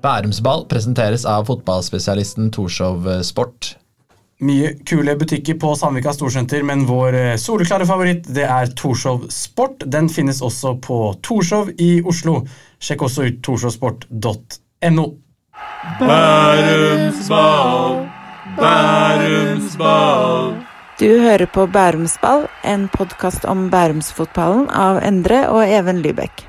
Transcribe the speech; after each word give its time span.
Bærumsball 0.00 0.64
presenteres 0.70 1.26
av 1.28 1.50
fotballspesialisten 1.50 2.48
Torshov 2.54 3.08
Sport. 3.26 3.74
Mye 4.40 4.70
kule 4.88 5.12
butikker 5.20 5.58
på 5.60 5.74
Sandvika 5.76 6.14
Storsenter, 6.16 6.62
men 6.64 6.86
vår 6.88 7.16
eh, 7.18 7.34
soleklare 7.36 7.84
favoritt 7.84 8.24
det 8.32 8.46
er 8.48 8.70
Torshov 8.72 9.26
Sport. 9.28 9.84
Den 9.84 10.08
finnes 10.08 10.40
også 10.40 10.78
på 10.80 11.12
Torshov 11.20 11.74
i 11.76 12.00
Oslo. 12.08 12.38
Sjekk 12.80 13.04
også 13.04 13.26
ut 13.28 13.42
torshovsport.no. 13.44 15.04
Bærumsball, 16.00 17.98
Bærumsball. 18.56 20.54
Du 21.00 21.08
hører 21.20 21.48
på 21.48 21.66
Bærumsball, 21.68 22.46
en 22.64 22.88
podkast 22.96 23.44
om 23.44 23.68
bærumsfotballen 23.72 24.72
av 24.72 25.04
Endre 25.04 25.44
og 25.52 25.68
Even 25.68 26.00
Lybekk. 26.00 26.48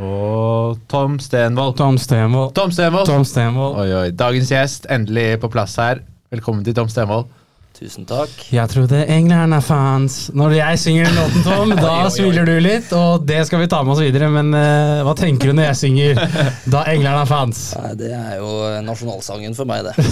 Og 0.00 0.80
Tom 0.90 1.20
Stenvold. 1.22 1.76
Tom 1.78 1.98
Stenvold. 1.98 2.54
Tom 2.56 2.72
Stenvold. 2.74 3.06
Tom 3.06 3.24
Stenvold. 3.24 3.78
Oi, 3.78 3.88
oi. 3.94 4.10
Dagens 4.10 4.50
gjest 4.50 4.90
endelig 4.90 5.38
på 5.44 5.50
plass 5.52 5.76
her. 5.78 6.02
Velkommen 6.34 6.64
til 6.66 6.74
Tom 6.74 6.90
Stenvold. 6.90 7.30
Tusen 7.74 8.06
takk. 8.06 8.30
Jeg 8.54 8.70
trodde 8.70 9.00
englerne 9.10 9.58
fans. 9.62 10.28
Når 10.34 10.52
jeg 10.54 10.78
synger 10.78 11.08
den 11.08 11.16
låten, 11.18 11.42
Tom, 11.46 11.72
da 11.84 11.94
smiler 12.14 12.46
du 12.46 12.54
litt, 12.62 12.92
og 12.94 13.24
det 13.26 13.40
skal 13.48 13.64
vi 13.64 13.70
ta 13.70 13.80
med 13.82 13.96
oss 13.96 14.02
videre. 14.02 14.30
Men 14.34 14.54
uh, 14.54 15.02
hva 15.06 15.14
tenker 15.18 15.50
du 15.50 15.58
når 15.58 15.72
jeg 15.72 15.80
synger 15.82 16.22
'Da 16.70 16.84
englerne 16.90 17.22
er 17.22 17.30
fans'? 17.30 17.64
Nei, 17.82 17.94
det 17.98 18.12
er 18.14 18.38
jo 18.38 18.52
nasjonalsangen 18.86 19.58
for 19.58 19.66
meg, 19.66 19.86
det. 19.86 19.94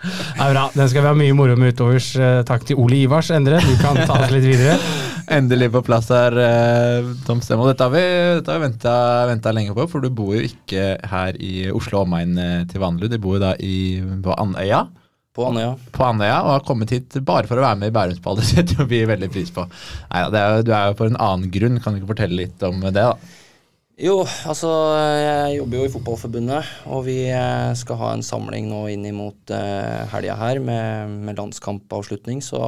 Det 0.00 0.40
er 0.40 0.52
bra. 0.54 0.62
Den 0.72 0.88
skal 0.88 1.02
vi 1.02 1.08
ha 1.10 1.16
mye 1.16 1.34
moro 1.36 1.56
med 1.60 1.74
utovers. 1.74 2.14
Eh, 2.16 2.38
Takk 2.48 2.64
til 2.64 2.78
Ole 2.80 3.02
Ivars, 3.02 3.28
Endre. 3.36 3.58
Du 3.60 3.74
kan 3.82 3.98
ta 4.08 4.16
oss 4.24 4.32
litt 4.32 4.46
videre. 4.46 4.78
Endelig 5.30 5.68
på 5.70 5.82
plass 5.86 6.08
her, 6.10 6.34
eh, 6.42 7.08
Tom 7.22 7.38
Stemmo. 7.38 7.68
Dette 7.68 7.86
har 7.86 7.92
vi, 7.94 8.02
dette 8.40 8.50
har 8.50 8.58
vi 8.58 8.66
venta, 8.66 8.94
venta 9.30 9.52
lenge 9.54 9.76
på, 9.76 9.84
for 9.86 10.02
du 10.02 10.08
bor 10.10 10.32
jo 10.34 10.40
ikke 10.42 10.96
her 11.06 11.36
i 11.38 11.68
Oslo 11.70 12.00
omegn 12.02 12.32
eh, 12.34 12.64
til 12.70 12.82
vanlig. 12.82 13.12
Du 13.12 13.18
bor 13.22 13.36
jo 13.36 13.42
da 13.44 13.52
i, 13.62 14.00
på 14.24 14.34
Andøya. 14.34 14.88
På 15.30 15.46
Andøya. 15.46 15.76
på 15.94 16.02
Andøya 16.02 16.40
og 16.42 16.50
har 16.56 16.64
kommet 16.66 16.90
hit 16.90 17.14
bare 17.22 17.46
for 17.46 17.60
å 17.60 17.62
være 17.62 17.78
med 17.78 17.92
i 17.92 17.94
Bærumsball. 17.94 18.36
Det 18.40 18.48
setter 18.48 18.88
vi 18.90 19.04
veldig 19.06 19.28
pris 19.30 19.54
på. 19.54 19.68
Det 20.10 20.40
er, 20.40 20.64
du 20.66 20.74
er 20.74 20.90
jo 20.90 20.98
for 20.98 21.12
en 21.12 21.20
annen 21.22 21.54
grunn. 21.54 21.78
Kan 21.78 21.94
du 21.94 22.00
ikke 22.00 22.10
fortelle 22.10 22.40
litt 22.42 22.66
om 22.66 22.82
det? 22.88 22.96
da? 22.98 23.14
Jo, 24.00 24.18
altså 24.50 24.72
jeg 25.14 25.60
jobber 25.60 25.78
jo 25.78 25.86
i 25.86 25.94
Fotballforbundet, 25.94 26.74
og 26.90 27.06
vi 27.06 27.20
eh, 27.28 27.70
skal 27.78 28.02
ha 28.02 28.10
en 28.16 28.26
samling 28.26 28.66
nå 28.72 28.82
inn 28.88 29.04
imot 29.04 29.52
uh, 29.52 30.08
helga 30.10 30.38
her 30.40 30.58
med, 30.64 31.18
med 31.28 31.38
landskampavslutning, 31.38 32.40
så 32.42 32.64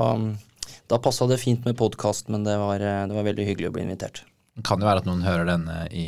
da 0.92 1.00
passa 1.02 1.26
det 1.30 1.40
fint 1.40 1.64
med 1.68 1.78
podkast, 1.80 2.28
men 2.32 2.44
det 2.46 2.58
var, 2.60 2.82
eh, 2.84 3.06
det 3.08 3.16
var 3.16 3.26
veldig 3.30 3.46
hyggelig 3.48 3.70
å 3.70 3.74
bli 3.78 3.86
invitert. 3.86 4.22
Det 4.52 4.64
kan 4.68 4.82
jo 4.82 4.84
være 4.84 5.00
at 5.00 5.06
noen 5.08 5.24
hører 5.24 5.48
denne 5.48 5.86
i 5.88 6.04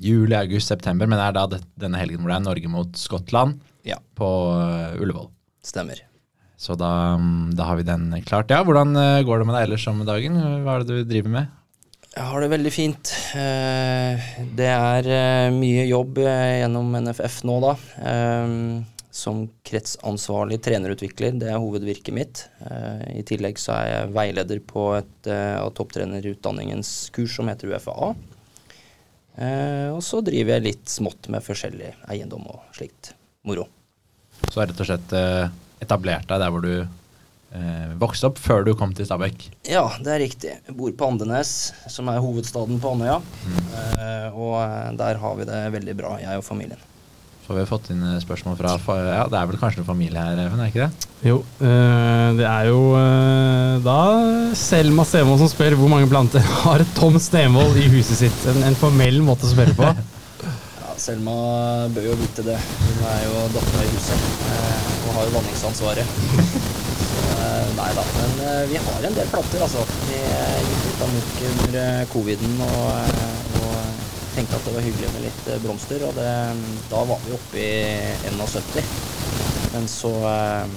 juli, 0.00 0.32
august, 0.38 0.70
september, 0.72 1.06
men 1.06 1.20
det 1.20 1.26
er 1.28 1.36
da 1.36 1.60
denne 1.82 2.00
helgen 2.00 2.22
hvor 2.24 2.32
det 2.32 2.38
er 2.40 2.46
Norge 2.46 2.70
mot 2.72 2.96
Skottland 2.96 3.58
Ja, 3.84 3.98
på 4.16 4.28
uh, 4.56 4.96
Ullevål. 4.96 5.28
stemmer. 5.62 6.00
Så 6.56 6.76
da, 6.78 7.18
mm, 7.18 7.52
da 7.58 7.66
har 7.68 7.76
vi 7.76 7.84
den 7.84 8.06
klart. 8.24 8.48
Ja, 8.54 8.62
Hvordan 8.64 8.96
uh, 8.96 9.20
går 9.26 9.42
det 9.42 9.46
med 9.50 9.58
deg 9.58 9.66
ellers 9.66 9.84
om 9.90 10.00
dagen? 10.08 10.38
Hva 10.64 10.78
er 10.78 10.86
det 10.86 11.02
du 11.02 11.10
driver 11.10 11.34
med? 11.34 11.58
Jeg 12.12 12.28
har 12.28 12.42
det 12.44 12.48
veldig 12.52 12.72
fint. 12.72 13.10
Eh, 13.40 14.24
Det 14.56 14.68
er 14.68 15.06
eh, 15.08 15.50
mye 15.56 15.86
jobb 15.88 16.18
eh, 16.20 16.58
gjennom 16.60 16.90
NFF 17.06 17.38
nå, 17.48 17.54
da. 17.64 17.72
Eh, 19.12 19.14
Som 19.14 19.48
kretsansvarlig 19.62 20.62
trenerutvikler, 20.64 21.38
det 21.38 21.50
er 21.52 21.60
hovedvirket 21.60 22.14
mitt. 22.14 22.48
Eh, 22.64 23.18
I 23.20 23.22
tillegg 23.22 23.58
så 23.60 23.72
er 23.76 23.88
jeg 23.90 24.12
veileder 24.14 24.60
på 24.64 24.96
et 24.96 25.26
eh, 25.28 25.60
av 25.60 25.72
topptrenerutdanningens 25.76 27.10
kurs 27.12 27.36
som 27.36 27.48
heter 27.48 27.68
UFA. 27.74 28.14
Eh, 29.36 29.90
Og 29.92 30.02
så 30.02 30.22
driver 30.24 30.54
jeg 30.56 30.62
litt 30.64 30.88
smått 30.88 31.28
med 31.28 31.44
forskjellig 31.44 31.92
eiendom 32.08 32.46
og 32.48 32.62
slikt 32.72 33.12
moro. 33.44 33.66
Så 34.48 34.60
har 34.60 34.66
rett 34.68 34.80
og 34.80 34.86
slett 34.88 35.12
uh, 35.14 35.48
etablert 35.80 36.26
deg 36.28 36.40
der 36.40 36.50
hvor 36.50 36.62
du 36.64 36.72
uh, 36.82 37.92
vokste 38.00 38.26
opp 38.26 38.38
før 38.42 38.64
du 38.66 38.72
kom 38.74 38.92
til 38.96 39.06
Stabekk. 39.06 39.44
Ja, 39.68 39.84
det 40.02 40.10
er 40.16 40.20
riktig. 40.24 40.54
Jeg 40.66 40.74
bor 40.76 40.90
på 40.90 41.06
Andenes, 41.12 41.72
som 41.88 42.08
er 42.10 42.18
hovedstaden 42.20 42.80
på 42.82 42.90
Andøya. 42.96 43.20
Eh, 43.52 44.34
Og 44.34 44.56
eh, 44.58 44.90
der 44.98 45.20
har 45.22 45.36
vi 45.38 45.44
det 45.46 45.60
veldig 45.76 45.94
bra, 46.00 46.16
jeg 46.20 46.40
og 46.40 46.44
familien. 46.44 46.80
Så 47.52 47.56
vi 47.58 47.60
har 47.60 47.68
fått 47.68 47.90
inn 47.92 48.00
eh, 48.00 48.20
spørsmål 48.22 48.54
fra 48.56 48.70
Ja, 48.96 49.24
det 49.28 49.36
er 49.36 49.48
vel 49.50 49.58
kanskje 49.60 49.82
noen 49.82 49.88
familie 49.90 50.22
her, 50.24 50.38
Even? 50.40 50.60
er 50.64 50.70
ikke 50.70 50.86
det? 50.86 51.08
Jo, 51.28 51.34
eh, 51.60 52.30
det 52.38 52.46
er 52.48 52.68
jo 52.70 52.78
eh, 52.96 53.74
da 53.84 53.96
Selma 54.56 55.04
Stemvold 55.04 55.42
som 55.42 55.50
spør 55.52 55.76
hvor 55.76 55.92
mange 55.92 56.08
planter 56.08 56.40
har 56.62 56.80
Tom 56.96 57.18
Stemvold 57.20 57.76
i 57.76 57.90
huset 57.92 58.22
sitt. 58.22 58.46
En, 58.48 58.62
en 58.70 58.78
formell 58.80 59.20
måte 59.26 59.44
å 59.44 59.52
spørre 59.52 59.76
på. 59.76 59.92
Ja, 60.46 60.96
Selma 60.96 61.36
bør 61.92 62.08
jo 62.08 62.16
vite 62.22 62.46
det. 62.48 62.56
Hun 62.56 63.04
er 63.12 63.20
jo 63.26 63.44
dattera 63.52 63.84
i 63.84 63.92
huset 63.92 64.26
og 64.48 65.14
har 65.18 65.28
jo 65.28 65.36
vanningsansvaret. 65.36 66.18
Så, 67.12 67.28
eh, 67.36 67.70
nei 67.76 67.92
da. 68.00 68.08
Men 68.16 68.44
vi 68.72 68.80
har 68.80 69.08
en 69.10 69.20
del 69.20 69.28
planter, 69.36 69.68
altså. 69.68 69.84
Vi 70.08 70.24
gikk 70.24 70.88
ut 70.88 71.04
av 71.04 71.08
amok 71.10 71.40
under 71.52 72.12
coviden 72.16 72.62
og 72.70 73.51
tenkte 74.34 74.56
at 74.56 74.64
det 74.66 74.74
var 74.74 74.84
hyggelig 74.86 75.12
med 75.14 75.24
litt 75.26 75.48
eh, 75.48 75.60
blomster. 75.62 76.04
Og 76.08 76.16
det, 76.16 76.28
da 76.90 77.04
var 77.08 77.22
vi 77.26 77.36
oppe 77.36 77.62
i 77.62 77.72
71. 78.32 78.92
Men 79.72 79.88
så 79.90 80.12
eh, 80.28 80.76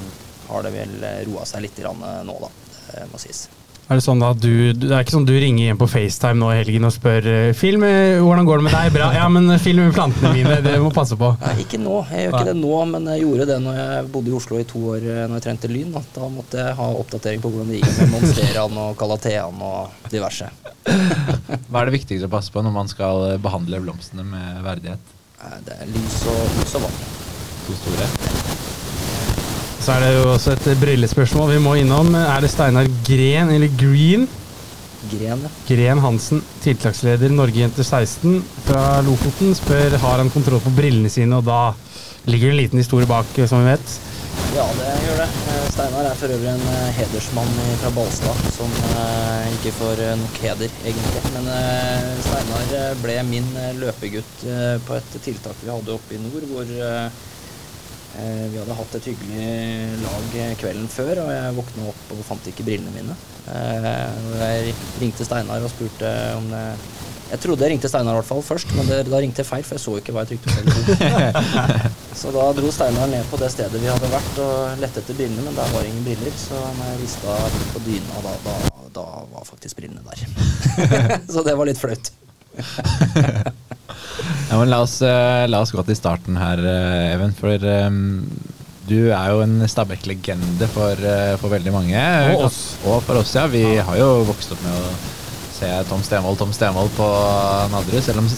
har 0.50 0.66
det 0.66 0.74
vel 0.76 0.98
roa 1.32 1.46
seg 1.50 1.66
litt 1.66 1.80
eh, 1.84 2.24
nå, 2.28 2.40
da. 2.42 2.52
Det 2.86 3.08
må 3.12 3.22
sies. 3.22 3.48
Er 3.86 4.00
det 4.00 4.02
sånn 4.02 4.22
da 4.22 4.32
du, 4.34 4.74
Det 4.74 4.90
er 4.90 5.04
ikke 5.04 5.14
sånn 5.14 5.28
du 5.28 5.36
ringer 5.38 5.68
hjem 5.68 5.78
på 5.78 5.88
FaceTime 5.90 6.40
nå 6.42 6.48
i 6.50 6.58
helgen 6.58 6.88
og 6.88 6.94
spør 6.96 7.28
eh, 7.30 7.50
Film, 7.58 7.84
eh, 7.86 8.18
hvordan 8.18 8.48
går 8.48 8.62
det 8.62 8.66
med 8.66 8.74
deg? 8.74 8.88
Bra. 8.96 9.10
Ja, 9.14 9.28
men 9.30 9.46
eh, 9.54 9.62
film 9.62 9.84
med 9.86 9.94
plantene 9.94 10.32
mine, 10.34 10.56
det 10.66 10.74
må 10.82 10.90
passe 10.96 11.18
på. 11.20 11.30
Nei, 11.44 11.54
ikke 11.62 11.78
nå. 11.84 12.00
Jeg 12.10 12.26
gjør 12.26 12.34
ikke 12.34 12.48
det 12.50 12.56
nå, 12.58 12.74
men 12.90 13.10
jeg 13.14 13.22
gjorde 13.22 13.48
det 13.52 13.60
når 13.62 13.78
jeg 13.78 14.08
bodde 14.16 14.32
i 14.32 14.36
Oslo 14.40 14.58
i 14.58 14.66
to 14.72 14.82
år 14.96 15.06
eh, 15.06 15.22
når 15.30 15.38
jeg 15.38 15.46
trente 15.46 15.70
Lyn. 15.70 15.94
Da, 15.94 16.02
da 16.16 16.30
måtte 16.34 16.64
jeg 16.64 16.78
ha 16.80 16.88
oppdatering 17.04 17.44
på 17.44 17.52
hvordan 17.54 17.70
det 17.70 17.82
gikk 17.84 18.00
med 18.00 18.14
Monsteran 18.16 18.80
og 18.88 18.98
Calatean 18.98 19.62
og 19.70 20.10
diverse. 20.14 20.50
Hva 21.70 21.84
er 21.84 21.92
det 21.92 21.98
viktigste 22.00 22.26
å 22.26 22.34
passe 22.34 22.54
på 22.56 22.66
når 22.66 22.74
man 22.74 22.90
skal 22.90 23.28
eh, 23.36 23.42
behandle 23.42 23.84
blomstene 23.86 24.26
med 24.26 24.64
verdighet? 24.66 25.14
Det 25.68 25.78
er 25.78 25.94
lys 25.94 26.24
og, 26.32 26.42
lys 26.58 26.74
og 26.80 26.88
vann. 26.88 27.04
To 27.68 27.78
store? 27.84 28.25
Så 29.86 29.94
er 29.94 30.02
det 30.02 30.14
jo 30.16 30.22
også 30.32 30.56
et 30.56 30.80
brillespørsmål 30.82 31.52
vi 31.52 31.60
må 31.62 31.76
innom. 31.78 32.08
Er 32.18 32.40
det 32.42 32.50
Steinar 32.50 32.88
Gren 33.06 33.52
eller 33.54 33.70
Green? 33.78 34.24
Gren, 35.12 35.44
ja. 35.46 35.50
Gren 35.68 36.00
Hansen, 36.02 36.40
tiltaksleder 36.64 37.30
Norgejenter 37.30 37.86
16 37.86 38.40
fra 38.66 38.86
Lofoten, 39.06 39.54
spør 39.54 39.94
har 40.02 40.24
han 40.24 40.32
kontroll 40.34 40.64
på 40.64 40.74
brillene 40.74 41.12
sine, 41.14 41.38
og 41.38 41.46
da 41.46 41.76
ligger 42.26 42.50
det 42.50 42.56
en 42.56 42.62
liten 42.64 42.82
historie 42.82 43.06
bak, 43.06 43.30
eh, 43.38 43.46
som 43.46 43.62
vi 43.62 43.76
vet. 43.76 43.94
Ja, 44.56 44.66
det 44.80 44.96
gjør 45.04 45.22
det. 45.22 45.30
Eh, 45.54 45.68
Steinar 45.76 46.10
er 46.10 46.18
for 46.18 46.34
øvrig 46.34 46.50
en 46.56 46.66
eh, 46.72 46.90
hedersmann 46.98 47.54
fra 47.84 47.94
Balstad 48.00 48.42
som 48.58 48.74
ikke 49.52 49.76
får 49.78 50.02
nok 50.24 50.42
heder, 50.48 50.74
egentlig. 50.82 51.24
Men 51.38 51.54
Steinar 52.26 52.98
ble 53.06 53.20
min 53.30 53.54
løpegutt 53.78 54.50
på 54.90 54.98
et 54.98 55.16
tiltak 55.22 55.62
vi 55.62 55.70
hadde 55.76 55.94
oppe 56.00 56.18
i 56.18 56.24
nord, 56.26 56.50
hvor 56.50 56.76
vi 58.52 58.60
hadde 58.60 58.76
hatt 58.78 58.96
et 58.98 59.08
hyggelig 59.10 59.48
lag 60.04 60.36
eh, 60.40 60.54
kvelden 60.60 60.88
før, 60.92 61.24
og 61.26 61.32
jeg 61.34 61.56
våkna 61.58 61.88
opp 61.92 62.14
og 62.16 62.22
fant 62.28 62.48
ikke 62.52 62.66
brillene 62.68 62.94
mine. 62.96 63.16
Eh, 63.52 63.88
jeg 64.40 64.76
ringte 65.02 65.28
Steinar 65.28 65.66
og 65.66 65.74
spurte 65.74 66.12
om 66.38 66.48
det 66.50 66.64
Jeg 67.26 67.42
trodde 67.42 67.66
jeg 67.66 67.74
ringte 67.74 67.90
Steinar 67.90 68.16
i 68.16 68.20
hvert 68.20 68.30
fall 68.30 68.44
først, 68.46 68.72
men 68.78 68.88
det, 68.90 69.00
da 69.10 69.20
ringte 69.20 69.42
jeg 69.42 69.50
feil, 69.50 69.66
for 69.66 69.76
jeg 69.76 69.84
så 69.84 69.96
ikke 70.00 70.16
hva 70.16 70.24
jeg 70.24 70.36
trykte 70.36 70.54
på. 70.54 70.62
Så 72.22 72.32
da 72.32 72.46
dro 72.56 72.70
Steinar 72.72 73.10
ned 73.12 73.26
på 73.32 73.40
det 73.42 73.50
stedet 73.52 73.82
vi 73.82 73.90
hadde 73.92 74.12
vært 74.14 74.40
og 74.46 74.80
lette 74.80 75.02
etter 75.02 75.18
brillene, 75.18 75.44
men 75.44 75.58
der 75.58 75.74
var 75.74 75.84
det 75.84 75.92
ingen 75.92 76.06
briller. 76.06 76.38
Så 76.40 76.62
når 76.78 76.94
jeg 76.94 77.02
rista 77.02 77.36
rundt 77.44 77.74
på 77.74 77.84
dyna, 77.90 78.24
da, 78.30 78.38
da, 78.46 78.56
da 79.02 79.06
var 79.34 79.50
faktisk 79.50 79.82
brillene 79.82 80.06
der. 80.06 80.24
så 81.34 81.44
det 81.44 81.58
var 81.60 81.68
litt 81.68 81.82
flaut. 81.82 82.14
Ja, 84.50 84.60
la 84.64 84.82
oss, 84.84 85.00
eh, 85.06 85.46
la 85.50 85.62
oss 85.64 85.74
gå 85.76 85.84
til 85.88 85.98
starten 85.98 86.38
her, 86.40 86.62
eh, 86.62 87.14
Even. 87.16 87.34
For 87.38 87.66
um, 87.88 88.26
du 88.86 89.10
er 89.10 89.34
jo 89.34 89.42
en 89.44 89.60
Stabæk-legende 89.68 90.70
for, 90.70 91.00
for 91.42 91.54
veldig 91.54 91.74
mange. 91.74 92.02
Og 92.36 92.48
oss. 92.50 92.60
Og 92.86 93.02
for 93.08 93.22
oss, 93.22 93.34
ja. 93.38 93.48
Vi 93.50 93.64
har 93.78 94.00
jo 94.00 94.26
vokst 94.30 94.54
opp 94.54 94.62
med 94.66 94.76
å 94.78 94.96
se 95.56 95.70
Tom 95.90 96.04
Stenvold 96.04 96.38
Tom 96.38 96.52
Stenvold 96.54 96.92
på 96.98 97.08
Nadderud. 97.72 98.04
Selv 98.04 98.22
om 98.22 98.30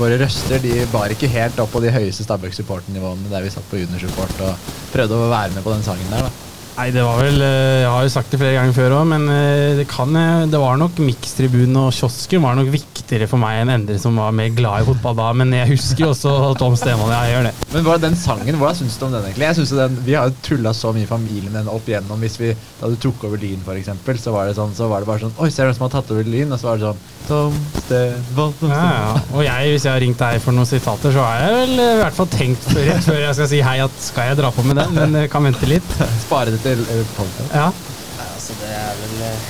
våre 0.00 0.18
røster 0.22 0.62
de 0.62 0.80
bar 0.92 1.12
ikke 1.14 1.30
helt 1.30 1.60
opp 1.62 1.70
på 1.74 1.84
de 1.84 1.92
høyeste 1.94 2.26
Stabæk-supporternivåene 2.26 3.30
der 3.30 3.46
vi 3.46 3.52
satt 3.54 3.68
på 3.70 3.82
juniorsupport 3.82 4.42
og 4.48 4.74
prøvde 4.94 5.20
å 5.20 5.30
være 5.30 5.54
med 5.54 5.66
på 5.66 5.76
den 5.76 5.86
sangen 5.86 6.12
der. 6.14 6.26
da. 6.26 6.45
Nei, 6.76 6.90
det 6.92 7.00
var 7.00 7.16
vel 7.22 7.40
eh, 7.40 7.80
Jeg 7.80 7.88
har 7.88 8.02
jo 8.04 8.10
sagt 8.12 8.32
det 8.32 8.38
flere 8.40 8.56
ganger 8.58 8.74
før 8.76 8.94
òg, 8.98 9.06
men 9.08 9.22
eh, 9.32 9.78
det 9.78 9.86
kan 9.88 10.12
eh, 10.12 10.44
Det 10.52 10.60
var 10.60 10.76
nok 10.80 10.98
mikstribunen 11.00 11.78
og 11.80 11.94
kiosken 11.96 12.44
var 12.44 12.58
nok 12.58 12.68
viktigere 12.74 13.28
for 13.30 13.40
meg 13.40 13.62
enn 13.62 13.72
Endre, 13.72 13.96
som 14.02 14.18
var 14.20 14.34
mer 14.36 14.52
glad 14.52 14.84
i 14.84 14.88
fotball 14.90 15.16
da. 15.16 15.30
Men 15.40 15.54
jeg 15.56 15.70
husker 15.72 16.04
jo 16.04 16.10
også 16.12 16.34
Tom 16.60 16.76
Stemann. 16.76 17.12
Ja, 17.14 17.22
jeg 17.24 17.36
gjør 17.38 17.48
det. 17.48 17.54
Men 17.72 17.86
hva, 17.86 17.96
den 18.02 18.18
sangen, 18.20 18.60
hvordan 18.60 18.80
syns 18.82 18.98
du 19.00 19.06
om 19.08 19.16
den 19.16 19.24
egentlig? 19.30 19.48
Jeg 19.48 19.58
synes 19.60 19.74
den, 19.80 19.98
Vi 20.04 20.18
har 20.18 20.28
jo 20.28 20.36
tulla 20.44 20.74
så 20.76 20.92
mye 20.92 21.06
i 21.06 21.10
familien 21.10 21.56
den 21.56 21.72
opp 21.72 21.88
igjennom. 21.88 22.20
Hvis 22.20 22.36
vi, 22.42 22.52
Da 22.80 22.92
du 22.92 23.00
tok 23.00 23.24
over 23.30 23.40
Lyn, 23.40 23.64
eksempel, 23.76 24.20
så 24.20 24.36
var 24.36 24.50
det 24.50 24.58
sånn, 24.58 24.76
så 24.76 24.90
var 24.92 25.00
det 25.00 25.08
bare 25.08 25.24
sånn 25.24 25.36
Oi, 25.40 25.48
ser 25.52 25.64
du 25.64 25.72
hvem 25.72 25.78
som 25.78 25.86
har 25.88 25.94
tatt 25.96 26.12
over 26.12 26.28
Lyn? 26.28 26.52
Og 26.52 26.60
så 26.60 26.68
var 26.68 26.80
det 26.80 26.90
sånn 26.90 27.04
Tom 27.26 27.56
Stemann, 27.80 28.52
Tom 28.60 28.70
Ja, 28.70 28.84
ja. 28.92 29.14
Og 29.32 29.42
jeg, 29.46 29.72
hvis 29.72 29.86
jeg 29.88 29.92
har 29.94 30.02
ringt 30.04 30.20
deg 30.20 30.44
for 30.44 30.54
noen 30.54 30.68
sitater, 30.68 31.14
så 31.14 31.24
har 31.24 31.40
jeg 31.40 31.56
vel 31.56 31.72
i 31.86 31.88
hvert 32.02 32.18
fall 32.20 32.28
tenkt 32.30 32.68
rett 32.76 33.06
før 33.08 33.22
jeg 33.24 33.38
skal 33.40 33.50
si 33.50 33.62
hei, 33.64 33.76
at 33.82 33.96
skal 34.02 34.30
jeg 34.30 34.38
dra 34.42 34.52
på 34.54 34.66
med 34.66 34.78
den? 34.78 34.94
Men 34.94 35.30
kan 35.32 35.46
vente 35.46 35.66
litt. 35.70 35.96
Spare 36.22 36.54
det 36.54 36.62
til 36.66 36.82
uh, 36.90 37.04
podcast. 37.14 37.54
Ja. 37.54 37.70
Nei, 38.16 38.28
altså 38.32 38.58
det 38.62 38.74
er 38.74 38.98
vel 39.04 39.22
eh, 39.28 39.46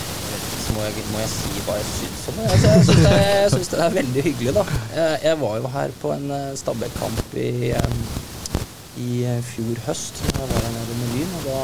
så 0.67 0.75
må 0.75 0.83
jeg, 0.83 1.05
må 1.13 1.21
jeg 1.23 1.31
si 1.31 1.61
hva 1.67 1.77
jeg 1.79 1.87
syns 1.93 2.23
om 2.31 2.39
det. 2.41 2.47
Altså, 2.53 2.71
jeg 2.71 3.51
syns 3.55 3.69
det, 3.71 3.79
jeg 3.79 3.79
det 3.79 3.85
er 3.87 3.99
veldig 4.01 4.25
hyggelig, 4.27 4.55
da. 4.57 4.65
Jeg, 4.97 5.19
jeg 5.23 5.41
var 5.43 5.59
jo 5.61 5.71
her 5.77 5.95
på 6.03 6.13
en 6.17 6.33
stabbekamp 6.59 7.37
i, 7.39 7.51
eh, 7.71 8.01
i 9.05 9.11
eh, 9.31 9.43
fjor 9.47 9.83
høst. 9.87 10.23
Jeg 10.27 10.51
var 10.51 10.65
her 10.67 10.75
nede 10.75 10.97
med 11.01 11.15
Lyn, 11.15 11.37
og 11.39 11.47
da, 11.47 11.61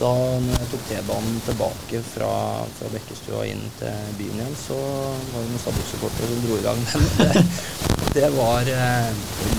da 0.00 0.12
når 0.46 0.54
jeg 0.54 0.70
tok 0.72 0.86
T-banen 0.90 1.40
tilbake 1.48 2.02
fra, 2.12 2.32
fra 2.78 2.92
Bekkestua 2.94 3.42
inn 3.50 3.64
til 3.80 4.14
byen 4.20 4.38
igjen, 4.38 4.56
så 4.62 4.78
var 4.78 5.42
det 5.42 5.48
noen 5.50 5.64
Stabæk-supportere 5.64 6.30
som 6.30 6.46
dro 6.46 6.60
i 6.60 6.66
gang 6.68 6.86
den. 6.92 7.10
Det, 7.18 7.44
det 8.20 8.30
var 8.38 8.70
eh, 8.76 9.10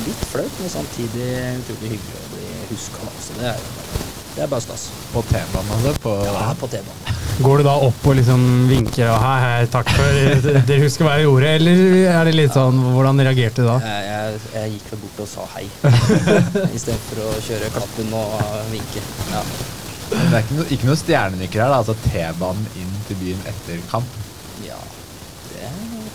litt 0.08 0.26
flaut, 0.32 0.64
men 0.64 0.74
samtidig 0.80 1.30
utrolig 1.66 1.98
hyggelig 1.98 2.24
å 2.24 2.32
bli 2.38 2.56
huska. 2.72 3.12
Så 3.28 3.38
det 3.42 3.52
er, 3.52 3.70
det 4.36 4.44
er 4.46 4.48
bare 4.52 4.64
stas. 4.64 4.86
På 5.12 5.22
T-banen, 5.28 5.72
altså. 5.76 5.92
På, 6.04 6.14
Ja, 6.26 6.54
på 6.60 6.68
T-banen. 6.72 7.18
Går 7.42 7.58
du 7.58 7.64
da 7.66 7.74
opp 7.88 8.06
og 8.06 8.16
liksom 8.20 8.42
vinker 8.70 9.08
og 9.10 9.18
hei, 9.24 9.36
hei, 9.42 9.66
takk 9.72 9.90
for 9.96 10.20
Dere 10.68 10.80
husker 10.84 11.08
hva 11.08 11.16
jeg 11.18 11.26
gjorde? 11.26 11.52
Eller 11.58 11.80
er 12.12 12.28
det 12.28 12.34
litt 12.36 12.54
sånn 12.54 12.78
Hvordan 12.94 13.22
reagerte 13.26 13.64
du 13.64 13.70
da? 13.70 13.78
Jeg, 13.82 14.04
jeg, 14.12 14.42
jeg 14.54 14.74
gikk 14.76 14.90
vel 14.92 15.02
bort 15.06 15.22
og 15.26 15.30
sa 15.32 15.48
hei, 15.56 15.64
istedenfor 16.78 17.24
å 17.26 17.32
kjøre 17.48 17.72
klappen 17.76 18.14
og 18.20 18.36
vinke. 18.72 19.04
Ja. 19.32 19.44
Det 20.12 20.22
er 20.28 20.42
ikke, 20.44 20.58
no, 20.60 20.66
ikke 20.76 20.90
noe 20.92 21.00
stjernenykker 21.00 21.64
her, 21.64 21.72
da. 21.72 21.82
Altså 21.82 21.96
T-banen 22.06 22.68
inn 22.84 22.96
til 23.08 23.20
byen 23.24 23.46
etter 23.52 23.82
kamp. 23.92 24.20
ja, 24.68 24.78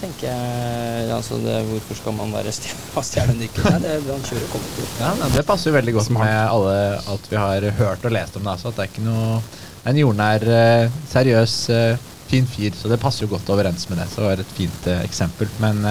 tenker 0.01 0.29
jeg 0.31 1.11
altså 1.15 1.39
det, 1.43 1.57
Hvorfor 1.71 1.99
skal 2.01 2.17
man 2.19 2.33
være 2.35 2.53
stjernedykker? 3.11 3.69
Nei, 3.71 3.81
det 3.85 3.93
er 3.97 4.09
han 4.11 4.27
kjører 4.29 4.51
kollektivt. 4.53 4.99
Ja, 5.03 5.13
Det 5.37 5.45
passer 5.49 5.71
jo 5.71 5.77
veldig 5.79 5.95
godt 5.99 6.09
Smart. 6.11 6.27
med 6.27 6.43
alle, 6.57 6.77
at 7.15 7.31
vi 7.31 7.41
har 7.41 7.69
hørt 7.81 8.05
og 8.05 8.15
lest 8.17 8.37
om 8.39 8.45
det. 8.47 8.53
Altså, 8.57 8.69
at 8.73 8.79
det 8.79 8.85
er 8.87 8.93
ikke 8.93 9.07
noe 9.07 9.41
en 9.87 10.01
jordnær, 10.03 10.47
eh, 10.51 10.97
seriøs, 11.13 11.57
eh, 11.71 12.07
fin 12.27 12.49
fyr. 12.51 12.75
Så 12.75 12.89
det 12.91 12.99
passer 12.99 13.23
jo 13.27 13.33
godt 13.37 13.53
overens 13.55 13.85
med 13.89 14.01
det. 14.03 14.09
Så 14.11 14.23
det 14.23 14.31
var 14.33 14.43
et 14.43 14.57
fint 14.57 14.89
eh, 14.91 15.05
eksempel. 15.07 15.49
Men 15.63 15.85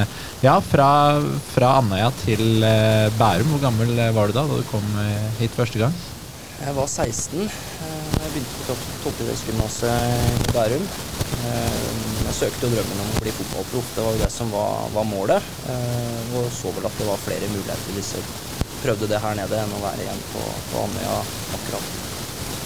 ja, 0.44 0.58
fra, 0.60 0.90
fra 1.54 1.78
Andøya 1.80 2.10
til 2.26 2.44
Bærum. 3.20 3.54
Hvor 3.56 3.64
gammel 3.70 3.96
var 4.18 4.28
du 4.28 4.36
da 4.36 4.44
da 4.44 4.60
du 4.60 4.68
kom 4.74 4.84
hit 5.40 5.56
første 5.56 5.80
gang? 5.80 5.96
Jeg 6.56 6.72
var 6.72 6.88
16 6.88 7.42
eh, 7.44 7.50
da 7.50 7.75
jeg 8.14 8.32
begynte 8.34 8.56
på 8.60 8.66
topp- 8.70 8.96
toppidrettsgymnaset 9.04 10.50
i 10.50 10.54
Bærum. 10.56 10.86
Eh, 11.46 11.82
Jeg 12.26 12.34
søkte 12.40 12.66
jo 12.68 12.74
drømmen 12.74 13.00
om 13.04 13.10
å 13.16 13.20
bli 13.22 13.32
fotballproff, 13.38 13.90
det 13.96 14.04
var 14.04 14.16
jo 14.16 14.22
det 14.24 14.32
som 14.34 14.50
var, 14.52 14.88
var 14.96 15.06
målet. 15.08 15.44
Eh, 15.70 16.38
Og 16.40 16.50
så 16.52 16.72
vel 16.76 16.86
at 16.90 16.98
det 17.00 17.06
var 17.08 17.22
flere 17.24 17.48
muligheter 17.54 17.94
hvis 17.96 18.10
jeg 18.18 18.24
prøvde 18.84 19.08
det 19.08 19.20
her 19.24 19.36
nede 19.38 19.56
enn 19.62 19.76
å 19.78 19.84
være 19.84 20.04
igjen 20.04 20.24
på, 20.34 20.42
på 20.72 20.82
Andøya 20.84 21.20
akkurat 21.56 21.86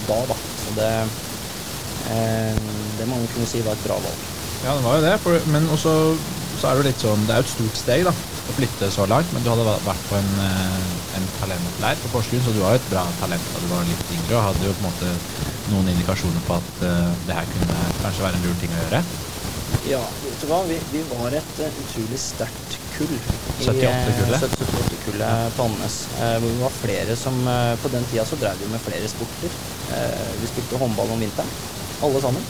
da, 0.10 0.16
da. 0.32 0.38
Så 0.64 0.74
det, 0.80 0.90
eh, 2.16 2.56
det 2.98 3.06
må 3.08 3.20
man 3.20 3.28
kunne 3.36 3.48
si 3.52 3.62
var 3.62 3.78
et 3.78 3.84
bra 3.86 4.00
valg. 4.02 4.24
Ja, 4.66 4.74
det 4.76 4.84
var 4.88 4.98
jo 4.98 5.04
det. 5.06 5.14
For, 5.24 5.40
men 5.54 5.70
også 5.76 5.94
så 6.60 6.72
er 6.72 6.80
det 6.82 6.90
litt 6.90 7.00
sånn 7.04 7.22
Det 7.28 7.32
er 7.32 7.40
jo 7.40 7.46
et 7.48 7.52
stort 7.54 7.78
steg 7.80 8.02
da 8.10 8.12
å 8.50 8.58
flytte 8.58 8.90
så 8.94 9.06
langt. 9.10 9.30
Men 9.34 9.46
du 9.46 9.52
hadde 9.52 9.68
vært 9.86 10.06
på 10.10 10.18
en, 10.18 10.34
eh, 10.46 10.90
en 11.20 11.30
talentleir 11.40 12.02
på 12.04 12.12
Porsgrunn, 12.16 12.44
så 12.46 12.54
du 12.56 12.62
var 12.64 12.76
jo 12.76 12.82
et 12.82 12.92
bra 12.92 13.06
talent 13.22 13.54
da 13.54 13.64
du 13.64 13.72
var 13.72 13.88
litt 13.88 14.14
yngre. 14.18 14.36
Og 14.36 14.46
hadde 14.50 14.68
jo 14.68 14.76
på 14.78 14.84
en 14.84 14.90
måte 14.90 15.14
noen 15.70 15.90
indikasjoner 15.94 16.46
på 16.48 16.58
at 16.58 16.70
uh, 16.82 17.10
det 17.28 17.36
her 17.38 17.50
kunne 17.54 17.80
kanskje 18.02 18.26
være 18.26 18.40
en 18.40 18.46
lur 18.48 18.56
ting 18.62 18.72
å 18.74 18.84
gjøre. 18.84 19.02
Ja, 19.90 20.00
vet 20.24 20.42
du 20.42 20.48
hva? 20.50 20.62
Vi, 20.70 20.78
vi 20.94 21.02
var 21.12 21.36
et 21.38 21.60
uh, 21.62 21.82
utrolig 21.84 22.22
sterkt 22.22 22.78
kull. 22.96 23.14
78-kullet? 23.60 24.40
eh, 24.40 24.56
78-kullet 24.56 25.58
på 25.58 25.68
Andenes. 25.68 26.00
Uh, 26.18 26.38
hvor 26.40 26.48
vi 26.48 26.64
var 26.64 26.80
flere 26.80 27.20
som 27.20 27.38
På 27.84 27.92
den 27.94 28.08
tida 28.10 28.26
så 28.28 28.40
drev 28.40 28.58
vi 28.62 28.72
med 28.72 28.82
flere 28.84 29.12
sporter. 29.12 29.60
Vi 30.42 30.50
spilte 30.52 30.78
håndball 30.78 31.16
om 31.16 31.22
vinteren, 31.22 31.54
alle 32.06 32.22
sammen. 32.22 32.44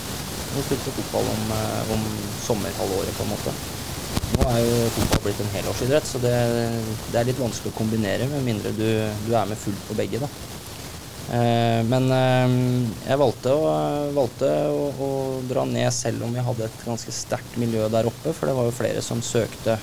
Vi 0.56 0.64
spilte 0.66 0.92
fotball 0.96 1.30
om, 1.32 1.52
om 1.96 2.08
sommerhalvåret, 2.44 3.14
på 3.16 3.24
en 3.24 3.32
måte. 3.32 3.54
Nå 4.36 4.46
er 4.46 4.60
jo 4.62 4.78
fotball 4.96 5.24
blitt 5.26 5.42
en 5.44 5.52
helårsidrett, 5.56 6.06
så 6.08 6.22
det, 6.24 6.36
det 7.12 7.20
er 7.20 7.28
litt 7.32 7.42
vanskelig 7.42 7.74
å 7.74 7.78
kombinere 7.80 8.28
med 8.32 8.46
mindre 8.46 8.72
du, 8.78 8.86
du 9.26 9.32
er 9.36 9.50
med 9.50 9.60
fullt 9.60 9.88
på 9.90 9.98
begge. 9.98 10.22
da. 10.22 10.30
Eh, 11.38 11.82
Men 11.90 12.10
eh, 12.14 12.54
jeg 13.10 13.22
valgte, 13.22 13.54
å, 13.54 13.72
valgte 14.16 14.52
å, 14.70 14.84
å 15.06 15.10
dra 15.50 15.66
ned 15.70 15.90
selv 15.94 16.26
om 16.28 16.36
vi 16.36 16.46
hadde 16.46 16.68
et 16.70 16.86
ganske 16.86 17.14
sterkt 17.16 17.58
miljø 17.62 17.90
der 17.94 18.10
oppe, 18.10 18.34
for 18.34 18.50
det 18.50 18.56
var 18.58 18.70
jo 18.70 18.78
flere 18.80 19.04
som 19.06 19.22
søkte 19.26 19.80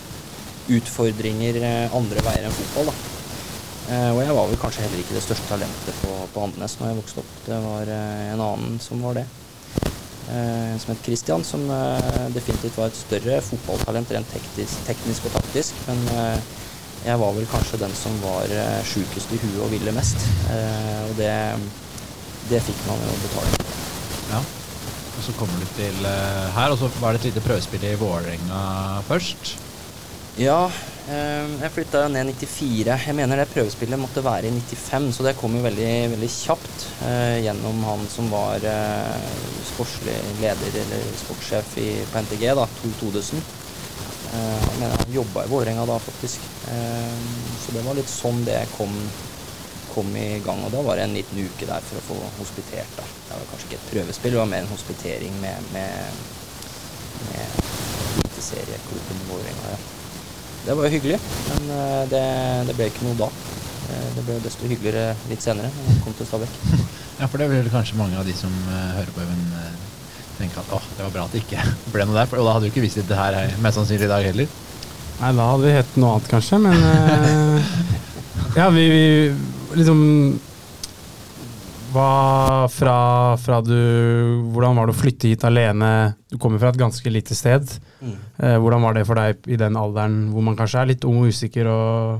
utfordringer 0.72 1.60
eh, 1.62 1.94
andre 1.94 2.22
veier 2.26 2.46
enn 2.48 2.56
fotball. 2.60 2.90
da. 2.90 2.96
Eh, 3.86 4.10
Og 4.14 4.22
jeg 4.22 4.34
var 4.38 4.48
vel 4.50 4.58
kanskje 4.62 4.86
heller 4.86 5.02
ikke 5.02 5.14
det 5.18 5.22
største 5.26 5.50
talentet 5.50 6.00
på, 6.02 6.14
på 6.34 6.46
Andenes 6.46 6.78
når 6.80 6.92
jeg 6.92 7.00
vokste 7.02 7.22
opp. 7.22 7.34
Det 7.46 7.58
var 7.66 7.92
eh, 7.98 8.22
en 8.32 8.46
annen 8.48 8.78
som 8.82 9.02
var 9.06 9.20
det. 9.20 9.26
Eh, 10.26 10.78
som 10.82 10.90
het 10.90 11.02
Christian, 11.06 11.44
som 11.44 11.62
eh, 11.70 12.26
definitivt 12.34 12.74
var 12.74 12.90
et 12.90 12.98
større 12.98 13.38
fotballtalent 13.46 14.10
rent 14.10 14.32
teknisk, 14.34 14.80
teknisk 14.88 15.28
og 15.28 15.36
taktisk. 15.38 15.82
Men 15.86 16.02
eh, 16.16 16.38
jeg 17.06 17.20
var 17.22 17.36
vel 17.36 17.46
kanskje 17.50 17.78
den 17.78 17.94
som 17.94 18.16
var 18.24 18.50
sjukest 18.88 19.30
i 19.30 19.38
huet 19.38 19.60
og 19.62 19.70
ville 19.70 19.92
mest. 19.94 20.18
Og 21.06 21.12
det, 21.20 21.30
det 22.50 22.58
fikk 22.66 22.80
man 22.88 23.04
jo 23.04 23.12
betale 23.22 23.52
for. 23.52 23.76
Ja. 24.32 24.40
Og 25.12 25.20
så 25.22 25.34
kommer 25.38 25.62
du 25.62 25.68
til 25.76 26.00
her, 26.56 26.72
og 26.72 26.80
så 26.80 26.90
var 26.98 27.14
det 27.14 27.20
et 27.20 27.28
lite 27.30 27.44
prøvespill 27.46 27.86
i 27.86 27.94
Vålerenga 28.00 28.64
først. 29.06 29.54
Ja, 30.36 30.66
eh, 31.08 31.46
jeg 31.62 31.72
flytta 31.72 32.02
jo 32.02 32.08
ned 32.12 32.28
94. 32.28 32.96
Jeg 33.06 33.16
mener 33.16 33.40
det 33.40 33.46
prøvespillet 33.54 33.96
måtte 33.96 34.20
være 34.20 34.50
i 34.50 34.52
95, 34.52 35.06
så 35.16 35.24
det 35.24 35.32
kom 35.38 35.54
jo 35.56 35.62
veldig, 35.64 35.92
veldig 36.12 36.28
kjapt 36.28 36.84
eh, 37.08 37.38
gjennom 37.46 37.80
han 37.88 38.04
som 38.12 38.28
var 38.28 38.66
eh, 38.68 39.30
sportslig 39.70 40.18
leder 40.42 40.76
eller 40.82 41.08
sportssjef 41.22 41.72
på 42.12 42.22
NTG, 42.26 42.44
da, 42.60 42.68
Tor 42.82 42.94
Todesen. 43.00 43.40
Eh, 43.40 44.60
jeg 44.66 44.76
mener 44.82 44.92
han 44.92 45.16
jobba 45.16 45.46
i 45.46 45.52
Vålerenga 45.54 45.88
da, 45.88 45.96
faktisk. 46.04 46.44
Eh, 46.68 47.16
så 47.64 47.78
det 47.78 47.88
var 47.88 47.96
litt 47.96 48.12
sånn 48.12 48.44
det 48.44 48.60
kom, 48.76 48.92
kom 49.94 50.12
i 50.20 50.28
gang. 50.44 50.60
Og 50.68 50.76
da 50.76 50.84
var 50.84 51.00
det 51.00 51.08
en 51.08 51.16
liten 51.16 51.44
uke 51.48 51.64
der 51.64 51.88
for 51.88 52.02
å 52.02 52.06
få 52.12 52.20
hospitert. 52.42 52.92
da. 53.00 53.08
Det 53.24 53.40
var 53.40 53.52
kanskje 53.54 53.72
ikke 53.72 53.80
et 53.80 53.92
prøvespill, 53.94 54.36
det 54.36 54.44
var 54.44 54.52
mer 54.52 54.68
en 54.68 54.74
hospitering 54.76 55.40
med, 55.40 55.72
med, 55.72 56.24
med 57.32 57.60
eliteserieklubben 58.20 59.30
Vålerenga. 59.32 59.78
Ja. 59.78 59.95
Det 60.66 60.74
var 60.74 60.88
jo 60.88 60.90
hyggelig, 60.96 61.18
men 61.50 61.68
eh, 61.76 62.02
det, 62.10 62.22
det 62.68 62.74
ble 62.78 62.88
ikke 62.90 63.06
noe 63.06 63.18
da. 63.20 63.28
Eh, 63.86 64.06
Det 64.16 64.24
ble 64.26 64.38
desto 64.42 64.66
hyggeligere 64.66 65.12
litt 65.30 65.44
senere, 65.44 65.70
når 65.70 65.92
jeg 65.94 66.02
kom 66.06 66.16
til 66.20 66.30
Stabæk. 66.32 66.60
Ja, 67.16 67.24
for 67.32 67.40
det 67.40 67.46
vil 67.48 67.68
kanskje 67.72 67.96
mange 67.96 68.18
av 68.20 68.26
de 68.28 68.34
som 68.36 68.52
eh, 68.68 68.88
hører 68.98 69.12
på 69.14 69.22
Even 69.22 69.44
tenke 70.36 70.60
at 70.60 70.72
åh, 70.76 70.82
det 70.98 71.00
var 71.06 71.12
bra 71.14 71.22
at 71.24 71.32
det 71.32 71.40
ikke 71.46 71.62
ble 71.94 72.04
noe 72.10 72.18
der. 72.18 72.26
For 72.28 72.42
da 72.42 72.52
hadde 72.58 72.66
du 72.66 72.72
ikke 72.74 72.82
visst 72.84 72.98
det 73.08 73.16
her 73.16 73.38
mest 73.64 73.78
sannsynlig 73.80 74.04
i 74.04 74.10
dag 74.10 74.26
heller. 74.26 74.50
Nei, 75.22 75.30
da 75.38 75.46
hadde 75.48 75.64
vi 75.64 75.76
hett 75.78 75.94
noe 76.02 76.10
annet, 76.18 76.28
kanskje, 76.34 76.58
men 76.60 76.76
eh, 76.90 77.70
Ja, 78.58 78.66
vi, 78.74 78.84
vi 78.92 79.80
liksom 79.80 80.02
Hva 81.96 82.68
fra, 82.68 82.96
fra 83.40 83.62
du 83.64 83.76
Hvordan 84.52 84.76
var 84.76 84.88
det 84.88 84.92
å 84.92 84.98
flytte 84.98 85.30
hit 85.30 85.44
alene? 85.48 85.90
Du 86.28 86.36
kommer 86.40 86.60
fra 86.60 86.68
et 86.74 86.80
ganske 86.80 87.12
lite 87.12 87.36
sted. 87.36 87.70
Mm. 88.04 88.16
Eh, 88.36 88.56
hvordan 88.60 88.84
var 88.84 88.96
det 88.96 89.04
for 89.08 89.16
deg 89.16 89.48
i 89.48 89.56
den 89.60 89.78
alderen 89.80 90.26
hvor 90.34 90.44
man 90.44 90.58
kanskje 90.58 90.82
er 90.82 90.90
litt 90.90 91.06
ung 91.08 91.22
og 91.22 91.32
usikker 91.32 91.70
og 91.72 92.18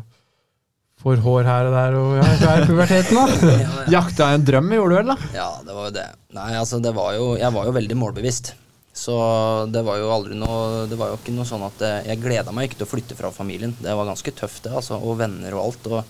får 1.04 1.21
hår 1.26 1.49
her 1.50 1.68
og 1.68 1.75
der 1.76 1.97
og 1.99 2.14
ja, 2.16 2.28
er 2.54 2.62
i 2.62 2.68
puberteten, 2.71 3.18
da? 3.18 3.56
Jakta 3.99 4.30
en 4.33 4.47
drøm, 4.49 4.71
gjorde 4.78 4.95
du 4.95 4.99
vel, 5.02 5.11
da? 5.12 5.33
Ja, 5.37 5.50
det 5.66 5.76
var 5.76 5.90
jo 5.90 5.97
det. 5.99 6.06
Nei, 6.38 6.52
altså, 6.56 6.80
det 6.83 6.92
var 6.97 7.12
jo 7.18 7.26
Jeg 7.37 7.52
var 7.59 7.68
jo 7.68 7.75
veldig 7.76 7.99
målbevisst. 8.00 8.54
Så 8.97 9.16
det 9.68 9.83
var 9.85 9.99
jo 10.00 10.09
aldri 10.09 10.38
noe 10.40 10.87
Det 10.88 10.97
var 10.97 11.11
jo 11.12 11.18
ikke 11.18 11.35
noe 11.37 11.45
sånn 11.45 11.66
at 11.66 11.83
eh, 11.85 12.06
Jeg 12.09 12.23
gleda 12.23 12.54
meg 12.56 12.71
ikke 12.71 12.80
til 12.80 12.88
å 12.88 12.92
flytte 12.95 13.18
fra 13.18 13.28
familien. 13.35 13.76
Det 13.76 13.92
var 13.92 14.09
ganske 14.09 14.33
tøft, 14.40 14.62
det, 14.64 14.73
altså. 14.80 14.97
Og 14.97 15.21
venner 15.21 15.52
og 15.59 15.66
alt. 15.66 15.90
Og 15.92 16.00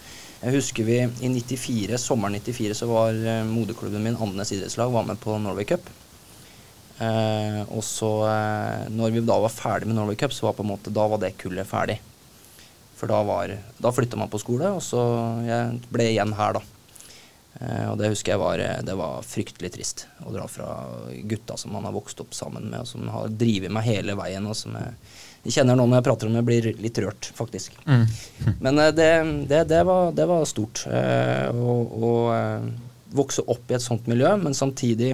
jeg 0.42 0.52
husker 0.52 0.84
vi 0.84 0.98
i 1.00 1.28
94, 1.32 1.96
sommeren 2.00 2.36
94 2.36 2.74
så 2.76 2.88
var 2.90 3.16
eh, 3.16 3.44
moderklubben 3.48 4.04
min, 4.04 4.18
Andenes 4.20 4.52
idrettslag, 4.52 4.92
var 4.92 5.06
med 5.08 5.20
på 5.22 5.38
Norway 5.40 5.64
Cup. 5.68 5.88
Eh, 6.98 7.62
og 7.68 7.84
så, 7.84 8.10
eh, 8.28 8.84
når 8.92 9.14
vi 9.14 9.24
da 9.24 9.38
var 9.40 9.52
ferdig 9.52 9.88
med 9.88 9.96
Norway 9.96 10.16
Cup, 10.20 10.34
så 10.36 10.48
var 10.48 10.56
på 10.56 10.64
en 10.64 10.70
måte 10.70 10.92
Da 10.92 11.06
var 11.08 11.20
det 11.20 11.36
kullet 11.40 11.68
ferdig. 11.68 11.98
For 12.96 13.08
da 13.08 13.22
var 13.28 13.52
Da 13.80 13.92
flytta 13.92 14.16
man 14.16 14.32
på 14.32 14.40
skole, 14.40 14.70
og 14.76 14.84
så 14.84 15.00
jeg 15.44 15.80
ble 15.92 16.10
igjen 16.12 16.36
her, 16.36 16.56
da. 16.56 16.62
Eh, 17.60 17.86
og 17.90 17.96
det 18.00 18.12
husker 18.12 18.34
jeg 18.34 18.42
var, 18.42 18.60
det 18.84 18.96
var 18.96 19.24
fryktelig 19.24 19.72
trist 19.72 20.06
å 20.20 20.32
dra 20.32 20.44
fra 20.48 20.68
gutta 21.24 21.56
som 21.56 21.72
man 21.72 21.88
har 21.88 21.96
vokst 21.96 22.20
opp 22.20 22.36
sammen 22.36 22.68
med, 22.68 22.84
og 22.84 22.88
som 22.92 23.08
har 23.08 23.32
drevet 23.32 23.72
meg 23.72 23.88
hele 23.88 24.16
veien. 24.20 24.44
og 24.44 24.56
som 24.56 24.76
jeg, 24.76 24.92
jeg 25.46 25.52
kjenner 25.60 25.74
når 25.78 25.94
jeg 25.98 26.06
prater 26.08 26.26
om 26.28 26.34
det, 26.36 26.44
blir 26.48 26.62
litt 26.82 26.98
rørt, 27.02 27.24
faktisk. 27.38 27.70
Men 28.64 28.74
eh, 28.82 28.92
det, 28.96 29.10
det, 29.48 29.60
det, 29.72 29.82
var, 29.88 30.02
det 30.12 30.26
var 30.28 30.44
stort. 30.50 30.78
eh, 30.90 31.48
Å 31.54 32.12
eh, 32.36 32.66
vokse 33.16 33.42
opp 33.48 33.64
i 33.70 33.74
et 33.78 33.82
sånt 33.86 34.04
miljø, 34.10 34.30
men 34.36 34.52
samtidig 34.52 35.12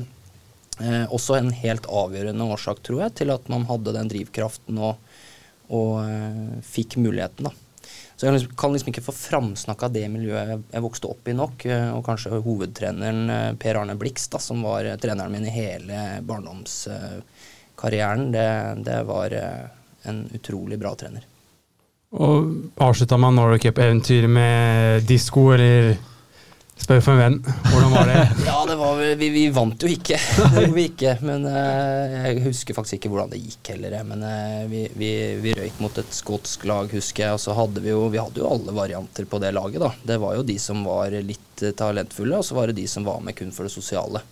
eh, 0.80 1.04
også 1.12 1.36
en 1.38 1.50
helt 1.54 1.84
avgjørende 1.86 2.44
årsak, 2.56 2.78
tror 2.82 3.00
jeg, 3.04 3.12
til 3.20 3.28
at 3.34 3.44
man 3.52 3.66
hadde 3.68 3.92
den 3.94 4.08
drivkraften 4.10 4.78
og, 4.82 4.94
og 5.70 6.00
eh, 6.08 6.56
fikk 6.66 6.96
muligheten. 6.98 7.44
da. 7.46 7.52
Så 8.16 8.26
jeg 8.26 8.32
liksom- 8.38 8.56
kan 8.58 8.72
liksom 8.74 8.90
ikke 8.92 9.04
få 9.06 9.12
framsnakka 9.18 9.88
det 9.92 10.06
miljøet 10.10 10.48
jeg, 10.72 10.82
vokste 10.84 11.08
opp 11.12 11.28
i 11.28 11.32
nok. 11.36 11.66
eh, 11.66 11.90
Og 11.94 12.02
kanskje 12.08 12.40
hovedtreneren 12.44 13.20
Per 13.62 13.74
Arne 13.82 13.94
Blix, 14.00 14.16
da, 14.32 14.38
som 14.42 14.62
var 14.66 14.82
treneren 15.02 15.32
min 15.36 15.46
i 15.46 15.50
hele 15.54 15.96
barndomskarrieren, 16.26 18.22
det, 18.32 18.48
det 18.88 18.98
var 19.08 19.28
en 20.08 20.24
utrolig 20.34 20.78
bra 20.80 20.94
trener. 20.98 21.26
Og 22.12 22.80
avslutta 22.82 23.16
man 23.16 23.36
Norway 23.38 23.60
Cup-eventyret 23.62 24.28
med 24.28 25.06
disko, 25.08 25.46
eller 25.54 25.94
spør 26.82 27.00
for 27.04 27.14
en 27.14 27.20
venn. 27.22 27.38
Hvordan 27.70 27.94
var 27.94 28.10
det? 28.10 28.18
Ja, 28.48 28.58
det 28.68 28.76
var 28.76 29.00
Vi, 29.16 29.28
vi 29.32 29.44
vant 29.54 29.82
jo 29.82 29.88
ikke. 29.88 30.18
Vi 30.76 30.86
ikke. 30.90 31.14
Men 31.24 31.46
uh, 31.48 32.26
jeg 32.26 32.42
husker 32.48 32.76
faktisk 32.76 32.98
ikke 32.98 33.12
hvordan 33.14 33.32
det 33.32 33.40
gikk 33.40 33.72
heller. 33.74 33.96
Men 34.08 34.26
uh, 34.26 34.66
vi, 34.68 34.84
vi, 34.98 35.10
vi 35.40 35.56
røyk 35.56 35.80
mot 35.84 36.02
et 36.02 36.12
skotsk 36.16 36.66
lag, 36.68 36.92
husker 36.92 37.26
jeg. 37.26 37.38
Og 37.38 37.42
så 37.42 37.56
hadde 37.56 37.84
vi 37.84 37.94
jo 37.94 38.04
Vi 38.12 38.20
hadde 38.20 38.42
jo 38.42 38.50
alle 38.50 38.76
varianter 38.76 39.28
på 39.28 39.40
det 39.42 39.54
laget, 39.56 39.80
da. 39.84 39.92
Det 40.12 40.20
var 40.20 40.36
jo 40.36 40.46
de 40.52 40.58
som 40.60 40.84
var 40.84 41.16
litt 41.24 41.64
eh, 41.64 41.74
talentfulle, 41.76 42.40
og 42.40 42.46
så 42.46 42.58
var 42.58 42.68
det 42.68 42.80
de 42.82 42.88
som 42.90 43.08
var 43.08 43.24
med 43.24 43.36
kun 43.38 43.52
for 43.54 43.68
det 43.68 43.74
sosiale. 43.74 44.24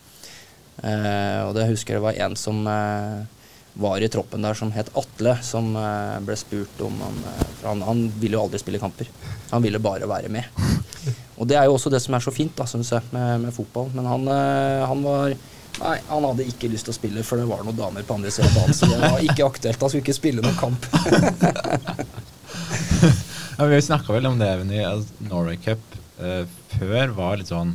Uh, 0.81 1.49
og 1.49 1.57
det 1.57 1.69
husker 1.69 1.95
jeg 1.95 2.01
det 2.01 2.07
var 2.07 2.21
en 2.25 2.37
som 2.41 2.61
eh, 2.71 3.40
var 3.75 4.03
i 4.03 4.09
troppen 4.11 4.43
der 4.43 4.57
som 4.59 4.73
het 4.75 4.91
Atle, 4.99 5.37
som 5.47 5.71
eh, 5.79 6.17
ble 6.27 6.37
spurt 6.39 6.81
om 6.85 6.97
han, 7.05 7.21
eh, 7.31 7.45
for 7.61 7.69
han 7.71 7.85
Han 7.87 8.03
ville 8.21 8.37
jo 8.37 8.43
aldri 8.45 8.59
spille 8.63 8.81
kamper. 8.83 9.09
Han 9.51 9.63
ville 9.63 9.79
bare 9.83 10.09
være 10.11 10.29
med. 10.33 10.45
Og 11.41 11.49
det 11.49 11.57
er 11.57 11.69
jo 11.69 11.77
også 11.79 11.93
det 11.93 12.03
som 12.03 12.15
er 12.15 12.25
så 12.25 12.35
fint, 12.35 12.53
da, 12.59 12.67
synes 12.69 12.91
jeg, 12.93 13.03
med, 13.15 13.47
med 13.47 13.55
fotball. 13.57 13.89
Men 13.95 14.11
han, 14.11 14.29
eh, 14.29 14.85
han 14.91 15.07
var 15.07 15.35
Nei, 15.81 15.95
han 16.11 16.25
hadde 16.27 16.45
ikke 16.51 16.69
lyst 16.69 16.85
til 16.89 16.93
å 16.93 16.97
spille, 16.99 17.23
for 17.25 17.41
det 17.41 17.47
var 17.49 17.63
noen 17.65 17.79
damer 17.79 18.05
på 18.05 18.17
andre 18.19 18.29
siden 18.35 18.51
av 18.51 18.57
banen. 18.59 18.77
Så 18.77 18.89
det 18.91 18.99
var 19.01 19.23
ikke 19.25 19.47
aktuelt. 19.47 19.81
Han 19.81 19.93
skulle 19.93 20.03
ikke 20.05 20.17
spille 20.19 20.43
noen 20.45 20.59
kamp. 20.59 20.89
Ja, 23.61 23.67
vi 23.69 23.83
snakka 23.83 24.15
vel 24.15 24.25
om 24.25 24.39
det 24.41 24.47
Even, 24.49 24.71
i 24.73 24.79
altså, 24.81 25.13
Norway 25.29 25.59
Cup 25.61 25.83
eh, 26.17 26.47
før. 26.79 27.11
var 27.13 27.37
litt 27.37 27.51
sånn 27.51 27.75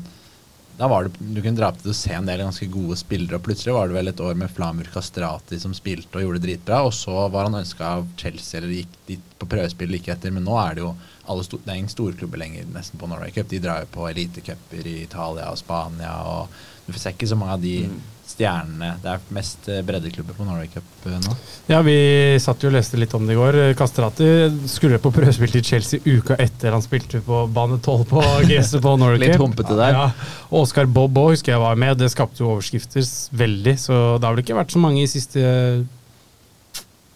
da 0.78 0.88
var 0.92 1.08
det, 1.08 1.18
Du 1.20 1.42
kunne 1.42 1.56
dra 1.58 1.70
opp 1.72 1.80
til 1.82 1.94
å 1.94 1.98
se 1.98 2.12
en 2.16 2.28
del 2.28 2.44
ganske 2.44 2.68
gode 2.72 2.98
spillere, 3.00 3.38
og 3.38 3.46
plutselig 3.48 3.76
var 3.76 3.90
det 3.90 3.98
vel 3.98 4.12
et 4.12 4.24
år 4.24 4.38
med 4.40 4.52
Flamur 4.52 4.90
Kastrati 4.92 5.60
som 5.62 5.76
spilte 5.78 6.20
og 6.20 6.26
gjorde 6.26 6.42
det 6.42 6.50
dritbra, 6.50 6.82
og 6.88 6.94
så 6.96 7.28
var 7.32 7.48
han 7.48 7.60
ønska 7.62 7.92
av 8.00 8.08
Chelsea 8.20 8.60
eller 8.60 8.76
gikk 8.82 8.98
dit 9.08 9.36
på 9.40 9.50
prøvespill 9.52 9.94
like 9.96 10.12
etter, 10.12 10.34
men 10.36 10.48
nå 10.48 10.58
er 10.60 10.76
det 10.76 10.84
jo 10.84 10.92
alle 11.28 11.46
sto, 11.46 11.60
det 11.64 11.72
er 11.72 11.82
ingen 11.82 11.92
storklubber 11.92 12.42
lenger 12.42 12.68
nesten 12.74 13.02
på 13.02 13.10
Norway 13.10 13.34
Cup. 13.36 13.50
De 13.50 13.62
drar 13.64 13.86
jo 13.86 13.92
på 13.94 14.10
elitecuper 14.10 14.90
i 14.90 15.00
Italia 15.04 15.52
og 15.52 15.60
Spania, 15.62 16.18
og 16.26 16.52
du 16.86 16.94
får 16.94 17.14
ikke 17.14 17.30
så 17.32 17.38
mange 17.40 17.58
av 17.58 17.64
de 17.64 17.78
stjernene. 18.26 18.96
Det 19.04 19.10
er 19.12 19.26
mest 19.34 19.68
eh, 19.70 19.82
breddeklubber 19.86 20.38
på 20.38 20.46
Norway 20.48 20.70
Cup 20.74 21.08
eh, 21.10 21.18
nå. 21.22 21.36
Ja, 21.70 21.82
vi 21.86 21.96
satt 22.42 22.64
jo 22.64 22.72
og 22.72 22.76
leste 22.76 23.00
litt 23.00 23.14
om 23.18 23.26
det 23.28 23.36
i 23.36 23.40
går. 23.40 23.58
Kastrati 23.78 24.30
skulle 24.72 25.00
på 25.02 25.14
prøvespill 25.14 25.54
til 25.54 25.66
Chelsea 25.66 26.02
uka 26.06 26.38
etter 26.42 26.74
han 26.76 26.84
spilte 26.86 27.22
på 27.26 27.44
bane 27.54 27.78
12 27.80 28.06
på 28.10 28.24
gresset 28.50 28.82
på 28.86 28.96
Norway 29.02 29.22
Litt 29.22 29.42
humpete 29.42 29.78
der. 29.78 29.98
Ja, 29.98 30.08
og 30.50 30.66
Oscar 30.66 30.90
Bob 30.90 31.18
òg 31.22 31.36
husker 31.36 31.56
jeg 31.56 31.64
var 31.64 31.78
med. 31.80 32.00
Det 32.02 32.12
skapte 32.14 32.44
jo 32.44 32.56
overskrifter 32.56 33.06
veldig, 33.38 33.78
så 33.82 34.02
det 34.18 34.28
har 34.28 34.36
vel 34.36 34.46
ikke 34.46 34.58
vært 34.58 34.74
så 34.74 34.82
mange 34.82 35.06
i 35.06 35.10
siste 35.10 35.46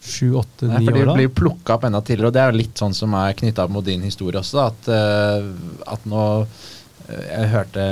sju, 0.10 0.34
åtte, 0.40 0.68
ni 0.68 0.86
for 0.86 0.94
år, 0.94 1.00
De 1.00 1.06
da? 1.10 1.16
blir 1.18 1.32
plukka 1.36 1.76
opp 1.78 1.86
enda 1.88 2.02
tidligere, 2.02 2.32
og 2.32 2.36
det 2.36 2.42
er 2.44 2.52
jo 2.54 2.60
litt 2.62 2.82
sånn 2.82 2.96
som 2.98 3.14
er 3.20 3.38
knytta 3.38 3.66
opp 3.66 3.76
mot 3.76 3.86
din 3.86 4.04
historie 4.06 4.42
også. 4.42 4.64
At, 4.70 4.90
eh, 4.94 5.50
at 5.94 6.08
nå 6.10 6.24
eh, 6.42 7.28
Jeg 7.30 7.52
hørte 7.54 7.86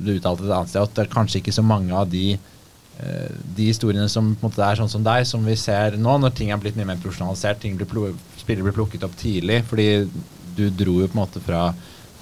du 0.00 0.14
uttalte 0.16 0.48
et 0.48 0.54
annet 0.56 0.72
sted 0.72 0.82
at 0.82 0.96
det 0.96 1.04
er 1.06 1.12
kanskje 1.14 1.40
ikke 1.40 1.54
så 1.56 1.64
mange 1.64 1.94
av 1.96 2.10
de 2.12 2.34
eh, 2.34 3.30
de 3.56 3.68
historiene 3.70 4.08
som 4.12 4.34
på 4.34 4.44
en 4.44 4.50
måte 4.50 4.66
er 4.66 4.80
sånn 4.80 4.92
som 4.92 5.06
deg, 5.06 5.28
som 5.28 5.46
vi 5.46 5.56
ser 5.56 5.96
nå, 6.00 6.18
når 6.20 6.34
ting 6.36 6.50
er 6.50 6.60
blitt 6.60 6.76
mye 6.80 6.90
mer 6.92 7.00
profesjonalisert, 7.00 7.62
ting 7.62 7.78
blir 7.80 8.12
spillere 8.40 8.66
blir 8.66 8.76
plukket 8.76 9.06
opp 9.06 9.16
tidlig. 9.20 9.62
Fordi 9.70 9.88
du 10.56 10.66
dro 10.74 10.98
jo 11.00 11.08
på 11.08 11.16
en 11.16 11.24
måte 11.24 11.40
fra 11.44 11.70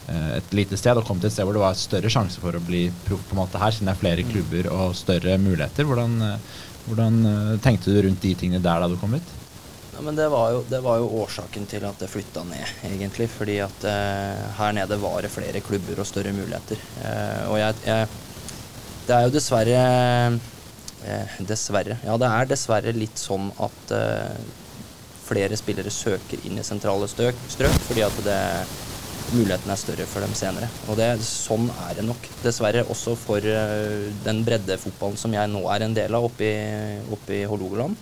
et 0.08 0.54
lite 0.56 0.76
sted 0.80 0.96
og 0.96 1.04
kom 1.04 1.18
til 1.20 1.28
et 1.28 1.34
sted 1.34 1.44
hvor 1.44 1.52
det 1.52 1.60
var 1.60 1.74
større 1.76 2.08
sjanse 2.08 2.40
for 2.40 2.56
å 2.56 2.62
bli 2.64 2.86
proff 3.04 3.26
på 3.28 3.34
en 3.34 3.42
måte 3.42 3.60
her, 3.60 3.74
siden 3.76 3.90
det 3.90 3.92
er 3.92 4.00
flere 4.00 4.22
klubber 4.24 4.68
og 4.72 4.94
større 4.96 5.34
muligheter. 5.42 5.84
Hvordan, 5.84 6.14
hvordan 6.88 7.18
eh, 7.28 7.52
tenkte 7.64 7.92
du 7.92 8.00
rundt 8.06 8.24
de 8.24 8.34
tingene 8.38 8.62
der 8.64 8.82
da 8.82 8.88
du 8.90 8.96
kom 9.00 9.16
hit? 9.16 9.34
Ja, 9.94 10.02
men 10.06 10.14
det 10.14 10.28
var, 10.30 10.52
jo, 10.54 10.60
det 10.70 10.78
var 10.84 11.00
jo 11.00 11.08
årsaken 11.24 11.64
til 11.66 11.82
at 11.88 11.98
det 11.98 12.06
flytta 12.12 12.44
ned, 12.46 12.74
egentlig. 12.86 13.26
Fordi 13.32 13.56
at 13.64 13.86
eh, 13.90 14.44
her 14.60 14.76
nede 14.76 15.00
var 15.02 15.22
det 15.26 15.32
flere 15.34 15.62
klubber 15.64 15.98
og 15.98 16.06
større 16.06 16.34
muligheter. 16.36 16.78
Eh, 17.02 17.42
og 17.50 17.58
jeg, 17.58 17.74
jeg 17.86 18.06
Det 19.08 19.16
er 19.16 19.24
jo 19.24 19.32
dessverre 19.34 19.82
eh, 21.08 21.36
Dessverre. 21.48 21.98
Ja, 22.04 22.16
det 22.20 22.30
er 22.30 22.50
dessverre 22.52 22.94
litt 22.94 23.18
sånn 23.18 23.50
at 23.58 23.94
eh, 23.96 24.38
flere 25.28 25.56
spillere 25.60 25.90
søker 25.92 26.46
inn 26.48 26.60
i 26.60 26.64
sentrale 26.64 27.08
strøk 27.10 27.36
fordi 27.84 28.04
at 28.06 28.22
det 28.24 28.38
muligheten 29.34 29.70
er 29.72 29.80
større 29.80 30.06
for 30.08 30.24
dem 30.24 30.34
senere. 30.36 30.68
Og 30.88 30.98
det, 30.98 31.08
sånn 31.24 31.68
er 31.88 31.98
det 31.98 32.06
nok, 32.08 32.28
dessverre, 32.42 32.84
også 32.88 33.14
for 33.18 33.44
eh, 33.44 34.08
den 34.24 34.42
breddefotballen 34.46 35.20
som 35.20 35.34
jeg 35.36 35.50
nå 35.52 35.64
er 35.72 35.84
en 35.84 35.96
del 35.96 36.16
av 36.16 36.28
oppe 36.28 36.46
i, 36.46 36.98
oppe 37.14 37.40
i 37.40 37.46
Hålogaland 37.48 37.96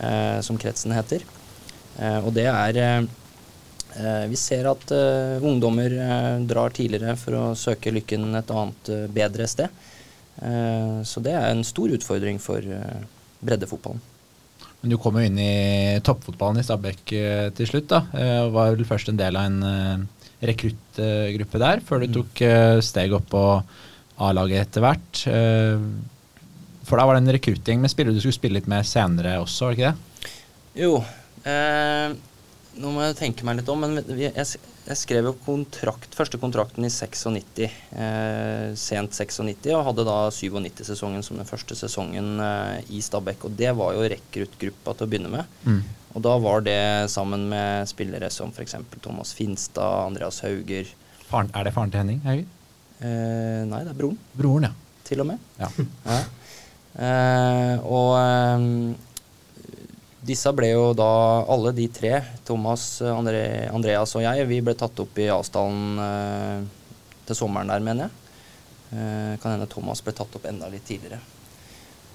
eh, 0.00 0.40
som 0.44 0.58
kretsen 0.60 0.94
heter. 0.96 1.24
Eh, 1.98 2.20
og 2.20 2.32
det 2.34 2.48
er 2.50 2.80
eh, 2.82 3.06
eh, 3.96 4.24
Vi 4.30 4.38
ser 4.40 4.68
at 4.70 4.94
eh, 4.94 5.44
ungdommer 5.44 5.94
drar 6.48 6.74
tidligere 6.74 7.16
for 7.20 7.38
å 7.38 7.44
søke 7.58 7.94
lykken 7.94 8.32
et 8.34 8.50
annet, 8.54 8.94
bedre 9.14 9.48
sted. 9.50 9.82
Så 11.06 11.20
det 11.22 11.30
er 11.30 11.44
en 11.46 11.60
stor 11.62 11.92
utfordring 11.94 12.40
for 12.42 12.58
breddefotballen. 13.38 14.00
Men 14.80 14.90
du 14.90 14.96
kom 14.98 15.14
jo 15.14 15.22
inn 15.22 15.38
i 15.38 16.00
toppfotballen 16.04 16.58
i 16.58 16.64
Stabæk 16.66 17.12
til 17.54 17.68
slutt. 17.70 17.86
da, 17.92 18.00
og 18.42 18.50
Var 18.56 18.72
vel 18.74 18.88
først 18.88 19.12
en 19.12 19.20
del 19.20 19.38
av 19.38 19.46
en 19.46 20.08
rekruttgruppe 20.50 21.62
der, 21.62 21.82
før 21.84 22.04
du 22.04 22.10
tok 22.20 22.44
eh, 22.46 22.80
steg 22.84 23.14
opp 23.16 23.30
på 23.32 23.44
A-laget 24.24 24.68
etter 24.68 24.84
hvert. 24.84 25.24
Eh, 25.30 25.86
for 26.84 27.00
da 27.00 27.06
var 27.08 27.16
det 27.16 27.24
en 27.24 27.34
rekruttgjeng 27.38 27.80
med 27.82 27.92
spillere 27.92 28.16
du 28.16 28.20
skulle 28.22 28.36
spille 28.36 28.60
litt 28.60 28.70
med 28.70 28.86
senere 28.86 29.38
også, 29.42 29.66
var 29.66 29.74
det 29.74 29.80
ikke 29.80 29.90
det? 29.90 30.30
Jo, 30.84 30.92
eh, 31.48 32.14
nå 32.82 32.92
må 32.92 33.04
jeg 33.06 33.18
tenke 33.18 33.46
meg 33.46 33.60
litt 33.60 33.70
om, 33.70 33.84
men 33.84 34.18
jeg, 34.18 34.32
jeg 34.34 35.00
skrev 35.00 35.30
jo 35.30 35.34
kontrakt, 35.46 36.16
første 36.18 36.40
kontrakten 36.42 36.84
i 36.84 36.90
96, 36.92 37.64
eh, 37.96 38.72
sent 38.78 39.16
96, 39.16 39.70
og 39.72 39.84
hadde 39.88 40.06
da 40.08 40.16
97-sesongen 40.34 41.24
som 41.24 41.40
den 41.40 41.48
første 41.48 41.78
sesongen 41.78 42.34
eh, 42.42 42.80
i 42.92 43.02
Stabæk. 43.04 43.46
Og 43.48 43.54
det 43.56 43.72
var 43.78 43.94
jo 43.96 44.08
rekruttgruppa 44.12 44.96
til 44.96 45.06
å 45.06 45.12
begynne 45.12 45.32
med. 45.32 45.54
Mm. 45.64 45.80
Og 46.14 46.22
da 46.22 46.34
var 46.38 46.62
det 46.62 47.10
sammen 47.10 47.48
med 47.50 47.88
spillere 47.90 48.28
som 48.30 48.52
f.eks. 48.54 48.76
Thomas 49.02 49.32
Finstad, 49.34 50.04
Andreas 50.06 50.38
Hauger 50.44 50.86
Faren, 51.26 51.48
er 51.56 51.66
det 51.66 51.72
faren 51.74 51.90
til 51.90 52.02
Henning 52.04 52.20
Hauger? 52.26 52.46
eh, 53.00 53.62
Nei, 53.66 53.80
det 53.82 53.90
er 53.90 53.98
broren, 53.98 54.18
Broren, 54.38 54.68
ja. 54.68 55.00
til 55.08 55.24
og 55.24 55.30
med. 55.32 55.42
ja. 55.58 55.70
Ja. 56.14 56.20
Eh, 56.94 57.80
og 57.90 58.12
eh, 58.20 58.66
disse 60.24 60.52
ble 60.56 60.68
jo 60.70 60.84
da, 60.96 61.08
alle 61.50 61.72
de 61.74 61.88
tre, 61.92 62.12
Thomas, 62.46 62.84
Andre, 63.02 63.40
Andreas 63.74 64.14
og 64.16 64.22
jeg, 64.22 64.46
vi 64.48 64.60
ble 64.64 64.76
tatt 64.78 65.00
opp 65.02 65.18
i 65.20 65.26
avstanden 65.34 65.98
eh, 66.04 66.60
til 67.26 67.36
sommeren 67.40 67.72
der, 67.72 67.82
mener 67.84 68.06
jeg. 68.06 68.20
Eh, 68.94 69.32
kan 69.42 69.56
hende 69.56 69.66
Thomas 69.72 70.04
ble 70.06 70.14
tatt 70.16 70.38
opp 70.38 70.46
enda 70.46 70.70
litt 70.70 70.86
tidligere. 70.86 71.18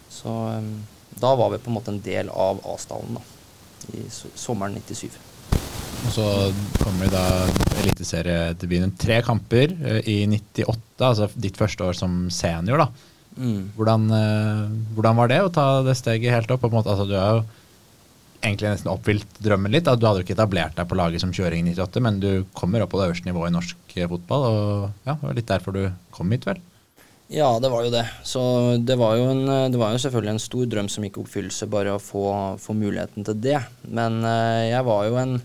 Så 0.10 0.32
eh, 0.53 0.72
da 1.20 1.34
var 1.36 1.51
vi 1.51 1.60
på 1.60 1.70
en 1.74 1.77
måte 1.82 1.91
en 1.91 2.00
del 2.08 2.32
av 2.32 2.63
avstanden 2.63 3.20
da, 3.20 3.25
i 3.93 4.05
sommeren 4.09 4.77
97. 4.88 5.19
Og 6.00 6.12
så 6.15 6.25
kommer 6.79 7.05
vi 7.05 7.12
da 7.12 7.24
eliteseriedebuten. 7.81 8.95
Tre 9.00 9.19
kamper 9.25 9.74
eh, 9.75 10.01
i 10.07 10.17
98, 10.29 10.77
altså 11.05 11.29
ditt 11.36 11.59
første 11.59 11.89
år 11.89 11.98
som 11.98 12.21
senior. 12.33 12.86
da. 12.86 12.89
Mm. 13.39 13.71
Hvordan, 13.75 14.05
eh, 14.15 14.63
hvordan 14.95 15.19
var 15.19 15.31
det 15.31 15.41
å 15.43 15.51
ta 15.53 15.67
det 15.86 15.98
steget 16.00 16.33
helt 16.33 16.51
opp? 16.55 16.67
Måte, 16.71 16.93
altså, 16.93 17.07
du 17.07 17.15
har 17.19 17.39
jo 17.39 17.43
egentlig 18.39 18.71
nesten 18.71 18.91
oppfylt 18.91 19.41
drømmen 19.43 19.74
litt. 19.74 19.88
Du 19.88 20.07
hadde 20.07 20.21
jo 20.21 20.27
ikke 20.27 20.38
etablert 20.38 20.77
deg 20.77 20.88
på 20.89 20.98
laget 21.00 21.24
som 21.24 21.33
20-åring 21.36 21.67
i 21.67 21.75
98, 21.75 22.03
men 22.03 22.19
du 22.24 22.31
kommer 22.55 22.83
opp 22.83 22.93
på 22.93 23.01
det 23.01 23.09
øverste 23.09 23.29
nivået 23.29 23.51
i 23.51 23.57
norsk 23.57 23.95
eh, 23.98 24.09
fotball. 24.12 24.48
og 24.50 25.07
ja, 25.07 25.15
Det 25.15 25.27
var 25.27 25.39
litt 25.39 25.51
derfor 25.51 25.75
du 25.75 25.83
kom 26.15 26.31
hit, 26.36 26.48
vel? 26.48 26.62
Ja, 27.31 27.59
det 27.62 27.69
var 27.69 27.83
jo 27.86 27.91
det. 27.93 28.07
Så 28.25 28.41
det 28.81 28.95
var 28.98 29.13
jo, 29.19 29.27
en, 29.29 29.43
det 29.69 29.77
var 29.77 29.93
jo 29.93 30.01
selvfølgelig 30.01 30.31
en 30.33 30.41
stor 30.41 30.69
drøm 30.71 30.88
som 30.89 31.03
gikk 31.05 31.19
i 31.19 31.21
oppfyllelse, 31.21 31.67
bare 31.69 31.93
å 31.93 32.01
få, 32.01 32.24
få 32.57 32.74
muligheten 32.74 33.27
til 33.27 33.38
det. 33.43 33.59
Men 33.86 34.24
eh, 34.25 34.71
jeg 34.71 34.88
var 34.89 35.05
jo 35.05 35.19
en 35.21 35.38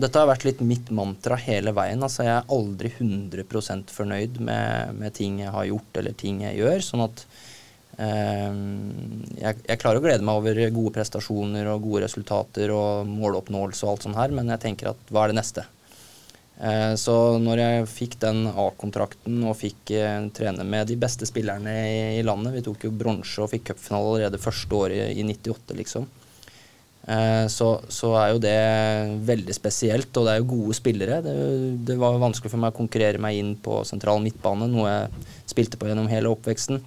Dette 0.00 0.16
har 0.16 0.30
vært 0.30 0.46
litt 0.46 0.60
mitt 0.64 0.88
mantra 0.96 1.36
hele 1.36 1.74
veien. 1.76 2.02
altså 2.02 2.24
Jeg 2.24 2.32
er 2.32 2.50
aldri 2.56 2.90
100% 2.90 3.94
fornøyd 3.94 4.40
med, 4.42 4.96
med 4.96 5.14
ting 5.14 5.38
jeg 5.42 5.54
har 5.54 5.68
gjort 5.68 6.02
eller 6.02 6.18
ting 6.18 6.40
jeg 6.42 6.56
gjør. 6.56 6.82
sånn 6.82 7.04
at 7.04 7.22
eh, 8.00 8.60
jeg, 9.44 9.60
jeg, 9.68 9.80
klarer 9.82 10.00
å 10.00 10.06
glede 10.06 10.26
meg 10.26 10.40
over 10.40 10.62
gode 10.74 10.96
prestasjoner 10.98 11.68
og 11.70 11.84
gode 11.84 12.08
resultater 12.08 12.74
og 12.74 13.06
måloppnåelse 13.06 13.86
og 13.86 13.92
alt 13.92 14.08
sånt 14.08 14.18
her, 14.18 14.34
men 14.34 14.50
jeg 14.56 14.64
tenker 14.66 14.96
at 14.96 15.12
hva 15.14 15.28
er 15.28 15.34
det 15.34 15.42
neste? 15.44 15.68
Eh, 16.60 16.94
så 17.00 17.14
når 17.40 17.62
jeg 17.62 17.84
fikk 17.88 18.16
den 18.20 18.44
A-kontrakten 18.50 19.38
og 19.48 19.56
fikk 19.56 19.94
eh, 19.96 20.26
trene 20.36 20.64
med 20.68 20.90
de 20.90 20.98
beste 21.00 21.24
spillerne 21.24 21.72
i, 22.18 22.24
landet 22.26 22.58
Vi 22.58 22.64
tok 22.66 22.84
jo 22.84 22.92
bronse 22.92 23.40
og 23.40 23.48
fikk 23.54 23.70
cupfinale 23.70 24.10
allerede 24.10 24.42
første 24.42 24.76
året 24.76 25.14
i 25.16 25.24
98, 25.24 25.76
liksom. 25.78 26.08
Eh, 27.08 27.46
så, 27.48 27.70
så, 27.88 28.10
er 28.20 28.34
jo 28.34 28.42
det 28.44 28.58
veldig 29.30 29.56
spesielt, 29.56 30.12
og 30.20 30.28
det 30.28 30.34
er 30.34 30.42
jo 30.42 30.50
gode 30.50 30.76
spillere. 30.76 31.22
Det, 31.24 31.36
det, 31.88 31.96
var 32.02 32.20
vanskelig 32.20 32.52
for 32.52 32.60
meg 32.60 32.74
å 32.74 32.80
konkurrere 32.82 33.22
meg 33.22 33.40
inn 33.40 33.54
på 33.56 33.80
sentral 33.88 34.20
midtbane, 34.24 34.68
noe 34.68 34.92
jeg 34.92 35.54
spilte 35.54 35.80
på 35.80 35.88
gjennom 35.88 36.12
hele 36.12 36.32
oppveksten. 36.34 36.82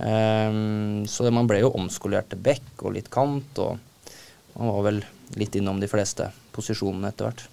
Så 0.00 1.28
man 1.28 1.48
ble 1.50 1.58
jo 1.60 1.74
omskolert 1.76 2.30
til 2.32 2.40
back 2.40 2.84
og 2.86 2.94
litt 2.94 3.10
kant, 3.12 3.58
og 3.60 3.76
man 4.56 4.70
var 4.72 4.86
vel 4.86 5.02
litt 5.36 5.58
innom 5.60 5.82
de 5.82 5.90
fleste 5.90 6.30
posisjonene 6.56 7.10
etter 7.12 7.28
hvert. 7.28 7.44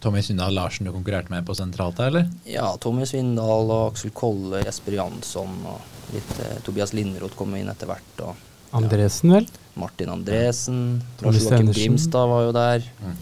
Tommy 0.00 0.22
Svindal 0.22 0.54
Larsen 0.54 0.86
du 0.86 0.92
konkurrerte 0.92 1.32
med 1.32 1.46
på 1.46 1.54
sentralt 1.56 1.96
der, 2.00 2.10
eller? 2.12 2.28
Ja, 2.48 2.68
Tommy 2.80 3.06
Svindal 3.08 3.68
og 3.68 3.92
Aksel 3.92 4.12
Kolle, 4.16 4.62
Jesper 4.64 4.96
Jansson 4.98 5.58
og 5.68 6.14
litt 6.14 6.32
eh, 6.44 6.58
Tobias 6.64 6.94
Linderoth 6.96 7.36
kom 7.38 7.54
inn 7.56 7.70
etter 7.72 7.88
hvert. 7.90 8.24
Og, 8.24 8.46
Andresen, 8.76 9.32
vel? 9.34 9.48
Martin 9.80 10.12
Andresen. 10.12 10.80
Lars 11.24 11.40
Joakim 11.42 11.72
Grimstad 11.72 12.28
var 12.30 12.44
jo 12.46 12.52
der. 12.56 12.84
Mm. 13.00 13.16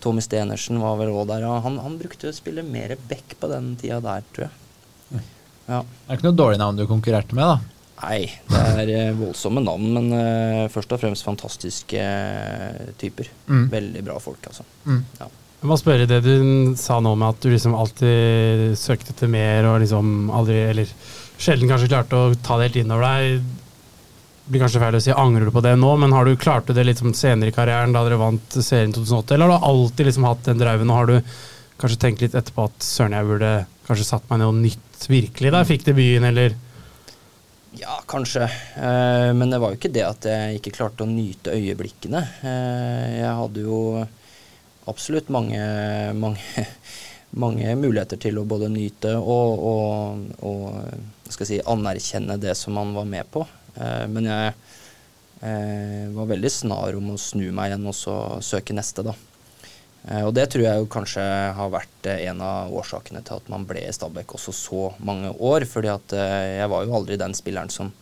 Tommy 0.00 0.24
Stenersen 0.24 0.80
var 0.80 0.96
vel 1.00 1.12
òg 1.12 1.26
der. 1.28 1.44
Ja, 1.44 1.58
han, 1.64 1.76
han, 1.82 1.98
brukte 2.00 2.30
å 2.30 2.36
spille 2.36 2.64
mer 2.64 2.96
back 3.10 3.36
på 3.40 3.50
den 3.50 3.74
tida 3.80 4.00
der, 4.04 4.24
tror 4.32 4.46
jeg. 4.46 4.54
Mm. 5.10 5.26
Ja. 5.66 5.82
Det 5.82 6.06
er 6.06 6.20
ikke 6.20 6.30
noe 6.30 6.40
dårlig 6.40 6.62
navn 6.62 6.80
du 6.80 6.86
konkurrerte 6.88 7.36
med, 7.36 7.50
da? 7.50 7.76
Nei, 8.00 8.22
det 8.48 8.60
er 8.80 8.90
eh, 8.94 9.10
voldsomme 9.12 9.60
navn, 9.60 9.90
men 9.92 10.06
uh, 10.14 10.70
først 10.72 10.94
og 10.96 11.02
fremst 11.02 11.26
fantastiske 11.26 12.04
typer. 13.00 13.28
Mm. 13.50 13.66
Veldig 13.74 14.04
bra 14.06 14.16
folk, 14.22 14.46
altså. 14.48 14.64
Mm. 14.88 15.02
Ja. 15.20 15.28
Jeg 15.60 15.68
må 15.68 15.76
spørre 15.76 16.06
det 16.08 16.22
du 16.24 16.36
sa 16.80 17.02
nå 17.04 17.10
med 17.20 17.34
at 17.34 17.42
du 17.44 17.50
liksom 17.52 17.74
alltid 17.76 18.78
søkte 18.80 19.12
etter 19.12 19.28
mer 19.28 19.66
og 19.68 19.82
liksom 19.82 20.30
aldri, 20.32 20.56
eller 20.70 20.92
sjelden 21.36 21.68
kanskje 21.68 21.90
klarte 21.90 22.16
å 22.16 22.30
ta 22.40 22.56
det 22.56 22.70
helt 22.70 22.78
innover 22.80 23.04
deg. 23.04 23.42
Det 24.40 24.54
blir 24.54 24.62
kanskje 24.64 24.80
feil 24.80 24.96
å 24.96 25.02
si 25.04 25.12
angrer 25.12 25.50
du 25.50 25.52
på 25.52 25.62
det 25.66 25.74
nå, 25.76 25.90
men 26.00 26.14
har 26.16 26.24
du 26.24 26.40
klart 26.40 26.72
det 26.72 26.86
litt 26.88 27.02
senere 27.12 27.52
i 27.52 27.54
karrieren, 27.54 27.92
da 27.92 28.06
dere 28.06 28.16
vant 28.22 28.56
serien 28.56 28.94
2008, 28.96 29.36
eller 29.36 29.52
har 29.52 29.60
du 29.60 29.68
alltid 29.68 30.08
liksom 30.08 30.26
hatt 30.30 30.48
den 30.48 30.62
driven, 30.62 30.92
og 30.94 30.96
har 31.02 31.12
du 31.12 31.36
kanskje 31.82 32.00
tenkt 32.06 32.24
litt 32.24 32.38
etterpå 32.40 32.64
at 32.70 32.80
søren, 32.84 33.18
jeg 33.18 33.28
burde 33.28 33.52
kanskje 33.90 34.08
satt 34.08 34.24
meg 34.30 34.40
ned 34.40 34.48
og 34.48 34.58
nytt 34.62 35.06
virkelig 35.12 35.52
da 35.52 35.60
jeg 35.60 35.70
fikk 35.74 35.86
debuten, 35.90 36.28
eller? 36.30 36.56
Ja, 37.76 38.00
kanskje. 38.08 38.48
Eh, 38.80 39.28
men 39.36 39.52
det 39.52 39.60
var 39.60 39.74
jo 39.74 39.78
ikke 39.78 39.92
det 39.92 40.08
at 40.08 40.26
jeg 40.26 40.56
ikke 40.56 40.72
klarte 40.80 41.04
å 41.04 41.10
nyte 41.10 41.52
øyeblikkene. 41.52 42.24
Eh, 42.48 43.20
jeg 43.20 43.36
hadde 43.44 43.68
jo 43.68 43.82
absolutt 44.90 45.30
mange, 45.32 45.60
mange, 46.18 46.66
mange, 47.44 47.76
muligheter 47.78 48.20
til 48.20 48.40
å 48.40 48.46
både 48.48 48.68
nyte 48.72 49.14
og, 49.18 49.64
og, 49.70 50.44
og 50.46 51.30
si, 51.30 51.60
anerkjenne 51.62 52.38
det 52.40 52.56
som 52.58 52.76
man 52.76 52.94
var 52.96 53.08
med 53.08 53.30
på. 53.32 53.46
Eh, 53.76 54.06
men 54.10 54.28
jeg 54.28 54.52
eh, 55.46 56.06
var 56.14 56.30
veldig 56.30 56.52
snar 56.52 56.98
om 56.98 57.12
å 57.14 57.18
snu 57.20 57.48
meg 57.54 57.70
igjen 57.70 57.90
og 57.90 57.96
så 57.96 58.16
søke 58.44 58.76
neste, 58.76 59.04
da. 59.06 59.14
Eh, 60.08 60.22
og 60.26 60.34
det 60.36 60.48
tror 60.52 60.66
jeg 60.66 60.82
jo 60.82 60.90
kanskje 60.90 61.24
har 61.56 61.72
vært 61.72 62.10
en 62.16 62.44
av 62.44 62.74
årsakene 62.82 63.22
til 63.26 63.40
at 63.40 63.50
man 63.52 63.66
ble 63.68 63.84
i 63.86 63.94
Stabæk 63.94 64.36
også 64.38 64.56
så 64.56 64.84
mange 64.98 65.32
år. 65.38 65.68
fordi 65.70 65.92
at 65.92 66.16
jeg 66.16 66.70
var 66.72 66.86
jo 66.86 66.96
aldri 66.98 67.20
den 67.20 67.36
spilleren 67.36 67.72
som 67.72 67.92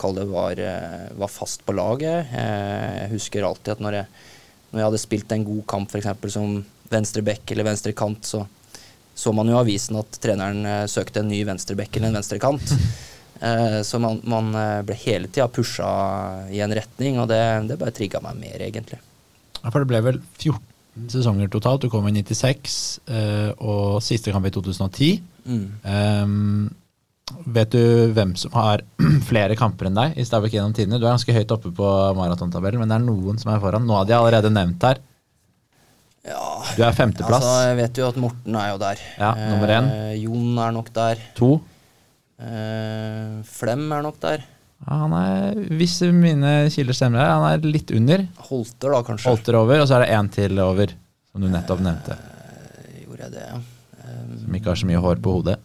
kall 0.00 0.14
det 0.16 0.30
var, 0.30 0.56
var 1.20 1.28
fast 1.28 1.60
på 1.66 1.74
laget. 1.76 2.30
Jeg 2.32 3.10
husker 3.10 3.44
alltid 3.44 3.74
at 3.74 3.82
når 3.84 3.98
jeg 3.98 4.06
når 4.70 4.80
jeg 4.80 4.88
hadde 4.88 5.02
spilt 5.02 5.34
en 5.34 5.46
god 5.46 5.66
kamp 5.70 5.92
f.eks. 5.92 6.32
som 6.34 6.58
venstre 6.90 7.22
bekk 7.26 7.52
eller 7.54 7.68
venstre 7.70 7.94
kant, 7.96 8.24
så 8.26 8.44
så 9.20 9.32
man 9.36 9.48
jo 9.50 9.56
i 9.56 9.60
avisen 9.60 9.98
at 10.00 10.16
treneren 10.22 10.64
eh, 10.64 10.86
søkte 10.88 11.20
en 11.20 11.28
ny 11.28 11.42
venstre 11.44 11.76
back 11.76 11.96
eller 11.96 12.08
en 12.08 12.18
venstre 12.20 12.38
kant. 12.40 12.72
eh, 13.46 13.80
så 13.84 14.00
man, 14.00 14.20
man, 14.24 14.48
eh, 14.56 14.80
ble 14.86 14.96
hele 15.02 15.28
tida 15.28 15.48
pusha 15.52 15.90
i 16.48 16.62
en 16.64 16.74
retning, 16.76 17.18
og 17.20 17.28
det, 17.28 17.42
det 17.68 17.78
bare 17.80 17.94
trigga 17.96 18.22
meg 18.24 18.38
mer, 18.40 18.58
egentlig. 18.64 19.00
Ja, 19.60 19.68
For 19.68 19.82
det 19.82 19.90
ble 19.90 20.00
vel 20.06 20.20
14 20.38 21.10
sesonger 21.12 21.50
totalt. 21.52 21.84
Du 21.84 21.92
kom 21.92 22.08
i 22.08 22.14
96, 22.16 22.78
eh, 23.12 23.50
og 23.58 24.00
siste 24.04 24.32
kamp 24.32 24.48
i 24.48 24.54
2010. 24.54 25.20
Mm. 25.44 25.66
Um, 25.84 26.70
Vet 27.46 27.72
du 27.74 27.82
hvem 28.16 28.34
som 28.38 28.52
har 28.58 28.82
flere 29.30 29.56
kamper 29.58 29.88
enn 29.90 29.98
deg 29.98 30.18
i 30.20 30.26
Stabæk 30.26 30.56
gjennom 30.56 30.74
tidene? 30.76 30.98
Du 31.00 31.06
er 31.06 31.14
ganske 31.14 31.34
høyt 31.36 31.54
oppe 31.54 31.72
på 31.76 31.92
maratontabellen, 32.18 32.82
men 32.82 32.90
det 32.90 32.98
er 32.98 33.06
noen 33.06 33.40
som 33.40 33.52
er 33.54 33.62
foran. 33.62 33.86
Nå 33.88 33.96
av 34.00 34.08
de 34.08 34.16
allerede 34.18 34.52
nevnt 34.52 34.86
her. 34.88 35.00
Ja, 36.26 36.44
du 36.76 36.82
er 36.84 36.92
femteplass. 36.92 37.40
Altså, 37.40 37.68
jeg 37.70 37.76
vet 37.78 37.98
jo 38.02 38.08
at 38.10 38.18
Morten 38.20 38.56
er 38.60 38.72
jo 38.74 38.80
der. 38.82 39.02
Ja, 39.16 39.30
nummer 39.54 39.72
én. 39.72 39.86
Eh, 39.88 40.16
Jon 40.20 40.58
er 40.60 40.74
nok 40.76 40.90
der. 40.96 41.22
To. 41.38 41.54
Eh, 42.40 43.38
Flem 43.48 43.86
er 43.96 44.04
nok 44.04 44.20
der. 44.20 44.44
Ja, 44.84 44.98
han 45.02 45.12
er, 45.16 45.58
Hvis 45.76 45.98
mine 46.12 46.52
kilder 46.72 46.96
stemmer, 46.96 47.24
han 47.24 47.46
er 47.50 47.64
litt 47.64 47.90
under. 47.96 48.26
Holter, 48.50 48.92
da, 48.94 49.00
kanskje. 49.04 49.28
Holter 49.28 49.58
over, 49.60 49.80
og 49.82 49.88
så 49.88 49.98
er 49.98 50.06
det 50.06 50.12
én 50.16 50.30
til 50.32 50.60
over, 50.64 50.92
som 51.32 51.44
du 51.44 51.48
nettopp 51.52 51.82
nevnte. 51.84 52.16
Eh, 52.16 53.02
gjorde 53.06 53.26
jeg 53.26 53.34
det, 53.38 53.48
ja. 53.48 53.58
Um, 54.00 54.30
som 54.44 54.56
ikke 54.56 54.72
har 54.72 54.80
så 54.80 54.88
mye 54.88 55.02
hår 55.04 55.20
på 55.24 55.34
hodet. 55.38 55.58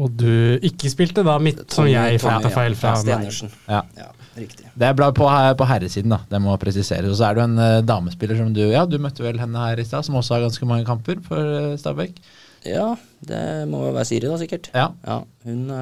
Og 0.00 0.12
du 0.16 0.56
ikke 0.64 0.88
spilte 0.88 1.24
da 1.26 1.34
midt, 1.42 1.66
som 1.72 1.88
jeg 1.88 2.20
tar 2.22 2.46
feil 2.54 2.76
fra 2.78 2.94
meg. 3.04 3.26
Ja. 3.68 3.82
ja. 3.98 4.06
riktig. 4.38 4.70
Det 4.72 4.86
er 4.88 4.94
bra 4.96 5.10
på, 5.12 5.26
på 5.58 5.66
herresiden, 5.68 6.14
da. 6.14 6.22
Det 6.30 6.40
må 6.40 6.54
presiseres. 6.60 7.10
Og 7.12 7.18
så 7.18 7.28
er 7.28 7.36
du 7.36 7.42
en 7.44 7.58
uh, 7.60 7.80
damespiller 7.84 8.40
som 8.40 8.54
du 8.56 8.62
Ja, 8.70 8.86
du 8.88 8.96
møtte 9.02 9.24
vel 9.24 9.40
henne 9.42 9.66
her 9.66 9.82
i 9.82 9.84
stad, 9.84 10.08
som 10.08 10.16
også 10.20 10.38
har 10.38 10.46
ganske 10.46 10.68
mange 10.68 10.88
kamper 10.88 11.20
for 11.26 11.42
uh, 11.42 11.74
Stabæk? 11.80 12.16
Ja, 12.64 12.94
det 13.26 13.42
må 13.68 13.82
jo 13.88 13.92
være 13.92 14.06
Siri, 14.08 14.30
da, 14.30 14.38
sikkert. 14.40 14.70
Ja. 14.72 14.88
ja 15.04 15.18
hun 15.44 15.68
uh, 15.68 15.76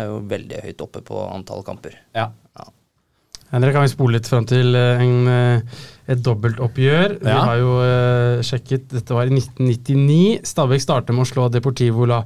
er 0.00 0.10
jo 0.10 0.18
veldig 0.26 0.64
høyt 0.66 0.84
oppe 0.88 1.06
på 1.06 1.22
antall 1.28 1.62
kamper. 1.68 1.94
Ja. 2.18 2.32
ja. 2.58 2.68
Dere 3.54 3.72
kan 3.76 3.86
vi 3.86 3.94
spole 3.94 4.18
litt 4.18 4.26
fram 4.26 4.50
til 4.50 4.74
en, 4.74 5.30
et 6.10 6.18
dobbeltoppgjør. 6.26 7.20
Ja. 7.20 7.22
Vi 7.22 7.40
har 7.46 7.62
jo 7.62 7.74
sjekket 8.44 8.90
Dette 8.90 9.14
var 9.14 9.30
i 9.30 9.38
1999. 9.38 10.40
Stabæk 10.50 10.82
starter 10.82 11.14
med 11.14 11.28
å 11.28 11.30
slå 11.30 11.46
Deportivo 11.54 12.10
la 12.10 12.24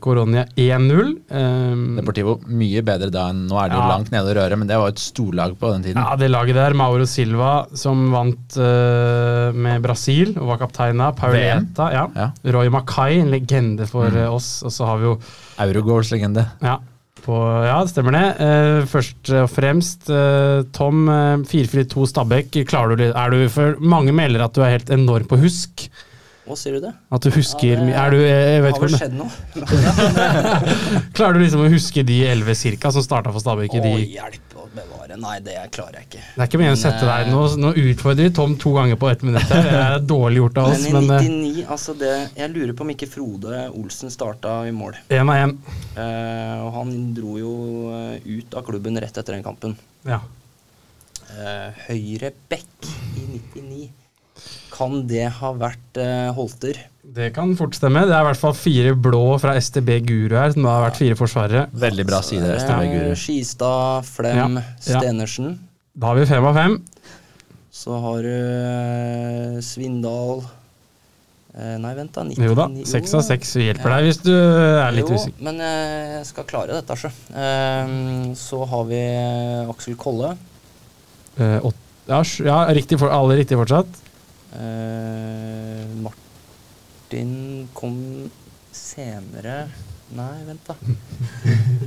Coronia 0.00 0.44
eh, 0.56 0.74
1-0. 0.74 0.90
Um, 0.90 1.14
ehm, 1.38 1.84
Deportivo 1.98 2.38
mye 2.48 2.82
bedre 2.86 3.10
da 3.12 3.28
enn 3.32 3.46
Nå 3.48 3.58
er 3.60 3.70
det 3.70 3.78
jo 3.78 3.88
langt 3.90 4.12
nede 4.14 4.32
å 4.32 4.36
røre, 4.38 4.58
men 4.60 4.68
det 4.70 4.78
var 4.80 4.92
et 4.92 5.02
storlag 5.02 5.56
på 5.60 5.72
den 5.74 5.86
tiden. 5.86 6.00
Ja, 6.00 6.16
det 6.18 6.30
laget 6.30 6.58
der. 6.58 6.76
Mauro 6.78 7.06
Silva 7.08 7.52
som 7.76 8.08
vant 8.12 8.58
uh, 8.60 9.54
med 9.54 9.84
Brasil 9.84 10.34
og 10.36 10.52
var 10.52 10.62
kaptein 10.62 11.02
av. 11.04 11.16
Pauleta. 11.18 11.90
Ja. 11.94 12.06
ja. 12.16 12.28
Roy 12.54 12.72
Mackay, 12.72 13.20
en 13.22 13.32
legende 13.34 13.88
for 13.90 14.08
mm. 14.08 14.20
uh, 14.24 14.36
oss. 14.36 14.50
Og 14.66 14.74
så 14.74 14.88
har 14.88 15.00
vi 15.02 15.10
jo 15.10 15.16
Eurogoals-legende. 15.64 16.46
Ja. 16.64 16.78
På, 17.24 17.38
ja, 17.66 17.78
det 17.82 17.92
stemmer 17.92 18.14
det. 18.16 18.26
Uh, 18.40 18.82
først 18.88 19.32
og 19.42 19.48
fremst, 19.52 20.08
Tom, 20.76 21.08
4-4-2 21.48 22.10
Stabæk. 22.14 22.60
Klarer 22.68 23.00
du, 23.00 23.08
er 23.10 23.34
du 23.34 23.48
for 23.52 23.80
Mange 23.80 24.16
melder 24.16 24.46
at 24.46 24.56
du 24.56 24.64
er 24.64 24.78
helt 24.78 24.92
enorm 24.94 25.28
på 25.28 25.40
husk. 25.44 25.88
Hva 26.48 26.56
sier 26.56 26.78
du 26.78 26.84
det? 26.86 26.94
At 27.12 27.24
du 27.24 27.28
husker 27.34 27.74
ja, 27.74 27.80
det, 27.84 27.94
er 28.00 28.14
du, 28.14 28.22
jeg 28.24 28.62
vet 28.64 28.76
Har 28.78 28.84
vel 28.86 28.94
skjedd 28.96 29.16
noe? 29.18 29.28
klarer 31.16 31.36
du 31.36 31.42
liksom 31.44 31.64
å 31.66 31.68
huske 31.68 32.04
de 32.08 32.22
elleve 32.30 32.54
cirka 32.56 32.92
som 32.94 33.04
starta 33.04 33.34
for 33.34 33.44
Stabæk? 33.44 33.76
Å, 33.76 33.90
hjelp 34.00 34.56
å 34.56 34.64
bevare. 34.72 35.18
Nei, 35.20 35.34
det 35.44 35.58
klarer 35.74 36.00
jeg 36.00 36.08
ikke. 36.08 36.22
Det 36.22 36.40
er 36.40 36.50
ikke 36.50 36.60
meningen 36.62 36.78
å 36.78 36.80
sette 36.80 37.04
deg 37.08 37.28
Nå, 37.32 37.42
nå 37.60 37.74
utfordrer 37.82 38.28
vi 38.30 38.34
Tom 38.38 38.56
to 38.60 38.72
ganger 38.78 39.00
på 39.00 39.10
ett 39.10 39.26
minutt. 39.26 39.44
her 39.52 39.68
Det 39.68 39.76
er 39.82 40.08
dårlig 40.08 40.42
gjort 40.42 40.62
av 40.62 40.72
oss. 40.72 40.88
Men 40.88 41.04
i 41.04 41.12
99, 41.12 41.28
men, 41.28 41.60
altså 41.76 41.96
det, 42.00 42.14
jeg 42.38 42.54
lurer 42.54 42.74
på 42.78 42.86
om 42.86 42.94
ikke 42.96 43.10
Frode 43.12 43.62
Olsen 43.68 44.14
starta 44.14 44.56
i 44.68 44.74
mål. 44.74 44.98
Én 45.12 45.28
av 45.28 45.44
én. 45.44 45.54
Uh, 45.98 46.56
og 46.64 46.72
han 46.80 46.96
dro 47.16 47.38
jo 47.40 47.54
eh, 47.92 48.28
ut 48.40 48.58
av 48.58 48.64
klubben 48.66 48.96
rett 49.04 49.20
etter 49.20 49.36
den 49.36 49.46
kampen. 49.46 49.76
Ja. 50.08 50.22
Uh, 51.28 51.88
høyre 51.90 52.32
back 52.48 52.92
i 53.20 53.28
99. 53.36 53.88
Kan 54.72 55.02
det 55.10 55.26
ha 55.40 55.52
vært 55.58 55.98
uh, 55.98 56.30
Holter? 56.36 56.78
Det 57.08 57.30
kan 57.34 57.54
fort 57.56 57.74
stemme. 57.74 58.04
Det 58.06 58.12
er 58.12 58.20
i 58.20 58.26
hvert 58.28 58.40
fall 58.40 58.52
fire 58.56 58.92
blå 58.94 59.22
fra 59.40 59.54
STB 59.58 59.94
Guru 60.06 60.36
her, 60.36 60.52
som 60.52 60.66
har 60.68 60.84
vært 60.84 61.00
fire 61.00 61.16
forsvarere. 61.18 61.64
Veldig 61.72 62.04
bra 62.06 62.20
side, 62.24 62.50
STB 62.60 62.84
Guru. 62.92 63.14
Skistad, 63.16 64.04
Flem, 64.06 64.58
ja. 64.60 64.76
Stenersen. 64.84 65.56
Da 65.98 66.12
har 66.12 66.20
vi 66.20 66.28
fem 66.28 66.46
av 66.46 66.58
fem. 66.58 66.76
Så 67.78 67.96
har 68.04 68.26
du 68.26 68.34
uh, 68.34 69.58
Svindal 69.64 70.42
uh, 70.44 71.76
Nei, 71.80 71.94
vent, 71.96 72.12
da. 72.12 72.26
99. 72.28 72.44
Jo 72.44 72.56
da, 72.58 72.66
seks 72.92 73.14
av 73.16 73.24
seks 73.26 73.54
hjelper 73.62 73.94
deg 73.96 74.08
hvis 74.10 74.20
du 74.26 74.34
er 74.34 74.92
litt 74.94 75.08
usikker. 75.08 75.38
Jo, 75.40 75.46
men 75.48 75.62
jeg 75.64 76.26
skal 76.28 76.46
klare 76.50 76.76
dette, 76.76 76.98
sjø. 76.98 77.10
så 78.38 78.60
har 78.74 78.84
vi 78.90 79.00
Aksel 79.72 79.96
Kolle. 79.98 80.34
ja, 81.38 82.20
ja, 82.20 82.60
riktig 82.76 83.00
for, 83.00 83.10
alle 83.14 83.40
riktig 83.40 83.58
fortsatt. 83.58 84.04
Eh, 84.56 85.84
Martin 86.00 87.68
kom 87.76 87.98
senere 88.72 89.68
Nei, 90.08 90.44
vent, 90.46 90.64
da. 90.64 90.74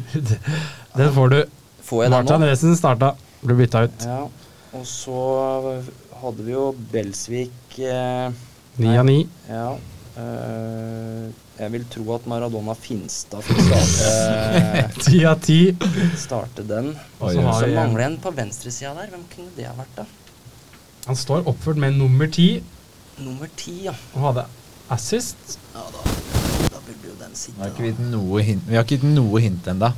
Den 0.97 1.13
får 1.15 1.31
du. 1.33 1.39
Får 1.81 2.03
jeg 2.03 2.13
Martin 2.13 2.45
Resen 2.45 2.75
starta. 2.77 3.15
Ble 3.41 3.55
bytta 3.63 3.87
ut. 3.87 4.05
Ja. 4.05 4.19
Og 4.77 4.83
så 4.87 5.21
hadde 6.21 6.45
vi 6.45 6.53
jo 6.53 6.67
Belsvik 6.91 7.79
eh, 7.81 8.29
Ni 8.77 8.93
av 8.93 9.07
ni. 9.09 9.23
Ja. 9.49 9.71
Uh, 10.11 11.31
jeg 11.55 11.71
vil 11.71 11.85
tro 11.87 12.03
at 12.17 12.25
Maradona 12.27 12.73
Finstad 12.75 13.45
fikk 13.47 13.61
starte, 13.63 14.81
Ti 15.05 15.21
av 15.29 15.39
ti. 15.43 15.59
starte 16.19 16.65
den. 16.67 16.91
Og 17.19 17.31
så 17.31 17.43
mangler 17.45 17.75
mangler 17.77 18.05
en 18.09 18.17
på 18.21 18.33
venstresida 18.35 18.93
der. 18.97 19.11
Hvem 19.13 19.23
kunne 19.31 19.55
det 19.57 19.69
ha 19.69 19.73
vært, 19.77 19.93
da? 19.97 20.05
Han 21.07 21.17
står 21.17 21.47
oppført 21.49 21.79
med 21.81 21.97
nummer 21.97 22.29
ti 22.29 22.61
Nummer 23.21 23.49
ti, 23.57 23.83
ja. 23.85 23.93
og 24.15 24.21
hadde 24.29 24.45
assist. 24.91 25.57
ja 25.75 25.83
da, 25.93 26.13
da 26.73 26.79
burde 26.85 27.05
jo 27.05 27.17
den 27.19 27.35
sitte. 27.37 27.57
Vi 27.57 27.61
har 27.61 27.73
ikke 27.73 27.89
gitt 27.91 27.99
noe 28.11 28.41
hint, 28.45 28.63
vi 28.67 28.77
har 28.77 28.85
ikke 28.85 28.97
gitt 28.97 29.11
noe 29.13 29.41
hint 29.43 29.67
ennå. 29.71 29.91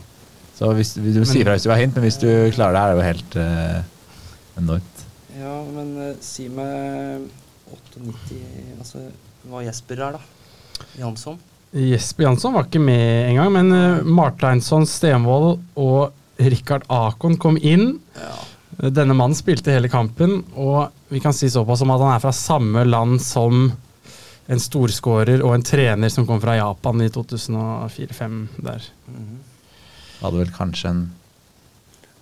Så 0.57 0.69
hvis, 0.77 0.93
du 0.97 1.23
sier 1.25 1.47
fra 1.47 1.55
hvis 1.55 1.65
du 1.65 1.71
har 1.71 1.79
hint, 1.81 1.95
men 1.95 2.05
hvis 2.05 2.19
du 2.21 2.29
klarer 2.53 2.75
det, 2.75 2.81
er 2.81 2.89
det 2.89 2.97
jo 2.97 3.07
helt 3.07 3.37
eh, 3.41 3.79
enormt. 4.61 5.05
Ja, 5.39 5.55
men 5.71 5.95
eh, 6.09 6.11
si 6.21 6.49
meg 6.51 7.23
98 7.73 8.37
Altså 8.77 9.07
hva 9.49 9.63
Jesper 9.65 9.99
er, 9.99 10.19
da? 10.19 10.83
Jansson? 10.99 11.39
Jesper 11.73 12.27
Jansson 12.27 12.53
var 12.55 12.67
ikke 12.67 12.79
med 12.79 13.31
engang, 13.31 13.49
men 13.55 13.71
uh, 13.73 14.05
Marteinsson, 14.05 14.85
Stenvold 14.87 15.57
og 15.79 16.13
Rikard 16.39 16.85
Akon 16.91 17.35
kom 17.41 17.57
inn. 17.57 17.97
Ja. 18.15 18.35
Denne 18.77 19.13
mannen 19.13 19.35
spilte 19.37 19.73
hele 19.75 19.89
kampen, 19.91 20.39
og 20.55 20.89
vi 21.13 21.19
kan 21.23 21.33
si 21.35 21.49
såpass 21.51 21.79
som 21.83 21.91
at 21.93 22.01
han 22.01 22.15
er 22.15 22.21
fra 22.23 22.31
samme 22.35 22.83
land 22.87 23.19
som 23.21 23.67
en 24.51 24.59
storskårer 24.59 25.43
og 25.45 25.53
en 25.55 25.63
trener 25.63 26.11
som 26.11 26.25
kom 26.27 26.41
fra 26.43 26.57
Japan 26.57 27.01
i 27.05 27.09
2004-2005 27.13 28.39
der. 28.65 28.87
Mhm. 29.07 29.37
Hadde 30.23 30.39
vel 30.39 30.51
kanskje 30.55 30.89
en, 30.89 31.03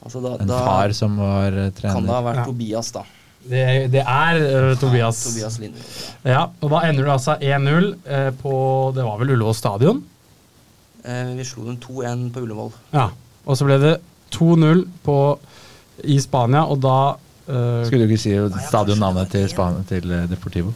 Altså 0.02 0.18
da, 0.24 0.36
en 0.42 0.50
da 0.50 0.60
far 0.66 0.94
som 0.98 1.18
var 1.22 1.52
trener. 1.78 1.94
kan 1.94 2.06
det 2.08 2.14
ha 2.16 2.22
vært 2.26 2.40
Ja. 2.42 2.46
Tobias, 2.50 2.92
da. 2.92 3.04
Det, 3.42 3.66
det 3.94 4.02
er 4.02 4.40
uh, 4.72 4.78
Tobias. 4.78 5.20
Ja, 5.38 5.50
Tobias. 5.50 5.60
Ja. 6.24 6.32
Ja, 6.32 6.42
og 6.62 6.70
da 6.74 6.82
ender 6.88 7.06
det 7.06 7.14
altså 7.14 7.36
1-0 7.42 7.88
eh, 8.06 8.30
på 8.42 8.54
Det 8.96 9.06
var 9.06 9.18
vel 9.22 9.32
Ullevål 9.36 9.56
stadion? 9.58 10.02
Eh, 11.06 11.32
vi 11.38 11.46
slo 11.46 11.66
dem 11.66 11.78
2-1 11.82 12.28
på 12.34 12.44
Ullevål. 12.46 12.72
Ja. 12.94 13.08
Og 13.46 13.58
så 13.58 13.66
ble 13.66 13.78
det 13.82 13.96
2-0 14.34 14.84
på 15.06 15.18
i 16.04 16.18
Spania, 16.22 16.64
og 16.66 16.80
da 16.82 16.96
uh, 17.16 17.84
Skulle 17.88 18.08
du 18.08 18.16
ikke 18.16 18.24
si 18.24 18.34
stadionnavnet 18.70 19.32
til, 19.34 19.46
Spania, 19.52 19.84
til 19.90 20.08
eh, 20.12 20.26
Deportivo? 20.32 20.74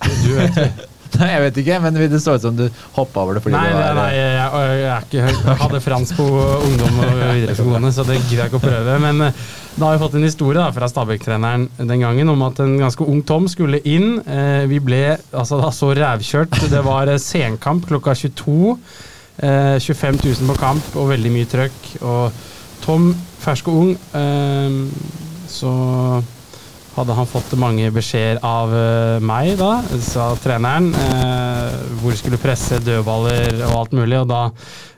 Du 0.00 0.32
vet 0.36 0.56
det. 0.56 0.70
Nei, 1.10 1.26
jeg 1.32 1.42
vet 1.42 1.56
ikke, 1.58 1.76
men 1.82 1.96
det 1.98 2.20
så 2.22 2.36
ut 2.38 2.44
som 2.44 2.54
du 2.54 2.68
hoppa 2.94 3.24
over 3.24 3.34
det 3.34 3.40
fordi 3.42 3.56
Nei, 3.56 3.64
det 3.66 3.78
var 3.80 3.96
nei, 3.98 4.10
jeg, 4.14 4.28
jeg, 4.30 4.76
jeg, 4.78 4.84
er 4.86 5.06
ikke, 5.08 5.24
jeg 5.26 5.56
hadde 5.58 5.80
fransk 5.82 6.20
på 6.20 6.26
ungdom 6.68 7.00
og 7.02 7.16
videregående, 7.18 7.90
så 7.96 8.04
det 8.06 8.20
gidder 8.20 8.44
jeg 8.44 8.52
ikke 8.52 8.60
å 8.60 8.62
prøve. 8.62 8.94
Men 9.02 9.24
eh, 9.26 9.42
da 9.74 9.88
har 9.88 9.98
vi 9.98 10.02
fått 10.04 10.14
en 10.20 10.28
historie 10.28 10.60
da, 10.62 10.68
fra 10.76 10.88
Stabæk-treneren 10.92 11.66
den 11.80 12.06
gangen 12.06 12.30
om 12.30 12.46
at 12.46 12.62
en 12.62 12.76
ganske 12.78 13.10
ung 13.10 13.24
Tom 13.26 13.50
skulle 13.50 13.82
inn. 13.82 14.20
Vi 14.70 14.78
ble 14.86 15.02
altså, 15.18 15.58
da 15.58 15.74
så 15.74 15.90
rævkjørt. 15.98 16.62
Det 16.70 16.82
var 16.86 17.10
senkamp 17.18 17.90
klokka 17.90 18.14
22. 18.22 18.76
Eh, 19.40 19.80
25 19.80 20.18
000 20.24 20.48
på 20.52 20.56
kamp 20.60 20.96
og 21.00 21.14
veldig 21.14 21.30
mye 21.32 21.48
trøkk. 21.48 21.86
Og 22.04 22.40
Tom, 22.84 23.10
fersk 23.40 23.70
og 23.72 23.80
ung, 23.84 23.96
eh, 24.16 24.78
så 25.50 25.72
hadde 26.96 27.14
han 27.14 27.28
fått 27.28 27.52
mange 27.60 27.88
beskjeder 27.94 28.40
av 28.46 28.72
eh, 28.74 29.22
meg, 29.24 29.54
da, 29.60 29.78
sa 30.02 30.30
treneren, 30.40 30.90
eh, 30.98 31.82
hvor 32.00 32.16
skulle 32.18 32.40
presse 32.40 32.80
dødballer 32.84 33.60
og 33.68 33.76
alt 33.78 33.94
mulig. 33.96 34.18
Og 34.18 34.28
da 34.30 34.40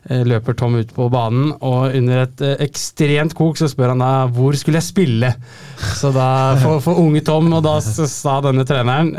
eh, 0.09 0.23
løper 0.27 0.57
Tom 0.59 0.79
ut 0.81 0.95
på 0.97 1.09
banen, 1.13 1.53
og 1.61 1.95
under 1.99 2.25
et 2.25 2.45
ekstremt 2.65 3.37
kok 3.39 3.61
så 3.61 3.69
spør 3.71 3.93
han 3.95 4.03
da 4.03 4.13
hvor 4.33 4.57
skulle 4.59 4.81
jeg 4.81 4.89
spille. 4.89 5.35
Så 6.01 6.13
da, 6.17 6.29
for, 6.63 6.81
for 6.85 7.03
unge 7.03 7.25
Tom, 7.27 7.53
og 7.53 7.63
da 7.67 7.77
sa 7.83 8.39
denne 8.45 8.65
treneren 8.69 9.13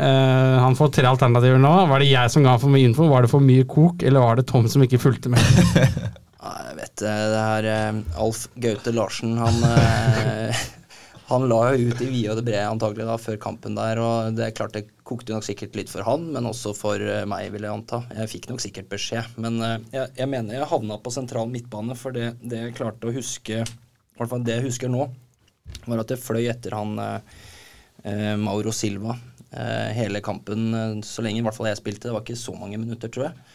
Han 0.64 0.76
får 0.78 0.92
tre 0.96 1.08
alternativer 1.10 1.60
nå. 1.60 1.72
Var 1.90 2.02
det 2.02 2.10
jeg 2.10 2.32
som 2.32 2.44
ga 2.46 2.56
for 2.60 2.72
mye 2.72 2.90
info? 2.90 3.08
Var 3.10 3.24
det 3.26 3.32
for 3.32 3.44
mye 3.44 3.68
kok, 3.68 4.02
eller 4.02 4.24
var 4.24 4.40
det 4.40 4.48
Tom 4.50 4.68
som 4.70 4.84
ikke 4.84 5.02
fulgte 5.02 5.32
med? 5.32 5.44
Ja, 7.00 7.06
det. 7.06 7.42
Her 7.44 7.68
eh, 7.72 8.00
Alf 8.22 8.46
Gaute 8.54 8.94
Larsen, 8.94 9.36
han 9.38 9.62
eh, 9.70 10.64
Han 11.30 11.46
la 11.48 11.58
jo 11.72 11.88
ut 11.88 12.02
i 12.04 12.06
vide 12.10 12.34
og 12.34 12.36
det 12.36 12.44
brede 12.50 12.66
antagelig 12.68 13.06
da, 13.08 13.14
før 13.16 13.38
kampen 13.40 13.78
der, 13.78 13.96
og 13.96 14.34
det 14.36 14.44
er 14.44 14.56
klart 14.56 14.74
det 14.76 14.82
kokte 15.08 15.32
nok 15.32 15.46
sikkert 15.46 15.76
litt 15.78 15.88
for 15.88 16.04
han, 16.04 16.26
men 16.34 16.44
også 16.50 16.74
for 16.76 17.00
eh, 17.00 17.24
meg, 17.28 17.48
vil 17.54 17.64
jeg 17.64 17.72
anta. 17.72 18.02
Jeg 18.12 18.28
fikk 18.28 18.50
nok 18.50 18.60
sikkert 18.60 18.90
beskjed, 18.92 19.38
men 19.40 19.56
eh, 19.64 19.78
jeg, 19.94 20.12
jeg 20.20 20.30
mener 20.30 20.58
jeg 20.58 20.68
havna 20.68 20.98
på 21.00 21.12
sentral 21.14 21.48
midtbane, 21.48 21.96
for 21.96 22.12
det, 22.12 22.34
det 22.44 22.60
jeg 22.60 22.76
klarte 22.76 23.08
å 23.08 23.14
huske, 23.16 23.62
i 23.64 24.20
hvert 24.20 24.30
fall 24.34 24.44
det 24.44 24.58
jeg 24.58 24.66
husker 24.68 24.92
nå, 24.92 25.08
var 25.88 26.04
at 26.04 26.12
jeg 26.12 26.20
fløy 26.20 26.44
etter 26.52 26.76
han 26.76 26.92
eh, 27.00 27.40
eh, 28.04 28.34
Mauro 28.44 28.74
Silva 28.76 29.16
eh, 29.16 29.90
hele 29.96 30.20
kampen, 30.24 30.68
eh, 30.76 30.94
så 31.08 31.24
lenge 31.24 31.40
i 31.40 31.46
hvert 31.46 31.56
fall 31.56 31.70
jeg 31.72 31.80
spilte. 31.80 32.10
Det 32.10 32.16
var 32.18 32.26
ikke 32.26 32.36
så 32.36 32.52
mange 32.58 32.78
minutter, 32.84 33.08
tror 33.08 33.30
jeg. 33.30 33.48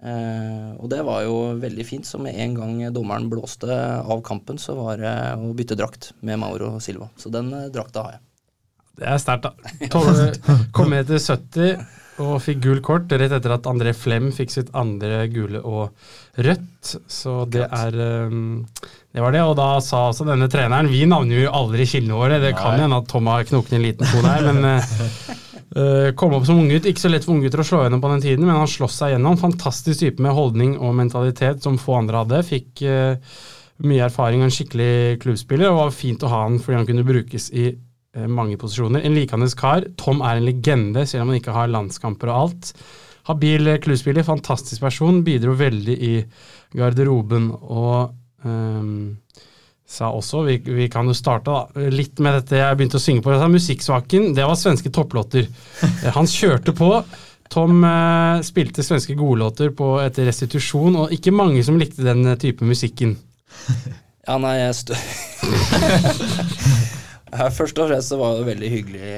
Eh, 0.00 0.72
og 0.80 0.88
det 0.88 1.02
var 1.04 1.24
jo 1.26 1.36
veldig 1.60 1.84
fint, 1.84 2.08
så 2.08 2.20
med 2.22 2.38
en 2.40 2.56
gang 2.56 2.74
dommeren 2.94 3.28
blåste 3.32 3.68
av 4.00 4.22
kampen, 4.24 4.58
så 4.60 4.76
var 4.78 5.00
det 5.00 5.14
å 5.36 5.52
bytte 5.56 5.76
drakt 5.76 6.12
med 6.24 6.40
Mauro 6.40 6.78
Silva. 6.80 7.10
Så 7.20 7.32
den 7.32 7.52
eh, 7.56 7.70
drakta 7.72 8.06
har 8.06 8.16
jeg. 8.16 8.26
Det 9.00 9.08
er 9.08 9.20
sterkt, 9.20 9.48
da. 9.48 9.80
Kom 10.76 10.92
med 10.92 11.08
til 11.08 11.20
70 11.20 11.98
og 12.20 12.34
fikk 12.44 12.58
gult 12.64 12.82
kort 12.84 13.12
rett 13.16 13.32
etter 13.32 13.54
at 13.54 13.68
André 13.70 13.94
Flem 13.96 14.28
fikk 14.34 14.52
sitt 14.52 14.72
andre 14.76 15.22
gule 15.32 15.62
og 15.64 15.94
rødt. 16.36 16.90
Så 17.08 17.44
det 17.48 17.64
er 17.64 17.96
um, 18.28 18.66
Det 19.12 19.24
var 19.24 19.32
det. 19.32 19.40
Og 19.46 19.54
da 19.56 19.68
sa 19.84 20.06
også 20.10 20.26
denne 20.28 20.50
treneren 20.52 20.90
Vi 20.92 21.06
navner 21.08 21.46
jo 21.46 21.54
aldri 21.62 21.86
kildene 21.88 22.18
våre. 22.18 22.40
Det 22.42 22.52
kan 22.58 22.76
hende 22.80 23.00
at 23.00 23.08
Tom 23.08 23.30
har 23.32 23.46
knoket 23.48 23.78
en 23.78 23.86
liten 23.86 24.10
to 24.10 24.20
der, 24.26 24.50
men 24.50 24.84
uh, 25.76 26.10
kom 26.18 26.34
opp 26.36 26.46
som 26.48 26.60
unggutt. 26.62 26.88
Ikke 26.88 27.02
så 27.02 27.10
lett 27.12 27.26
for 27.26 27.36
unggutter 27.36 27.62
å 27.62 27.66
slå 27.66 27.82
gjennom 27.84 28.02
på 28.02 28.12
den 28.14 28.24
tiden, 28.24 28.46
men 28.46 28.58
han 28.58 28.70
sloss 28.70 28.98
seg 29.00 29.14
gjennom. 29.14 29.38
Fantastisk 29.40 30.02
type 30.02 30.24
med 30.24 30.36
holdning 30.36 30.76
og 30.78 30.96
mentalitet 30.98 31.62
som 31.64 31.80
få 31.80 31.98
andre 32.00 32.24
hadde. 32.24 32.42
Fikk 32.48 32.84
uh, 32.86 33.36
mye 33.86 34.06
erfaring 34.08 34.42
og 34.42 34.50
en 34.50 34.56
skikkelig 34.56 35.20
klubbspiller, 35.22 35.70
og 35.70 35.84
var 35.84 35.94
fint 35.96 36.24
å 36.26 36.32
ha 36.32 36.42
han 36.46 36.58
fordi 36.60 36.80
han 36.80 36.88
kunne 36.88 37.06
brukes 37.08 37.50
i 37.52 37.68
uh, 37.74 38.26
mange 38.26 38.58
posisjoner. 38.60 39.04
En 39.04 39.16
likandes 39.16 39.56
kar. 39.58 39.88
Tom 40.00 40.24
er 40.24 40.40
en 40.40 40.48
legende, 40.48 41.06
selv 41.08 41.26
om 41.26 41.32
han 41.32 41.42
ikke 41.42 41.56
har 41.56 41.72
landskamper 41.72 42.32
og 42.32 42.42
alt. 42.46 42.74
Habil 43.28 43.68
eh, 43.68 43.80
klubbspiller, 43.82 44.26
fantastisk 44.26 44.82
person, 44.82 45.22
bidro 45.26 45.54
veldig 45.58 45.96
i 46.06 46.14
garderoben 46.76 47.50
og 47.52 48.14
ehm, 48.46 49.18
sa 49.90 50.12
også, 50.14 50.44
vi, 50.46 50.54
vi 50.62 50.86
kan 50.92 51.08
jo 51.10 51.14
starte 51.18 51.50
da, 51.50 51.86
litt 51.90 52.20
med 52.22 52.36
dette 52.38 52.60
jeg 52.60 52.76
begynte 52.78 53.00
å 53.00 53.02
synge 53.02 53.24
på, 53.24 53.32
altså, 53.34 53.48
musikksvaken, 53.50 54.28
det 54.36 54.44
var 54.46 54.54
svenske 54.60 54.92
topplåter. 54.94 55.48
Eh, 55.82 56.12
Han 56.14 56.30
kjørte 56.30 56.70
på, 56.78 56.92
Tom 57.50 57.82
eh, 57.82 58.44
spilte 58.46 58.84
svenske 58.86 59.16
godlåter 59.18 59.72
på 59.74 59.96
etter 60.04 60.28
restitusjon, 60.30 60.94
og 61.02 61.10
ikke 61.16 61.34
mange 61.34 61.64
som 61.66 61.80
likte 61.80 62.06
den 62.06 62.22
eh, 62.30 62.38
type 62.38 62.62
musikken. 62.66 63.16
Ja, 64.30 64.36
nei, 64.38 64.52
jeg 64.60 64.74
stø... 64.76 64.94
Først 67.56 67.78
og 67.78 67.88
fremst 67.88 68.10
så 68.12 68.18
var 68.20 68.36
det 68.36 68.46
veldig 68.48 68.68
hyggelig, 68.70 69.10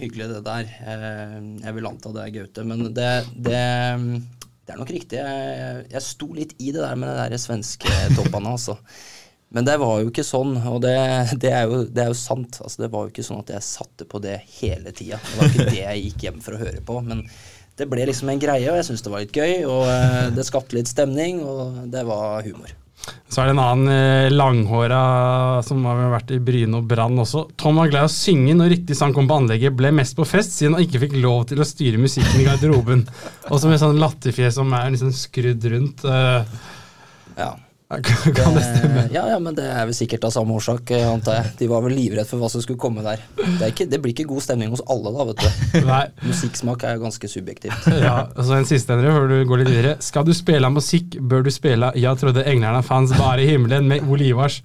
hyggelig 0.00 0.26
det 0.32 0.40
der. 0.46 0.68
Eh, 0.84 1.38
Jeg 1.64 1.74
vil 1.76 1.86
anta 1.88 2.12
det 2.14 2.22
er 2.26 2.34
Gaute, 2.34 2.64
men 2.68 2.84
det, 2.94 3.08
det, 3.34 3.62
det 4.66 4.74
er 4.74 4.78
nok 4.78 4.92
riktig. 4.94 5.18
Jeg, 5.22 5.86
jeg 5.94 6.02
sto 6.06 6.28
litt 6.36 6.54
i 6.58 6.70
det 6.74 6.82
der 6.82 6.98
med 6.98 7.20
de 7.32 7.38
svenske 7.40 7.90
toppene, 8.14 8.52
altså. 8.56 8.76
Men 9.50 9.66
det 9.66 9.78
var 9.82 9.96
jo 10.02 10.10
ikke 10.12 10.22
sånn, 10.22 10.52
og 10.70 10.76
det, 10.84 10.94
det, 11.42 11.50
er, 11.50 11.64
jo, 11.66 11.80
det 11.90 12.04
er 12.04 12.12
jo 12.12 12.18
sant. 12.18 12.60
Altså, 12.62 12.84
det 12.84 12.90
var 12.92 13.06
jo 13.06 13.10
ikke 13.10 13.24
sånn 13.26 13.40
at 13.42 13.48
jeg 13.56 13.66
satte 13.66 14.06
på 14.06 14.20
det 14.22 14.36
hele 14.60 14.92
tida. 14.94 15.18
Det 15.18 15.38
var 15.40 15.48
ikke 15.50 15.70
det 15.72 15.80
jeg 15.80 16.04
gikk 16.04 16.26
hjem 16.28 16.42
for 16.44 16.54
å 16.54 16.60
høre 16.60 16.82
på. 16.86 17.00
Men 17.02 17.24
det 17.80 17.88
ble 17.90 18.04
liksom 18.06 18.30
en 18.30 18.42
greie, 18.42 18.68
og 18.70 18.76
jeg 18.78 18.86
syntes 18.86 19.02
det 19.06 19.10
var 19.14 19.24
litt 19.24 19.34
gøy. 19.34 19.54
Og 19.66 19.88
eh, 19.90 20.28
det 20.36 20.44
skapte 20.46 20.76
litt 20.78 20.90
stemning, 20.92 21.40
og 21.42 21.80
det 21.90 22.04
var 22.06 22.44
humor. 22.46 22.76
Så 23.32 23.40
er 23.40 23.48
det 23.48 23.54
en 23.56 23.62
annen 23.64 23.88
eh, 23.90 24.26
langhåra 24.30 25.00
som 25.66 25.82
har 25.88 26.02
vært 26.12 26.30
i 26.36 26.38
Bryne 26.44 26.78
og 26.82 26.86
Brann 26.90 27.18
også. 27.22 27.46
Tom 27.58 27.80
var 27.80 27.88
glad 27.90 28.04
i 28.06 28.10
å 28.10 28.12
synge 28.12 28.54
når 28.58 28.70
riktig 28.74 28.98
sang 28.98 29.14
kom 29.16 29.26
på 29.30 29.38
anlegget, 29.40 29.74
ble 29.78 29.90
mest 29.96 30.14
på 30.18 30.26
fest 30.28 30.52
siden 30.58 30.76
han 30.76 30.84
ikke 30.84 31.00
fikk 31.06 31.16
lov 31.24 31.46
til 31.50 31.62
å 31.64 31.66
styre 31.66 31.98
musikken 32.02 32.42
i 32.42 32.46
garderoben. 32.46 33.02
Og 33.48 33.56
så 33.58 33.72
med 33.72 33.80
sånn 33.82 33.98
latterfjes 33.98 34.60
som 34.60 34.70
er 34.76 34.92
liksom 34.94 35.10
skrudd 35.16 35.66
rundt. 35.74 36.04
eh, 36.06 36.54
Ja. 37.40 37.50
Kan 37.90 38.34
kan 38.34 38.54
det 38.54 38.62
stemme? 38.62 39.02
Ja, 39.10 39.24
ja, 39.26 39.38
men 39.42 39.56
det 39.56 39.64
er 39.66 39.86
vel 39.88 39.96
sikkert 39.96 40.22
av 40.28 40.30
samme 40.34 40.54
årsak, 40.54 40.92
eh, 40.94 41.06
antar 41.10 41.40
jeg. 41.40 41.54
De 41.58 41.68
var 41.72 41.82
vel 41.82 41.96
livredd 41.98 42.28
for 42.28 42.38
hva 42.38 42.50
som 42.52 42.62
skulle 42.62 42.78
komme 42.78 43.02
der. 43.02 43.22
Det, 43.36 43.72
ikke, 43.72 43.86
det 43.90 43.98
blir 44.02 44.14
ikke 44.14 44.28
god 44.30 44.44
stemning 44.44 44.70
hos 44.70 44.82
alle, 44.86 45.10
da, 45.16 45.26
vet 45.32 45.42
du. 45.42 45.80
Nei. 45.90 46.04
Musikksmak 46.22 46.84
er 46.86 46.94
jo 46.98 47.04
ganske 47.08 47.32
subjektivt. 47.32 47.88
Ja, 48.00 48.28
og 48.30 48.46
så 48.46 48.54
en 48.56 48.68
siste 48.68 48.94
Endre, 48.94 49.10
før 49.12 49.26
du 49.30 49.36
går 49.48 49.62
litt 49.64 49.72
videre. 49.72 49.96
Skal 50.02 50.24
du 50.28 50.32
spille 50.36 50.70
musikk, 50.70 51.18
bør 51.18 51.42
du 51.46 51.50
spille 51.50 51.90
'Jeg 51.98 52.22
trodde 52.22 52.46
englerne 52.46 52.82
fanns 52.86 53.12
bare 53.18 53.42
i 53.42 53.50
himmelen' 53.50 53.90
med 53.90 54.06
Olivars. 54.08 54.62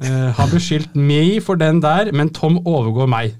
Uh, 0.00 0.32
har 0.32 0.48
beskyldt 0.48 0.96
meg 0.96 1.42
for 1.44 1.60
den 1.60 1.82
der, 1.84 2.08
men 2.16 2.32
Tom 2.32 2.56
overgår 2.64 3.08
meg. 3.10 3.36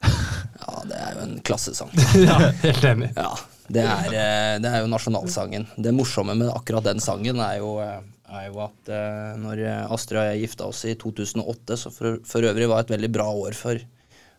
Ja, 0.00 0.80
det 0.88 0.96
er 0.96 1.12
jo 1.12 1.26
en 1.26 1.40
klassesang. 1.44 1.92
ja, 2.28 2.38
helt 2.64 2.84
enig. 2.88 3.10
Ja, 3.16 3.34
det 3.70 3.84
er, 3.86 4.06
eh, 4.10 4.54
det 4.62 4.70
er 4.70 4.82
jo 4.82 4.90
nasjonalsangen. 4.90 5.68
Det 5.78 5.92
morsomme 5.94 6.34
med 6.38 6.50
akkurat 6.50 6.88
den 6.88 7.02
sangen 7.02 7.38
er 7.44 7.60
jo, 7.60 7.76
eh, 7.84 8.00
er 8.30 8.48
jo 8.48 8.60
at 8.64 8.90
eh, 8.94 9.38
når 9.40 9.62
Astrid 9.90 10.20
og 10.20 10.28
jeg 10.28 10.44
gifta 10.44 10.68
oss 10.70 10.84
i 10.88 10.96
2008, 10.98 11.78
så 11.82 11.92
for, 11.94 12.20
for 12.26 12.46
øvrig 12.46 12.68
var 12.70 12.84
et 12.84 12.92
veldig 12.94 13.10
bra 13.14 13.26
år 13.30 13.56
for, 13.58 13.80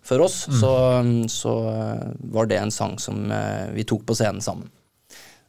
for 0.06 0.26
oss, 0.26 0.44
så, 0.60 0.74
så 1.32 1.56
eh, 1.72 2.06
var 2.34 2.50
det 2.50 2.62
en 2.62 2.74
sang 2.74 2.98
som 3.02 3.24
eh, 3.32 3.68
vi 3.76 3.88
tok 3.88 4.06
på 4.08 4.18
scenen 4.18 4.42
sammen. 4.44 4.72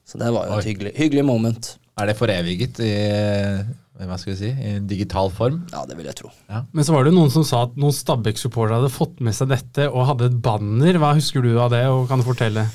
Så 0.05 0.19
det 0.21 0.33
var 0.35 0.51
jo 0.51 0.59
et 0.59 0.69
hyggelig, 0.69 0.93
hyggelig 0.99 1.25
moment. 1.25 1.77
Er 2.01 2.09
det 2.09 2.19
foreviget 2.19 2.81
i 2.83 2.91
eh, 2.91 3.63
hva 4.03 4.17
skal 4.19 4.33
vi 4.33 4.39
si, 4.41 4.51
i 4.51 4.79
digital 4.89 5.31
form? 5.33 5.61
Ja, 5.71 5.85
det 5.87 5.97
vil 5.99 6.09
jeg 6.09 6.19
tro. 6.19 6.31
Men 6.73 6.87
så 6.87 6.95
var 6.97 7.07
det 7.07 7.13
noen 7.15 7.31
som 7.33 7.45
sa 7.47 7.67
at 7.69 7.77
noen 7.79 7.95
Stabæk-supportere 7.95 8.81
hadde 8.81 8.93
fått 8.93 9.21
med 9.23 9.37
seg 9.37 9.53
dette 9.53 9.87
og 9.93 10.09
hadde 10.09 10.31
et 10.31 10.41
banner. 10.43 10.99
Hva 10.99 11.13
husker 11.19 11.45
du 11.45 11.53
av 11.55 11.71
det, 11.75 11.85
og 11.93 12.09
kan 12.11 12.21
du 12.21 12.27
fortelle? 12.27 12.67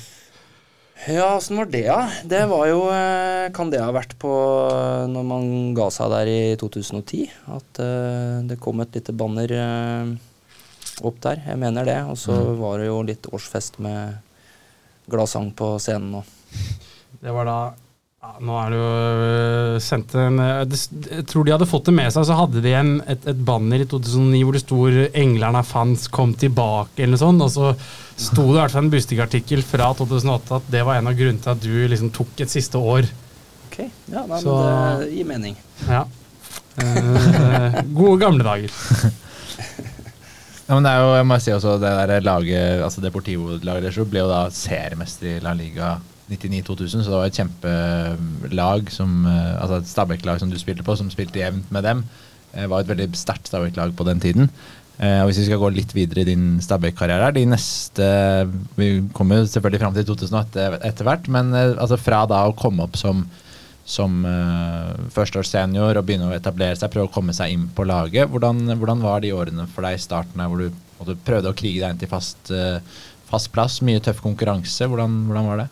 Ja, 1.06 1.36
åssen 1.36 1.56
var 1.56 1.68
det, 1.70 1.86
da? 1.86 2.10
Det 2.26 2.40
var 2.50 2.66
jo 2.66 2.80
eh, 2.90 3.46
Kan 3.54 3.70
det 3.70 3.78
ha 3.80 3.92
vært 3.94 4.16
på 4.18 4.32
når 5.08 5.26
man 5.26 5.44
ga 5.76 5.86
seg 5.94 6.10
der 6.10 6.30
i 6.32 6.40
2010? 6.58 7.28
At 7.54 7.80
uh, 7.80 8.42
det 8.48 8.58
kom 8.60 8.82
et 8.82 8.98
lite 8.98 9.14
banner 9.14 9.54
uh, 9.54 10.10
opp 11.06 11.20
der. 11.22 11.44
Jeg 11.46 11.60
mener 11.62 11.86
det. 11.86 11.98
Og 12.10 12.18
så 12.18 12.34
var 12.58 12.82
det 12.82 12.90
jo 12.90 12.98
litt 13.06 13.28
årsfest 13.30 13.78
med 13.84 14.18
gladsang 15.08 15.52
på 15.56 15.76
scenen 15.80 16.18
nå. 16.18 16.24
Det 17.22 17.32
var 17.34 17.46
da 17.48 17.58
ja, 18.28 18.34
Nå 18.44 18.56
er 18.60 18.72
det 18.74 18.78
jo 18.78 18.88
øh, 19.24 19.76
sendt 19.82 20.14
en 20.20 20.36
øh, 20.42 20.74
Jeg 21.08 21.24
tror 21.30 21.46
de 21.48 21.54
hadde 21.54 21.68
fått 21.70 21.88
det 21.88 21.94
med 21.96 22.12
seg, 22.12 22.26
så 22.28 22.36
hadde 22.38 22.60
de 22.64 22.74
en, 22.76 22.90
et, 23.08 23.24
et 23.32 23.40
banner 23.48 23.80
i 23.84 23.88
2009 23.88 24.42
hvor 24.44 24.56
det 24.58 24.62
sto 24.64 24.80
'Englerne 24.88 25.62
fans 25.64 26.04
kom 26.12 26.34
tilbake', 26.36 26.98
eller 27.00 27.16
noe 27.16 27.22
sånt. 27.24 27.46
Og 27.46 27.50
så 27.54 27.72
sto 28.18 28.44
det 28.50 28.56
i 28.56 28.60
hvert 28.60 28.74
fall 28.74 28.84
en 28.84 28.92
Bustik-artikkel 28.92 29.64
fra 29.64 29.92
2008 29.96 30.58
at 30.60 30.68
det 30.74 30.84
var 30.86 30.98
en 31.00 31.08
av 31.10 31.16
grunnene 31.16 31.40
til 31.42 31.54
at 31.54 31.64
du 31.64 31.88
liksom 31.88 32.12
tok 32.12 32.44
et 32.44 32.52
siste 32.52 32.78
år. 32.78 33.08
Ok, 33.68 33.78
ja, 34.12 34.26
nei, 34.26 34.40
Så- 34.42 34.58
men 34.58 35.00
det 35.06 35.12
gir 35.16 35.24
mening. 35.32 35.56
Ja. 35.88 36.04
Eh, 36.78 37.80
gode 37.94 38.20
gamle 38.20 38.44
dager. 38.44 38.70
Ja, 40.68 40.74
men 40.76 40.84
det 40.84 40.90
er 40.92 40.98
jo, 41.00 41.12
jeg 41.16 41.24
må 41.24 41.36
si 41.40 41.50
også 41.54 41.78
det 41.80 41.90
der 42.10 42.20
laget, 42.20 42.82
altså 42.84 43.00
Deportivo-laget 43.00 43.86
deres 43.86 44.08
ble 44.10 44.20
jo 44.20 44.26
da 44.28 44.40
seriemester 44.52 45.30
i 45.30 45.40
La 45.40 45.54
Liga 45.56 45.94
99-2000, 46.30 47.04
så 47.04 47.10
det 47.10 47.18
var 47.18 47.28
et 47.28 47.38
kjempelag 47.38 48.90
som 48.92 49.22
eh, 49.26 49.54
Altså 49.58 49.78
et 49.80 49.88
Stabæk-lag 49.90 50.40
som 50.42 50.50
du 50.52 50.58
spilte 50.60 50.84
på, 50.86 50.96
som 50.98 51.10
spilte 51.12 51.40
jevnt 51.40 51.70
med 51.74 51.86
dem. 51.86 52.04
Det 52.52 52.68
var 52.70 52.82
et 52.82 52.90
veldig 52.90 53.08
sterkt 53.16 53.48
Stabæk-lag 53.48 53.94
på 53.96 54.06
den 54.08 54.20
tiden. 54.20 54.50
Eh, 54.98 55.20
og 55.22 55.28
Hvis 55.28 55.42
vi 55.42 55.48
skal 55.48 55.60
gå 55.62 55.68
litt 55.72 55.92
videre 55.94 56.24
i 56.24 56.30
din 56.32 56.46
Stabæk-karriere 56.62 57.30
de 57.36 57.44
neste 57.46 58.06
Vi 58.76 58.88
kommer 59.14 59.38
jo 59.38 59.46
selvfølgelig 59.46 59.82
fram 59.84 59.94
til 59.94 60.08
2008 60.08 60.80
etter 60.88 61.06
hvert, 61.06 61.28
men 61.30 61.52
eh, 61.54 61.76
altså 61.78 62.00
fra 62.00 62.24
da 62.26 62.46
å 62.48 62.56
komme 62.58 62.86
opp 62.86 62.98
som 62.98 63.26
som 63.88 64.18
uh, 64.28 64.92
førsteårssenior 65.14 65.96
og 65.96 66.04
begynne 66.04 66.28
å 66.28 66.34
etablere 66.36 66.76
seg, 66.76 66.90
prøve 66.92 67.08
å 67.08 67.12
komme 67.12 67.32
seg 67.32 67.54
inn 67.54 67.62
på 67.72 67.86
laget. 67.88 68.28
Hvordan, 68.28 68.74
hvordan 68.76 69.00
var 69.00 69.22
de 69.24 69.32
årene 69.32 69.64
for 69.72 69.86
deg 69.86 69.96
i 69.96 70.02
starten 70.02 70.42
hvor 70.44 70.60
du, 70.60 70.66
en 71.00 71.22
prøvde 71.24 71.48
å 71.48 71.56
krige 71.56 71.80
deg 71.80 71.94
inn 71.94 72.02
til 72.02 72.10
fast, 72.10 72.52
uh, 72.52 72.76
fast 73.30 73.48
plass? 73.54 73.78
Mye 73.80 74.02
tøff 74.04 74.20
konkurranse. 74.20 74.84
Hvordan, 74.92 75.22
hvordan 75.30 75.48
var 75.48 75.62
det? 75.62 75.68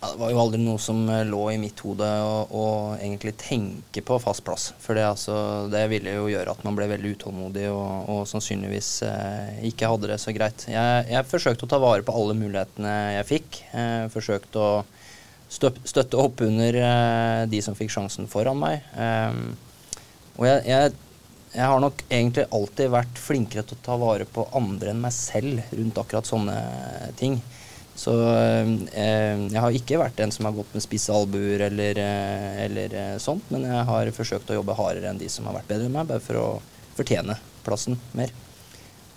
Det 0.00 0.16
var 0.16 0.30
jo 0.32 0.38
aldri 0.40 0.58
noe 0.62 0.80
som 0.80 1.02
eh, 1.12 1.26
lå 1.28 1.42
i 1.52 1.58
mitt 1.60 1.80
hode 1.84 2.06
å, 2.08 2.62
egentlig 2.96 3.34
tenke 3.40 4.00
på 4.00 4.16
fast 4.22 4.40
plass. 4.46 4.70
For 4.80 4.96
det, 4.96 5.04
altså, 5.04 5.34
det 5.68 5.82
ville 5.92 6.14
jo 6.14 6.30
gjøre 6.32 6.54
at 6.54 6.62
man 6.64 6.78
ble 6.78 6.86
veldig 6.88 7.12
utålmodig 7.18 7.66
og, 7.68 8.08
og 8.08 8.22
sannsynligvis 8.30 8.88
eh, 9.04 9.60
ikke 9.68 9.90
hadde 9.92 10.08
det 10.08 10.16
så 10.22 10.32
greit. 10.32 10.64
Jeg, 10.72 11.04
jeg 11.12 11.28
forsøkte 11.28 11.68
å 11.68 11.72
ta 11.74 11.82
vare 11.84 12.06
på 12.06 12.16
alle 12.16 12.38
mulighetene 12.38 12.94
jeg 13.18 13.28
fikk. 13.28 13.60
Eh, 13.76 14.08
forsøkte 14.14 14.64
å 14.64 14.72
støp, 15.52 15.84
støtte 15.84 16.24
opp 16.24 16.40
under 16.48 16.80
eh, 16.80 17.44
de 17.52 17.60
som 17.64 17.76
fikk 17.76 17.92
sjansen 17.92 18.30
foran 18.30 18.60
meg. 18.60 18.86
Ehm, 18.96 19.52
og 20.40 20.48
jeg, 20.48 20.64
jeg, 20.70 20.96
jeg 21.52 21.66
har 21.74 21.84
nok 21.84 22.04
egentlig 22.08 22.48
alltid 22.56 22.92
vært 22.96 23.20
flinkere 23.20 23.68
til 23.68 23.76
å 23.76 23.84
ta 23.84 24.00
vare 24.00 24.24
på 24.24 24.48
andre 24.56 24.94
enn 24.94 25.04
meg 25.04 25.12
selv 25.12 25.60
rundt 25.76 26.00
akkurat 26.00 26.32
sånne 26.32 26.60
ting. 27.20 27.42
Så 28.00 28.14
eh, 28.16 28.70
jeg 29.52 29.60
har 29.60 29.76
ikke 29.76 30.00
vært 30.00 30.20
en 30.24 30.32
som 30.32 30.46
har 30.48 30.56
gått 30.56 30.72
med 30.72 30.84
spisse 30.84 31.12
albuer 31.12 31.66
eller, 31.66 31.98
eh, 32.00 32.60
eller 32.64 32.94
eh, 32.96 33.16
sånt, 33.20 33.44
men 33.52 33.66
jeg 33.68 33.88
har 33.90 34.12
forsøkt 34.16 34.52
å 34.52 34.56
jobbe 34.56 34.76
hardere 34.78 35.10
enn 35.10 35.20
de 35.20 35.28
som 35.28 35.48
har 35.50 35.58
vært 35.58 35.68
bedre 35.68 35.90
enn 35.90 35.98
meg, 35.98 36.08
bare 36.08 36.24
for 36.24 36.40
å 36.40 36.46
fortjene 36.96 37.36
plassen 37.66 37.98
mer. 38.16 38.32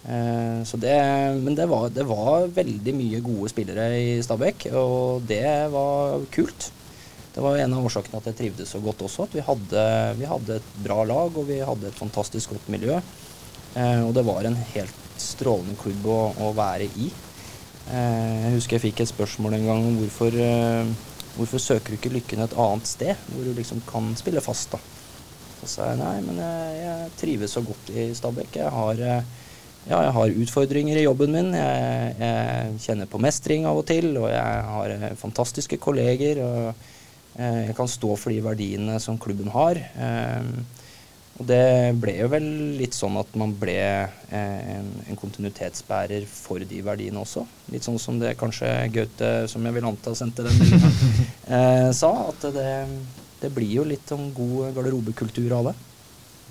Eh, 0.04 0.76
det, 0.84 0.98
men 1.40 1.56
det 1.56 1.70
var, 1.72 1.88
det 1.96 2.04
var 2.10 2.52
veldig 2.52 2.96
mye 3.00 3.24
gode 3.24 3.52
spillere 3.54 3.90
i 4.02 4.16
Stabæk, 4.26 4.68
og 4.76 5.30
det 5.32 5.48
var 5.72 6.28
kult. 6.34 6.72
Det 7.34 7.42
var 7.42 7.58
en 7.58 7.74
av 7.74 7.88
årsakene 7.88 8.20
at 8.20 8.28
jeg 8.30 8.40
trivdes 8.42 8.76
så 8.76 8.82
godt 8.84 9.08
også. 9.08 9.26
At 9.26 9.38
vi 9.38 9.48
hadde, 9.48 9.84
vi 10.20 10.28
hadde 10.30 10.60
et 10.60 10.74
bra 10.84 11.00
lag 11.08 11.34
og 11.34 11.48
vi 11.48 11.64
hadde 11.66 11.88
et 11.90 11.98
fantastisk 11.98 12.54
godt 12.54 12.68
miljø. 12.74 13.00
Eh, 13.80 14.02
og 14.04 14.12
det 14.14 14.28
var 14.28 14.46
en 14.46 14.60
helt 14.76 15.00
strålende 15.18 15.80
klubb 15.80 16.06
å, 16.12 16.20
å 16.44 16.52
være 16.58 16.92
i. 17.00 17.10
Eh, 17.92 18.36
jeg 18.46 18.56
husker 18.56 18.78
jeg 18.78 18.86
fikk 18.88 19.04
et 19.04 19.12
spørsmål 19.12 19.58
en 19.58 19.68
gang 19.68 19.86
om 19.90 19.96
hvorfor, 20.00 20.36
eh, 20.40 20.92
hvorfor 21.36 21.60
søker 21.60 21.92
du 21.92 21.98
ikke 21.98 22.14
lykken 22.14 22.44
et 22.46 22.56
annet 22.56 22.88
sted, 22.88 23.16
hvor 23.28 23.44
du 23.44 23.54
liksom 23.58 23.82
kan 23.90 24.14
spille 24.16 24.42
fast. 24.42 24.72
da. 24.72 24.80
Så 25.60 25.68
sa 25.68 25.90
jeg 25.92 26.00
nei, 26.00 26.16
men 26.26 26.40
jeg, 26.40 26.78
jeg 26.80 27.12
trives 27.20 27.56
så 27.56 27.64
godt 27.64 27.92
i 27.92 28.10
Stabæk. 28.16 28.56
Jeg 28.56 28.72
har, 28.72 28.94
eh, 29.00 29.24
ja, 29.90 30.00
jeg 30.00 30.14
har 30.16 30.38
utfordringer 30.46 31.00
i 31.00 31.06
jobben 31.06 31.36
min. 31.36 31.54
Jeg, 31.56 32.16
jeg 32.20 32.80
kjenner 32.86 33.12
på 33.12 33.22
mestring 33.24 33.68
av 33.68 33.80
og 33.80 33.86
til, 33.88 34.14
og 34.18 34.30
jeg 34.32 34.66
har 34.72 34.96
eh, 34.96 35.16
fantastiske 35.20 35.80
kolleger. 35.84 36.40
og 36.44 36.74
eh, 37.36 37.68
Jeg 37.68 37.76
kan 37.76 37.92
stå 37.92 38.16
for 38.16 38.32
de 38.32 38.40
verdiene 38.44 39.00
som 39.04 39.20
klubben 39.20 39.52
har. 39.52 39.80
Eh, 39.80 40.42
og 41.44 41.50
det 41.50 41.96
ble 42.00 42.14
jo 42.22 42.30
vel 42.32 42.46
litt 42.80 42.96
sånn 42.96 43.18
at 43.20 43.34
man 43.40 43.52
ble 43.60 43.76
eh, 43.76 44.76
en, 44.78 44.86
en 45.12 45.18
kontinuitetsbærer 45.20 46.24
for 46.30 46.64
de 46.64 46.80
verdiene 46.86 47.20
også. 47.20 47.44
Litt 47.74 47.84
sånn 47.84 48.00
som 48.00 48.20
det 48.22 48.38
kanskje 48.40 48.70
Gaute, 48.94 49.32
som 49.52 49.66
jeg 49.68 49.76
vil 49.76 49.88
anta 49.90 50.14
sendte 50.16 50.46
den 50.46 50.56
meldinga, 50.62 50.92
eh, 51.58 51.90
sa. 51.98 52.14
At 52.32 52.48
det, 52.56 52.70
det 53.42 53.52
blir 53.52 53.82
jo 53.82 53.84
litt 53.90 54.08
sånn 54.08 54.32
god 54.38 54.72
garderobekultur 54.78 55.58
av 55.60 55.72
det. 55.72 55.76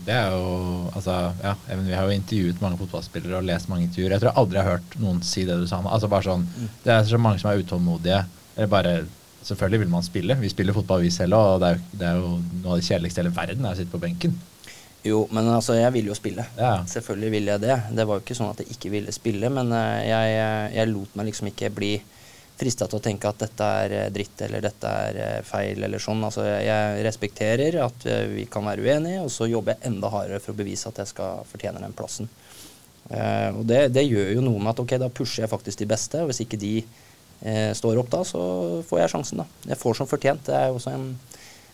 Det 0.02 0.18
er 0.18 0.34
jo, 0.34 0.52
altså, 0.92 1.16
ja, 1.40 1.54
Vi 1.86 1.96
har 1.96 2.10
jo 2.10 2.18
intervjuet 2.18 2.60
mange 2.60 2.80
fotballspillere 2.82 3.40
og 3.40 3.48
lest 3.48 3.72
mange 3.72 3.86
intervjuer. 3.88 4.12
Jeg 4.12 4.24
tror 4.24 4.32
jeg 4.32 4.40
aldri 4.44 4.60
har 4.60 4.70
hørt 4.74 5.00
noen 5.00 5.24
si 5.24 5.46
det 5.48 5.56
du 5.56 5.66
sa 5.70 5.80
nå. 5.80 5.88
Altså 5.88 6.12
bare 6.12 6.28
sånn, 6.28 6.46
Det 6.84 6.92
er 6.92 7.08
så 7.08 7.22
mange 7.22 7.40
som 7.40 7.52
er 7.52 7.64
utålmodige. 7.64 8.24
Eller 8.58 8.72
bare, 8.72 8.96
Selvfølgelig 9.42 9.80
vil 9.80 9.90
man 9.90 10.04
spille. 10.06 10.36
Vi 10.38 10.52
spiller 10.52 10.74
fotball, 10.76 11.00
vi 11.02 11.10
selv 11.10 11.34
òg. 11.34 11.56
Og 11.56 11.62
det 11.62 11.70
er, 11.70 11.78
jo, 11.78 11.98
det 11.98 12.08
er 12.08 12.18
jo 12.20 12.32
noe 12.62 12.74
av 12.74 12.78
det 12.78 12.86
kjedeligste 12.86 13.18
i 13.18 13.24
hele 13.24 13.34
verden 13.34 13.64
er 13.66 13.74
å 13.74 13.78
sitte 13.80 13.90
på 13.90 14.02
benken. 14.02 14.36
Jo, 15.04 15.24
men 15.34 15.48
altså, 15.50 15.74
jeg 15.74 15.92
ville 15.96 16.12
jo 16.12 16.14
spille. 16.14 16.44
Ja. 16.58 16.76
Selvfølgelig 16.86 17.30
ville 17.34 17.50
jeg 17.56 17.62
det. 17.64 17.76
Det 17.98 18.04
var 18.06 18.18
jo 18.20 18.22
ikke 18.22 18.36
sånn 18.38 18.52
at 18.52 18.60
jeg 18.62 18.70
ikke 18.76 18.90
ville 18.92 19.12
spille, 19.14 19.48
men 19.50 19.72
eh, 19.74 20.02
jeg, 20.06 20.34
jeg 20.76 20.90
lot 20.92 21.16
meg 21.18 21.26
liksom 21.30 21.48
ikke 21.50 21.72
bli 21.74 21.92
frista 22.62 22.86
til 22.86 23.00
å 23.00 23.02
tenke 23.02 23.26
at 23.26 23.40
dette 23.42 23.66
er 23.82 23.94
eh, 23.98 24.10
dritt 24.14 24.44
eller 24.46 24.62
dette 24.62 24.92
er 25.08 25.18
eh, 25.24 25.40
feil 25.48 25.82
eller 25.82 25.98
sånn. 26.02 26.22
Altså, 26.28 26.44
jeg- 26.46 27.02
respekterer 27.08 27.80
at 27.82 28.06
vi 28.30 28.44
kan 28.46 28.62
være 28.68 28.84
uenige, 28.86 29.24
og 29.24 29.30
så 29.34 29.48
jobber 29.50 29.74
jeg 29.74 29.90
enda 29.90 30.10
hardere 30.12 30.38
for 30.44 30.54
å 30.54 30.60
bevise 30.62 30.86
at 30.92 31.02
jeg 31.02 31.10
skal 31.10 31.42
fortjene 31.50 31.82
den 31.82 31.96
plassen. 31.98 32.30
Uh, 33.10 33.50
og 33.58 33.64
det, 33.66 33.88
det 33.92 34.04
gjør 34.06 34.28
jo 34.36 34.42
noe 34.46 34.60
med 34.62 34.70
at 34.70 34.78
ok, 34.80 34.92
da 35.02 35.08
pusher 35.12 35.42
jeg 35.42 35.50
faktisk 35.50 35.80
de 35.82 35.88
beste, 35.90 36.20
og 36.22 36.30
hvis 36.30 36.38
ikke 36.44 36.56
de 36.62 36.70
uh, 36.86 37.72
står 37.76 37.98
opp 38.00 38.08
da, 38.14 38.20
så 38.24 38.40
får 38.88 39.00
jeg 39.02 39.10
sjansen, 39.16 39.42
da. 39.42 39.46
Jeg 39.72 39.80
får 39.82 39.98
som 39.98 40.08
fortjent. 40.08 40.44
Det 40.46 40.54
er 40.56 40.70
jo 40.70 40.78
også 40.78 40.94
en, 40.94 41.08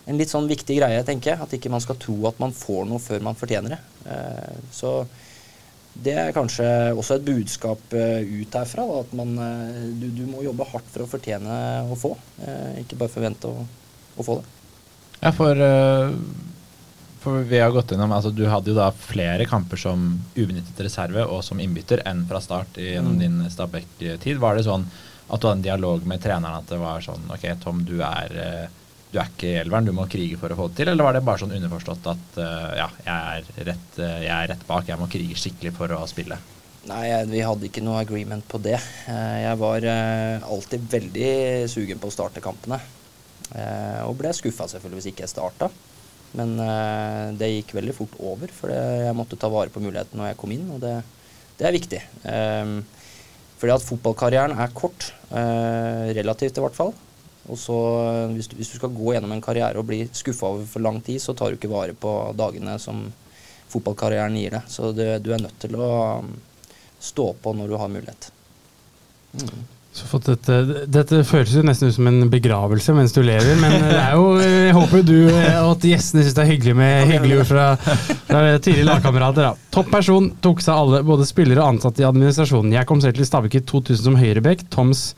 en 0.09 0.19
litt 0.19 0.33
sånn 0.33 0.49
viktig 0.49 0.79
greie, 0.81 1.01
tenker 1.07 1.35
jeg. 1.35 1.41
At 1.45 1.55
ikke 1.57 1.73
man 1.73 1.85
skal 1.85 1.99
tro 2.01 2.17
at 2.31 2.39
man 2.43 2.55
får 2.57 2.87
noe 2.89 3.03
før 3.03 3.25
man 3.27 3.39
fortjener 3.39 3.77
det. 3.77 3.81
Eh, 4.09 4.61
så 4.75 5.03
det 5.99 6.15
er 6.15 6.35
kanskje 6.35 6.67
også 6.95 7.19
et 7.19 7.27
budskap 7.27 7.95
eh, 7.97 8.21
ut 8.23 8.55
herfra. 8.55 8.85
Da, 8.87 9.01
at 9.03 9.15
man, 9.19 9.33
eh, 9.43 9.81
du, 9.99 10.07
du 10.15 10.25
må 10.31 10.45
jobbe 10.47 10.67
hardt 10.71 10.93
for 10.93 11.05
å 11.05 11.11
fortjene 11.11 11.57
å 11.91 11.99
få, 11.99 12.13
eh, 12.45 12.85
ikke 12.85 13.01
bare 13.01 13.13
forvente 13.13 13.51
å, 13.51 13.65
å 14.19 14.27
få 14.27 14.39
det. 14.39 14.53
Ja, 15.19 15.33
for, 15.35 15.59
for 17.19 17.43
vi 17.51 17.59
har 17.59 17.73
gått 17.75 17.91
gjennom 17.91 18.13
altså 18.15 18.31
Du 18.31 18.45
hadde 18.47 18.71
jo 18.71 18.77
da 18.77 18.93
flere 18.95 19.49
kamper 19.51 19.81
som 19.83 20.13
ubenyttet 20.37 20.79
reserve 20.87 21.25
og 21.27 21.43
som 21.43 21.59
innbytter 21.59 22.05
enn 22.07 22.23
fra 22.31 22.39
start 22.45 22.79
gjennom 22.79 23.17
gjennom 23.19 23.19
din 23.19 23.41
Stabæk-tid. 23.51 24.39
Var 24.39 24.55
det 24.55 24.69
sånn 24.69 24.87
at 25.27 25.43
du 25.43 25.49
hadde 25.49 25.57
en 25.59 25.67
dialog 25.67 26.07
med 26.07 26.23
treneren 26.23 26.63
at 26.63 26.71
det 26.71 26.79
var 26.79 27.03
sånn 27.03 27.27
Ok, 27.35 27.49
Tom, 27.65 27.83
du 27.85 27.99
er, 28.07 28.71
du 29.09 29.17
er 29.17 29.31
ikke 29.31 29.49
i 29.49 29.57
elveren, 29.63 29.87
du 29.89 29.95
må 29.97 30.05
krige 30.11 30.37
for 30.41 30.53
å 30.53 30.57
få 30.59 30.67
det 30.69 30.83
til? 30.83 30.91
Eller 30.93 31.07
var 31.07 31.17
det 31.17 31.25
bare 31.25 31.41
sånn 31.41 31.55
underforstått 31.57 32.09
at 32.13 32.39
eh, 32.45 32.73
ja, 32.77 32.89
jeg 33.07 33.17
er, 33.17 33.65
rett, 33.71 33.99
eh, 34.05 34.19
jeg 34.27 34.35
er 34.35 34.51
rett 34.53 34.67
bak, 34.69 34.89
jeg 34.91 35.01
må 35.01 35.09
krige 35.09 35.39
skikkelig 35.41 35.73
for 35.79 35.95
å 35.97 36.03
spille? 36.11 36.37
Nei, 36.89 37.07
vi 37.29 37.41
hadde 37.45 37.69
ikke 37.69 37.85
noe 37.85 38.03
agreement 38.03 38.45
på 38.49 38.61
det. 38.65 38.77
Eh, 39.09 39.39
Jeg 39.47 39.61
var 39.61 39.87
alltid 39.89 40.85
veldig 40.93 41.33
sugen 41.73 42.01
på 42.01 42.11
å 42.11 42.15
starte 42.15 42.45
kampene. 42.45 42.81
Og 44.05 44.13
ble 44.19 44.29
skuffa 44.37 44.67
selvfølgelig 44.69 45.01
hvis 45.01 45.11
ikke 45.15 45.25
jeg 45.25 45.33
starta. 45.33 45.71
Men 46.37 46.51
det 47.41 47.49
gikk 47.49 47.71
veldig 47.79 47.95
fort 47.97 48.17
over, 48.21 48.51
for 48.53 48.69
jeg 48.69 49.17
måtte 49.17 49.39
ta 49.41 49.49
vare 49.49 49.73
på 49.73 49.81
muligheten 49.81 50.21
når 50.21 50.35
jeg 50.35 50.39
kom 50.43 50.53
inn, 50.53 50.67
og 50.75 50.83
det, 50.83 50.91
det 51.57 51.65
er 51.65 51.73
viktig. 51.73 52.01
Fordi 53.57 53.73
at 53.73 53.87
fotballkarrieren 53.89 54.53
er 54.61 54.75
kort, 54.77 55.09
relativt 55.33 56.61
i 56.61 56.65
hvert 56.67 56.77
fall. 56.77 56.93
Og 57.49 57.59
så 57.61 57.79
eh, 58.03 58.35
hvis 58.37 58.51
du, 58.51 58.59
hvis 58.59 58.73
du 58.75 58.77
skal 58.81 58.93
gå 58.95 59.15
gjennom 59.15 59.33
en 59.35 59.45
karriere 59.45 59.81
og 59.81 59.89
bli 59.89 60.03
skuffa 60.13 60.53
over 60.53 60.69
for 60.69 60.85
lang 60.85 61.01
tid, 61.05 61.23
så 61.23 61.35
tar 61.37 61.51
du 61.51 61.59
ikke 61.59 61.73
vare 61.73 61.97
på 61.97 62.13
dagene 62.39 62.77
som 62.83 63.07
fotballkarrieren 63.73 64.37
gir 64.41 64.59
deg. 64.59 64.69
Så 64.73 64.93
du, 64.97 65.05
du 65.23 65.33
er 65.35 65.43
nødt 65.43 65.59
til 65.61 65.77
å 65.77 65.89
um, 66.23 66.31
stå 67.01 67.33
på 67.43 67.57
når 67.57 67.73
du 67.73 67.81
har 67.81 67.91
mulighet. 67.93 68.31
Mm. 69.37 69.67
Dette, 69.99 70.57
dette 70.87 71.19
føles 71.27 71.53
jo 71.57 71.63
nesten 71.67 71.91
ut 71.91 71.97
som 71.97 72.07
en 72.07 72.29
begravelse 72.31 72.93
mens 72.95 73.15
du 73.17 73.19
lever, 73.25 73.57
men 73.59 73.73
det 73.83 73.97
er 73.99 74.13
jo, 74.15 74.29
jeg 74.39 74.75
håper 74.77 75.03
du 75.03 75.17
og 75.33 75.73
at 75.73 75.87
gjestene 75.89 76.23
syns 76.23 76.37
det 76.37 76.45
er 76.45 76.51
hyggelig 76.53 76.75
med 76.79 77.11
hyggelige 77.11 77.41
ord 77.41 77.49
fra, 77.49 77.65
fra 78.29 78.43
tidligere 78.63 78.87
lagkamerater. 78.93 79.59
Topp 79.75 79.91
person 79.97 80.31
tok 80.45 80.63
seg 80.63 80.77
alle, 80.77 81.03
både 81.09 81.27
spillere 81.27 81.65
og 81.65 81.73
ansatte 81.75 82.05
i 82.05 82.07
administrasjonen. 82.07 82.77
Jeg 82.77 82.89
kom 82.89 83.03
selv 83.03 83.19
til 83.19 83.27
Stabæk 83.27 83.59
i 83.59 83.65
2000 83.73 84.05
som 84.05 84.21
høyrebekk, 84.21 84.69
Toms 84.71 85.09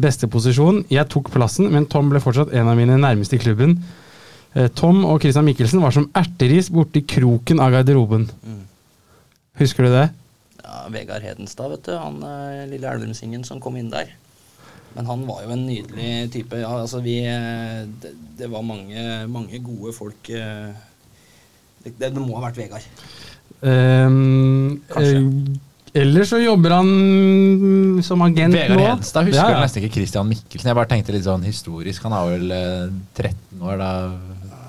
beste 0.00 0.28
posisjon. 0.30 0.82
Jeg 0.92 1.08
tok 1.12 1.30
plassen, 1.34 1.70
men 1.72 1.88
Tom 1.90 2.10
ble 2.12 2.22
fortsatt 2.22 2.54
en 2.56 2.70
av 2.70 2.78
mine 2.78 2.98
nærmeste 3.00 3.38
i 3.38 3.42
klubben. 3.42 3.76
Eh, 4.54 4.70
Tom 4.74 5.04
og 5.06 5.20
Christian 5.22 5.46
Mikkelsen 5.46 5.82
var 5.84 5.94
som 5.94 6.08
erteris 6.18 6.70
borti 6.74 7.04
kroken 7.06 7.62
av 7.62 7.74
garderoben. 7.76 8.26
Mm. 8.42 8.64
Husker 9.60 9.86
du 9.86 9.92
det? 9.94 10.08
Ja, 10.62 10.82
Vegard 10.92 11.24
Hedenstad, 11.26 11.70
vet 11.74 11.86
du. 11.86 11.94
Han 11.98 12.18
eh, 12.26 12.66
lille 12.70 12.90
Elverumsingen 12.90 13.46
som 13.46 13.62
kom 13.62 13.78
inn 13.80 13.92
der. 13.92 14.10
Men 14.96 15.06
han 15.06 15.22
var 15.28 15.44
jo 15.44 15.54
en 15.54 15.66
nydelig 15.68 16.30
type. 16.34 16.58
Ja, 16.58 16.72
altså 16.82 16.98
vi 17.04 17.20
eh, 17.28 17.84
det, 18.02 18.14
det 18.40 18.50
var 18.50 18.66
mange, 18.66 19.26
mange 19.30 19.62
gode 19.62 19.94
folk 19.94 20.32
det, 21.80 21.94
det 22.00 22.12
må 22.18 22.36
ha 22.36 22.48
vært 22.48 22.58
Vegard. 22.60 22.86
Um, 23.60 24.80
Kanskje. 24.88 25.16
eh, 25.20 25.69
ellers 25.94 26.28
så 26.30 26.38
jobber 26.42 26.74
han 26.76 26.90
som 28.06 28.22
agent 28.26 28.54
Vegard 28.54 28.76
nå. 28.78 28.84
Hedenstad 28.86 29.26
husker 29.28 29.40
Ja, 29.40 29.56
ja. 29.56 29.62
nesten 29.64 29.82
ikke 29.84 29.94
Christian 30.00 30.28
Mikkelsen. 30.30 30.70
Jeg 30.70 30.78
bare 30.78 30.90
tenkte 30.90 31.14
litt 31.16 31.26
sånn 31.26 31.46
historisk. 31.46 32.04
Han 32.06 32.14
er 32.18 32.30
vel 32.34 32.54
eh, 32.56 32.92
13 33.18 33.64
år 33.66 33.80
da. 33.80 33.90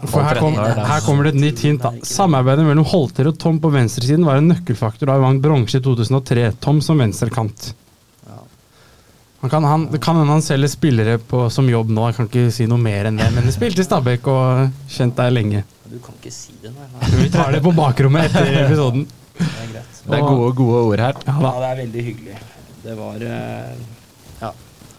For 0.09 0.25
her, 0.25 0.39
kom, 0.41 0.55
år 0.57 0.73
da. 0.79 0.87
her 0.89 1.03
kommer 1.05 1.27
det 1.27 1.35
et 1.35 1.41
nytt 1.43 1.59
hint. 1.61 1.83
da. 1.83 1.91
Samarbeidet 2.07 2.65
mellom 2.65 2.87
Holter 2.89 3.29
og 3.29 3.37
Tom 3.41 3.59
på 3.61 3.69
venstresiden 3.73 4.25
var 4.25 4.41
en 4.41 4.49
nøkkelfaktor 4.49 5.11
da 5.11 5.19
vi 5.19 5.27
vant 5.27 5.43
bronse 5.43 5.77
i 5.77 5.83
2003. 5.85 6.47
Tom 6.63 6.81
som 6.81 6.97
venstrekant. 7.01 7.73
Han 9.41 9.49
kan, 9.49 9.63
han, 9.65 9.87
det 9.89 9.97
kan 10.01 10.17
hende 10.19 10.35
han 10.35 10.43
selger 10.45 10.69
spillere 10.69 11.15
på, 11.17 11.47
som 11.49 11.65
jobb 11.69 11.89
nå, 11.89 12.03
jeg 12.11 12.17
kan 12.19 12.27
ikke 12.29 12.51
si 12.53 12.67
noe 12.69 12.77
mer 12.77 13.07
enn 13.09 13.15
det. 13.17 13.25
Men 13.33 13.47
det 13.49 13.55
spilte 13.55 13.81
i 13.81 13.87
Stabæk 13.87 14.27
og 14.29 14.67
kjent 14.93 15.15
der 15.17 15.33
lenge. 15.33 15.63
Du 15.89 15.97
kan 15.97 16.13
ikke 16.19 16.33
si 16.33 16.53
det, 16.61 16.69
nå 16.69 16.85
nei. 16.91 17.09
Vi 17.23 17.29
tar 17.33 17.49
det 17.55 17.63
på 17.65 17.73
bakrommet 17.73 18.29
etter 18.29 18.51
episoden. 18.67 19.07
Det 20.05 20.17
er 20.17 20.25
gode, 20.25 20.51
gode 20.57 20.83
ord 20.91 20.99
her. 21.03 21.17
Ja, 21.27 21.35
da. 21.43 21.51
det 21.61 21.69
er 21.71 21.79
veldig 21.83 22.03
hyggelig. 22.09 22.37
Det 22.83 22.95
var 22.97 23.25
eh, 23.27 23.73
Ja. 24.41 24.51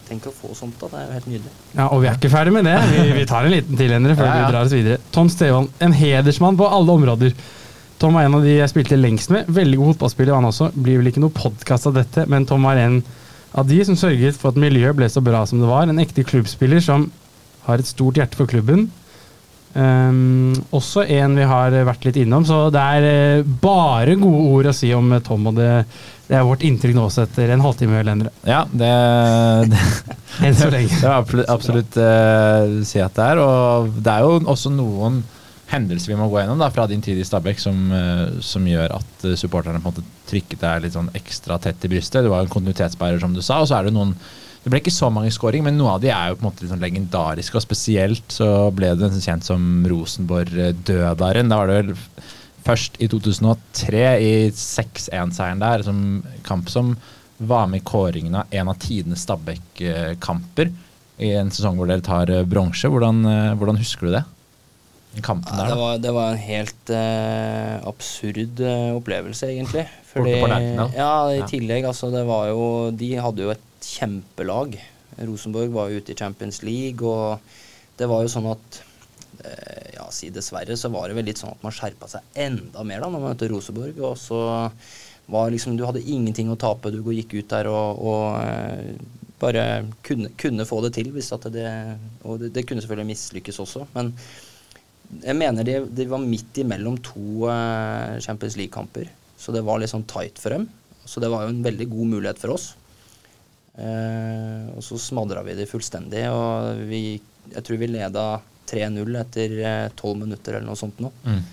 Tenk 0.07 0.25
å 0.27 0.33
få 0.35 0.51
sånt, 0.55 0.75
da. 0.81 0.87
Det 0.91 0.99
er 0.99 1.05
jo 1.07 1.13
helt 1.17 1.27
nydelig. 1.31 1.51
Ja, 1.77 1.87
og 1.87 2.01
vi 2.03 2.07
er 2.11 2.15
ikke 2.19 2.31
ferdig 2.31 2.53
med 2.55 2.67
det. 2.67 2.75
Vi, 2.91 3.03
vi 3.17 3.25
tar 3.29 3.47
en 3.47 3.53
liten 3.55 3.79
til 3.79 3.91
Endre, 3.95 4.15
før 4.19 4.27
Ja, 4.27 4.35
ja. 4.35 4.45
vi 4.45 4.53
drar 4.53 4.67
oss 4.67 4.75
videre. 4.75 4.97
Tom 5.15 5.29
Stevold, 5.31 5.69
en 5.83 5.95
hedersmann 5.95 6.59
på 6.59 6.67
alle 6.67 6.95
områder. 6.99 7.35
Tom 8.01 8.17
var 8.17 8.27
en 8.27 8.35
av 8.35 8.43
de 8.43 8.55
jeg 8.57 8.71
spilte 8.71 8.97
lengst 8.99 9.31
med. 9.31 9.47
Veldig 9.47 9.77
god 9.79 9.93
fotballspiller 9.93 10.35
han 10.35 10.47
også. 10.49 10.71
Blir 10.75 10.99
vel 10.99 11.11
ikke 11.11 11.23
noe 11.23 11.31
podkast 11.35 11.87
av 11.87 11.95
dette, 11.95 12.25
men 12.31 12.47
Tom 12.49 12.65
var 12.67 12.79
en 12.81 12.97
av 13.55 13.67
de 13.69 13.79
som 13.87 13.95
sørget 13.99 14.35
for 14.39 14.51
at 14.51 14.59
miljøet 14.59 14.97
ble 14.97 15.07
så 15.11 15.21
bra 15.23 15.43
som 15.47 15.61
det 15.63 15.69
var. 15.69 15.87
En 15.87 16.01
ekte 16.03 16.25
klubbspiller 16.27 16.83
som 16.83 17.07
har 17.67 17.79
et 17.79 17.87
stort 17.87 18.19
hjerte 18.19 18.35
for 18.39 18.49
klubben. 18.49 18.89
Ehm, 19.73 20.53
også 20.69 21.01
en 21.09 21.37
vi 21.39 21.45
har 21.49 21.73
vært 21.87 22.05
litt 22.05 22.19
innom, 22.21 22.45
så 22.45 22.67
det 22.73 22.81
er 22.97 23.05
eh, 23.09 23.53
bare 23.61 24.17
gode 24.21 24.41
ord 24.51 24.69
å 24.69 24.75
si 24.75 24.91
om 24.93 25.07
eh, 25.15 25.23
Tom. 25.25 25.47
Og 25.49 25.57
det, 25.57 25.69
det 26.27 26.37
er 26.37 26.45
vårt 26.45 26.65
inntrykk 26.67 26.97
nå 26.97 27.07
også 27.07 27.25
etter 27.25 27.53
en 27.53 27.63
halvtime 27.65 27.97
eller 27.99 28.13
endre. 28.13 28.33
Ja, 28.45 28.63
det, 28.69 28.91
det 29.73 29.85
Enn 30.45 30.59
så 30.59 30.69
lenge. 30.73 30.93
Det 30.93 31.15
vil 31.31 31.41
jeg 31.43 31.53
absolutt, 31.55 31.97
eh, 31.97 32.75
si 32.89 33.01
at 33.01 33.17
det 33.17 33.31
er. 33.33 33.41
Og 33.41 33.97
det 33.97 34.13
er 34.13 34.27
jo 34.27 34.43
også 34.53 34.73
noen 34.73 35.23
hendelser 35.73 36.11
vi 36.11 36.19
må 36.19 36.27
gå 36.29 36.37
gjennom 36.37 36.59
da, 36.61 36.69
fra 36.69 36.85
din 36.85 37.01
tid 37.01 37.17
i 37.17 37.25
Stabæk 37.25 37.57
som, 37.57 37.77
som 38.45 38.65
gjør 38.67 38.91
at 38.99 39.23
supporterne 39.39 39.79
på 39.81 39.89
en 39.89 39.95
måte 39.95 40.27
trykket 40.29 40.61
deg 40.61 40.83
litt 40.83 40.93
sånn 40.93 41.09
ekstra 41.17 41.57
tett 41.63 41.87
i 41.87 41.89
brystet. 41.89 42.21
Du 42.21 42.29
var 42.29 42.43
jo 42.43 42.45
en 42.45 42.53
kontinuitetsbærer, 42.53 43.17
som 43.23 43.33
du 43.33 43.41
sa. 43.41 43.57
Og 43.63 43.71
så 43.71 43.79
er 43.79 43.87
det 43.87 43.95
noen 43.95 44.13
Det 44.63 44.71
ble 44.71 44.79
ikke 44.79 44.93
så 44.95 45.09
mange 45.11 45.31
skåringer, 45.35 45.65
men 45.67 45.75
noen 45.75 45.97
av 45.97 46.03
de 46.03 46.11
er 46.13 46.29
jo 46.31 46.37
på 46.37 46.45
en 46.45 46.47
måte 46.47 46.63
litt 46.63 46.71
sånn 46.71 46.83
legendariske. 46.83 47.57
Og 47.59 47.65
spesielt 47.65 48.31
så 48.31 48.47
ble 48.75 48.93
det 48.95 49.09
kjent 49.17 49.43
som 49.43 49.83
Rosenborg-dødaren. 49.91 51.51
Da 51.51 51.57
var 51.59 51.71
det 51.71 51.81
vel 51.81 51.97
først 52.63 52.95
i 53.03 53.09
2003, 53.11 54.05
i 54.23 54.31
6-1-seieren 54.55 55.63
der, 55.63 55.83
som 55.83 55.99
kamp 56.47 56.71
som 56.71 56.95
var 57.43 57.67
med 57.67 57.81
i 57.81 57.83
kåringen 57.83 58.37
av 58.39 58.55
en 58.55 58.71
av 58.71 58.79
tidenes 58.79 59.25
Stabæk-kamper 59.27 60.71
i 61.23 61.33
en 61.35 61.51
sesong 61.51 61.75
hvor 61.77 61.89
dere 61.89 62.05
tar 62.05 62.31
eh, 62.31 62.45
bronse. 62.47 62.87
Hvordan, 62.87 63.19
eh, 63.27 63.49
hvordan 63.59 63.81
husker 63.81 64.07
du 64.07 64.15
det? 64.15 64.23
Kampen 65.21 65.59
Ja, 65.59 65.59
der, 65.59 65.67
det, 65.69 65.81
var, 65.81 65.97
det 66.01 66.13
var 66.15 66.31
en 66.31 66.39
helt 66.41 66.89
uh, 66.89 67.83
absurd 67.91 68.63
opplevelse, 68.95 69.51
egentlig. 69.51 69.83
Fordi, 70.09 70.39
ja, 70.95 71.11
i 71.35 71.43
tillegg, 71.51 71.85
altså, 71.85 72.09
det 72.13 72.23
var 72.25 72.47
jo 72.49 72.63
De 72.97 73.11
hadde 73.21 73.45
jo 73.45 73.51
et 73.53 73.61
kjempelag. 73.83 74.77
Rosenborg 75.27 75.73
var 75.75 75.93
ute 75.93 76.13
i 76.13 76.17
Champions 76.17 76.61
League, 76.65 77.05
og 77.05 77.39
det 77.99 78.09
var 78.09 78.23
jo 78.23 78.31
sånn 78.33 78.49
at 78.53 78.79
eh, 79.45 79.89
Ja, 79.97 80.07
si 80.11 80.31
dessverre, 80.33 80.77
så 80.79 80.89
var 80.93 81.07
det 81.07 81.17
vel 81.19 81.27
litt 81.29 81.41
sånn 81.41 81.53
at 81.53 81.65
man 81.65 81.75
skjerpa 81.75 82.09
seg 82.09 82.39
enda 82.39 82.85
mer 82.87 83.03
da 83.03 83.09
når 83.09 83.19
man 83.19 83.33
møtte 83.33 83.49
Rosenborg. 83.51 83.99
Og 84.01 84.15
så 84.19 84.39
var 85.31 85.51
liksom 85.53 85.77
Du 85.77 85.85
hadde 85.87 86.01
ingenting 86.01 86.49
å 86.51 86.59
tape. 86.59 86.91
Du 86.91 87.03
gikk 87.13 87.37
ut 87.37 87.51
der 87.53 87.69
og, 87.71 88.01
og 88.01 88.25
eh, 88.41 88.95
bare 89.43 89.67
kunne, 90.05 90.31
kunne 90.39 90.65
få 90.67 90.79
det 90.85 90.93
til 90.97 91.11
hvis 91.13 91.33
at 91.35 91.45
det 91.51 91.69
Og 92.23 92.39
det, 92.41 92.53
det 92.55 92.65
kunne 92.67 92.81
selvfølgelig 92.83 93.11
mislykkes 93.11 93.61
også, 93.63 93.87
men 93.95 94.13
jeg 95.21 95.35
mener 95.37 95.67
de, 95.67 95.75
de 95.93 96.05
var 96.09 96.21
midt 96.23 96.57
imellom 96.63 96.95
to 97.05 97.45
eh, 97.51 98.15
Champions 98.23 98.55
League-kamper. 98.57 99.11
Så 99.37 99.53
det 99.53 99.61
var 99.67 99.77
litt 99.77 99.91
sånn 99.91 100.07
tight 100.09 100.39
for 100.41 100.55
dem. 100.55 100.65
Så 101.05 101.21
det 101.21 101.29
var 101.29 101.43
jo 101.43 101.51
en 101.51 101.61
veldig 101.65 101.85
god 101.91 102.09
mulighet 102.15 102.39
for 102.41 102.55
oss. 102.55 102.71
Eh, 103.73 104.69
og 104.75 104.83
så 104.85 104.99
smadra 105.01 105.41
vi 105.45 105.57
det 105.57 105.69
fullstendig. 105.71 106.27
Og 106.31 106.85
vi, 106.89 107.03
jeg 107.53 107.65
tror 107.65 107.81
vi 107.81 107.91
leda 107.91 108.27
3-0 108.69 109.19
etter 109.19 109.59
tolv 109.99 110.23
minutter 110.23 110.57
eller 110.57 110.69
noe 110.69 110.79
sånt 110.79 111.01
nå. 111.03 111.11
Mm. 111.25 111.43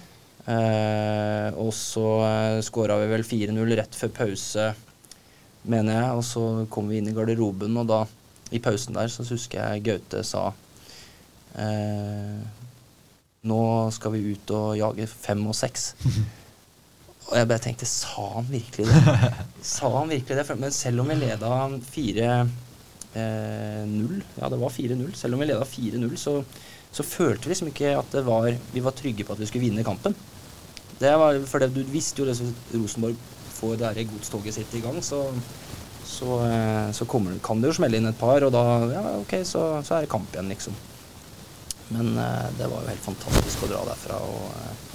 Eh, 0.50 1.58
og 1.60 1.72
så 1.76 2.06
uh, 2.24 2.60
skåra 2.64 2.96
vi 3.02 3.10
vel 3.10 3.26
4-0 3.26 3.76
rett 3.78 3.96
før 3.96 4.12
pause, 4.22 4.70
mener 5.62 5.98
jeg. 5.98 6.16
Og 6.16 6.24
så 6.26 6.44
kom 6.72 6.90
vi 6.90 7.00
inn 7.00 7.10
i 7.10 7.16
garderoben, 7.16 7.76
og 7.80 7.90
da, 7.90 8.00
i 8.50 8.62
pausen 8.62 8.96
der, 8.98 9.12
så 9.12 9.26
husker 9.28 9.60
jeg 9.60 9.84
Gaute 9.86 10.24
sa 10.26 10.48
eh, 11.54 12.40
Nå 13.46 13.60
skal 13.94 14.12
vi 14.16 14.34
ut 14.34 14.50
og 14.56 14.74
jage 14.76 15.06
fem 15.10 15.46
og 15.48 15.56
seks. 15.56 15.92
Og 17.30 17.36
jeg 17.38 17.46
bare 17.46 17.62
tenkte, 17.62 17.86
sa 17.86 18.24
han 18.34 18.48
virkelig 18.50 18.88
det? 18.90 19.00
Sa 19.76 19.86
han 19.94 20.10
virkelig 20.10 20.36
det? 20.40 20.56
Men 20.58 20.72
selv 20.74 21.04
om 21.04 21.12
vi 21.12 21.16
leda 21.20 21.50
4-0, 21.92 22.40
ja 24.40 24.48
det 24.50 24.58
var 24.58 24.74
4-0, 24.74 25.14
selv 25.14 25.36
om 25.36 25.42
vi 25.42 25.46
leda 25.46 25.68
4-0, 25.68 26.16
så, 26.18 26.34
så 26.90 27.06
følte 27.06 27.46
vi 27.46 27.52
liksom 27.52 27.70
ikke 27.70 27.94
at 28.00 28.16
det 28.16 28.24
var, 28.26 28.50
vi 28.74 28.82
var 28.82 28.96
trygge 28.98 29.26
på 29.26 29.36
at 29.36 29.42
vi 29.42 29.46
skulle 29.46 29.68
vinne 29.68 29.86
kampen. 29.86 30.16
Det 30.98 31.12
var, 31.22 31.38
for 31.46 31.62
det, 31.62 31.70
du 31.76 31.84
visste 31.92 32.20
jo 32.20 32.26
det 32.28 32.36
som 32.40 32.50
Rosenborg 32.74 33.16
får 33.60 33.78
det 33.78 33.92
der 33.94 34.10
godstoget 34.10 34.58
sitt 34.58 34.74
i 34.74 34.82
gang, 34.82 34.98
så, 35.04 35.22
så, 36.02 36.42
eh, 36.48 36.90
så 36.96 37.06
kommer, 37.06 37.38
kan 37.44 37.62
det 37.62 37.70
jo 37.70 37.78
smelle 37.78 38.00
inn 38.00 38.10
et 38.10 38.18
par, 38.20 38.42
og 38.42 38.52
da 38.52 38.64
ja, 38.90 39.04
ok, 39.22 39.38
så, 39.46 39.68
så 39.86 39.96
er 39.96 40.04
det 40.04 40.12
kamp 40.12 40.34
igjen, 40.34 40.50
liksom. 40.50 40.74
Men 41.94 42.16
eh, 42.18 42.48
det 42.58 42.66
var 42.66 42.82
jo 42.82 42.90
helt 42.90 43.06
fantastisk 43.06 43.64
å 43.64 43.70
dra 43.70 43.86
derfra 43.86 44.18
og, 44.18 44.89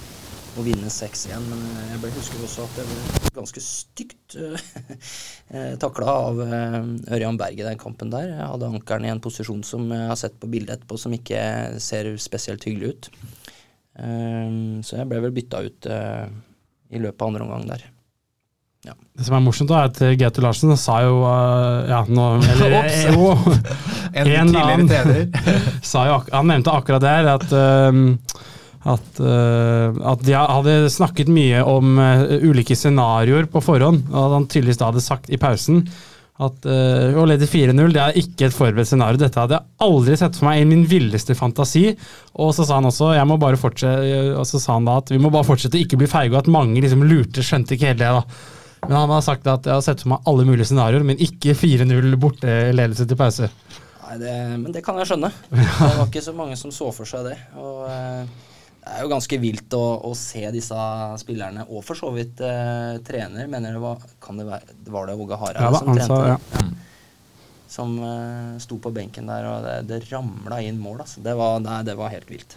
eh, 0.56 0.60
og 0.60 0.66
vinne 0.66 0.90
6-1. 0.92 1.48
Men 1.50 1.64
eh, 1.70 1.94
jeg 1.94 2.14
husker 2.16 2.44
også 2.44 2.66
at 2.66 2.78
det 2.80 2.86
ble 2.88 3.32
ganske 3.36 3.62
stygt 3.62 4.36
uh, 4.40 5.74
takla 5.82 6.14
av 6.30 6.40
eh, 6.46 6.78
Ørjan 7.16 7.40
Berg 7.40 7.60
i 7.60 7.66
den 7.66 7.80
kampen 7.80 8.12
der. 8.12 8.30
Jeg 8.32 8.52
hadde 8.52 8.70
ankeren 8.72 9.06
i 9.06 9.12
en 9.12 9.22
posisjon 9.24 9.64
som 9.66 9.88
jeg 9.92 10.08
har 10.10 10.20
sett 10.20 10.38
på 10.40 10.50
bildet 10.50 10.78
etterpå, 10.78 11.00
som 11.00 11.14
ikke 11.16 11.42
ser 11.82 12.14
spesielt 12.22 12.64
hyggelig 12.66 12.94
ut. 12.94 13.10
Så 13.96 14.98
jeg 14.98 15.08
ble 15.08 15.22
vel 15.24 15.32
bytta 15.32 15.62
ut 15.64 15.86
eh, 15.88 16.24
i 16.92 17.00
løpet 17.00 17.22
av 17.22 17.30
andre 17.30 17.46
omgang 17.46 17.68
der. 17.70 17.86
Det 18.86 19.24
som 19.24 19.34
er 19.38 19.40
morsomt, 19.42 19.70
da, 19.72 19.80
er 19.80 19.88
at 19.88 20.18
Gaute 20.20 20.42
Larsen 20.44 20.76
sa 20.78 21.00
jo 21.02 21.16
Ja, 21.88 22.04
nå 22.06 22.26
eller, 22.52 22.90
jo, 23.10 23.32
En 24.12 24.28
En 24.28 24.52
tidligere 24.52 24.74
annen. 24.76 24.90
trener. 24.90 25.48
sa 25.90 26.04
jo, 26.06 26.20
Han 26.28 26.52
nevnte 26.52 26.74
akkurat 26.76 27.02
det 27.02 27.14
her, 27.16 27.30
at, 27.32 27.56
um, 27.90 28.12
at, 28.86 29.06
uh, 29.18 29.94
at 30.12 30.20
de 30.22 30.34
hadde 30.36 30.74
snakket 30.94 31.30
mye 31.32 31.62
om 31.66 31.96
uh, 31.98 32.26
ulike 32.46 32.76
scenarioer 32.78 33.48
på 33.50 33.62
forhånd. 33.64 34.04
Og 34.12 34.20
at 34.20 34.36
han 34.36 34.46
tydeligvis 34.50 34.78
da 34.82 34.90
hadde 34.92 35.04
sagt 35.04 35.32
i 35.32 35.40
pausen 35.40 35.82
at 36.36 36.66
uh, 36.68 37.16
å 37.16 37.24
lede 37.24 37.48
4-0 37.48 37.94
det 37.94 38.02
er 38.02 38.18
ikke 38.20 38.48
et 38.48 38.54
forberedt 38.54 38.90
scenario. 38.90 39.18
Dette 39.20 39.40
hadde 39.40 39.56
jeg 39.56 39.86
aldri 39.86 40.18
sett 40.20 40.36
for 40.36 40.50
meg 40.50 40.60
i 40.60 40.68
min 40.68 40.84
villeste 40.88 41.36
fantasi. 41.38 41.88
Og 42.36 42.52
så 42.54 42.66
sa 42.68 42.78
han 42.78 42.88
også 42.90 43.14
jeg 43.16 43.28
må 43.28 43.38
bare 43.40 43.58
fortsette, 43.60 44.20
og 44.36 44.44
så 44.48 44.60
sa 44.62 44.76
han 44.76 44.88
da 44.88 44.98
at 45.00 45.10
vi 45.14 45.20
må 45.22 45.32
bare 45.34 45.48
fortsette 45.48 45.80
å 45.80 45.82
ikke 45.82 45.98
bli 46.02 46.10
feige, 46.10 46.34
og 46.34 46.44
at 46.44 46.52
mange 46.52 46.82
liksom 46.84 47.06
lurte, 47.08 47.44
skjønte 47.44 47.74
ikke 47.74 47.90
helt 47.90 48.04
det. 48.04 48.12
da. 48.20 48.52
Men 48.86 48.98
han 49.00 49.14
har 49.16 49.24
sagt 49.24 49.48
at 49.50 49.66
jeg 49.66 49.74
har 49.74 49.82
sett 49.82 50.04
for 50.04 50.12
meg 50.12 50.28
alle 50.30 50.44
mulige 50.46 50.68
scenarioer, 50.68 51.06
men 51.08 51.22
ikke 51.24 51.56
4-0 51.58 52.14
borteledelse 52.22 53.08
til 53.08 53.18
pause. 53.18 53.48
Nei, 54.06 54.18
det, 54.20 54.34
men 54.60 54.74
det 54.74 54.84
kan 54.86 55.00
jeg 55.00 55.08
skjønne. 55.10 55.32
Det 55.56 55.94
var 55.96 56.04
ikke 56.06 56.22
så 56.22 56.36
mange 56.36 56.58
som 56.60 56.70
så 56.74 56.92
for 56.94 57.08
seg 57.08 57.26
det. 57.26 57.38
Og 57.58 57.88
eh, 57.90 58.45
det 58.86 58.94
er 58.96 59.02
jo 59.02 59.10
ganske 59.10 59.38
vilt 59.42 59.74
å, 59.74 59.82
å 60.06 60.12
se 60.14 60.44
disse 60.54 60.76
spillerne, 61.18 61.64
og 61.68 61.82
for 61.84 61.98
så 61.98 62.12
vidt 62.14 62.38
eh, 62.46 62.96
trener, 63.06 63.48
mener 63.50 63.74
det 63.74 63.82
var 63.82 63.98
Kan 64.22 64.38
det 64.38 64.46
være 64.46 64.76
Var 64.94 65.08
det 65.10 65.16
Åge 65.18 65.38
Hareide 65.40 65.64
Ja, 65.66 65.80
som 65.80 65.90
trente? 65.90 66.06
sa, 66.06 66.20
ja. 66.30 66.36
det? 66.54 66.66
Som 67.76 67.96
eh, 67.98 68.52
sto 68.62 68.78
på 68.80 68.92
benken 68.94 69.26
der, 69.26 69.48
og 69.50 69.64
det, 69.66 69.74
det 69.90 69.98
ramla 70.12 70.60
inn 70.62 70.78
mål, 70.80 71.00
altså. 71.02 71.20
Det 71.24 71.34
var, 71.36 71.58
nei, 71.64 71.80
det 71.84 71.96
var 71.98 72.12
helt 72.14 72.30
vilt. 72.30 72.54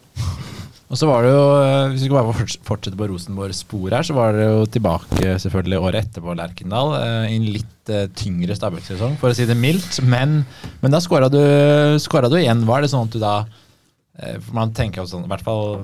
Og 0.89 0.97
så 0.97 1.05
var 1.09 1.25
det 1.25 1.31
jo, 1.33 1.41
eh, 1.61 1.87
Hvis 1.91 2.03
vi 2.03 2.07
skal 2.07 2.17
bare 2.19 2.35
forts- 2.37 2.59
fortsette 2.65 2.97
på 2.97 3.07
Rosenborg-spor 3.09 3.93
her, 3.97 4.05
så 4.05 4.15
var 4.17 4.37
det 4.37 4.45
jo 4.47 4.63
tilbake 4.77 5.33
selvfølgelig 5.43 5.81
året 5.81 6.07
etterpå 6.07 6.33
Lerkendal. 6.37 6.93
eh, 7.01 7.25
I 7.33 7.39
en 7.39 7.49
litt 7.57 7.91
eh, 7.93 8.05
tyngre 8.21 8.55
Stabæk-sesong, 8.57 9.17
for 9.21 9.33
å 9.33 9.37
si 9.37 9.45
det 9.49 9.57
mildt. 9.57 9.97
Men, 10.05 10.43
men 10.81 10.93
da 10.93 11.01
skåra 11.01 11.29
du, 11.29 11.41
du 11.41 12.37
igjen. 12.39 12.63
Var 12.69 12.85
det 12.85 12.89
sånn 12.93 13.09
at 13.09 13.17
du 13.17 13.19
da 13.21 13.35
For 14.45 14.53
man 14.57 14.73
tenker 14.75 15.01
jo 15.03 15.09
sånn, 15.09 15.25
i 15.25 15.31
hvert 15.31 15.45
fall 15.45 15.77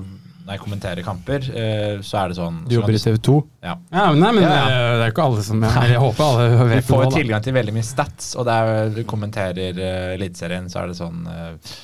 når 0.46 0.54
jeg 0.54 0.62
kommenterer 0.62 1.02
kamper, 1.02 1.46
eh, 1.58 1.96
så 2.06 2.20
er 2.20 2.30
det 2.30 2.36
sånn 2.38 2.60
Du 2.70 2.76
jobber 2.76 2.94
i 2.94 3.00
TV 3.02 3.16
2? 3.28 3.34
Ja. 3.66 3.72
Ja, 3.90 4.04
men, 4.14 4.20
nei, 4.22 4.30
men 4.36 4.44
Ja, 4.46 4.52
ja. 4.54 4.62
Det, 4.70 5.02
er 5.02 5.10
jo 5.10 5.14
ikke 5.16 5.26
alle 5.26 5.42
som 5.42 5.64
jeg 5.66 5.98
håper 6.04 6.26
alle 6.26 6.44
Du 6.52 6.70
vet 6.70 6.86
får 6.86 7.02
det 7.02 7.08
jo 7.08 7.10
nå, 7.10 7.16
tilgang 7.16 7.42
til 7.42 7.56
veldig 7.56 7.74
mye 7.74 7.86
stats, 7.88 8.28
og 8.38 8.46
der 8.46 8.92
du 8.94 9.02
kommenterer 9.10 9.80
uh, 9.82 10.14
Eliteserien, 10.14 10.70
så 10.70 10.84
er 10.84 10.92
det 10.92 10.98
sånn 11.00 11.26
eh, 11.32 11.76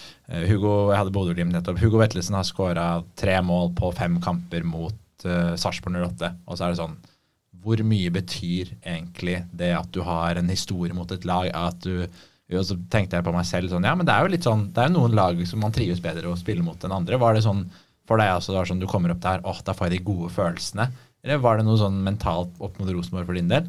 Hugo, 0.46 0.92
Jeg 0.92 1.00
hadde 1.00 1.12
Bodø-Glimt 1.12 1.56
nettopp. 1.56 1.80
Hugo 1.82 1.98
Vetlesen 2.00 2.38
har 2.38 2.46
skåra 2.46 2.86
tre 3.18 3.34
mål 3.44 3.74
på 3.76 3.90
fem 3.98 4.20
kamper 4.22 4.62
mot 4.64 5.26
uh, 5.26 5.54
Sarpsborg 5.58 5.98
08. 5.98 6.30
Og 6.46 6.54
så 6.54 6.68
er 6.68 6.72
det 6.72 6.80
sånn 6.84 6.94
Hvor 7.64 7.82
mye 7.84 8.14
betyr 8.14 8.76
egentlig 8.78 9.40
det 9.50 9.74
at 9.74 9.90
du 9.90 10.04
har 10.06 10.38
en 10.38 10.54
historie 10.54 10.94
mot 10.94 11.10
et 11.10 11.26
lag? 11.26 11.50
At 11.50 11.82
du 11.82 12.06
og 12.52 12.66
så 12.68 12.74
tenkte 12.92 13.16
jeg 13.16 13.24
på 13.24 13.32
meg 13.32 13.46
selv 13.48 13.70
sånn 13.72 13.86
Ja, 13.86 13.94
men 13.96 14.04
det 14.04 14.12
er 14.12 14.26
jo 14.26 14.32
litt 14.34 14.44
sånn 14.44 14.66
Det 14.74 14.82
er 14.82 14.90
jo 14.90 14.98
noen 14.98 15.14
lag 15.16 15.38
som 15.48 15.62
man 15.64 15.72
trives 15.72 16.02
bedre 16.04 16.28
å 16.28 16.36
spille 16.36 16.60
mot 16.64 16.82
enn 16.84 16.92
andre. 16.92 17.16
Var 17.16 17.38
det 17.38 17.44
sånn 17.46 17.62
for 18.08 18.20
deg 18.20 18.34
også, 18.34 18.52
det 18.52 18.60
var 18.60 18.70
sånn 18.70 18.82
du 18.82 18.88
kommer 18.90 19.14
opp 19.14 19.22
der, 19.24 19.42
åh, 19.48 19.60
da 19.64 19.74
får 19.76 19.88
jeg 19.88 19.98
de 19.98 20.06
gode 20.10 20.30
følelsene? 20.34 20.88
Eller 21.22 21.42
var 21.42 21.58
det 21.58 21.66
noe 21.68 21.78
sånn 21.78 22.00
mentalt 22.02 22.56
opp 22.62 22.80
mot 22.80 22.90
Rosenborg 22.90 23.28
for 23.28 23.38
din 23.38 23.52
del? 23.52 23.68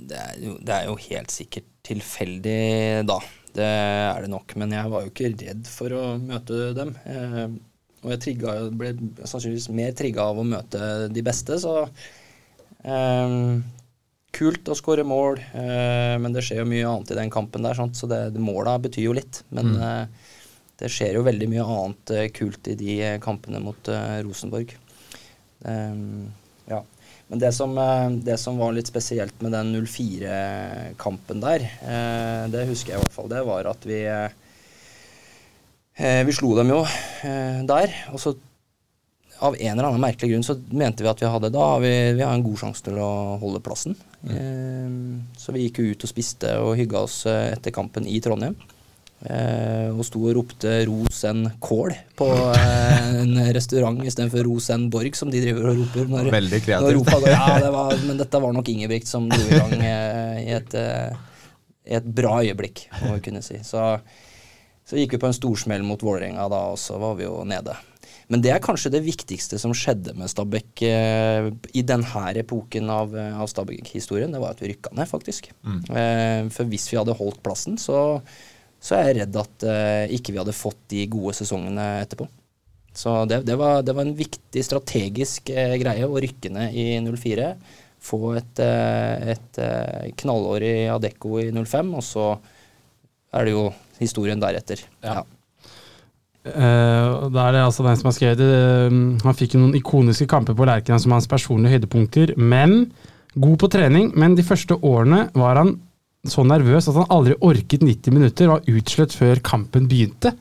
Det 0.00 0.16
er, 0.16 0.36
jo, 0.40 0.54
det 0.64 0.72
er 0.72 0.86
jo 0.88 0.96
helt 1.10 1.32
sikkert 1.34 1.66
tilfeldig, 1.84 2.60
da. 3.08 3.18
Det 3.52 3.66
er 3.66 4.22
det 4.24 4.30
nok. 4.32 4.54
Men 4.60 4.72
jeg 4.72 4.92
var 4.92 5.04
jo 5.04 5.10
ikke 5.10 5.32
redd 5.34 5.68
for 5.68 5.96
å 5.96 6.04
møte 6.22 6.70
dem. 6.76 6.94
Eh, 7.04 7.42
og 8.00 8.14
jeg 8.14 8.22
trigga, 8.24 8.54
ble 8.72 8.94
sannsynligvis 9.18 9.68
mer 9.76 9.92
trigga 9.96 10.30
av 10.30 10.40
å 10.40 10.46
møte 10.46 11.10
de 11.12 11.24
beste, 11.26 11.60
så 11.60 11.82
eh, 11.84 13.36
Kult 14.30 14.68
å 14.70 14.76
skåre 14.78 15.02
mål, 15.02 15.40
eh, 15.58 16.14
men 16.22 16.30
det 16.30 16.44
skjer 16.46 16.60
jo 16.62 16.68
mye 16.70 16.86
annet 16.86 17.10
i 17.10 17.16
den 17.18 17.32
kampen 17.34 17.64
der, 17.66 17.74
sant? 17.74 17.98
så 17.98 18.06
det, 18.06 18.20
måla 18.38 18.76
betyr 18.78 19.08
jo 19.08 19.14
litt. 19.18 19.40
Men 19.50 19.72
eh, 19.74 20.28
det 20.80 20.88
skjer 20.92 21.18
jo 21.18 21.26
veldig 21.26 21.48
mye 21.50 21.66
annet 21.66 22.12
eh, 22.16 22.28
kult 22.32 22.70
i 22.70 22.76
de 22.78 22.96
eh, 23.04 23.18
kampene 23.22 23.60
mot 23.62 23.90
eh, 23.92 24.20
Rosenborg. 24.24 24.72
Um, 25.60 26.30
ja. 26.70 26.80
Men 27.30 27.42
det 27.42 27.52
som, 27.54 27.76
det 28.26 28.40
som 28.42 28.56
var 28.58 28.72
litt 28.74 28.88
spesielt 28.90 29.42
med 29.44 29.52
den 29.54 29.76
04-kampen 29.86 31.42
der, 31.44 31.62
det 32.50 32.64
husker 32.66 32.90
jeg 32.90 32.98
i 32.98 33.02
hvert 33.04 33.14
fall, 33.14 33.28
det 33.30 33.44
var 33.46 33.68
at 33.70 33.86
vi 33.86 34.00
Vi 36.26 36.34
slo 36.34 36.56
dem 36.58 36.72
jo 36.72 36.80
der, 37.70 37.94
og 38.10 38.18
så 38.18 38.32
av 39.46 39.54
en 39.54 39.76
eller 39.76 39.92
annen 39.92 40.02
merkelig 40.02 40.32
grunn 40.32 40.48
så 40.48 40.58
mente 40.74 41.06
vi 41.06 41.12
at 41.12 41.22
vi 41.22 41.30
hadde 41.30 41.52
da 41.54 41.68
vi, 41.78 41.92
vi 42.18 42.26
har 42.26 42.34
en 42.34 42.42
god 42.42 42.64
sjanse 42.64 42.82
til 42.88 42.98
å 42.98 43.38
holde 43.38 43.62
plassen. 43.62 43.94
Eh, 44.26 44.90
så 45.38 45.54
vi 45.54 45.68
gikk 45.68 45.78
jo 45.84 45.94
ut 45.94 46.08
og 46.08 46.10
spiste 46.10 46.56
og 46.64 46.74
hygga 46.82 47.06
oss 47.06 47.22
etter 47.30 47.70
kampen 47.78 48.10
i 48.10 48.18
Trondheim. 48.26 48.58
Eh, 49.20 49.90
og 49.92 50.00
sto 50.08 50.22
og 50.24 50.32
ropte 50.38 50.78
'Rosen 50.88 51.42
Kål' 51.60 51.92
på 52.16 52.28
eh, 52.56 53.18
en 53.20 53.34
restaurant 53.52 54.00
istedenfor 54.00 54.46
'Rosen 54.46 54.86
Borg', 54.88 55.16
som 55.18 55.28
de 55.28 55.42
driver 55.44 55.68
og 55.68 55.82
roper. 55.82 56.08
Når, 56.08 56.30
Veldig 56.32 56.60
når 56.60 56.64
kreativt. 56.64 56.96
ropa. 56.96 57.18
Ja, 57.28 57.58
det 57.60 57.72
var, 57.74 57.98
men 58.08 58.22
dette 58.22 58.40
var 58.40 58.56
nok 58.56 58.72
Ingebrigt 58.72 59.10
som 59.10 59.28
dro 59.28 59.42
i 59.44 59.60
gang 59.60 59.76
eh, 59.76 60.40
i, 60.46 60.50
et, 60.56 60.72
eh, 60.72 61.12
i 61.90 61.98
et 62.00 62.08
bra 62.08 62.40
øyeblikk, 62.40 62.86
må 63.04 63.18
vi 63.18 63.26
kunne 63.28 63.44
si. 63.44 63.60
Så, 63.60 63.84
så 64.88 64.96
gikk 64.96 65.18
vi 65.18 65.22
på 65.22 65.28
en 65.28 65.36
storsmell 65.36 65.84
mot 65.84 66.00
Vålerenga 66.00 66.48
da, 66.48 66.70
og 66.72 66.80
så 66.80 66.96
var 67.02 67.20
vi 67.20 67.28
jo 67.28 67.42
nede. 67.44 67.76
Men 68.30 68.44
det 68.44 68.52
er 68.54 68.62
kanskje 68.62 68.92
det 68.94 69.02
viktigste 69.02 69.58
som 69.58 69.72
skjedde 69.74 70.14
med 70.18 70.30
Stabæk 70.30 70.84
eh, 70.86 71.48
i 71.74 71.82
denne 71.82 72.26
epoken 72.38 72.90
av, 72.94 73.16
eh, 73.18 73.34
av 73.34 73.50
Stabæk-historien. 73.50 74.30
Det 74.30 74.40
var 74.40 74.54
at 74.54 74.62
vi 74.62 74.70
rykka 74.70 74.94
ned, 74.94 75.10
faktisk. 75.10 75.50
Eh, 75.66 76.46
for 76.54 76.70
hvis 76.70 76.86
vi 76.92 76.98
hadde 77.00 77.16
holdt 77.18 77.42
plassen, 77.42 77.74
så, 77.80 78.20
så 78.80 78.96
er 78.96 79.10
jeg 79.10 79.18
redd 79.20 79.40
at 79.42 79.66
eh, 79.68 80.12
ikke 80.16 80.34
vi 80.34 80.40
hadde 80.40 80.56
fått 80.56 80.80
de 80.92 81.04
gode 81.12 81.34
sesongene 81.36 81.86
etterpå. 82.00 82.26
Så 82.96 83.12
det, 83.30 83.42
det, 83.46 83.56
var, 83.60 83.84
det 83.86 83.94
var 83.94 84.06
en 84.06 84.16
viktig 84.18 84.64
strategisk 84.66 85.52
eh, 85.54 85.76
greie 85.80 86.08
å 86.08 86.20
rykke 86.20 86.50
ned 86.52 86.74
i 86.74 86.86
04. 87.04 87.52
Få 88.00 88.32
et, 88.40 88.62
eh, 88.64 89.34
et 89.36 89.60
eh, 89.60 90.08
knallår 90.22 90.64
i 90.66 90.72
Adecco 90.90 91.36
i 91.42 91.50
05, 91.52 91.92
og 92.00 92.06
så 92.06 92.30
er 93.36 93.46
det 93.46 93.52
jo 93.54 93.68
historien 94.00 94.40
deretter. 94.42 94.82
Ja. 95.04 95.20
Ja. 95.20 95.28
Uh, 96.40 97.26
og 97.26 97.34
da 97.34 97.42
er 97.46 97.52
det 97.52 97.62
altså 97.66 97.84
den 97.84 97.98
som 98.00 98.08
har 98.08 98.14
skrevet 98.16 98.38
det. 98.40 98.46
eh, 98.48 98.94
Han 99.26 99.36
fikk 99.36 99.58
noen 99.58 99.74
ikoniske 99.76 100.24
kamper 100.24 100.56
på 100.56 100.64
Lerkena 100.64 100.96
som 101.02 101.12
hans 101.12 101.28
personlige 101.28 101.76
høydepunkter. 101.76 102.32
Men 102.40 102.94
god 103.36 103.58
på 103.60 103.68
trening, 103.76 104.08
men 104.16 104.38
de 104.38 104.46
første 104.46 104.78
årene 104.80 105.26
var 105.36 105.60
han 105.60 105.74
så 106.28 106.44
nervøs 106.44 106.88
at 106.90 106.98
han 106.98 107.08
aldri 107.12 107.36
orket 107.40 107.84
90 107.86 108.12
minutter, 108.16 108.50
var 108.50 108.66
utslett 108.68 109.14
før 109.16 109.40
kampen 109.44 109.88
begynte. 109.88 110.34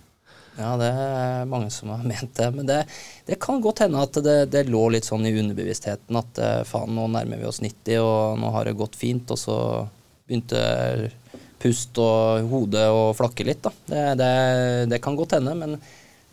Ja, 0.59 0.73
det 0.75 0.89
er 0.91 1.45
mange 1.47 1.69
som 1.71 1.93
har 1.93 2.03
ment 2.11 2.33
det. 2.35 2.49
Men 2.55 2.67
det, 2.67 2.81
det 3.29 3.39
kan 3.41 3.61
godt 3.63 3.85
hende 3.85 4.03
at 4.03 4.19
det, 4.25 4.37
det 4.51 4.65
lå 4.67 4.89
litt 4.91 5.07
sånn 5.07 5.27
i 5.27 5.33
underbevisstheten 5.39 6.19
at 6.19 6.43
eh, 6.43 6.59
faen, 6.67 6.91
nå 6.97 7.07
nærmer 7.13 7.39
vi 7.39 7.47
oss 7.47 7.61
90, 7.63 7.95
og 8.03 8.41
nå 8.41 8.51
har 8.55 8.67
det 8.67 8.75
gått 8.79 8.99
fint. 8.99 9.31
Og 9.31 9.39
så 9.39 9.57
begynte 10.27 11.13
pust 11.59 11.97
og 11.99 12.51
hodet 12.51 12.85
å 12.91 13.09
flakke 13.17 13.47
litt, 13.47 13.63
da. 13.63 13.71
Det, 13.87 14.03
det, 14.19 14.33
det 14.91 15.01
kan 15.03 15.17
godt 15.19 15.37
hende. 15.39 15.55
Men 15.59 15.79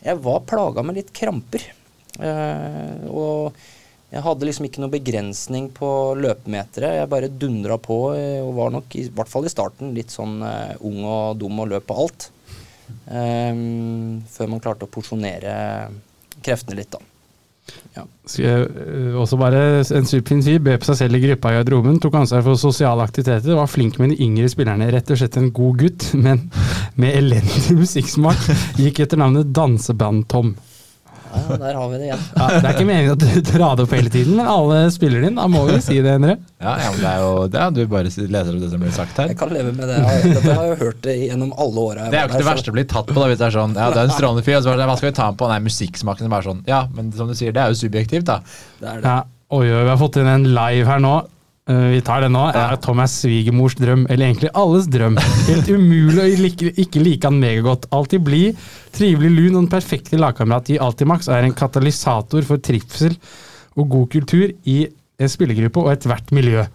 jeg 0.02 0.22
var 0.26 0.44
plaga 0.46 0.84
med 0.86 0.98
litt 0.98 1.14
kramper. 1.14 1.62
Eh, 2.18 3.06
og 3.10 3.54
jeg 4.12 4.22
hadde 4.22 4.46
liksom 4.46 4.68
ikke 4.68 4.82
noen 4.82 4.94
begrensning 4.94 5.66
på 5.74 5.88
løpemeteret. 6.20 7.00
Jeg 7.00 7.10
bare 7.10 7.32
dundra 7.42 7.78
på 7.82 7.98
eh, 8.14 8.38
og 8.38 8.54
var 8.60 8.72
nok, 8.76 8.94
i 8.94 9.08
hvert 9.10 9.30
fall 9.30 9.48
i 9.48 9.52
starten, 9.52 9.94
litt 9.96 10.14
sånn 10.14 10.38
uh, 10.46 10.78
ung 10.86 11.02
og 11.02 11.40
dum 11.40 11.64
og 11.64 11.72
løp 11.72 11.88
på 11.88 11.98
alt. 12.04 12.30
Um, 13.10 14.22
før 14.30 14.52
man 14.52 14.62
klarte 14.62 14.86
å 14.86 14.92
porsjonere 14.92 15.56
kreftene 16.38 16.78
litt, 16.78 16.94
da. 16.94 17.02
Skal 18.28 18.44
jeg, 18.44 18.66
eh, 18.78 19.16
også 19.18 19.38
bare 19.40 19.60
en 19.82 20.06
superfin 20.06 20.42
fyr, 20.44 20.60
bød 20.62 20.82
på 20.82 20.88
seg 20.90 20.98
selv 21.00 21.18
i 21.18 21.22
gruppa 21.24 21.50
i 21.50 21.58
garderoben, 21.58 21.98
tok 22.02 22.18
ansvar 22.20 22.44
for 22.46 22.60
sosiale 22.60 23.02
aktiviteter, 23.02 23.56
var 23.58 23.70
flink 23.70 23.98
med 23.98 24.12
de 24.12 24.20
yngre 24.22 24.50
spillerne. 24.52 24.90
Rett 24.92 25.10
og 25.10 25.18
slett 25.18 25.38
en 25.40 25.50
god 25.56 25.82
gutt, 25.82 26.08
men 26.26 26.44
med 27.00 27.18
elendig 27.18 27.74
musikksmak. 27.78 28.48
Gikk 28.78 29.02
etter 29.02 29.18
navnet 29.22 29.50
Danseband-Tom. 29.56 30.54
Ja, 31.32 31.56
der 31.60 31.74
har 31.74 31.88
vi 31.90 31.98
det 32.00 32.06
igjen. 32.08 32.22
Ja, 32.36 32.46
det 32.48 32.60
er 32.64 32.72
ikke 32.76 32.86
meningen 32.88 33.12
at 33.12 33.24
du 33.24 33.40
drar 33.50 33.76
det 33.76 33.84
opp 33.86 33.92
hele 33.96 34.10
tiden, 34.12 34.36
men 34.38 34.46
alle 34.50 34.78
spiller 34.94 35.20
din. 35.26 35.34
Da 35.38 35.46
må 35.50 35.64
vi 35.68 35.76
si 35.84 35.98
det, 36.04 36.14
Endre. 36.16 36.36
Ja, 36.62 36.72
ja, 36.80 36.90
men 36.94 37.00
det 37.02 37.10
er 37.10 37.20
jo 37.24 37.32
det 37.52 37.60
er, 37.60 37.70
Du 37.76 37.80
bare 37.92 38.04
leser 38.08 38.54
opp 38.56 38.62
det 38.64 38.70
som 38.72 38.80
blir 38.86 38.94
sagt 38.96 39.20
her. 39.20 39.28
Jeg 39.32 39.38
kan 39.42 39.52
leve 39.52 39.72
med 39.76 39.88
det. 39.90 39.98
Jeg- 40.00 40.34
Dette 40.36 40.54
har 40.54 40.64
jeg 40.64 40.72
jo 40.72 40.78
hørt 40.84 41.00
det 41.02 41.16
gjennom 41.26 41.52
alle 41.58 41.84
åra. 41.90 42.08
Det 42.10 42.18
er 42.20 42.26
jo 42.26 42.32
ikke 42.32 42.42
det 42.44 42.50
verste 42.50 42.70
å 42.72 42.76
bli 42.78 42.84
tatt 42.94 43.06
på 43.12 43.18
da, 43.20 43.26
hvis 43.30 43.38
det 43.42 43.46
er 43.50 43.56
sånn 43.58 43.74
Ja, 43.76 43.90
det 43.90 44.00
er 44.02 44.08
en 44.10 44.16
strålende 44.16 44.44
fyr, 44.46 44.56
og 44.56 44.62
så 44.64 44.72
bare, 44.76 44.88
hva 44.90 44.96
skal 44.96 45.10
vi 45.10 45.16
ta 45.20 45.24
ham 45.30 45.36
på? 45.36 45.48
Nei, 45.52 45.58
musikksmaken 45.66 46.26
er 46.26 46.34
bare 46.36 46.46
sånn 46.50 46.62
Ja, 46.66 46.86
men 46.94 47.12
som 47.12 47.28
du 47.28 47.34
sier, 47.34 47.52
det 47.52 47.62
er 47.62 47.74
jo 47.74 47.80
subjektivt, 47.84 48.24
da. 48.24 48.40
Det 48.80 48.88
er 48.88 49.00
det. 49.00 49.04
Ja, 49.04 49.22
oi, 49.50 49.66
oi, 49.70 49.82
vi 49.84 49.88
har 49.92 50.00
fått 50.00 50.16
inn 50.22 50.26
en 50.32 50.48
live 50.54 50.86
her 50.86 50.98
nå. 51.02 51.16
Eh, 51.66 51.86
vi 51.96 52.02
tar 52.06 52.22
den 52.22 52.36
nå. 52.36 52.44
Er 52.54 52.76
Tom 52.82 53.00
er 53.02 53.08
svigermors 53.10 53.74
drøm, 53.78 54.04
eller 54.06 54.28
egentlig 54.28 54.52
alles 54.54 54.86
drøm. 54.90 55.16
Helt 55.48 55.70
umulig 55.72 56.20
å 56.22 56.26
like, 56.44 56.70
ikke 56.78 57.02
like 57.02 57.26
han 57.26 57.40
megagodt. 57.42 57.88
Alltid 57.96 58.22
blid, 58.26 58.60
trivelig 58.94 59.32
lun 59.34 59.56
og 59.56 59.64
den 59.64 59.72
perfekte 59.72 60.20
lagkamerat 60.20 60.70
i 60.70 60.78
Altimax 60.82 61.26
og 61.26 61.34
er 61.38 61.48
en 61.48 61.56
katalysator 61.58 62.46
for 62.46 62.62
trivsel 62.62 63.18
og 63.76 63.90
god 63.96 64.06
kultur 64.14 64.54
i 64.70 64.78
en 65.18 65.32
spillergruppe 65.32 65.82
og 65.82 65.90
ethvert 65.96 66.30
miljø. 66.36 66.68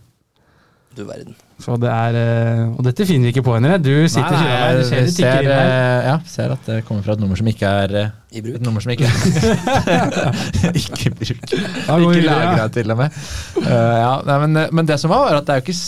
Du 0.98 1.06
verden. 1.08 1.40
Så 1.62 1.76
det 1.78 1.90
er, 1.92 2.16
eh, 2.18 2.62
Og 2.74 2.82
dette 2.86 3.06
finner 3.06 3.30
vi 3.30 3.34
ikke 3.36 3.44
på, 3.46 3.54
Endre. 3.58 3.78
Du 3.82 3.92
sitter 4.10 4.34
Nei, 4.34 4.42
nei, 4.50 4.84
ser 4.88 5.04
jeg 5.04 5.14
ser, 5.14 5.30
her. 5.30 5.50
eh, 5.54 6.08
ja, 6.10 6.16
ser 6.26 6.54
at 6.56 6.66
det 6.66 6.80
kommer 6.88 7.06
fra 7.06 7.14
et 7.14 7.22
nummer 7.22 7.38
som 7.38 7.50
ikke 7.52 7.74
er 7.84 7.96
eh, 8.00 8.12
I 8.34 8.42
bruk. 8.42 8.58
Et 8.58 8.66
nummer 8.66 8.84
som 8.84 8.94
ikke 8.96 9.10
Ikke 10.82 11.14
bruk. 11.20 11.44
Da 11.52 12.00
Ikke 12.02 12.26
lagra 12.26 12.68
til 12.74 12.94
og 12.94 13.02
med. 13.04 13.18
Uh, 13.62 13.98
ja, 14.02 14.14
nei, 14.26 14.38
men, 14.48 14.64
men 14.72 14.90
det 14.90 14.98
som 15.02 15.14
var, 15.14 15.28
var 15.28 15.42
at 15.42 15.48
det 15.50 15.54
er 15.54 15.62
jo 15.62 15.68
ikke, 15.68 15.80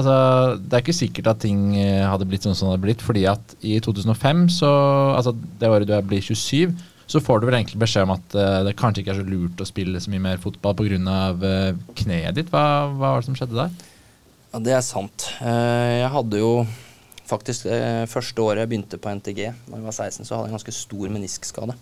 altså, 0.00 0.18
det 0.62 0.78
er 0.78 0.84
ikke 0.84 1.00
sikkert 1.00 1.32
at 1.34 1.42
ting 1.42 1.62
hadde 1.76 2.28
blitt 2.28 2.46
sånn 2.46 2.54
som 2.54 2.68
det 2.68 2.76
hadde 2.76 2.86
blitt, 2.86 3.02
fordi 3.06 3.24
at 3.30 3.56
i 3.66 3.78
2005, 3.82 4.46
så, 4.60 4.70
altså 5.16 5.34
det 5.34 5.72
året 5.72 5.88
du 5.88 5.96
er 5.96 6.06
blir 6.06 6.22
27, 6.22 6.76
så 7.06 7.22
får 7.22 7.40
du 7.40 7.48
vel 7.48 7.58
egentlig 7.58 7.80
beskjed 7.82 8.06
om 8.06 8.14
at 8.16 8.38
uh, 8.38 8.62
det 8.66 8.76
kanskje 8.78 9.02
ikke 9.02 9.14
er 9.14 9.20
så 9.20 9.26
lurt 9.26 9.62
å 9.62 9.68
spille 9.68 10.00
så 10.02 10.12
mye 10.12 10.22
mer 10.22 10.40
fotball 10.42 10.74
pga. 10.78 10.96
Uh, 11.42 11.84
kneet 11.98 12.38
ditt. 12.38 12.50
Hva, 12.52 12.64
hva 12.94 13.14
var 13.14 13.22
det 13.22 13.28
som 13.30 13.38
skjedde 13.38 13.58
der? 13.58 13.74
Ja, 14.52 14.60
det 14.62 14.74
er 14.76 14.84
sant. 14.84 15.26
Eh, 15.42 16.02
jeg 16.02 16.10
hadde 16.14 16.40
jo 16.40 16.50
faktisk 17.26 17.66
eh, 17.70 18.04
første 18.10 18.42
året 18.44 18.62
jeg 18.62 18.70
begynte 18.70 19.00
på 19.02 19.12
NTG, 19.18 19.40
da 19.66 19.78
jeg 19.80 19.86
var 19.88 19.96
16, 19.96 20.22
så 20.22 20.36
hadde 20.36 20.46
jeg 20.46 20.52
en 20.52 20.58
ganske 20.58 20.74
stor 20.76 21.12
meniskskade. 21.16 21.76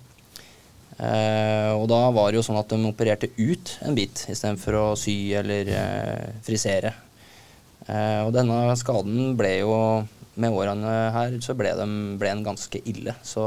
Eh, 0.95 1.73
og 1.75 1.89
da 1.91 2.01
var 2.15 2.31
det 2.31 2.39
jo 2.39 2.45
sånn 2.47 2.61
at 2.61 2.73
de 2.73 2.89
opererte 2.89 3.33
ut 3.37 3.75
en 3.85 3.99
bit 3.99 4.25
istedenfor 4.33 4.79
å 4.81 4.85
sy 4.99 5.17
eller 5.37 5.71
frisere. 6.47 6.95
Og 7.85 8.31
denne 8.33 8.73
skaden 8.81 9.35
ble 9.37 9.51
jo 9.59 9.75
Med 10.41 10.55
årene 10.57 10.93
her 11.13 11.35
så 11.45 11.53
ble 11.55 11.75
den 11.77 12.41
ganske 12.43 12.81
ille. 12.91 13.13
Så 13.23 13.45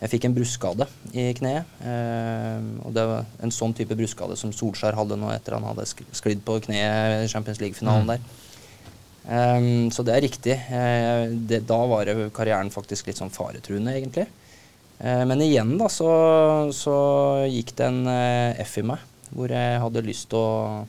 jeg 0.00 0.10
fikk 0.14 0.24
en 0.28 0.34
bruskskade 0.36 0.86
i 1.12 1.26
kneet. 1.36 1.68
Eh, 1.84 2.60
og 2.86 2.94
det 2.96 3.04
var 3.10 3.26
en 3.44 3.52
sånn 3.52 3.74
type 3.76 3.96
bruskskade 3.98 4.36
som 4.40 4.52
Solskjær 4.56 4.96
hadde 4.96 5.18
nå 5.20 5.28
etter 5.34 5.58
han 5.58 5.66
hadde 5.68 5.84
sk- 5.90 6.06
sklidd 6.16 6.40
på 6.46 6.56
kneet 6.64 7.26
i 7.26 7.28
Champions 7.32 7.60
League-finalen 7.60 8.14
der. 8.14 8.22
Um, 9.30 9.90
så 9.92 10.02
det 10.02 10.14
er 10.16 10.24
riktig. 10.24 10.54
Eh, 10.72 11.26
det, 11.46 11.60
da 11.68 11.76
var 11.86 12.08
karrieren 12.34 12.72
faktisk 12.72 13.10
litt 13.10 13.20
sånn 13.20 13.30
faretruende, 13.30 13.92
egentlig. 13.98 14.24
Eh, 14.98 15.22
men 15.28 15.44
igjen 15.44 15.76
da, 15.78 15.90
så, 15.92 16.08
så 16.74 16.96
gikk 17.52 17.74
det 17.78 17.90
en 17.90 18.00
eh, 18.10 18.64
F 18.64 18.78
i 18.80 18.86
meg, 18.88 19.04
hvor 19.36 19.52
jeg 19.52 19.78
hadde 19.84 20.02
lyst 20.08 20.30
til 20.32 20.40
å, 20.40 20.82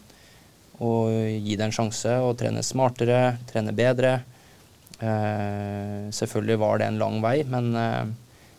å 0.81 0.91
gi 1.11 1.59
det 1.59 1.67
en 1.67 1.75
sjanse 1.75 2.15
og 2.23 2.37
trene 2.39 2.63
smartere, 2.65 3.19
trene 3.51 3.75
bedre. 3.75 4.15
Eh, 5.03 6.07
selvfølgelig 6.15 6.59
var 6.63 6.79
det 6.81 6.87
en 6.87 6.99
lang 7.03 7.19
vei, 7.23 7.37
men 7.51 7.71
eh, 7.75 8.03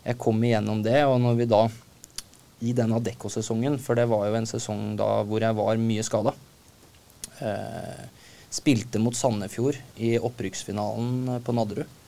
jeg 0.03 0.19
kom 0.19 0.43
igjennom 0.43 0.83
det. 0.85 0.99
Og 1.07 1.19
når 1.23 1.39
vi 1.39 1.49
da, 1.49 1.63
i 2.63 2.75
denne 2.75 2.99
Adecco-sesongen, 2.99 3.79
for 3.81 3.99
det 3.99 4.07
var 4.11 4.27
jo 4.27 4.37
en 4.39 4.49
sesong 4.49 4.93
da 4.99 5.09
hvor 5.27 5.43
jeg 5.43 5.57
var 5.57 5.81
mye 5.81 6.05
skada 6.05 6.35
eh, 7.43 8.03
Spilte 8.53 8.99
mot 9.01 9.15
Sandefjord 9.17 9.79
i 9.97 10.13
opprykksfinalen 10.21 11.39
på 11.43 11.55
Nadderud. 11.57 11.99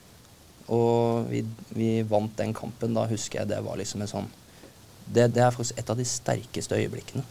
Og 0.76 1.30
vi, 1.32 1.42
vi 1.74 1.90
vant 2.06 2.36
den 2.38 2.54
kampen. 2.54 2.94
Da 2.94 3.08
husker 3.10 3.42
jeg 3.42 3.50
det 3.50 3.64
var 3.66 3.80
liksom 3.80 4.04
en 4.06 4.12
sånn 4.12 4.30
det, 5.06 5.28
det 5.36 5.42
er 5.42 5.54
faktisk 5.54 5.78
et 5.78 5.90
av 5.90 5.98
de 5.98 6.06
sterkeste 6.10 6.78
øyeblikkene. 6.78 7.24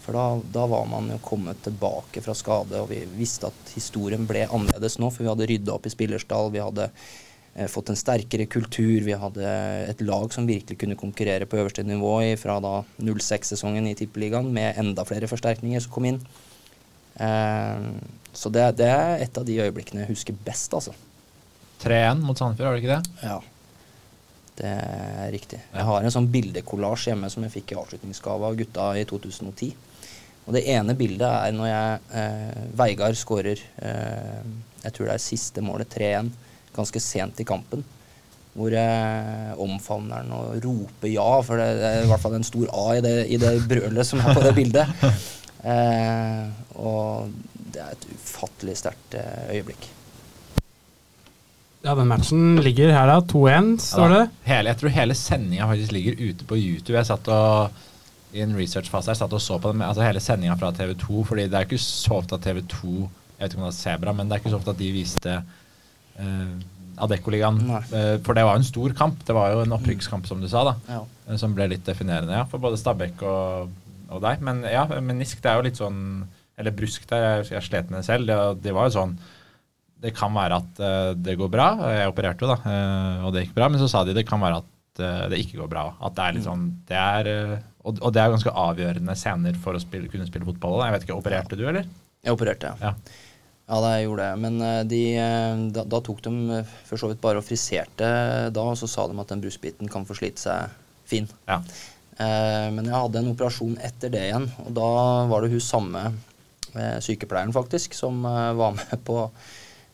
For 0.00 0.16
da, 0.16 0.40
da 0.54 0.64
var 0.70 0.86
man 0.90 1.10
jo 1.12 1.18
kommet 1.22 1.60
tilbake 1.62 2.22
fra 2.24 2.34
skade, 2.34 2.80
og 2.80 2.88
vi 2.90 3.02
visste 3.18 3.50
at 3.50 3.74
historien 3.76 4.24
ble 4.26 4.46
annerledes 4.48 4.98
nå, 4.98 5.10
for 5.12 5.22
vi 5.22 5.30
hadde 5.30 5.46
rydda 5.50 5.74
opp 5.76 5.86
i 5.86 5.92
spillerstall, 5.92 6.50
vi 6.54 6.62
hadde 6.62 6.88
fått 7.70 7.90
en 7.90 7.98
sterkere 7.98 8.46
kultur, 8.46 9.00
vi 9.04 9.16
hadde 9.18 9.54
et 9.90 10.02
lag 10.06 10.30
som 10.32 10.46
virkelig 10.48 10.78
kunne 10.78 10.98
konkurrere 10.98 11.48
på 11.50 11.58
øverste 11.58 11.82
nivå 11.86 12.14
fra 12.38 12.60
da 12.62 12.76
06-sesongen 13.02 13.88
i 13.90 13.96
Tippeligaen, 13.98 14.52
med 14.54 14.78
enda 14.80 15.04
flere 15.08 15.28
forsterkninger 15.30 15.82
som 15.82 15.94
kom 15.94 16.06
inn. 16.12 16.20
Eh, 17.20 17.86
så 18.32 18.52
det, 18.54 18.66
det 18.78 18.90
er 18.90 19.24
et 19.26 19.38
av 19.38 19.46
de 19.46 19.58
øyeblikkene 19.60 20.04
jeg 20.04 20.12
husker 20.12 20.44
best, 20.46 20.74
altså. 20.76 20.94
3-1 21.82 22.20
mot 22.22 22.38
Sandefjord, 22.38 22.68
var 22.68 22.76
det 22.76 22.84
ikke 22.84 22.96
det? 22.98 23.24
Ja. 23.24 23.40
Det 24.60 24.70
er 24.70 25.30
riktig. 25.32 25.60
Jeg 25.72 25.86
har 25.88 26.04
en 26.04 26.12
sånn 26.12 26.28
bildekollasj 26.32 27.10
hjemme 27.10 27.30
som 27.32 27.46
jeg 27.46 27.54
fikk 27.54 27.72
i 27.72 27.78
avslutningsgave 27.80 28.50
av 28.50 28.58
gutta 28.58 28.90
i 29.00 29.06
2010. 29.08 29.70
Og 30.46 30.56
det 30.56 30.66
ene 30.72 30.96
bildet 30.98 31.28
er 31.30 31.54
når 31.56 31.68
jeg 31.70 32.20
eh, 32.20 32.60
Veigard 32.76 33.16
skårer 33.18 33.60
eh, 33.60 34.40
Jeg 34.82 34.94
tror 34.96 35.10
det 35.10 35.14
er 35.14 35.22
siste 35.22 35.64
målet, 35.64 35.92
3-1, 35.92 36.30
ganske 36.76 37.02
sent 37.02 37.40
i 37.42 37.46
kampen. 37.48 37.84
Hvor 38.54 38.72
jeg 38.74 39.58
omfavner 39.62 40.24
den 40.24 40.32
og 40.34 40.56
roper 40.64 41.12
ja, 41.12 41.28
for 41.46 41.60
det, 41.60 41.68
er 41.86 42.02
i 42.02 42.08
hvert 42.10 42.22
fall 42.22 42.34
en 42.38 42.46
stor 42.46 42.72
A 42.74 42.96
i 42.98 43.04
det, 43.04 43.14
i 43.30 43.38
det 43.38 43.52
brølet 43.70 44.08
som 44.08 44.22
er 44.22 44.34
på 44.34 44.46
det 44.46 44.56
bildet. 44.58 44.96
Eh, 45.60 46.44
og 46.80 47.28
det 47.52 47.82
er 47.84 47.90
et 47.92 48.04
ufattelig 48.14 48.78
sterkt 48.80 49.16
eh, 49.20 49.50
øyeblikk. 49.58 49.90
Ja, 51.84 51.92
den 51.92 52.08
matchen 52.08 52.56
ligger 52.64 52.92
her, 52.92 53.08
da. 53.08 53.18
2-1, 53.28 53.68
står 53.84 54.12
det. 54.12 54.22
Ja, 54.22 54.54
Hele, 54.54 54.72
jeg 54.72 54.80
tror 54.80 54.94
hele 54.94 55.16
sendinga 55.16 55.68
faktisk 55.68 55.92
ligger 55.92 56.16
ute 56.16 56.48
på 56.48 56.56
YouTube. 56.56 56.96
Jeg 56.96 57.08
satt 57.10 57.28
og 57.32 57.76
i 58.36 58.42
en 58.44 58.52
researchfase 58.54 59.10
her 59.10 59.18
satt 59.18 59.32
og 59.34 59.42
så 59.42 59.56
på 59.58 59.72
den, 59.72 59.82
altså 59.82 60.04
hele 60.04 60.20
sendinga 60.22 60.56
fra 60.60 60.70
TV2. 60.76 61.24
fordi 61.26 61.48
det 61.50 61.56
er 61.56 61.66
ikke 61.66 61.80
så 61.82 62.20
ofte 62.20 62.36
at 62.36 62.46
TV2 62.46 62.90
Jeg 62.90 63.46
vet 63.46 63.54
ikke 63.54 63.62
om 63.62 63.66
det 63.66 63.72
er 63.72 63.80
Sebra, 63.80 64.12
men 64.12 64.28
det 64.28 64.36
er 64.36 64.42
ikke 64.42 64.52
så 64.52 64.60
ofte 64.60 64.74
at 64.74 64.78
de 64.78 64.90
viste 64.92 65.36
Adeccoligaen. 67.00 67.60
Nei. 67.68 67.80
Eh, 67.96 68.14
for 68.24 68.36
det 68.36 68.44
var 68.46 68.56
jo 68.56 68.62
en 68.62 68.68
stor 68.68 68.94
kamp. 68.96 69.22
Det 69.26 69.36
var 69.36 69.54
jo 69.54 69.64
en 69.64 69.76
opprykkskamp, 69.76 70.28
som 70.28 70.42
du 70.42 70.48
sa, 70.50 70.64
da. 70.68 70.74
Ja. 70.90 71.00
eh, 71.28 71.38
Som 71.40 71.54
ble 71.56 71.70
litt 71.72 71.86
definerende 71.86 72.36
ja, 72.36 72.46
for 72.50 72.62
både 72.62 72.80
Stabæk 72.80 73.24
og, 73.24 73.74
og 74.10 74.22
deg. 74.24 74.44
Men 74.46 74.64
ja, 74.68 74.84
menisk 75.00 75.42
det 75.42 75.52
er 75.52 75.60
jo 75.60 75.66
litt 75.68 75.80
sånn 75.80 76.00
Eller 76.60 76.76
brusk, 76.76 77.06
der, 77.08 77.24
jeg, 77.40 77.52
jeg 77.54 77.68
slet 77.68 77.92
med 77.92 78.02
det 78.02 78.08
selv. 78.08 78.28
Det, 78.28 78.64
det 78.66 78.76
var 78.76 78.90
jo 78.90 78.98
sånn 78.98 79.14
det 80.00 80.14
kan 80.16 80.32
være 80.32 80.56
at 80.56 80.78
uh, 80.80 81.10
det 81.12 81.36
går 81.36 81.50
bra. 81.52 81.66
Jeg 81.92 82.08
opererte 82.08 82.46
jo, 82.46 82.48
da, 82.48 82.56
uh, 82.64 83.26
og 83.28 83.34
det 83.34 83.42
gikk 83.44 83.56
bra. 83.58 83.66
Men 83.68 83.82
så 83.82 83.88
sa 83.92 84.00
de 84.04 84.14
det 84.16 84.24
kan 84.28 84.40
være 84.40 84.62
at 84.62 85.02
uh, 85.02 85.26
det 85.28 85.42
ikke 85.42 85.58
går 85.60 85.68
bra. 85.72 85.82
At 86.00 86.14
det 86.16 86.24
er 86.24 86.36
litt 86.36 86.46
sånn 86.46 86.62
det 86.88 86.96
er, 87.00 87.28
eh, 87.28 87.58
og, 87.84 88.00
og 88.00 88.14
det 88.16 88.22
er 88.22 88.32
ganske 88.32 88.54
avgjørende 88.62 89.16
scener 89.20 89.58
for 89.60 89.76
å 89.76 89.82
spille, 89.82 90.08
kunne 90.12 90.28
spille 90.28 90.48
fotball. 90.48 90.78
Da. 90.80 90.88
Jeg 90.88 90.96
vet 90.96 91.04
ikke, 91.04 91.18
Opererte 91.20 91.58
du, 91.60 91.66
eller? 91.68 91.88
Jeg 92.24 92.36
opererte, 92.36 92.72
ja. 92.72 92.90
Ja. 92.90 93.20
Ja, 93.70 93.78
det 93.84 93.90
gjorde 94.02 94.26
jeg. 94.26 94.38
Men 94.42 94.58
eh, 94.66 94.80
de, 94.90 95.00
eh, 95.22 95.60
da, 95.76 95.84
da 95.86 96.00
tok 96.02 96.24
de 96.26 96.32
eh, 96.58 96.74
for 96.88 96.98
så 96.98 97.10
vidt 97.10 97.22
bare 97.22 97.38
og 97.38 97.46
friserte 97.46 98.10
da, 98.50 98.64
og 98.66 98.78
så 98.80 98.88
sa 98.90 99.06
de 99.06 99.14
at 99.22 99.30
den 99.30 99.42
brusbiten 99.44 99.90
kan 99.92 100.06
få 100.08 100.16
slite 100.18 100.42
seg 100.42 100.74
fin. 101.06 101.28
Ja. 101.46 101.60
Eh, 102.20 102.66
men 102.74 102.88
jeg 102.88 102.96
hadde 102.96 103.22
en 103.22 103.30
operasjon 103.30 103.78
etter 103.86 104.10
det 104.12 104.24
igjen, 104.26 104.48
og 104.64 104.74
da 104.74 104.90
var 105.30 105.46
det 105.46 105.52
hun 105.54 105.62
samme 105.62 106.02
eh, 106.74 106.98
sykepleieren 107.04 107.54
faktisk 107.54 107.94
som 107.94 108.24
eh, 108.26 108.50
var 108.58 108.74
med 108.74 109.04
på 109.06 109.20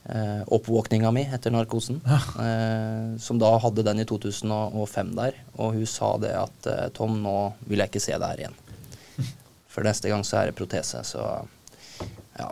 eh, 0.09 0.41
oppvåkninga 0.57 1.12
mi 1.12 1.27
etter 1.29 1.53
narkosen. 1.53 2.01
Eh, 2.07 3.12
som 3.20 3.43
da 3.43 3.53
hadde 3.61 3.85
den 3.85 4.01
i 4.01 4.09
2005 4.09 5.12
der, 5.20 5.37
og 5.61 5.77
hun 5.77 5.91
sa 5.91 6.14
det 6.22 6.33
at 6.41 6.70
Tom, 6.97 7.20
nå 7.20 7.37
vil 7.68 7.85
jeg 7.85 7.93
ikke 7.93 8.05
se 8.09 8.16
deg 8.16 8.27
her 8.33 8.47
igjen. 8.47 8.59
For 9.77 9.85
neste 9.85 10.09
gang 10.09 10.24
så 10.24 10.41
er 10.41 10.49
det 10.49 10.57
protese, 10.57 11.05
så 11.05 11.29
ja. 12.41 12.51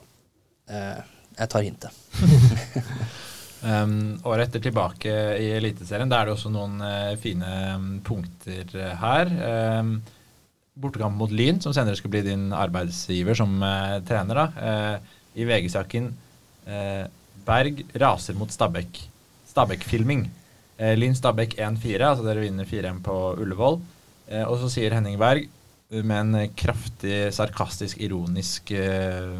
Eh, 0.68 1.13
jeg 1.38 1.50
tar 1.50 1.66
hintet. 1.66 2.02
Um, 3.64 4.18
året 4.28 4.50
etter 4.50 4.60
tilbake 4.66 5.12
i 5.40 5.46
Eliteserien. 5.56 6.10
Da 6.12 6.18
er 6.20 6.28
det 6.28 6.34
også 6.34 6.50
noen 6.52 6.76
uh, 6.84 7.14
fine 7.20 7.48
um, 7.72 7.86
punkter 8.04 8.68
uh, 8.76 8.90
her. 9.00 9.32
Um, 9.80 9.94
bortekamp 10.76 11.16
mot 11.16 11.32
Lyn, 11.32 11.62
som 11.64 11.72
senere 11.72 11.96
skal 11.96 12.12
bli 12.12 12.20
din 12.26 12.50
arbeidsgiver 12.52 13.38
som 13.38 13.56
uh, 13.64 14.02
trener. 14.04 14.42
da. 14.42 14.98
I 15.34 15.46
VG-saken 15.48 16.12
Berg 17.44 17.80
raser 17.98 18.36
mot 18.38 18.52
Stabæk. 18.52 19.00
Stabæk-filming. 19.50 20.28
Lyn 20.98 21.16
Stabæk 21.16 21.56
1-4, 21.58 21.98
altså 22.04 22.26
dere 22.26 22.44
vinner 22.44 22.68
4-1 22.68 23.00
på 23.06 23.16
Ullevål. 23.42 23.80
Og 24.44 24.54
så 24.62 24.70
sier 24.72 24.94
Henning 24.94 25.18
Berg 25.20 25.48
med 25.90 26.14
en 26.20 26.54
kraftig 26.56 27.28
sarkastisk, 27.34 28.00
ironisk 28.02 28.70
eh, 28.74 29.36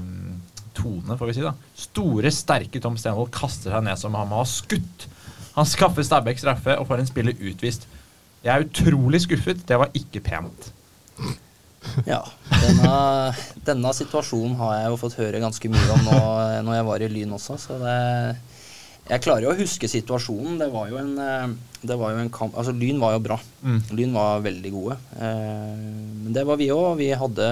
tone, 0.76 1.16
får 1.18 1.30
vi 1.30 1.36
si. 1.38 1.44
da. 1.46 1.54
Store, 1.78 2.30
sterke 2.34 2.80
Tom 2.82 2.96
Stenvold 3.00 3.32
kaster 3.34 3.74
seg 3.74 3.84
ned 3.86 4.00
som 4.00 4.14
han 4.18 4.28
må 4.30 4.40
ha 4.42 4.46
skutt. 4.48 5.06
Han 5.54 5.68
skaffer 5.70 6.02
Stabæk 6.06 6.40
straffe 6.42 6.74
og 6.80 6.88
får 6.90 7.02
en 7.04 7.10
spiller 7.10 7.36
utvist. 7.38 7.86
Jeg 8.44 8.52
er 8.54 8.64
utrolig 8.66 9.20
skuffet. 9.24 9.62
Det 9.68 9.78
var 9.80 9.92
ikke 9.96 10.20
pent. 10.26 10.72
Ja, 12.08 12.22
denne, 12.48 12.92
denne 13.66 13.90
situasjonen 13.94 14.54
har 14.56 14.72
jeg 14.78 14.90
jo 14.94 14.98
fått 15.02 15.18
høre 15.20 15.40
ganske 15.42 15.68
mye 15.68 15.90
om 15.92 16.06
nå 16.08 16.18
når 16.64 16.78
jeg 16.78 16.86
var 16.88 17.04
i 17.04 17.08
Lyn 17.12 17.34
også, 17.36 17.58
så 17.60 17.76
det 17.82 17.96
Jeg 19.10 19.20
klarer 19.20 19.44
jo 19.44 19.50
å 19.52 19.58
huske 19.58 19.88
situasjonen. 19.92 20.56
Det 20.62 20.70
var 20.72 20.88
jo 20.88 20.96
en, 20.96 21.10
det 21.84 21.96
var 22.00 22.14
jo 22.14 22.22
en 22.22 22.30
kamp 22.32 22.56
Altså, 22.56 22.72
Lyn 22.72 22.96
var 23.02 23.12
jo 23.18 23.20
bra. 23.26 23.36
Mm. 23.60 23.82
Lyn 24.00 24.14
var 24.16 24.40
veldig 24.46 24.70
gode. 24.72 24.96
Eh, 25.20 25.82
Men 26.24 26.32
det 26.32 26.46
var 26.48 26.56
vi 26.56 26.70
òg. 26.72 26.94
Vi 27.02 27.10
hadde 27.12 27.50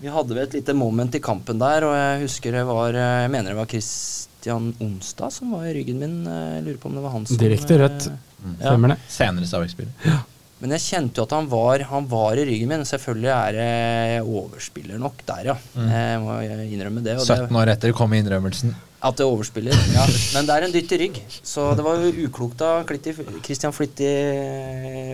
vi 0.00 0.08
hadde 0.14 0.34
vel 0.36 0.44
et 0.46 0.54
lite 0.60 0.74
moment 0.78 1.14
i 1.14 1.20
kampen 1.20 1.58
der, 1.58 1.84
og 1.88 1.94
jeg 1.98 2.22
husker 2.26 2.52
det 2.54 2.64
var 2.68 2.94
eh, 2.94 3.22
Jeg 3.24 3.30
mener 3.34 3.50
det 3.54 3.58
var 3.58 3.66
Christian 3.72 4.72
Onsdag 4.80 5.32
som 5.34 5.50
var 5.56 5.66
i 5.66 5.74
ryggen 5.80 5.98
min. 5.98 6.16
eh, 6.26 6.56
Jeg 6.58 6.64
lurer 6.68 6.78
på 6.82 6.86
om 6.92 6.94
det 6.98 7.02
var 7.02 7.14
han 7.16 7.26
som 7.26 7.36
Direkte 7.44 7.78
rødt. 7.84 8.06
eh, 8.12 8.24
Mm. 8.38 8.52
Ja. 8.60 8.68
Stemmer 8.70 8.88
det. 8.92 8.96
Senere 9.10 9.46
Stabæk-spiller. 9.50 10.18
Men 10.62 10.70
jeg 10.76 10.80
kjente 10.84 11.18
jo 11.18 11.24
at 11.26 11.32
han 11.34 11.48
var, 11.50 11.82
han 11.90 12.04
var 12.06 12.38
i 12.38 12.44
ryggen 12.46 12.68
min. 12.70 12.84
Selvfølgelig 12.86 13.32
er 13.34 13.56
jeg 13.58 14.20
overspiller 14.22 14.98
nok 15.02 15.24
der, 15.26 15.48
ja. 15.50 15.56
Mm. 15.74 15.88
Jeg 15.90 16.20
må 16.22 16.36
innrømme 16.62 17.02
det. 17.02 17.16
Og 17.18 17.26
17 17.26 17.50
år 17.58 17.72
etter 17.74 17.92
kom 17.98 18.14
innrømmelsen. 18.14 18.76
at 19.02 19.16
det 19.18 19.26
overspiller, 19.26 19.74
ja. 19.94 20.06
Men 20.36 20.46
det 20.46 20.54
er 20.54 20.66
en 20.68 20.72
dytt 20.76 20.92
i 20.94 20.98
rygg. 21.02 21.18
Så 21.42 21.74
det 21.74 21.82
var 21.86 21.98
jo 21.98 22.14
uklokt 22.28 22.62
av 22.62 22.86
Christian 22.86 23.74
Flittig 23.74 24.14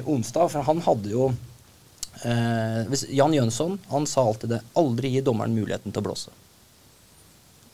Onsdag, 0.04 0.50
for 0.52 0.62
han 0.68 0.80
hadde 0.84 1.08
jo 1.16 1.30
eh, 2.24 2.94
Jan 3.14 3.34
Jønsson 3.36 3.78
han 3.90 4.06
sa 4.10 4.24
alltid 4.26 4.56
det. 4.56 4.60
Aldri 4.80 5.12
gi 5.14 5.22
dommeren 5.24 5.54
muligheten 5.56 5.92
til 5.92 6.02
å 6.02 6.06
blåse. 6.08 6.32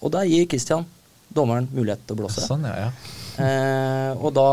Og 0.01 0.13
der 0.15 0.29
gir 0.31 0.49
Kristian 0.51 0.87
dommeren 1.31 1.69
mulighet 1.75 2.03
til 2.07 2.17
å 2.17 2.21
blåse. 2.23 2.43
Sånn, 2.43 2.65
ja, 2.67 2.89
ja. 2.89 3.17
Eh, 3.41 4.13
og 4.19 4.33
da, 4.37 4.49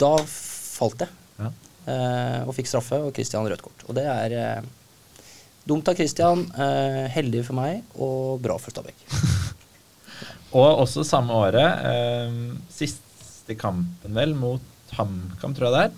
da 0.00 0.12
falt 0.26 1.04
jeg. 1.04 1.12
Ja. 1.36 1.50
eh, 1.92 2.40
og 2.46 2.54
fikk 2.56 2.70
straffe, 2.70 3.00
og 3.04 3.12
Kristian 3.16 3.46
rødt 3.48 3.64
kort. 3.64 3.84
Og 3.86 3.96
det 3.98 4.06
er 4.08 4.36
eh, 4.40 4.68
dumt 5.68 5.88
av 5.90 5.98
Kristian, 5.98 6.46
eh, 6.56 7.04
heldig 7.12 7.44
for 7.48 7.58
meg 7.58 7.82
og 7.98 8.40
bra 8.44 8.56
for 8.62 8.74
Stabæk. 8.74 9.06
Og 10.56 10.78
også 10.86 11.02
samme 11.04 11.34
året, 11.36 11.82
eh, 11.84 12.36
siste 12.72 13.56
kampen 13.60 14.14
vel, 14.16 14.32
mot 14.38 14.62
HamKam, 14.96 15.52
tror 15.56 15.66
jeg 15.66 15.74
det 15.74 15.82
er. 15.88 15.96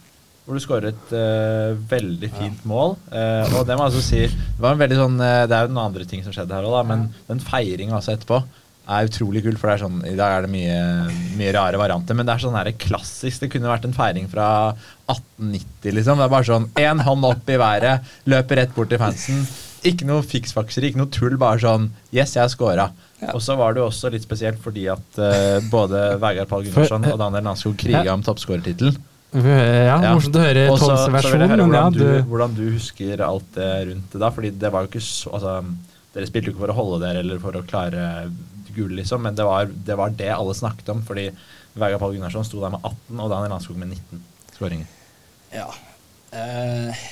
Hvor 0.48 0.56
du 0.56 0.64
skårer 0.64 0.94
et 0.94 1.10
uh, 1.12 1.76
veldig 1.90 2.30
fint 2.32 2.62
mål. 2.68 2.94
Uh, 3.12 3.44
og 3.58 3.66
det 3.68 3.74
må 3.76 3.84
jeg 3.84 3.90
altså 3.90 4.00
si 4.00 4.22
Det 4.24 4.62
var 4.64 4.72
en 4.72 4.80
veldig 4.80 4.96
sånn 4.96 5.18
uh, 5.20 5.42
Det 5.44 5.52
er 5.52 5.66
jo 5.66 5.74
noen 5.74 5.90
andre 5.90 6.06
ting 6.08 6.24
som 6.24 6.32
skjedde 6.32 6.56
her 6.56 6.64
òg, 6.64 6.78
men 6.88 7.10
den 7.28 7.42
feiringa 7.44 7.98
altså 7.98 8.14
etterpå 8.14 8.40
er 8.88 9.08
utrolig 9.08 9.42
kul. 9.44 9.56
For 9.60 9.68
det 9.68 9.76
er 9.76 9.82
sånn 9.84 9.98
I 10.08 10.16
dag 10.16 10.34
er 10.34 10.46
det 10.46 10.52
mye, 10.52 10.78
mye 11.38 11.54
rare 11.56 11.80
varianter, 11.80 12.16
men 12.16 12.28
det 12.28 12.34
er 12.34 12.44
sånn 12.46 12.56
her 12.56 12.70
klassisk. 12.80 13.42
Det 13.42 13.50
kunne 13.52 13.70
vært 13.70 13.84
en 13.88 13.96
feiring 13.96 14.28
fra 14.32 14.48
1890, 15.10 15.92
liksom. 15.98 16.20
Det 16.20 16.28
er 16.28 16.34
bare 16.36 16.48
sånn 16.48 16.68
én 16.80 17.04
hånd 17.04 17.28
opp 17.28 17.52
i 17.52 17.58
været, 17.60 18.14
løper 18.32 18.62
rett 18.62 18.72
bort 18.76 18.92
til 18.92 19.02
fansen. 19.02 19.44
Ikke 19.86 20.08
noe 20.08 20.24
fiksfakseri, 20.26 20.90
ikke 20.90 21.02
noe 21.02 21.12
tull. 21.14 21.36
Bare 21.38 21.60
sånn 21.62 21.90
Yes, 22.08 22.34
jeg 22.34 22.42
har 22.46 22.50
scora. 22.52 22.88
Ja. 23.20 23.34
Og 23.34 23.42
så 23.42 23.54
var 23.58 23.74
det 23.74 23.82
jo 23.82 23.90
også 23.90 24.10
litt 24.14 24.24
spesielt 24.24 24.60
fordi 24.62 24.86
at 24.90 25.20
uh, 25.20 25.58
både 25.70 26.02
Vegard 26.22 26.50
Pall 26.50 26.66
Gunnarsson 26.66 27.06
og 27.12 27.20
Daniel 27.20 27.46
Nanskog 27.46 27.76
kriga 27.78 28.14
om 28.14 28.24
toppskårertittelen. 28.26 28.96
Ja, 29.32 30.00
Ja. 30.00 30.14
morsomt 30.16 30.36
å 30.38 30.40
høre 30.40 30.62
Toms 30.72 31.02
versjon, 31.12 31.42
høre 31.44 31.56
men 31.66 31.74
ja, 31.74 31.82
hvordan, 31.82 31.92
du, 31.92 31.98
du 32.00 32.28
hvordan 32.30 32.54
du 32.56 32.62
husker 32.72 33.20
alt 33.20 33.50
det 33.54 33.66
rundt 33.90 34.12
det 34.14 34.20
da. 34.22 34.30
Fordi 34.32 34.50
det 34.56 34.70
var 34.72 34.86
jo 34.86 34.88
ikke 34.92 35.02
så 35.04 35.32
altså, 35.36 35.56
Dere 36.14 36.26
spilte 36.30 36.48
jo 36.48 36.54
ikke 36.54 36.62
for 36.64 36.72
å 36.72 36.76
holde 36.78 37.00
dere 37.04 37.20
eller 37.20 37.38
for 37.42 37.52
å 37.52 37.60
klare 37.68 38.30
gull, 38.74 38.94
liksom, 38.96 39.20
men 39.22 39.34
det 39.36 39.44
var, 39.44 39.66
det 39.68 39.96
var 40.00 40.10
det 40.16 40.30
alle 40.32 40.54
snakket 40.56 40.88
om. 40.94 41.02
Fordi 41.04 41.26
Vegard 41.78 42.00
Pall 42.00 42.14
Gunnarsson 42.16 42.46
sto 42.48 42.62
der 42.62 42.72
med 42.72 42.80
18, 42.82 43.20
og 43.20 43.28
Daniel 43.30 43.52
Landskog 43.52 43.76
med 43.76 43.92
19 43.92 44.22
skåringer. 44.56 44.86
Ja. 45.52 45.68
Eh, 46.32 47.04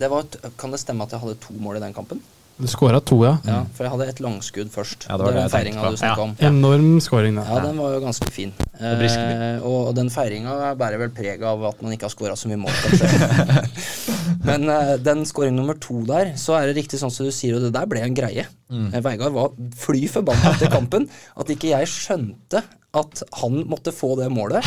det 0.00 0.08
var, 0.10 0.24
et- 0.24 0.40
kan 0.58 0.72
det 0.72 0.80
stemme 0.80 1.04
at 1.04 1.12
jeg 1.12 1.20
hadde 1.20 1.36
to 1.44 1.52
mål 1.60 1.76
i 1.76 1.84
den 1.84 1.94
kampen? 1.94 2.22
Du 2.60 2.66
skåra 2.68 3.00
to, 3.00 3.16
ja. 3.24 3.38
Ja, 3.48 3.62
For 3.76 3.86
jeg 3.86 3.92
hadde 3.94 4.06
et 4.12 4.18
langskudd 4.20 4.70
først. 4.72 5.06
Ja, 5.08 5.16
det 5.16 5.24
var 5.24 5.32
det 5.32 5.38
den 5.38 5.46
jeg 5.46 5.52
feiringa 5.54 5.90
du 5.90 5.96
snakka 5.96 6.20
Ja. 6.20 6.24
om. 6.26 6.34
Enorm 6.50 7.00
scoring, 7.00 7.38
da. 7.40 7.44
Ja, 7.48 7.60
den 7.64 7.78
var 7.80 7.94
jo 7.94 8.00
ganske 8.04 8.30
fin. 8.32 8.52
Eh, 8.80 9.64
og, 9.64 9.94
den 9.96 10.10
feiringa 10.12 10.74
bærer 10.76 11.00
vel 11.00 11.12
preg 11.16 11.42
av 11.42 11.64
at 11.70 11.80
man 11.82 11.92
ikke 11.96 12.08
har 12.08 12.14
skåra 12.14 12.36
så 12.36 12.50
mye 12.50 12.60
mål, 12.60 12.76
kanskje. 12.84 13.64
Men 14.48 14.68
eh, 14.68 14.96
den 15.00 15.24
scoring 15.28 15.56
nummer 15.56 15.78
to 15.80 16.02
der, 16.08 16.34
så 16.40 16.58
er 16.58 16.68
det 16.68 16.76
riktig 16.82 17.00
sånn 17.00 17.12
som 17.12 17.28
du 17.28 17.32
sier, 17.32 17.56
og 17.56 17.64
det 17.64 17.72
der 17.76 17.88
ble 17.90 18.04
en 18.04 18.16
greie. 18.16 18.46
Mm. 18.70 18.90
Eh, 18.92 19.00
Veigard 19.04 19.32
var 19.36 19.56
fly 19.80 20.04
forbanna 20.12 20.54
etter 20.54 20.72
kampen 20.72 21.08
at 21.36 21.52
ikke 21.52 21.72
jeg 21.72 21.88
skjønte 21.90 22.62
at 23.00 23.22
han 23.40 23.60
måtte 23.70 23.92
få 23.94 24.16
det 24.18 24.26
målet 24.34 24.66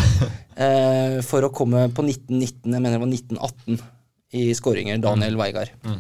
eh, 0.56 1.20
for 1.28 1.44
å 1.44 1.52
komme 1.52 1.89
på 1.91 2.06
1919, 2.08 2.72
jeg 2.72 2.80
mener 2.80 2.96
det 2.96 3.02
var 3.04 3.12
1918 3.12 3.82
i 4.34 4.48
skåringer, 4.58 4.98
Daniel 5.04 5.36
Veigard. 5.38 5.70
Mm. 5.86 6.00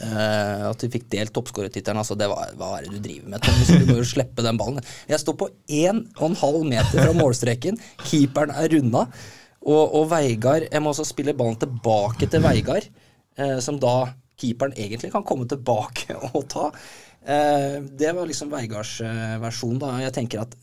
Eh, 0.00 0.62
at 0.64 0.80
de 0.80 0.88
fikk 0.92 1.08
delt 1.12 1.32
toppskårertittelen. 1.36 2.00
Altså, 2.00 2.16
det 2.18 2.28
var, 2.30 2.54
hva 2.58 2.70
er 2.78 2.86
det 2.86 2.94
du 2.96 3.02
driver 3.04 3.34
med, 3.34 3.44
Thomas? 3.44 3.68
Du 3.68 3.90
må 3.90 3.98
jo 3.98 4.06
slippe 4.08 4.44
den 4.44 4.60
ballen. 4.60 4.86
Jeg 5.10 5.20
står 5.20 5.36
på 5.42 5.50
1,5 5.66 6.64
meter 6.70 6.96
fra 7.02 7.12
målstreken, 7.16 7.76
keeperen 8.06 8.54
er 8.54 8.72
runda, 8.72 9.04
og, 9.60 9.82
og 9.98 10.06
Veigard 10.08 10.64
Jeg 10.70 10.80
må 10.80 10.94
også 10.94 11.04
spille 11.04 11.34
ballen 11.36 11.58
tilbake 11.60 12.30
til 12.32 12.40
Veigard, 12.40 12.86
uh, 13.36 13.58
som 13.60 13.76
da 13.82 14.08
keeperen 14.40 14.72
egentlig 14.72 15.12
kan 15.12 15.26
komme 15.26 15.44
tilbake 15.50 16.16
og 16.32 16.46
ta. 16.48 16.70
Uh, 17.20 17.84
det 18.00 18.14
var 18.16 18.24
liksom 18.30 18.52
Veigards 18.54 18.96
versjon, 19.42 19.76
da. 19.82 19.98
Jeg 20.06 20.16
tenker 20.16 20.46
at 20.46 20.56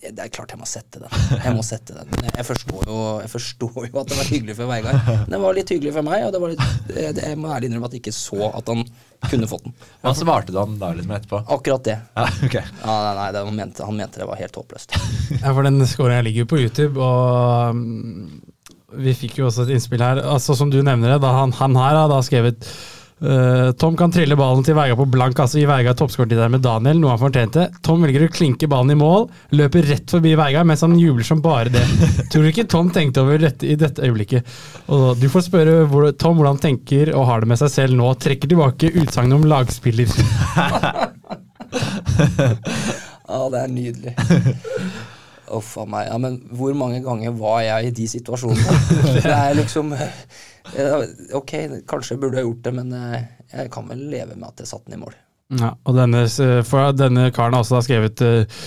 det 0.00 0.22
er 0.24 0.30
klart 0.32 0.52
jeg 0.54 0.60
må 0.60 0.66
sette 0.68 1.00
den. 1.02 1.12
Jeg 1.44 1.52
må 1.52 1.62
sette 1.66 1.92
den. 1.92 2.24
Jeg 2.24 2.44
forstår 2.48 2.86
jo, 2.88 2.98
jeg 3.20 3.30
forstår 3.32 3.88
jo 3.90 4.00
at 4.00 4.08
det 4.08 4.16
var 4.16 4.28
hyggelig 4.30 4.56
for 4.56 4.70
Veigard. 4.70 5.00
Men 5.10 5.34
det 5.34 5.40
var 5.42 5.56
litt 5.58 5.72
hyggelig 5.74 5.92
for 5.96 6.06
meg, 6.06 6.24
og 6.24 6.32
det 6.32 6.40
var 6.40 6.54
litt, 6.54 6.92
jeg, 6.96 7.16
jeg 7.20 7.38
må 7.40 7.50
ærlig 7.52 7.68
innrømme 7.68 7.90
at 7.90 7.96
jeg 7.96 8.00
ikke 8.00 8.14
så 8.16 8.48
at 8.48 8.70
han 8.72 8.84
kunne 9.28 9.48
fått 9.50 9.66
den. 9.66 9.74
Hva 10.00 10.14
svarte 10.16 10.54
du 10.54 10.60
han 10.60 10.78
da 10.80 10.92
liksom 10.96 11.12
etterpå? 11.18 11.42
Akkurat 11.56 11.84
det. 11.90 11.98
Ja, 12.16 12.24
okay. 12.46 12.64
Ja, 12.80 12.94
nei, 12.94 13.12
nei, 13.18 13.26
det, 13.36 13.42
han, 13.50 13.58
mente, 13.58 13.88
han 13.90 13.98
mente 14.00 14.22
det 14.22 14.30
var 14.30 14.40
helt 14.40 14.56
håpløst. 14.62 14.96
Ja, 15.42 15.52
for 15.54 15.64
den 15.64 15.78
scoringa 15.88 16.24
ligger 16.26 16.44
jo 16.46 16.50
på 16.50 16.62
YouTube, 16.62 17.04
og 17.04 17.76
mm, 17.76 18.40
vi 19.04 19.14
fikk 19.16 19.38
jo 19.40 19.50
også 19.50 19.66
et 19.66 19.74
innspill 19.76 20.02
her. 20.02 20.22
Altså 20.32 20.56
Som 20.58 20.72
du 20.72 20.80
nevner 20.80 21.14
det, 21.14 21.20
da 21.22 21.34
han, 21.36 21.52
han 21.60 21.76
her 21.78 22.00
har 22.02 22.10
da 22.10 22.22
skrevet 22.24 22.64
eh, 23.22 23.70
Tom 23.80 23.96
kan 23.98 24.12
trille 24.14 24.36
ballen 24.38 24.64
til 24.66 24.76
Veigar 24.78 24.98
på 24.98 25.06
blank 25.10 25.38
altså 25.40 25.60
gi 25.60 25.66
Veigar 25.68 25.96
toppskårertittelen 25.98 26.54
med 26.56 26.64
Daniel, 26.64 27.00
noe 27.02 27.14
han 27.14 27.20
fortjente. 27.22 27.66
Tom 27.86 28.02
velger 28.04 28.26
å 28.26 28.30
klinke 28.32 28.68
ballen 28.70 28.94
i 28.94 28.98
mål, 29.00 29.28
løper 29.56 29.88
rett 29.90 30.14
forbi 30.16 30.34
Veigar 30.40 30.66
mens 30.68 30.84
han 30.86 30.98
jubler 30.98 31.26
som 31.26 31.42
bare 31.44 31.72
det. 31.74 31.84
Tror 32.32 32.46
du 32.46 32.50
ikke 32.52 32.68
Tom 32.70 32.90
tenkte 32.94 33.24
over 33.24 33.40
dette 33.42 33.68
i 33.68 33.78
dette 33.80 34.04
øyeblikket? 34.06 34.56
Og 34.94 35.20
Du 35.20 35.28
får 35.32 35.46
spørre 35.48 35.84
hvor, 35.90 36.10
Tom 36.16 36.38
hvordan 36.38 36.56
han 36.56 36.64
tenker 36.64 37.14
og 37.14 37.28
har 37.30 37.44
det 37.44 37.52
med 37.52 37.60
seg 37.60 37.74
selv 37.74 37.98
nå. 38.00 38.12
Trekker 38.20 38.50
tilbake 38.50 38.92
utsagnet 39.02 39.38
om 39.38 39.48
lagspiller. 39.50 40.08
Ja, 43.30 43.44
det 43.46 43.60
er 43.60 43.68
nydelig. 43.70 44.12
Uff 45.54 45.76
a 45.78 45.84
meg. 45.86 46.08
Ja, 46.10 46.16
men 46.22 46.38
hvor 46.54 46.74
mange 46.78 47.00
ganger 47.04 47.34
var 47.38 47.60
jeg 47.62 47.90
i 47.90 47.92
de 47.94 48.06
situasjonene? 48.10 48.78
Det 49.22 49.34
er 49.34 49.54
liksom 49.58 49.94
Ok, 51.36 51.56
kanskje 51.90 52.18
burde 52.20 52.40
jeg 52.40 52.48
gjort 52.48 52.62
det, 52.66 52.74
men 52.76 52.94
eh, 52.96 53.26
jeg 53.54 53.72
kan 53.74 53.88
vel 53.90 54.06
leve 54.12 54.36
med 54.36 54.50
at 54.52 54.62
jeg 54.62 54.70
satte 54.70 54.90
den 54.90 55.00
i 55.00 55.02
mål. 55.02 55.16
Ja, 55.58 55.72
og 55.82 55.96
denne, 55.98 56.24
denne 56.94 57.30
karen 57.34 57.56
har 57.56 57.64
også 57.64 57.80
skrevet 57.82 58.22
eh, 58.22 58.62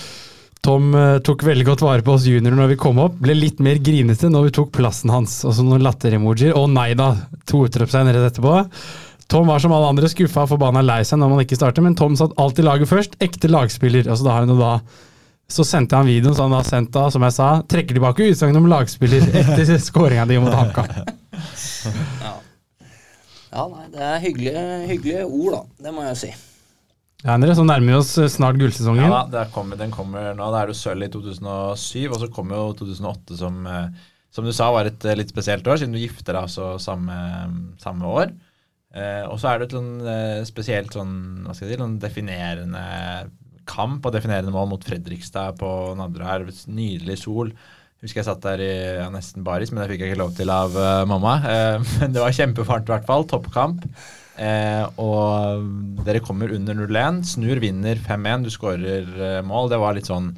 Tom 0.64 0.94
eh, 0.96 1.18
tok 1.24 1.44
veldig 1.44 1.64
godt 1.68 1.84
vare 1.84 2.04
på 2.04 2.14
oss 2.16 2.26
juniorer 2.28 2.56
når 2.56 2.70
vi 2.72 2.80
kom 2.80 3.00
opp, 3.02 3.16
ble 3.20 3.36
litt 3.36 3.58
mer 3.64 3.80
grinete 3.84 4.30
når 4.32 4.48
vi 4.48 4.54
tok 4.58 4.70
plassen 4.76 5.12
hans. 5.12 5.42
Og 5.44 5.56
så 5.56 5.64
noen 5.64 5.84
latteremojier. 5.84 6.56
Å 6.56 6.64
nei 6.70 6.92
da! 6.96 7.10
To 7.50 7.66
utropstegn 7.66 8.12
rett 8.12 8.30
etterpå. 8.30 8.62
Tom 9.28 9.48
var 9.48 9.60
som 9.60 9.72
alle 9.76 9.90
andre 9.92 10.08
skuffa 10.12 10.44
og 10.44 10.52
forbanna 10.52 10.84
lei 10.84 11.02
seg 11.04 11.20
når 11.20 11.32
man 11.32 11.42
ikke 11.44 11.58
starter, 11.58 11.84
men 11.84 11.96
Tom 11.96 12.16
satt 12.16 12.36
alltid 12.40 12.68
laget 12.68 12.88
først. 12.90 13.18
Ekte 13.24 13.50
lagspiller. 13.52 14.08
Altså 14.08 14.28
da 14.28 14.36
har 14.38 14.48
jo 14.48 14.56
da 14.60 14.78
så 15.54 15.64
sendte 15.68 15.98
han 15.98 16.08
videoen 16.08 16.32
som 16.36 16.48
han 16.48 16.56
har 16.56 16.68
sendt 16.68 16.94
da, 16.94 17.10
som 17.12 17.24
jeg 17.26 17.34
sa, 17.36 17.48
trekker 17.68 17.96
tilbake 17.98 18.30
utsagnet 18.32 18.56
om 18.62 18.68
lagspiller 18.70 19.26
etter 19.42 19.76
skåringa 19.88 20.24
di 20.30 20.40
mot 20.40 20.54
HamKam. 20.56 21.10
Ja. 22.24 22.34
ja, 23.52 23.68
nei, 23.70 23.84
det 23.92 24.02
er 24.02 24.24
hyggelige, 24.24 24.64
hyggelige 24.90 25.26
ord, 25.26 25.52
da. 25.54 25.86
Det 25.86 25.94
må 25.94 26.06
jeg 26.08 26.20
si. 26.24 26.32
Ja, 27.24 27.36
André, 27.36 27.54
så 27.56 27.64
nærmer 27.64 27.94
vi 27.94 28.00
oss 28.00 28.16
eh, 28.20 28.30
snart 28.32 28.58
gullsesongen. 28.60 29.06
Ja 29.06 29.22
da, 29.30 29.46
kommer, 29.52 29.78
den 29.80 29.94
kommer 29.94 30.34
nå. 30.36 30.48
Da 30.52 30.64
er 30.64 30.72
det 30.72 30.80
sølv 30.80 31.06
i 31.06 31.12
2007, 31.12 32.10
og 32.10 32.18
så 32.20 32.32
kommer 32.32 32.60
jo 32.60 32.74
2008 32.82 33.38
som 33.40 33.62
eh, 33.70 34.10
som 34.34 34.46
du 34.46 34.50
sa 34.54 34.70
var 34.74 34.88
et 34.90 35.06
eh, 35.06 35.16
litt 35.18 35.30
spesielt 35.30 35.66
år, 35.70 35.78
siden 35.78 35.94
du 35.94 36.02
gifter 36.02 36.34
deg 36.34 36.48
altså 36.48 36.74
samme, 36.82 37.14
samme 37.82 38.10
år. 38.10 38.34
Eh, 38.94 39.22
og 39.28 39.38
så 39.38 39.52
er 39.52 39.60
det 39.60 39.68
et 39.68 39.76
sånn 39.76 39.92
eh, 40.10 40.40
spesielt 40.48 40.94
sånn, 40.94 41.14
hva 41.46 41.54
skal 41.54 41.68
jeg 41.68 41.76
si, 41.76 41.82
sånn 41.82 42.00
definerende 42.02 42.84
kamp 43.64 44.04
og 44.04 44.12
definerende 44.12 44.52
mål 44.52 44.72
mot 44.74 44.84
Fredrikstad 44.84 45.60
på 45.60 45.68
Nadderud 45.98 46.26
her. 46.26 46.46
Nydelig 46.74 47.20
sol. 47.22 47.54
Husker 48.04 48.20
jeg 48.20 48.26
satt 48.26 48.42
der 48.44 48.60
i 48.60 48.72
ja, 48.98 49.06
nesten 49.08 49.44
baris, 49.46 49.70
men 49.72 49.80
det 49.80 49.94
fikk 49.94 50.02
jeg 50.04 50.12
ikke 50.12 50.20
lov 50.20 50.34
til 50.36 50.50
av 50.52 50.74
uh, 50.76 51.06
mamma. 51.08 51.38
Uh, 51.40 51.86
men 52.02 52.12
det 52.12 52.20
var 52.20 52.36
kjempevarmt 52.36 52.90
i 52.90 52.92
hvert 52.92 53.06
fall. 53.08 53.24
Toppkamp. 53.30 53.86
Uh, 54.36 54.84
og 55.00 56.02
dere 56.04 56.20
kommer 56.20 56.52
under 56.52 56.76
0-1. 56.76 57.22
Snur, 57.30 57.62
vinner 57.64 57.96
5-1. 58.04 58.44
Du 58.44 58.52
skårer 58.52 59.40
mål. 59.48 59.70
Det 59.72 59.80
var 59.80 59.96
litt 59.96 60.10
sånn 60.10 60.34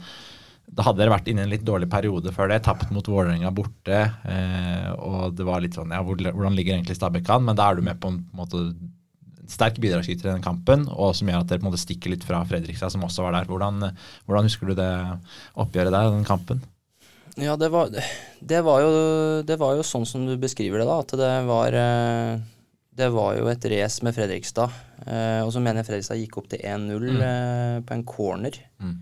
Da 0.77 0.85
hadde 0.87 1.01
dere 1.01 1.17
vært 1.17 1.33
inne 1.33 1.43
i 1.43 1.49
en 1.49 1.55
litt 1.57 1.65
dårlig 1.67 1.89
periode 1.91 2.31
før 2.37 2.53
det. 2.53 2.61
Tapt 2.69 2.93
mot 2.95 3.11
Vålerenga 3.11 3.51
borte. 3.57 4.05
Og 5.03 5.35
det 5.35 5.49
var 5.49 5.65
litt 5.65 5.75
sånn 5.75 5.97
Ja, 5.97 6.05
hvordan 6.07 6.55
ligger 6.55 6.77
egentlig 6.77 7.01
Stabæk 7.01 7.33
an? 7.35 7.49
Men 7.49 7.59
da 7.59 7.67
er 7.67 7.81
du 7.81 7.87
med 7.89 7.99
på 7.99 8.15
en, 8.15 8.23
måte 8.37 8.69
sterk 9.51 9.79
bidragsyter 9.83 10.27
i 10.27 10.33
den 10.33 10.43
kampen, 10.43 10.89
og 10.91 11.13
som 11.15 11.29
gjør 11.31 11.45
at 11.45 11.51
dere 11.51 11.63
på 11.63 11.69
en 11.69 11.71
måte 11.71 11.79
stikker 11.79 12.11
litt 12.11 12.25
fra 12.27 12.41
Fredrikstad, 12.51 12.91
som 12.95 13.05
også 13.07 13.27
var 13.27 13.37
der. 13.37 13.51
Hvordan, 13.51 13.93
hvordan 14.27 14.49
husker 14.51 14.71
du 14.71 14.79
det 14.79 14.89
oppgjøret 15.55 15.95
der, 15.95 16.15
den 16.15 16.27
kampen? 16.27 16.65
Ja, 17.37 17.57
det 17.61 17.69
var, 17.69 17.91
det 18.41 18.61
var, 18.65 18.81
jo, 18.81 18.93
det 19.45 19.57
var 19.61 19.75
jo 19.77 19.83
sånn 19.85 20.07
som 20.09 20.23
du 20.27 20.37
beskriver 20.41 20.81
det, 20.81 20.87
da. 20.89 20.99
At 21.05 21.13
det 21.21 21.33
var 21.49 21.75
eh, 21.77 22.39
Det 22.97 23.11
var 23.13 23.35
jo 23.37 23.49
et 23.53 23.65
race 23.69 24.01
med 24.07 24.15
Fredrikstad. 24.17 24.73
Eh, 25.05 25.43
og 25.45 25.51
så 25.53 25.61
mener 25.61 25.83
jeg 25.83 25.89
Fredrikstad 25.91 26.17
gikk 26.23 26.39
opp 26.41 26.49
til 26.49 26.63
1-0 26.65 27.11
Mm. 27.13 27.21
eh, 27.27 27.81
på 27.85 27.93
en 27.99 28.05
corner 28.09 28.57
Mm. 28.81 28.97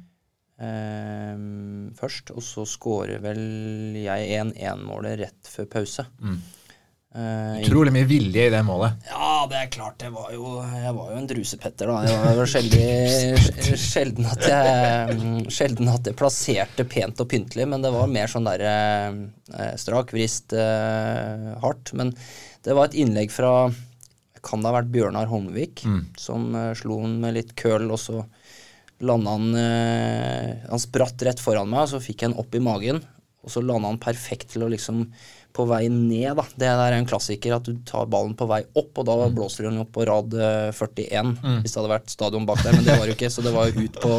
først. 1.99 2.31
Og 2.35 2.43
så 2.43 2.65
scorer 2.67 3.19
vel 3.23 3.41
jeg 3.99 4.29
1-1-målet 4.41 5.19
rett 5.21 5.49
før 5.51 5.67
pause. 5.71 6.07
Mm. 6.23 6.39
Eh, 7.15 7.61
Utrolig 7.63 7.93
mye 7.95 8.07
vilje 8.11 8.49
i 8.49 8.51
det 8.51 8.61
målet. 8.67 8.97
ja, 9.07 9.47
det 9.47 9.59
er 9.61 9.69
klart. 9.71 10.03
Jeg 10.03 10.11
var 10.11 10.33
jo, 10.35 10.57
jeg 10.67 10.95
var 10.97 11.13
jo 11.13 11.19
en 11.21 11.29
drusepetter, 11.31 11.87
da. 11.87 12.01
Det 12.03 12.37
var 12.41 12.49
sjelden, 12.51 13.77
sjelden, 13.79 14.27
at 14.33 14.43
jeg, 14.51 15.15
mm, 15.21 15.45
sjelden 15.55 15.93
at 15.93 16.11
jeg 16.11 16.17
plasserte 16.19 16.87
pent 16.91 17.23
og 17.23 17.29
pyntelig, 17.31 17.69
men 17.71 17.85
det 17.87 17.93
var 17.95 18.11
mer 18.11 18.27
sånn 18.33 18.49
derre 18.49 18.73
eh, 19.55 19.75
strak 19.79 20.11
vrist, 20.17 20.57
eh, 20.59 21.53
hardt. 21.63 21.93
Men 21.95 22.11
det 22.67 22.75
var 22.75 22.91
et 22.91 22.99
innlegg 23.05 23.31
fra 23.35 23.71
Kan 24.45 24.61
det 24.61 24.69
ha 24.69 24.75
vært 24.77 24.91
Bjørnar 24.93 25.31
Holmvik, 25.31 25.85
Mm. 25.89 26.03
som 26.21 26.51
eh, 26.59 26.75
slo 26.77 26.99
den 27.01 27.15
med 27.23 27.33
litt 27.39 27.55
køl, 27.57 27.87
og 27.95 27.97
så 28.03 28.25
landa 29.01 29.31
han 29.39 29.55
eh, 29.57 30.67
Han 30.69 30.83
spratt 30.83 31.23
rett 31.25 31.41
foran 31.41 31.71
meg, 31.71 31.87
og 31.87 31.95
så 31.95 32.03
fikk 32.03 32.23
jeg 32.27 32.33
den 32.35 32.39
opp 32.43 32.55
i 32.59 32.61
magen. 32.61 33.01
Og 33.45 33.51
så 33.55 33.63
landa 33.65 33.89
han 33.89 33.99
perfekt 34.03 34.51
til 34.53 34.67
å 34.67 34.69
liksom 34.73 35.07
på 35.55 35.65
vei 35.71 35.85
ned, 35.87 36.35
da. 36.35 36.45
Det 36.59 36.67
er 36.67 36.97
en 36.97 37.07
klassiker, 37.07 37.55
at 37.55 37.69
du 37.69 37.77
tar 37.87 38.09
ballen 38.11 38.35
på 38.35 38.47
vei 38.51 38.61
opp, 38.75 38.91
og 38.99 39.07
da 39.07 39.15
blåser 39.31 39.65
du 39.65 39.71
den 39.71 39.83
opp 39.85 39.93
på 39.95 40.07
rad 40.09 40.35
eh, 40.35 40.71
41, 40.75 41.31
hvis 41.63 41.75
det 41.75 41.79
hadde 41.79 41.93
vært 41.93 42.11
stadion 42.11 42.49
bak 42.49 42.63
der, 42.65 42.75
men 42.75 42.87
det 42.89 42.97
var 42.99 43.07
jo 43.07 43.15
ikke, 43.15 43.31
så 43.31 43.45
det 43.45 43.53
var 43.55 43.71
jo 43.71 43.85
ut 43.87 44.01
på 44.03 44.17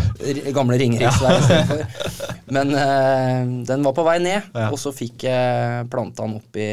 gamle 0.58 0.78
Ringeriks 0.80 1.22
ja. 1.24 1.30
der 1.30 1.40
istedenfor. 1.40 2.34
Men 2.58 2.74
eh, 2.76 3.40
den 3.72 3.86
var 3.88 3.96
på 3.96 4.04
vei 4.06 4.18
ned, 4.20 4.50
Ja. 4.54 4.68
og 4.68 4.78
så 4.80 4.92
fikk 4.94 5.24
jeg 5.26 5.88
planta 5.92 6.26
den 6.26 6.36
opp 6.42 6.60
i, 6.60 6.70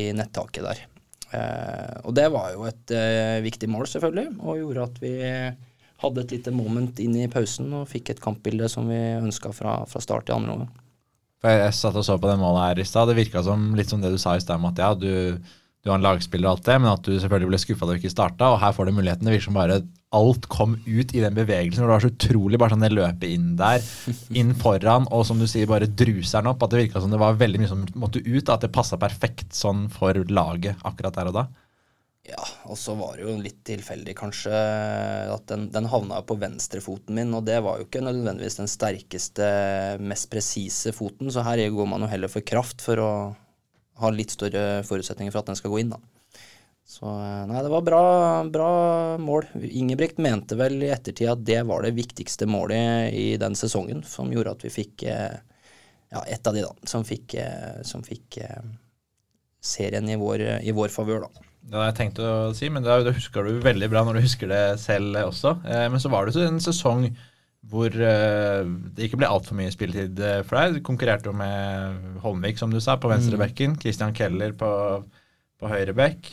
i 0.00 0.06
nettaket 0.16 0.64
der. 0.64 0.86
Uh, 1.30 2.08
og 2.08 2.14
det 2.18 2.24
var 2.34 2.48
jo 2.56 2.64
et 2.66 2.90
uh, 2.90 3.36
viktig 3.44 3.68
mål, 3.70 3.84
selvfølgelig, 3.86 4.32
og 4.42 4.56
gjorde 4.58 4.86
at 4.88 4.96
vi 4.98 5.12
hadde 6.00 6.24
et 6.24 6.32
lite 6.34 6.52
moment 6.54 6.98
inn 7.04 7.14
i 7.20 7.28
pausen 7.30 7.68
og 7.76 7.86
fikk 7.92 8.10
et 8.10 8.22
kampbilde 8.24 8.66
som 8.72 8.88
vi 8.90 8.98
ønska 9.20 9.52
fra, 9.54 9.82
fra 9.86 10.02
start 10.02 10.32
i 10.32 10.34
andre 10.34 10.56
omgang. 10.56 10.72
For 11.40 11.52
jeg, 11.52 11.62
jeg 11.64 11.76
satt 11.78 11.96
og 11.96 12.04
så 12.04 12.18
på 12.20 12.28
det 12.28 12.36
målet 12.40 12.66
her 12.66 12.82
i 12.82 12.88
stad. 12.88 13.08
Det 13.08 13.16
virka 13.18 13.42
som 13.46 13.72
litt 13.78 13.90
som 13.92 14.02
det 14.02 14.12
du 14.12 14.20
sa 14.20 14.36
i 14.36 14.42
stad, 14.44 14.60
at 14.72 14.82
ja, 14.82 14.90
du, 14.92 15.38
du 15.80 15.88
var 15.88 15.96
en 15.96 16.04
lagspiller 16.04 16.50
og 16.50 16.58
alt 16.58 16.66
det, 16.68 16.76
men 16.82 16.90
at 16.92 17.06
du 17.06 17.14
selvfølgelig 17.14 17.52
ble 17.52 17.60
skuffa 17.62 17.88
da 17.88 17.94
du 17.96 18.02
ikke 18.02 18.12
starta. 18.12 18.50
Og 18.52 18.60
her 18.60 18.74
får 18.76 18.90
du 18.90 18.98
muligheten. 18.98 19.24
Det 19.24 19.36
virker 19.38 19.48
som 19.48 19.56
bare 19.56 19.80
alt 20.20 20.48
kom 20.52 20.74
ut 20.84 21.14
i 21.14 21.22
den 21.22 21.38
bevegelsen. 21.38 21.80
hvor 21.80 21.88
Det 21.88 21.96
var 21.96 22.04
så 22.04 22.12
utrolig 22.12 22.60
bare 22.60 22.74
sånn 22.74 22.84
det 22.84 22.92
løpet 22.92 23.26
inn 23.30 23.48
der, 23.56 23.80
inn 24.42 24.52
foran, 24.58 25.08
og 25.08 25.24
som 25.28 25.40
du 25.40 25.46
sier, 25.48 25.70
bare 25.70 25.88
druser 25.88 26.42
den 26.42 26.52
opp. 26.52 26.66
At 26.66 26.74
det 26.74 26.82
virka 26.84 27.00
som 27.00 27.14
det 27.14 27.22
var 27.22 27.40
veldig 27.40 27.62
mye 27.62 27.72
som 27.72 27.88
måtte 27.96 28.20
ut. 28.26 28.52
At 28.52 28.66
det 28.66 28.74
passa 28.76 29.00
perfekt 29.00 29.56
sånn 29.56 29.86
for 29.94 30.20
laget 30.28 30.84
akkurat 30.84 31.16
der 31.16 31.32
og 31.32 31.40
da. 31.40 31.48
Ja, 32.28 32.42
og 32.68 32.76
så 32.76 32.92
var 32.98 33.16
det 33.16 33.24
jo 33.24 33.38
litt 33.40 33.62
tilfeldig 33.64 34.12
kanskje 34.18 34.52
at 35.32 35.46
den, 35.48 35.70
den 35.72 35.88
havna 35.88 36.20
på 36.26 36.36
venstrefoten 36.38 37.16
min, 37.16 37.32
og 37.34 37.46
det 37.48 37.56
var 37.64 37.80
jo 37.80 37.86
ikke 37.86 38.02
nødvendigvis 38.04 38.60
den 38.60 38.68
sterkeste, 38.68 39.46
mest 40.04 40.28
presise 40.32 40.92
foten, 40.92 41.32
så 41.32 41.46
her 41.46 41.62
går 41.72 41.88
man 41.88 42.04
jo 42.04 42.10
heller 42.12 42.30
for 42.32 42.44
kraft 42.44 42.84
for 42.84 43.00
å 43.00 43.10
ha 44.00 44.10
litt 44.12 44.36
større 44.36 44.82
forutsetninger 44.88 45.32
for 45.32 45.40
at 45.40 45.50
den 45.50 45.58
skal 45.58 45.72
gå 45.72 45.80
inn, 45.82 45.94
da. 45.96 46.00
Så 46.90 47.06
eh, 47.06 47.42
nei, 47.46 47.60
det 47.62 47.70
var 47.70 47.84
bra, 47.86 48.04
bra 48.50 48.70
mål. 49.22 49.46
Ingebrigt 49.62 50.18
mente 50.18 50.56
vel 50.58 50.80
i 50.82 50.90
ettertid 50.90 51.30
at 51.30 51.44
det 51.46 51.60
var 51.68 51.84
det 51.86 51.94
viktigste 51.94 52.48
målet 52.50 53.14
i 53.14 53.36
den 53.40 53.54
sesongen, 53.58 54.02
som 54.02 54.32
gjorde 54.34 54.56
at 54.56 54.66
vi 54.66 54.72
fikk 54.74 55.06
eh, 55.06 55.38
Ja, 56.10 56.24
ett 56.26 56.46
av 56.50 56.56
de, 56.56 56.64
da, 56.66 56.88
som 56.90 57.04
fikk, 57.06 57.36
eh, 57.38 57.84
som 57.86 58.02
fikk 58.02 58.40
serien 59.62 60.08
i 60.10 60.16
vår, 60.18 60.42
i 60.66 60.74
vår 60.74 60.90
favør, 60.90 61.28
da. 61.28 61.49
Det 61.70 61.78
hadde 61.78 61.90
jeg 61.92 61.98
tenkt 62.00 62.18
å 62.18 62.30
si, 62.56 62.66
men 62.72 62.82
det, 62.82 63.12
husker 63.14 63.46
du 63.46 63.60
veldig 63.62 63.88
bra 63.92 64.02
når 64.02 64.16
du 64.18 64.24
husker 64.24 64.50
det 64.50 64.62
selv 64.82 65.14
også. 65.22 65.54
Eh, 65.62 65.84
men 65.92 66.02
så 66.02 66.10
var 66.10 66.26
det 66.26 66.34
så 66.34 66.42
en 66.42 66.62
sesong 66.62 67.04
hvor 67.70 67.94
eh, 67.94 68.62
det 68.96 69.06
ikke 69.06 69.20
ble 69.20 69.28
altfor 69.30 69.54
mye 69.54 69.70
spilletid 69.70 70.18
eh, 70.18 70.40
for 70.48 70.58
deg. 70.58 70.80
Du 70.80 70.86
konkurrerte 70.88 71.30
jo 71.30 71.34
med 71.38 72.18
Holmvik, 72.24 72.58
som 72.58 72.74
du 72.74 72.80
sa, 72.82 72.96
på 72.98 73.12
venstrebekken. 73.12 73.76
Christian 73.78 74.16
Keller 74.18 74.56
på, 74.58 74.70
på 75.62 75.70
høyrebekk. 75.70 76.32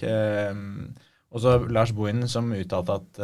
Og 1.27 1.43
så 1.43 1.53
Lars 1.69 1.91
Bohinen, 1.93 2.25
som 2.31 2.49
uttalte 2.55 2.95
at 2.97 3.21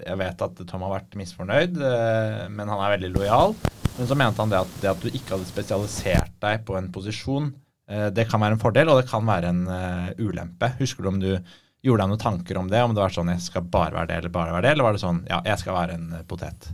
jeg 0.00 0.18
vet 0.18 0.42
at 0.48 0.62
Tom 0.66 0.82
har 0.86 0.96
vært 0.96 1.14
misfornøyd, 1.20 1.76
men 1.76 2.72
han 2.72 2.80
er 2.80 2.94
veldig 2.96 3.12
lojal. 3.12 3.54
Men 4.00 4.08
så 4.08 4.16
mente 4.18 4.42
han 4.42 4.50
det 4.50 4.64
at 4.64 4.80
det 4.80 4.90
at 4.90 5.04
du 5.04 5.12
ikke 5.12 5.36
hadde 5.36 5.50
spesialisert 5.52 6.34
deg 6.42 6.64
på 6.66 6.74
en 6.80 6.88
posisjon, 6.96 7.52
det 7.86 8.26
kan 8.26 8.42
være 8.42 8.56
en 8.56 8.62
fordel, 8.62 8.90
og 8.90 8.98
det 8.98 9.10
kan 9.10 9.26
være 9.28 9.52
en 9.52 9.62
eh, 9.70 10.08
ulempe. 10.18 10.72
Husker 10.80 11.06
du 11.06 11.12
om 11.12 11.20
du 11.22 11.30
gjorde 11.86 12.02
deg 12.02 12.12
noen 12.12 12.22
tanker 12.22 12.58
om 12.58 12.70
det? 12.72 12.82
Om 12.82 12.96
det 12.96 13.04
var 13.04 13.14
sånn 13.14 13.30
jeg 13.34 13.44
skal 13.44 13.66
bare 13.70 13.94
være 13.94 14.10
det, 14.10 14.20
eller 14.22 14.34
bare 14.34 14.56
være 14.56 14.66
det? 14.66 14.74
Eller 14.74 14.88
var 14.88 14.96
det 14.96 15.04
sånn 15.04 15.22
ja, 15.30 15.40
jeg 15.46 15.62
skal 15.62 15.78
være 15.78 15.98
en 15.98 16.12
eh, 16.18 16.26
potet? 16.28 16.68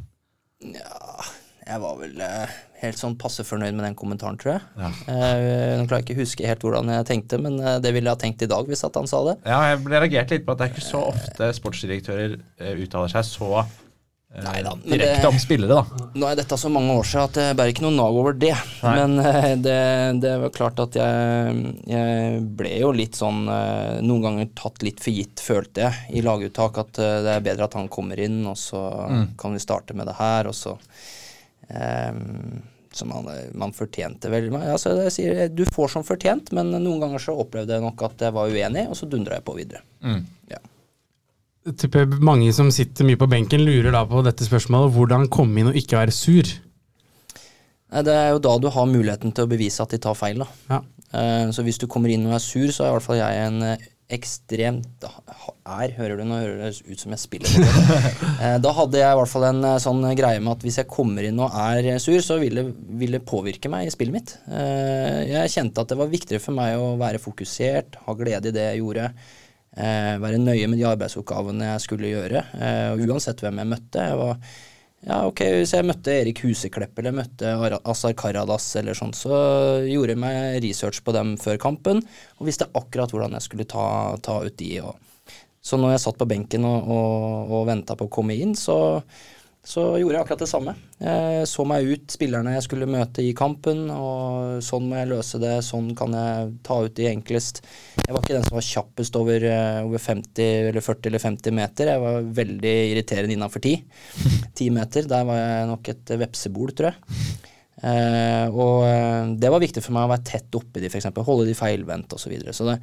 Ja, 0.62 1.26
jeg 1.66 1.82
var 1.82 1.98
vel 2.00 2.22
eh, 2.22 2.54
helt 2.82 2.98
sånn 2.98 3.14
passe 3.20 3.44
fornøyd 3.46 3.76
med 3.76 3.86
den 3.86 3.98
kommentaren, 3.98 4.38
tror 4.40 4.56
jeg. 4.56 4.64
Ja. 4.78 4.90
Jeg 5.06 5.86
klarer 5.90 6.04
ikke 6.04 6.16
å 6.16 6.22
huske 6.22 6.48
helt 6.48 6.64
hvordan 6.66 6.90
jeg 6.94 7.08
tenkte, 7.10 7.38
men 7.42 7.60
eh, 7.60 7.78
det 7.82 7.92
ville 7.94 8.08
jeg 8.10 8.18
ha 8.18 8.22
tenkt 8.24 8.46
i 8.46 8.50
dag 8.50 8.70
hvis 8.70 8.84
at 8.88 8.98
han 8.98 9.10
sa 9.10 9.22
det. 9.28 9.36
Ja, 9.46 9.60
jeg 9.72 9.82
ble 9.84 10.02
reagert 10.02 10.34
litt 10.34 10.46
på 10.46 10.54
at 10.54 10.62
det 10.62 10.68
er 10.68 10.74
ikke 10.74 10.86
så 10.88 11.04
ofte 11.12 11.52
sportsdirektører 11.60 12.36
eh, 12.38 12.74
uttaler 12.82 13.12
seg 13.12 13.28
så 13.28 13.64
eh, 14.34 14.42
Neida, 14.44 14.72
direkte 14.84 15.20
det- 15.22 15.28
om 15.28 15.38
spillere, 15.38 15.76
da. 15.82 16.06
Nå 16.14 16.26
er 16.30 16.36
dette 16.36 16.56
så 16.58 16.70
mange 16.72 16.92
år 16.98 17.04
siden 17.08 17.24
at 17.28 17.34
det 17.38 17.46
bærer 17.58 17.72
ikke 17.74 17.84
noe 17.84 17.96
nag 17.96 18.18
over 18.22 18.32
det. 18.32 18.54
Nei. 18.82 18.94
Men 18.96 19.18
eh, 19.20 19.54
det, 19.56 19.76
det 20.24 20.34
var 20.40 20.50
klart 20.56 20.80
at 20.86 20.98
jeg, 21.00 21.62
jeg 21.86 22.42
ble 22.56 22.72
jo 22.80 22.92
litt 22.96 23.14
sånn 23.20 23.42
eh, 23.48 24.00
Noen 24.02 24.22
ganger 24.26 24.48
tatt 24.58 24.82
litt 24.82 25.00
for 25.04 25.12
gitt, 25.12 25.40
følte 25.44 25.86
jeg, 25.88 25.94
i 26.18 26.22
laguttak. 26.24 26.78
At 26.84 26.92
det 27.00 27.34
er 27.36 27.44
bedre 27.44 27.64
at 27.68 27.74
han 27.78 27.88
kommer 27.92 28.18
inn, 28.20 28.42
og 28.46 28.56
så 28.60 28.82
Mm. 29.08 29.26
kan 29.36 29.52
vi 29.52 29.58
starte 29.58 29.94
med 29.94 30.06
det 30.06 30.14
her, 30.18 30.46
og 30.48 30.54
så 30.54 30.76
um, 31.70 32.62
Så 32.92 33.06
man, 33.08 33.28
man 33.56 33.72
fortjente 33.72 34.28
vel 34.28 34.50
altså 34.52 34.92
jeg 35.06 35.12
sier, 35.14 35.48
Du 35.48 35.64
får 35.64 35.88
som 35.94 36.04
fortjent, 36.04 36.50
men 36.52 36.70
noen 36.74 37.00
ganger 37.00 37.22
så 37.24 37.32
opplevde 37.40 37.72
jeg 37.78 37.84
nok 37.84 38.02
at 38.04 38.20
jeg 38.26 38.34
var 38.36 38.52
uenig, 38.52 38.84
og 38.88 38.96
så 38.98 39.08
dundra 39.08 39.38
jeg 39.38 39.44
på 39.46 39.54
videre. 39.56 39.80
Mm. 40.04 40.26
Ja. 40.52 40.58
Tipper 41.62 42.08
mange 42.18 42.50
som 42.56 42.72
sitter 42.74 43.06
mye 43.06 43.18
på 43.20 43.28
benken, 43.30 43.62
lurer 43.62 43.94
da 43.94 44.02
på 44.08 44.22
dette 44.26 44.42
spørsmålet. 44.48 44.90
Hvordan 44.96 45.28
komme 45.30 45.62
inn 45.62 45.70
og 45.70 45.76
ikke 45.78 46.00
være 46.00 46.14
sur? 46.14 46.48
Det 47.92 48.14
er 48.16 48.30
jo 48.32 48.40
da 48.42 48.56
du 48.58 48.66
har 48.72 48.88
muligheten 48.88 49.34
til 49.36 49.44
å 49.46 49.50
bevise 49.50 49.84
at 49.84 49.92
de 49.94 50.00
tar 50.02 50.16
feil. 50.18 50.42
Ja. 50.70 50.80
Eh, 51.12 51.50
Så 51.54 51.62
hvis 51.62 51.78
du 51.78 51.86
kommer 51.86 52.10
inn 52.10 52.24
og 52.26 52.34
er 52.38 52.42
sur, 52.42 52.66
så 52.72 52.86
er 52.86 52.90
i 52.90 52.94
hvert 52.96 53.04
fall 53.06 53.20
jeg 53.20 53.42
en 53.46 53.58
eh, 53.68 53.84
ekstremt 54.12 55.04
Er, 55.06 55.92
hører 55.96 56.18
du 56.18 56.24
nå 56.28 56.36
hører 56.40 56.58
det 56.66 56.82
ut 56.88 57.00
som 57.04 57.14
jeg 57.14 57.22
spiller. 57.22 57.52
Eh, 58.42 58.56
Da 58.64 58.72
hadde 58.74 58.98
jeg 58.98 59.12
i 59.14 59.18
hvert 59.20 59.30
fall 59.30 59.44
en 59.52 59.62
sånn 59.84 60.02
greie 60.18 60.40
med 60.42 60.56
at 60.56 60.64
hvis 60.66 60.80
jeg 60.80 60.90
kommer 60.90 61.22
inn 61.28 61.38
og 61.38 61.52
er 61.54 62.00
sur, 62.02 62.18
så 62.24 62.40
vil 62.42 62.58
det, 62.58 62.64
vil 62.98 63.14
det 63.14 63.22
påvirke 63.28 63.70
meg 63.70 63.86
i 63.86 63.92
spillet 63.94 64.16
mitt. 64.16 64.34
Jeg 64.50 65.52
kjente 65.54 65.84
at 65.84 65.92
det 65.92 66.00
var 66.00 66.10
viktigere 66.10 66.42
for 66.42 66.56
meg 66.58 66.74
å 66.80 66.96
være 66.98 67.22
fokusert, 67.22 68.00
ha 68.08 68.16
glede 68.18 68.50
i 68.50 68.56
det 68.56 68.66
jeg 68.72 68.82
gjorde. 68.82 69.06
Eh, 69.76 70.18
Være 70.22 70.40
nøye 70.42 70.68
med 70.70 70.80
de 70.80 70.88
arbeidsoppgavene 70.90 71.72
jeg 71.72 71.86
skulle 71.86 72.12
gjøre, 72.12 72.44
eh, 72.58 72.90
og 72.92 73.02
uansett 73.06 73.42
hvem 73.44 73.62
jeg 73.62 73.72
møtte. 73.72 74.06
Jeg 74.10 74.20
var 74.20 74.38
ja, 75.02 75.16
ok, 75.26 75.40
Hvis 75.58 75.72
jeg 75.74 75.86
møtte 75.88 76.12
Erik 76.14 76.44
Huseklepp 76.44 76.98
eller 77.00 77.16
møtte 77.16 77.56
Azar 77.90 78.12
Karadas, 78.14 78.68
eller 78.78 78.94
sånt, 78.94 79.18
så 79.18 79.34
gjorde 79.82 80.14
jeg 80.14 80.20
meg 80.22 80.60
research 80.62 81.02
på 81.02 81.14
dem 81.16 81.34
før 81.42 81.58
kampen 81.58 82.04
og 82.38 82.46
visste 82.46 82.68
akkurat 82.78 83.10
hvordan 83.10 83.34
jeg 83.34 83.48
skulle 83.48 83.66
ta, 83.66 83.86
ta 84.22 84.38
ut 84.46 84.58
de. 84.60 84.76
Og. 84.86 84.94
Så 85.58 85.78
når 85.78 85.96
jeg 85.96 86.04
satt 86.04 86.20
på 86.20 86.28
benken 86.30 86.66
og, 86.68 86.86
og, 86.86 87.50
og 87.50 87.66
venta 87.72 87.98
på 87.98 88.06
å 88.06 88.14
komme 88.14 88.38
inn, 88.38 88.54
så, 88.58 88.78
så 89.62 89.82
gjorde 89.94 90.16
jeg 90.16 90.24
akkurat 90.24 90.40
det 90.42 90.48
samme. 90.50 90.72
Jeg 90.98 91.46
så 91.46 91.62
meg 91.70 91.86
ut 91.86 92.10
spillerne 92.10 92.56
jeg 92.56 92.64
skulle 92.66 92.88
møte 92.90 93.22
i 93.22 93.30
kampen, 93.38 93.84
og 93.94 94.58
sånn 94.66 94.88
må 94.90 94.98
jeg 94.98 95.10
løse 95.12 95.38
det, 95.38 95.52
sånn 95.62 95.92
kan 95.98 96.16
jeg 96.18 96.50
ta 96.66 96.80
ut 96.82 96.96
de 96.98 97.06
enklest. 97.12 97.62
Jeg 98.00 98.10
var 98.10 98.24
ikke 98.24 98.40
den 98.40 98.48
som 98.48 98.58
var 98.58 98.66
kjappest 98.66 99.20
over, 99.20 99.46
eh, 99.46 99.78
over 99.86 100.02
50 100.02 100.42
eller 100.72 100.82
40 100.82 101.12
eller 101.12 101.22
50 101.22 101.56
meter. 101.60 101.92
Jeg 101.94 102.02
var 102.02 102.28
veldig 102.42 102.74
irriterende 102.90 103.38
innafor 103.38 103.62
10. 103.62 103.86
10 104.50 104.74
meter, 104.74 105.06
der 105.14 105.30
var 105.30 105.42
jeg 105.44 105.70
nok 105.70 105.94
et 105.94 106.14
vepsebol, 106.26 106.74
tror 106.74 106.90
jeg. 106.90 107.24
Eh, 107.86 108.46
og 108.50 108.84
eh, 108.90 109.32
det 109.38 109.50
var 109.54 109.62
viktig 109.62 109.82
for 109.82 109.94
meg 109.94 110.10
å 110.10 110.14
være 110.16 110.26
tett 110.34 110.58
oppi 110.58 110.82
de, 110.82 110.90
f.eks. 110.90 111.12
Holde 111.22 111.46
de 111.46 111.58
feilvendt 111.58 112.10
osv. 112.18 112.26
Så, 112.26 112.34
videre. 112.34 112.54
så 112.54 112.66
det, 112.66 112.80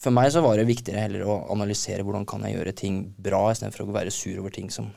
for 0.00 0.12
meg 0.12 0.28
så 0.32 0.44
var 0.44 0.60
det 0.60 0.68
viktigere 0.68 1.08
heller 1.08 1.24
å 1.24 1.42
analysere 1.56 2.04
hvordan 2.04 2.28
kan 2.28 2.44
jeg 2.44 2.60
gjøre 2.60 2.76
ting 2.76 3.06
bra, 3.16 3.46
istedenfor 3.48 3.88
å 3.88 3.94
være 3.96 4.12
sur 4.12 4.36
over 4.44 4.52
ting 4.52 4.68
som 4.68 4.92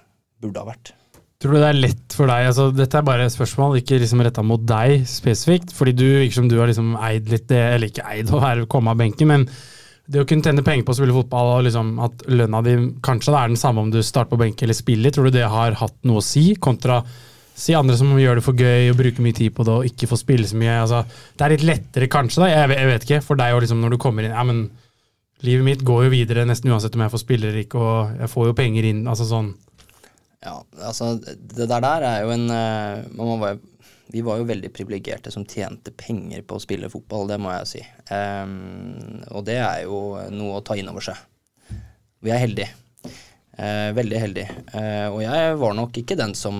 burde 0.49 0.63
ha 0.63 0.71
vært. 0.73 0.93
Tror 1.43 1.57
du 1.57 1.59
det 1.59 1.69
er 1.73 1.79
lett 1.81 2.13
for 2.15 2.31
deg 2.31 2.45
altså 2.47 2.69
Dette 2.71 2.95
er 2.95 3.03
bare 3.03 3.25
et 3.27 3.33
spørsmål, 3.33 3.75
ikke 3.81 3.97
liksom 3.99 4.21
retta 4.23 4.45
mot 4.47 4.61
deg 4.63 5.03
spesifikt. 5.09 5.73
Fordi 5.75 5.95
du 5.97 6.05
virker 6.05 6.37
som 6.37 6.47
du 6.51 6.55
har 6.61 6.71
liksom 6.71 6.93
eid 6.95 7.27
litt 7.31 7.49
det, 7.51 7.63
eller 7.75 7.91
ikke 7.91 8.05
eid 8.13 8.31
å 8.31 8.67
komme 8.71 8.93
av 8.93 9.01
benken, 9.01 9.31
men 9.31 9.47
det 10.03 10.19
å 10.19 10.27
kunne 10.27 10.43
tjene 10.43 10.63
penger 10.65 10.83
på 10.83 10.91
å 10.91 10.97
spille 10.97 11.15
fotball, 11.15 11.49
og 11.57 11.67
liksom 11.67 11.93
at 12.03 12.25
lønna 12.27 12.59
di 12.63 12.73
kanskje 13.03 13.35
er 13.39 13.51
den 13.51 13.59
samme 13.59 13.83
om 13.83 13.91
du 13.91 14.01
starter 14.03 14.33
på 14.33 14.39
benk 14.41 14.63
eller 14.63 14.75
spiller, 14.75 15.13
tror 15.15 15.29
du 15.29 15.37
det 15.37 15.45
har 15.47 15.77
hatt 15.79 15.95
noe 16.07 16.19
å 16.19 16.25
si, 16.25 16.49
kontra 16.59 17.01
si 17.55 17.75
andre 17.77 17.95
som 17.99 18.11
gjør 18.17 18.39
det 18.39 18.43
for 18.43 18.57
gøy 18.57 18.89
og 18.91 18.97
bruker 18.99 19.23
mye 19.23 19.37
tid 19.37 19.53
på 19.55 19.63
det 19.67 19.73
og 19.73 19.87
ikke 19.87 20.09
får 20.11 20.19
spille 20.23 20.47
så 20.49 20.57
mye? 20.59 20.79
altså 20.81 21.03
Det 21.07 21.45
er 21.45 21.53
litt 21.53 21.67
lettere 21.69 22.09
kanskje, 22.11 22.41
da, 22.43 22.49
jeg, 22.51 22.71
jeg 22.75 22.89
vet 22.89 23.05
ikke, 23.07 23.21
for 23.23 23.39
deg 23.39 23.55
og 23.55 23.61
liksom 23.63 23.83
når 23.83 23.93
du 23.93 23.99
kommer 24.01 24.25
inn 24.25 24.33
ja, 24.35 24.43
men 24.47 24.65
livet 25.45 25.67
mitt 25.67 25.83
går 25.85 26.07
jo 26.07 26.13
videre 26.15 26.47
nesten 26.49 26.71
uansett 26.71 26.95
om 26.97 27.05
jeg 27.05 27.13
får 27.13 27.23
spille 27.23 27.49
eller 27.49 27.63
ikke, 27.63 27.79
og 27.79 28.23
jeg 28.23 28.31
får 28.31 28.49
jo 28.49 28.57
penger 28.57 28.87
inn, 28.89 29.03
altså 29.11 29.27
sånn. 29.29 29.53
Ja, 30.43 30.57
altså 30.83 31.13
det 31.17 31.69
der 31.71 31.83
der 31.83 32.05
er 32.07 32.25
jo 32.25 32.33
en 32.35 32.49
eh, 32.51 33.05
må 33.15 33.37
være, 33.39 33.59
Vi 34.11 34.21
var 34.25 34.41
jo 34.41 34.47
veldig 34.49 34.69
privilegerte 34.75 35.31
som 35.31 35.45
tjente 35.47 35.93
penger 35.97 36.43
på 36.45 36.59
å 36.59 36.61
spille 36.61 36.91
fotball, 36.91 37.29
det 37.31 37.39
må 37.41 37.53
jeg 37.55 37.69
si. 37.71 37.83
Um, 38.11 39.23
og 39.31 39.45
det 39.47 39.57
er 39.63 39.85
jo 39.87 40.19
noe 40.35 40.59
å 40.59 40.65
ta 40.65 40.77
inn 40.77 40.91
over 40.91 41.01
seg. 41.01 41.17
Vi 42.21 42.29
er 42.29 42.43
heldige. 42.43 42.69
Eh, 43.57 43.91
veldig 43.93 44.19
heldige. 44.19 44.53
Eh, 44.73 45.07
og 45.13 45.19
jeg 45.21 45.57
var 45.61 45.75
nok 45.77 45.97
ikke 46.01 46.17
den 46.17 46.31
som 46.37 46.55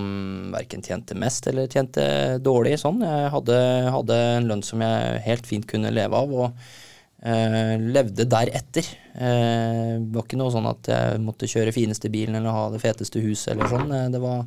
verken 0.54 0.82
tjente 0.84 1.16
mest 1.18 1.46
eller 1.50 1.66
tjente 1.70 2.04
dårlig 2.42 2.76
sånn. 2.82 3.02
Jeg 3.02 3.32
hadde, 3.34 3.56
hadde 3.96 4.18
en 4.36 4.46
lønn 4.50 4.62
som 4.62 4.82
jeg 4.84 5.22
helt 5.26 5.48
fint 5.48 5.66
kunne 5.70 5.90
leve 5.94 6.20
av, 6.20 6.30
og 6.30 6.83
eh, 7.24 7.74
levde 7.80 8.26
deretter. 8.28 8.88
Eh, 9.14 10.00
det 10.00 10.14
var 10.14 10.26
ikke 10.26 10.40
noe 10.40 10.52
sånn 10.54 10.70
at 10.70 10.90
jeg 10.90 11.20
måtte 11.24 11.50
kjøre 11.50 11.74
fineste 11.74 12.10
bilen 12.12 12.38
eller 12.38 12.54
ha 12.54 12.64
det 12.72 12.82
feteste 12.82 13.22
huset 13.24 13.54
eller 13.54 13.70
sånn. 13.70 13.94
Eh, 13.94 14.08
det 14.14 14.22
var 14.22 14.42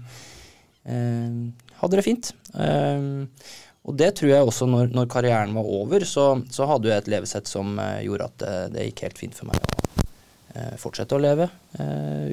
eh, 0.89 1.39
Hadde 1.78 1.99
det 1.99 2.07
fint. 2.07 2.32
Og 3.86 3.97
det 4.01 4.07
tror 4.17 4.32
jeg 4.32 4.45
også 4.47 4.65
når, 4.65 4.88
når 4.97 5.09
karrieren 5.13 5.51
var 5.53 5.67
over, 5.69 6.01
så, 6.09 6.23
så 6.49 6.65
hadde 6.65 6.89
jeg 6.89 7.03
et 7.03 7.09
levesett 7.13 7.45
som 7.45 7.78
gjorde 8.01 8.25
at 8.32 8.45
det, 8.73 8.88
gikk 8.88 9.03
helt 9.05 9.21
fint 9.21 9.38
for 9.38 9.51
meg 9.51 9.61
å 9.61 10.80
fortsette 10.82 11.13
å 11.13 11.21
leve 11.21 11.45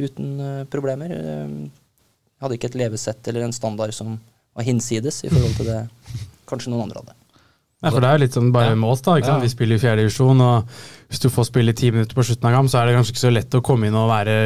uten 0.01 0.64
problemer. 0.72 1.12
Jeg 1.12 2.40
hadde 2.47 2.57
ikke 2.57 2.70
et 2.72 2.80
levesett 2.86 3.28
eller 3.28 3.45
en 3.45 3.53
standard 3.53 3.92
som 3.92 4.16
var 4.57 4.64
hinsides 4.64 5.20
i 5.28 5.34
forhold 5.34 5.61
til 5.61 5.68
det 5.68 5.82
kanskje 6.49 6.72
noen 6.72 6.86
andre 6.86 7.05
hadde. 7.05 7.18
Nei, 7.85 7.91
for 7.93 8.01
det 8.01 8.09
er 8.11 8.18
jo 8.18 8.22
litt 8.24 8.37
sånn 8.39 8.51
bare 8.55 8.72
Ja. 8.72 8.74
med 8.80 8.91
oss, 8.91 9.03
da. 9.05 9.16
Ja. 9.20 9.39
Vi 9.43 9.49
spiller 9.53 9.76
i 9.76 9.82
fjerde 9.82 10.03
divisjon, 10.03 10.41
og 10.41 10.64
hvis 11.11 11.20
du 11.20 11.28
får 11.28 11.47
spille 11.53 11.74
ti 11.76 11.91
minutter 11.93 12.16
på 12.16 12.24
slutten 12.24 12.49
av 12.49 12.57
kamp, 12.57 12.70
så 12.72 12.80
er 12.82 12.87
det 12.89 12.97
kanskje 12.97 13.12
ikke 13.14 13.26
så 13.28 13.32
lett 13.35 13.51
å 13.59 13.62
komme 13.62 13.87
inn 13.87 13.95
og 13.95 14.09
være 14.11 14.37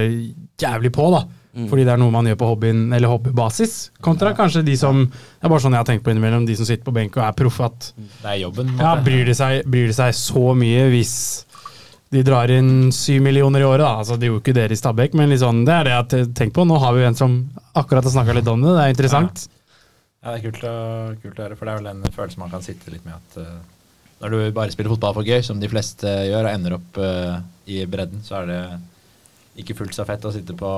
jævlig 0.59 0.91
på, 0.93 1.11
da. 1.15 1.25
Mm. 1.57 1.69
Fordi 1.71 1.85
det 1.87 1.93
er 1.95 1.97
noe 1.99 2.11
man 2.13 2.27
gjør 2.29 2.37
på 2.39 2.49
hobbyen, 2.51 2.93
eller 2.95 3.09
hobbybasis. 3.09 3.91
Kontra 4.05 4.35
kanskje 4.37 4.65
de 4.65 4.77
som 4.77 5.07
Det 5.09 5.45
er 5.45 5.49
bare 5.49 5.61
sånn 5.65 5.73
jeg 5.73 5.81
har 5.81 5.89
tenkt 5.89 6.05
på 6.05 6.13
innimellom, 6.13 6.45
de 6.47 6.55
som 6.55 6.67
sitter 6.69 6.85
på 6.85 6.93
benk 6.95 7.17
og 7.17 7.25
er 7.25 7.33
proffe, 7.33 7.65
at 7.65 7.93
Det 7.97 8.29
er 8.31 8.39
jobben. 8.45 8.77
ja, 8.79 8.95
bryr 9.03 9.25
de, 9.25 9.35
seg, 9.35 9.65
bryr 9.65 9.87
de 9.89 9.93
seg 9.97 10.13
så 10.15 10.55
mye 10.55 10.91
hvis 10.93 11.45
de 12.11 12.23
drar 12.23 12.49
inn 12.49 12.91
syv 12.93 13.21
millioner 13.23 13.61
i 13.61 13.65
året, 13.69 13.81
da. 13.85 13.97
Altså, 14.01 14.19
de 14.19 14.27
gjorde 14.31 14.43
ikke 14.45 14.55
dere 14.55 14.73
i 14.73 14.79
Stabæk, 14.81 15.15
men 15.15 15.31
sånn, 15.37 15.65
det 15.67 15.75
er 15.75 15.85
det 15.85 15.93
jeg 15.93 16.03
har 16.03 16.35
tenkt 16.35 16.55
på. 16.55 16.65
Nå 16.67 16.79
har 16.81 16.95
vi 16.95 17.03
en 17.05 17.15
som 17.15 17.51
akkurat 17.75 18.05
har 18.05 18.13
snakka 18.13 18.35
litt 18.35 18.49
om 18.49 18.63
det, 18.63 18.75
det 18.77 18.85
er 18.85 18.95
interessant. 18.95 19.49
Ja, 19.49 19.58
det 20.33 20.39
er 20.39 20.45
kult 20.47 20.65
å, 20.69 20.77
kult 21.23 21.41
å 21.41 21.45
høre, 21.47 21.59
for 21.59 21.69
det 21.69 21.75
er 21.75 21.83
vel 21.83 21.91
en 21.93 22.15
følelse 22.15 22.41
man 22.41 22.53
kan 22.53 22.65
sitte 22.65 22.93
litt 22.93 23.05
med 23.07 23.17
at 23.17 23.39
uh, 23.43 23.59
når 24.19 24.35
du 24.35 24.39
bare 24.57 24.75
spiller 24.75 24.91
fotball 24.91 25.15
for 25.21 25.29
gøy, 25.29 25.43
som 25.47 25.61
de 25.63 25.71
fleste 25.71 26.11
gjør, 26.27 26.49
og 26.49 26.53
ender 26.53 26.77
opp 26.79 26.99
uh, 27.03 27.39
i 27.71 27.85
bredden, 27.91 28.25
så 28.27 28.41
er 28.41 28.51
det 28.51 28.63
ikke 29.63 29.77
fullt 29.79 29.95
så 29.95 30.07
fett 30.09 30.27
å 30.27 30.33
sitte 30.35 30.57
på, 30.59 30.73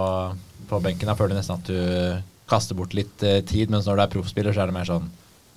på 0.69 0.83
benken. 0.85 1.09
Da 1.09 1.17
føler 1.17 1.35
du 1.35 1.41
nesten 1.41 1.57
at 1.57 1.71
du 1.71 2.51
kaster 2.51 2.77
bort 2.77 2.97
litt 2.97 3.25
uh, 3.25 3.41
tid, 3.49 3.73
mens 3.73 3.89
når 3.89 4.01
du 4.01 4.05
er 4.05 4.13
proffspiller, 4.17 4.57
så 4.57 4.65
er 4.65 4.73
det 4.73 4.77
mer 4.77 4.89
sånn 4.89 5.09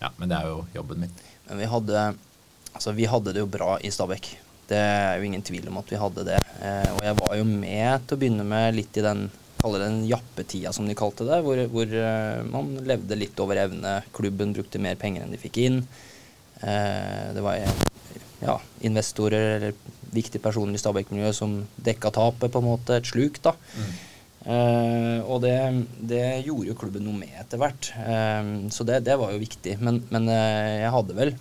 Ja, 0.04 0.12
men 0.20 0.32
det 0.32 0.40
er 0.40 0.52
jo 0.52 0.64
jobben 0.76 1.04
min. 1.04 1.20
Men 1.50 1.60
vi 1.60 1.68
hadde, 1.70 2.08
altså 2.72 2.96
vi 2.96 3.08
hadde 3.10 3.36
det 3.36 3.44
jo 3.44 3.52
bra 3.52 3.76
i 3.84 3.92
Stabæk. 3.92 4.32
Det 4.68 4.80
er 4.80 5.20
jo 5.20 5.28
ingen 5.28 5.44
tvil 5.44 5.68
om 5.70 5.80
at 5.82 5.92
vi 5.92 6.00
hadde 6.00 6.26
det. 6.28 6.40
Eh, 6.64 6.90
og 6.96 7.02
jeg 7.04 7.18
var 7.20 7.34
jo 7.38 7.48
med 7.48 8.06
til 8.08 8.16
å 8.16 8.22
begynne 8.22 8.46
med 8.48 8.78
litt 8.78 9.00
i 9.00 9.04
den 9.04 9.26
kaller 9.64 9.80
det 9.80 9.88
den 9.88 10.06
jappetida, 10.10 10.74
som 10.76 10.88
de 10.88 10.96
kalte 10.98 11.24
det, 11.28 11.40
hvor, 11.46 11.60
hvor 11.72 11.96
eh, 11.96 12.44
man 12.52 12.74
levde 12.84 13.16
litt 13.16 13.40
over 13.40 13.62
evne. 13.64 14.02
Klubben 14.16 14.52
brukte 14.56 14.82
mer 14.84 15.00
penger 15.00 15.24
enn 15.24 15.32
de 15.32 15.40
fikk 15.40 15.62
inn. 15.64 15.84
Eh, 16.60 17.30
det 17.36 17.44
var 17.44 17.62
ja, 18.44 18.58
investorer 18.84 19.56
eller 19.58 19.78
viktige 20.14 20.44
personer 20.44 20.76
i 20.76 20.82
Stabæk-miljøet 20.82 21.38
som 21.38 21.62
dekka 21.80 22.12
tapet, 22.12 22.52
på 22.52 22.60
en 22.60 22.68
måte. 22.68 22.98
Et 23.00 23.08
sluk, 23.08 23.40
da. 23.46 23.56
Eh, 24.44 25.20
og 25.24 25.40
det, 25.46 25.56
det 26.12 26.26
gjorde 26.44 26.68
jo 26.68 26.78
klubben 26.82 27.08
noe 27.08 27.22
med 27.22 27.32
etter 27.40 27.62
hvert. 27.62 27.94
uh, 27.96 28.68
så 28.74 28.84
det, 28.88 29.00
det 29.08 29.16
var 29.20 29.32
jo 29.32 29.42
viktig. 29.42 29.78
Men, 29.80 30.02
men 30.12 30.28
uh, 30.28 30.82
jeg 30.84 30.92
hadde 30.98 31.20
vel 31.22 31.32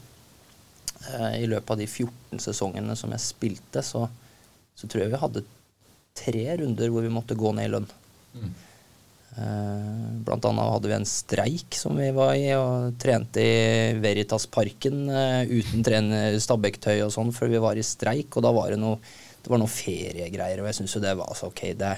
I 1.42 1.48
løpet 1.50 1.74
av 1.74 1.80
de 1.80 1.88
14 1.90 2.38
sesongene 2.44 2.94
som 2.94 3.10
jeg 3.10 3.24
spilte, 3.24 3.82
så, 3.82 4.04
så 4.78 4.86
tror 4.86 5.02
jeg 5.02 5.10
vi 5.10 5.20
hadde 5.24 5.44
tre 6.14 6.44
runder 6.60 6.92
hvor 6.92 7.02
vi 7.02 7.10
måtte 7.10 7.34
gå 7.34 7.50
ned 7.56 7.66
i 7.66 7.72
lønn. 7.72 7.90
Eh, 9.32 10.02
blant 10.26 10.44
annet 10.44 10.72
hadde 10.74 10.90
vi 10.90 10.96
en 10.98 11.08
streik 11.08 11.78
som 11.78 11.96
vi 11.96 12.10
var 12.16 12.34
i, 12.36 12.50
og 12.58 12.98
trente 13.00 13.40
i 13.40 13.96
Veritas-parken 14.02 15.02
eh, 15.08 15.54
uten 15.60 16.12
Stabæk-tøy 16.42 16.98
og 17.06 17.14
sånn, 17.14 17.32
før 17.32 17.52
vi 17.54 17.64
var 17.64 17.80
i 17.80 17.86
streik. 17.86 18.36
Og 18.36 18.44
da 18.44 18.52
var 18.54 18.74
det 18.74 18.80
noe, 18.82 19.00
det 19.42 19.52
var 19.52 19.62
noe 19.62 19.72
feriegreier, 19.72 20.60
og 20.60 20.70
jeg 20.70 20.82
syns 20.82 20.96
jo 20.98 21.04
det 21.04 21.16
var 21.18 21.32
altså 21.32 21.52
ok. 21.52 21.66
det 21.80 21.96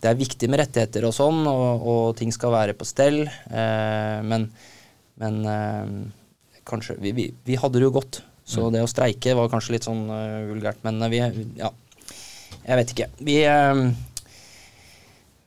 det 0.00 0.08
er 0.08 0.16
viktig 0.16 0.48
med 0.48 0.62
rettigheter 0.62 1.04
og 1.04 1.12
sånn, 1.12 1.42
og, 1.48 1.84
og 1.84 2.04
ting 2.16 2.32
skal 2.32 2.54
være 2.54 2.76
på 2.78 2.86
stell, 2.88 3.20
eh, 3.28 4.18
men, 4.24 4.46
men 5.20 5.40
eh, 5.44 5.90
kanskje 6.68 6.96
vi, 7.02 7.12
vi, 7.16 7.26
vi 7.44 7.58
hadde 7.60 7.80
det 7.80 7.84
jo 7.88 7.94
godt. 7.98 8.22
Så 8.50 8.70
det 8.72 8.80
å 8.82 8.88
streike 8.90 9.36
var 9.36 9.50
kanskje 9.52 9.76
litt 9.76 9.84
sånn 9.86 10.08
uh, 10.10 10.48
vulgært, 10.48 10.80
men 10.82 11.04
vi 11.12 11.20
Ja, 11.60 11.68
jeg 12.64 12.78
vet 12.80 12.94
ikke. 12.94 13.06
Vi 13.22 13.36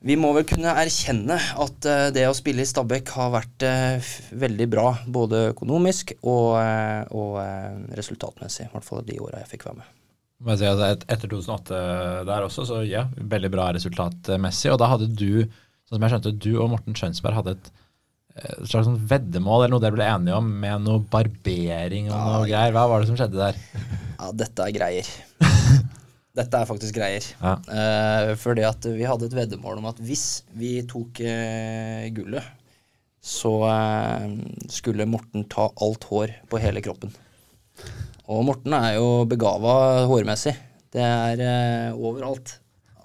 vi 0.03 0.15
må 0.19 0.33
vel 0.35 0.43
kunne 0.47 0.73
erkjenne 0.81 1.37
at 1.63 1.87
eh, 1.87 2.09
det 2.15 2.25
å 2.27 2.35
spille 2.35 2.65
i 2.65 2.67
Stabæk 2.67 3.13
har 3.15 3.29
vært 3.37 3.63
eh, 3.63 4.13
veldig 4.35 4.67
bra, 4.71 4.87
både 5.07 5.45
økonomisk 5.53 6.11
og, 6.19 6.57
eh, 6.59 7.03
og 7.15 7.37
resultatmessig. 7.95 8.67
I 8.67 8.73
hvert 8.73 8.87
fall 8.87 9.05
de 9.07 9.21
åra 9.23 9.39
jeg 9.43 9.53
fikk 9.55 9.69
være 9.69 9.79
med. 9.79 9.93
Etter 10.43 11.29
2008 11.31 11.79
der 12.27 12.49
også, 12.49 12.67
så 12.67 12.81
ja, 12.83 13.05
veldig 13.15 13.53
bra 13.53 13.69
resultatmessig. 13.77 14.73
Og 14.73 14.81
da 14.81 14.91
hadde 14.91 15.07
du, 15.07 15.45
sånn 15.87 15.95
som 15.95 16.03
jeg 16.05 16.15
skjønte, 16.17 16.35
du 16.35 16.51
og 16.57 16.73
Morten 16.73 16.99
Skjønsberg 16.99 17.39
hadde 17.39 17.55
et, 17.55 17.71
et 18.43 18.67
slags 18.67 18.89
sånn 18.89 18.99
veddemål 19.07 19.61
eller 19.61 19.75
noe 19.77 19.85
dere 19.85 19.95
ble 19.95 20.09
enige 20.09 20.35
om 20.35 20.51
med 20.65 20.83
noe 20.83 21.07
barbering 21.15 22.11
og 22.11 22.19
noe 22.19 22.45
greier. 22.51 22.75
Hva 22.75 22.89
var 22.91 22.99
det 22.99 23.13
som 23.13 23.23
skjedde 23.23 23.39
der? 23.39 23.65
Ja, 24.19 24.33
dette 24.43 24.67
er 24.67 24.75
greier. 24.81 25.17
Dette 26.33 26.57
er 26.57 26.65
faktisk 26.65 26.95
greier. 26.97 27.25
Ja. 27.37 27.53
Uh, 27.69 28.31
fordi 28.41 28.65
at 28.65 28.85
vi 28.89 29.05
hadde 29.05 29.27
et 29.29 29.35
veddemål 29.37 29.77
om 29.83 29.89
at 29.91 29.99
hvis 30.01 30.41
vi 30.57 30.79
tok 30.89 31.21
uh, 31.21 32.07
gullet, 32.15 32.47
så 33.23 33.51
uh, 33.61 34.25
skulle 34.71 35.05
Morten 35.09 35.45
ta 35.51 35.67
alt 35.85 36.07
hår 36.09 36.33
på 36.49 36.61
hele 36.63 36.81
kroppen. 36.85 37.13
Og 38.33 38.41
Morten 38.47 38.73
er 38.73 38.95
jo 38.97 39.27
begava 39.29 40.07
hårmessig. 40.09 40.55
Det 40.93 41.03
er 41.05 41.93
overalt. 41.93 42.55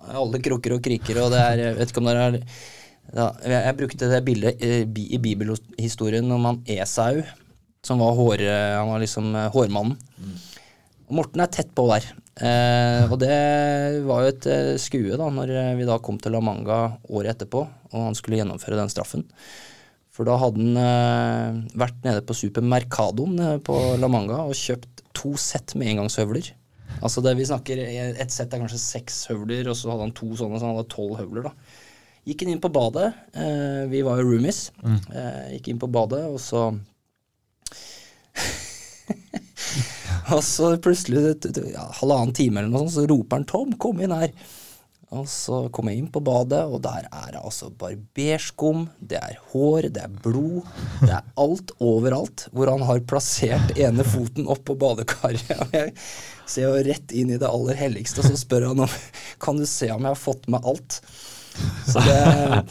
Alle 0.08 0.40
krukker 0.40 0.76
og 0.78 0.80
kriker, 0.84 1.20
og 1.20 1.32
det 1.34 1.40
er 1.42 1.62
Jeg 1.66 1.76
vet 1.76 1.92
ikke 1.92 2.00
om 2.00 2.08
dere 2.08 2.22
har 2.24 2.36
ja, 2.38 3.24
jeg, 3.40 3.56
jeg 3.56 3.76
brukte 3.76 4.08
det 4.08 4.20
bildet 4.24 4.64
i 5.00 5.18
bibelhistorien 5.20 6.32
om 6.32 6.44
han 6.44 6.58
Esau, 6.68 7.22
som 7.84 8.04
var 8.04 8.16
hår, 8.16 8.44
han 8.44 8.90
var 8.92 9.00
liksom 9.00 9.32
hårmannen. 9.54 9.96
Og 11.08 11.16
Morten 11.16 11.40
er 11.40 11.48
tett 11.52 11.72
på 11.76 11.86
der. 11.88 12.04
Eh, 12.38 13.04
og 13.10 13.16
det 13.18 13.34
var 14.06 14.22
jo 14.22 14.30
et 14.30 14.46
eh, 14.46 14.74
skue 14.78 15.16
da 15.18 15.26
når 15.34 15.50
eh, 15.50 15.72
vi 15.78 15.88
da 15.88 15.96
kom 15.98 16.20
til 16.22 16.36
La 16.36 16.42
Manga 16.44 16.78
året 17.10 17.34
etterpå, 17.34 17.64
og 17.90 18.04
han 18.04 18.14
skulle 18.18 18.38
gjennomføre 18.38 18.78
den 18.78 18.92
straffen. 18.92 19.24
For 20.14 20.26
da 20.26 20.36
hadde 20.38 20.62
han 20.62 20.78
eh, 20.82 21.58
vært 21.78 21.98
nede 22.06 22.22
på 22.26 22.36
Supermercadoen 22.38 23.36
nede 23.38 23.58
på 23.66 23.74
La 23.98 24.10
Manga 24.10 24.44
og 24.46 24.56
kjøpt 24.58 25.04
to 25.18 25.34
sett 25.38 25.74
med 25.78 25.92
engangshøvler. 25.94 26.52
Altså 27.02 27.22
det 27.22 27.34
vi 27.38 27.46
snakker, 27.46 27.78
Et 27.78 28.32
sett 28.32 28.54
er 28.54 28.62
kanskje 28.62 28.80
seks 28.82 29.20
høvler, 29.30 29.68
og 29.70 29.76
så 29.78 29.92
hadde 29.92 30.08
han 30.08 30.16
to 30.18 30.30
sånne, 30.38 30.58
så 30.58 30.66
han 30.66 30.78
hadde 30.78 30.90
tolv 30.94 31.18
høvler. 31.20 31.50
da. 31.50 31.52
Gikk 32.28 32.42
han 32.44 32.52
inn 32.54 32.62
på 32.62 32.70
badet. 32.74 33.12
Eh, 33.38 33.84
vi 33.90 34.02
var 34.06 34.18
jo 34.18 34.26
roomies. 34.28 34.68
Eh, 34.84 35.56
gikk 35.56 35.70
inn 35.72 35.82
på 35.82 35.90
badet, 35.90 36.24
og 36.28 36.40
så 36.42 36.68
Og 40.34 40.44
så 40.44 40.74
plutselig, 40.82 41.36
ja, 41.72 41.88
halvannen 42.00 42.34
time 42.36 42.60
eller 42.60 42.72
noe 42.72 42.86
sånt, 42.86 42.96
så 42.98 43.06
roper 43.08 43.38
han 43.38 43.46
'Tom, 43.48 43.76
kom 43.80 44.02
inn 44.04 44.14
her'. 44.14 44.34
Og 45.16 45.24
så 45.24 45.62
kom 45.72 45.88
jeg 45.88 46.02
inn 46.02 46.10
på 46.12 46.20
badet, 46.20 46.60
og 46.68 46.82
der 46.84 47.06
er 47.08 47.30
det 47.32 47.40
altså 47.40 47.70
barberskum, 47.80 48.82
det 49.00 49.16
er 49.16 49.38
hår, 49.54 49.88
det 49.94 50.02
er 50.04 50.18
blod, 50.20 50.68
det 51.00 51.14
er 51.16 51.30
alt 51.40 51.72
overalt, 51.80 52.44
hvor 52.52 52.68
han 52.68 52.84
har 52.84 53.00
plassert 53.08 53.72
ene 53.80 54.04
foten 54.04 54.50
opp 54.52 54.66
på 54.68 54.76
badekaret. 54.76 55.48
Og 55.64 55.72
jeg 55.78 55.94
ser 56.44 56.68
jo 56.68 56.84
rett 56.90 57.16
inn 57.16 57.32
i 57.32 57.40
det 57.40 57.48
aller 57.48 57.80
helligste, 57.80 58.20
og 58.20 58.28
så 58.28 58.36
spør 58.36 58.68
han 58.70 58.84
om 58.84 59.00
Kan 59.40 59.56
du 59.56 59.64
se 59.68 59.88
om 59.94 60.04
jeg 60.04 60.12
har 60.12 60.20
fått 60.20 60.44
med 60.52 60.68
alt. 60.68 61.00
Så 61.88 62.04
det, 62.04 62.62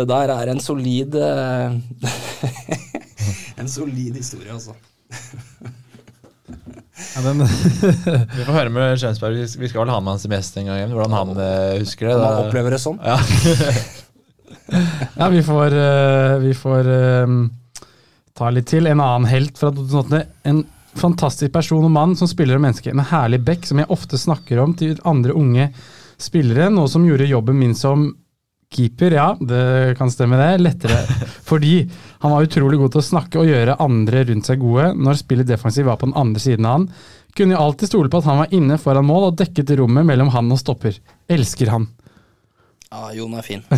det 0.00 0.08
der 0.08 0.32
er 0.32 0.52
en 0.52 0.60
solid 0.64 1.14
eh, 1.20 1.76
En 3.60 3.68
solid 3.68 4.16
historie, 4.16 4.52
altså. 4.52 4.72
Ja, 6.96 7.22
den, 7.22 7.42
Vi 8.36 8.44
får 8.46 8.54
høre 8.54 8.72
med 8.72 8.96
Skjønsberg. 9.00 9.36
Vi 9.36 9.46
vi 9.60 9.68
skal 9.68 9.82
vel 9.82 9.92
ha 9.92 9.98
med 10.00 10.14
han 10.14 10.22
semester 10.22 10.62
en 10.62 10.70
gang. 10.70 10.80
igjen, 10.80 10.94
Hvordan 10.96 11.16
han 11.16 11.32
eh, 11.44 11.78
husker 11.82 12.08
det. 12.08 12.16
Han 12.22 12.46
opplever 12.46 12.72
det 12.72 12.80
sånn. 12.80 13.00
Ja. 13.04 13.18
ja, 15.20 15.28
vi 15.32 15.42
får, 15.44 15.76
eh, 15.76 16.36
vi 16.44 16.54
får 16.56 16.88
eh, 16.94 17.36
ta 18.36 18.50
litt 18.54 18.70
til. 18.72 18.88
En 18.88 19.04
annen 19.04 19.28
helt 19.28 19.60
fra 19.60 19.72
2008. 19.76 20.22
En 20.48 20.64
fantastisk 20.96 21.52
person 21.52 21.84
og 21.84 21.92
mann 21.92 22.16
som 22.16 22.30
spiller 22.30 22.56
og 22.56 22.64
menneske. 22.64 22.92
En 22.92 23.04
herlig 23.12 23.42
back 23.44 23.68
som 23.68 23.82
jeg 23.82 23.92
ofte 23.92 24.20
snakker 24.20 24.62
om 24.62 24.72
til 24.78 24.96
andre 25.04 25.36
unge 25.36 25.68
spillere. 26.16 26.70
Noe 26.72 26.88
som 26.88 27.04
gjorde 27.04 27.28
jobben 27.28 27.60
min 27.60 27.76
som 27.76 28.08
keeper, 28.72 29.14
ja, 29.14 29.28
det 29.40 29.96
kan 29.98 30.10
stemme 30.12 30.38
det, 30.40 30.62
lettere. 30.62 30.98
Fordi 31.48 31.78
han 32.22 32.34
var 32.34 32.46
utrolig 32.46 32.80
god 32.80 32.94
til 32.94 33.02
å 33.02 33.08
snakke 33.10 33.40
og 33.42 33.50
gjøre 33.50 33.78
andre 33.82 34.24
rundt 34.30 34.48
seg 34.48 34.62
gode. 34.62 34.90
Når 34.98 35.22
spillet 35.22 35.48
defensiv 35.48 35.88
var 35.88 36.00
på 36.00 36.10
den 36.10 36.18
andre 36.18 36.42
siden 36.42 36.66
av 36.66 36.80
han, 36.80 36.88
kunne 37.36 37.52
jeg 37.52 37.60
alltid 37.62 37.90
stole 37.90 38.10
på 38.12 38.22
at 38.22 38.28
han 38.30 38.40
var 38.40 38.54
inne 38.56 38.78
foran 38.80 39.06
mål 39.06 39.30
og 39.30 39.40
dekket 39.40 39.74
rommet 39.78 40.06
mellom 40.08 40.32
han 40.32 40.48
og 40.52 40.60
stopper. 40.60 40.96
Elsker 41.28 41.72
han. 41.74 41.90
Ja, 42.90 43.10
Jon 43.16 43.34
er 43.36 43.44
fin. 43.44 43.66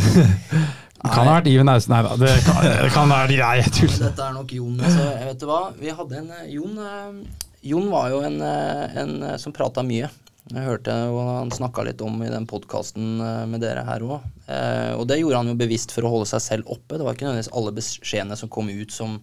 Kan 0.99 1.29
ha 1.29 1.37
vært 1.37 1.47
Iven 1.47 1.71
Ausen, 1.71 1.93
nei 1.95 2.01
da. 2.03 2.15
Det 2.19 2.31
kan, 2.43 2.57
det 2.67 2.89
kan 2.91 3.13
være 3.13 3.37
jeg. 3.37 3.61
jeg 3.63 3.75
tuller. 3.77 4.01
Dette 4.09 4.25
er 4.25 4.33
nok 4.35 4.55
Jon. 4.57 4.81
Så 4.83 5.05
jeg 5.05 5.29
vet 5.29 5.39
du 5.39 5.45
hva? 5.47 5.61
Vi 5.79 5.93
hadde 5.95 6.17
en 6.19 6.33
eh, 6.35 6.49
Jon, 6.57 6.81
eh, 6.83 7.45
Jon 7.71 7.87
var 7.93 8.09
jo 8.11 8.19
en, 8.27 8.41
eh, 8.43 8.97
en 9.05 9.13
som 9.39 9.55
prata 9.55 9.85
mye. 9.87 10.11
Jeg 10.49 10.65
hørte 10.65 10.95
hva 11.13 11.25
han 11.43 11.51
snakka 11.53 11.85
litt 11.85 12.01
om 12.01 12.23
i 12.25 12.31
den 12.33 12.47
podkasten 12.49 13.19
med 13.51 13.61
dere 13.61 13.83
her 13.85 14.05
òg. 14.07 14.25
Eh, 14.49 14.95
og 14.97 15.05
det 15.11 15.19
gjorde 15.21 15.43
han 15.43 15.51
jo 15.51 15.59
bevisst 15.61 15.93
for 15.93 16.09
å 16.09 16.13
holde 16.15 16.31
seg 16.31 16.41
selv 16.41 16.73
oppe. 16.73 16.97
Det 16.97 17.05
var 17.05 17.17
ikke 17.17 17.27
nødvendigvis 17.27 17.53
alle 17.61 17.75
beskjedene 17.77 18.39
som 18.41 18.53
kom 18.53 18.71
ut 18.73 18.95
som, 18.95 19.19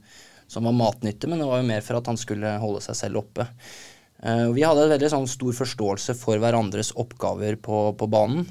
som 0.51 0.69
var 0.69 0.77
matnyttig, 0.77 1.31
men 1.31 1.41
det 1.41 1.49
var 1.49 1.63
jo 1.63 1.69
mer 1.71 1.81
for 1.85 1.97
at 1.97 2.11
han 2.11 2.21
skulle 2.21 2.53
holde 2.61 2.83
seg 2.85 2.99
selv 3.01 3.23
oppe. 3.23 3.47
Uh, 4.25 4.53
vi 4.55 4.63
hadde 4.63 4.85
en 4.85 4.93
veldig 4.93 5.09
sånn, 5.11 5.25
stor 5.29 5.57
forståelse 5.57 6.13
for 6.17 6.39
hverandres 6.41 6.93
oppgaver 7.01 7.57
på, 7.61 7.81
på 7.97 8.09
banen. 8.09 8.45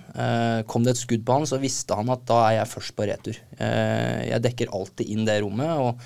Kom 0.70 0.84
det 0.84 0.96
et 0.96 1.04
skudd 1.04 1.24
på 1.26 1.38
han, 1.38 1.46
så 1.48 1.62
visste 1.62 1.96
han 1.98 2.10
at 2.12 2.26
da 2.26 2.42
er 2.48 2.58
jeg 2.58 2.72
først 2.74 2.98
på 2.98 3.06
retur. 3.08 3.38
Jeg 3.58 4.44
dekker 4.44 4.74
alltid 4.74 5.14
inn 5.14 5.24
det 5.30 5.40
rommet, 5.46 5.78
og 5.78 6.02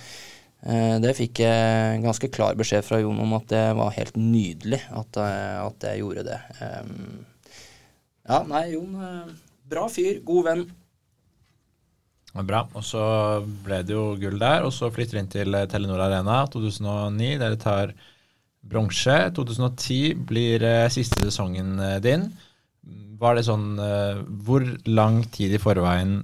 det 0.59 1.13
fikk 1.15 1.39
jeg 1.45 2.01
ganske 2.03 2.29
klar 2.35 2.57
beskjed 2.59 2.83
fra 2.83 2.99
Jon 2.99 3.21
om 3.23 3.37
at 3.37 3.45
det 3.53 3.63
var 3.79 3.93
helt 3.95 4.17
nydelig 4.19 4.81
at, 4.91 5.19
at 5.23 5.87
jeg 5.87 6.01
gjorde 6.03 6.25
det. 6.27 6.39
Ja, 8.27 8.41
nei, 8.43 8.65
Jon, 8.73 8.97
bra 9.71 9.87
fyr, 9.93 10.19
god 10.27 10.49
venn. 10.49 10.65
Bra. 12.35 12.65
Og 12.75 12.85
så 12.85 13.03
ble 13.65 13.81
det 13.87 13.95
jo 13.95 14.13
gull 14.19 14.39
der, 14.39 14.67
og 14.67 14.75
så 14.75 14.91
flytter 14.95 15.17
vi 15.17 15.23
inn 15.23 15.31
til 15.33 15.59
Telenor 15.71 16.03
Arena 16.09 16.43
2009. 16.51 17.31
Dere 17.41 17.59
tar 17.63 17.95
bronse. 18.69 19.17
2010 19.35 20.27
blir 20.29 20.65
eh, 20.67 20.91
siste 20.93 21.23
sesongen 21.25 21.79
eh, 21.83 21.97
din. 22.05 22.29
Var 23.19 23.35
det 23.35 23.47
sånn 23.49 23.73
eh, 23.83 24.21
Hvor 24.47 24.65
lang 24.87 25.25
tid 25.35 25.57
i 25.57 25.63
forveien 25.63 26.21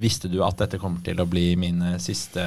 visste 0.00 0.30
du 0.32 0.40
at 0.44 0.58
dette 0.60 0.80
kommer 0.80 1.02
til 1.04 1.20
å 1.20 1.28
bli 1.28 1.52
mine 1.60 1.98
siste 2.02 2.42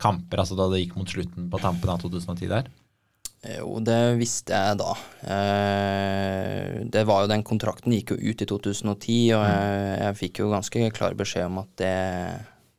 kamper, 0.00 0.42
altså 0.42 0.56
da 0.58 0.70
det 0.72 0.84
gikk 0.84 0.96
mot 0.98 1.10
slutten 1.10 1.50
på 1.52 1.60
tampen 1.62 1.92
av 1.92 2.02
2010 2.02 2.50
der? 2.52 2.70
Jo, 3.44 3.76
det 3.84 4.16
visste 4.16 4.56
jeg 4.56 4.78
da. 4.80 4.94
det 6.88 7.02
var 7.04 7.26
jo 7.26 7.28
Den 7.28 7.42
kontrakten 7.44 7.92
gikk 7.92 8.14
jo 8.14 8.32
ut 8.32 8.40
i 8.40 8.48
2010, 8.48 8.94
og 9.36 9.42
mm. 9.42 9.50
jeg, 9.50 9.90
jeg 10.00 10.18
fikk 10.22 10.40
jo 10.40 10.48
ganske 10.54 10.86
klar 10.96 11.18
beskjed 11.18 11.50
om 11.50 11.60
at 11.60 11.74
det, 11.76 11.98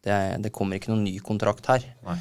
det, 0.07 0.17
det 0.41 0.53
kommer 0.55 0.81
ikke 0.81 0.89
noen 0.89 1.05
ny 1.05 1.19
kontrakt 1.21 1.69
her. 1.69 1.85
Nei. 2.07 2.17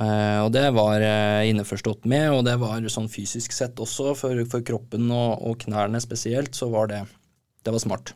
Uh, 0.00 0.46
og 0.46 0.54
det 0.54 0.64
var 0.72 1.02
uh, 1.04 1.44
innforstått 1.44 2.06
med, 2.08 2.30
og 2.32 2.46
det 2.46 2.54
var 2.62 2.80
sånn 2.88 3.10
fysisk 3.12 3.52
sett 3.52 3.80
også, 3.82 4.14
for, 4.16 4.38
for 4.48 4.64
kroppen 4.64 5.10
og, 5.12 5.42
og, 5.44 5.58
knærne 5.66 6.00
spesielt, 6.00 6.56
så 6.56 6.70
var 6.72 6.88
det 6.88 7.02
Det 7.62 7.74
var 7.74 7.82
smart. 7.82 8.14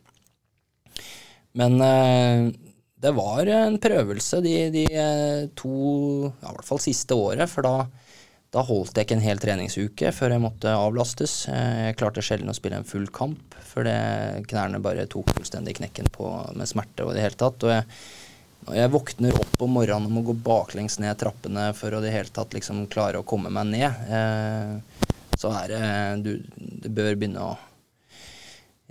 Men 1.53 1.77
uh, 1.77 2.49
det 3.03 3.13
var 3.13 3.49
en 3.53 3.77
prøvelse 3.81 4.41
de, 4.41 4.55
de 4.73 4.85
to, 5.57 5.73
ja, 6.27 6.49
i 6.49 6.53
hvert 6.57 6.67
fall 6.67 6.81
siste 6.81 7.17
året, 7.17 7.45
for 7.51 7.65
da, 7.67 7.87
da 8.53 8.63
holdt 8.65 8.97
jeg 8.97 9.07
ikke 9.07 9.17
en 9.19 9.25
hel 9.25 9.41
treningsuke 9.41 10.13
før 10.15 10.33
jeg 10.33 10.43
måtte 10.43 10.73
avlastes. 10.73 11.35
Jeg 11.51 11.97
klarte 11.99 12.23
sjelden 12.25 12.49
å 12.49 12.57
spille 12.57 12.79
en 12.81 12.87
full 12.87 13.05
kamp, 13.13 13.57
for 13.67 13.85
knærne 14.49 14.81
bare 14.81 15.05
tok 15.11 15.29
fullstendig 15.35 15.77
knekken 15.77 16.09
på 16.13 16.31
med 16.57 16.69
smerte 16.69 17.05
og 17.05 17.13
det 17.13 17.27
hele 17.27 17.37
tatt. 17.37 17.67
og 17.67 17.75
jeg 17.75 17.85
når 18.67 18.75
jeg 18.75 18.91
våkner 18.91 19.37
opp 19.39 19.61
om 19.63 19.77
morgenen 19.77 20.09
og 20.09 20.11
må 20.17 20.21
gå 20.27 20.33
baklengs 20.43 20.97
ned 20.99 21.15
trappene 21.19 21.69
for 21.77 21.93
å 21.95 22.01
det 22.03 22.11
hele 22.11 22.33
tatt 22.35 22.51
liksom 22.55 22.83
klare 22.91 23.21
å 23.21 23.27
komme 23.27 23.51
meg 23.53 23.69
ned, 23.71 24.01
eh, 24.11 25.05
så 25.39 25.53
er 25.61 25.71
det 25.71 25.83
du, 26.25 26.31
du 26.57 26.89
bør 26.91 27.15
begynne 27.15 27.45
å 27.45 27.53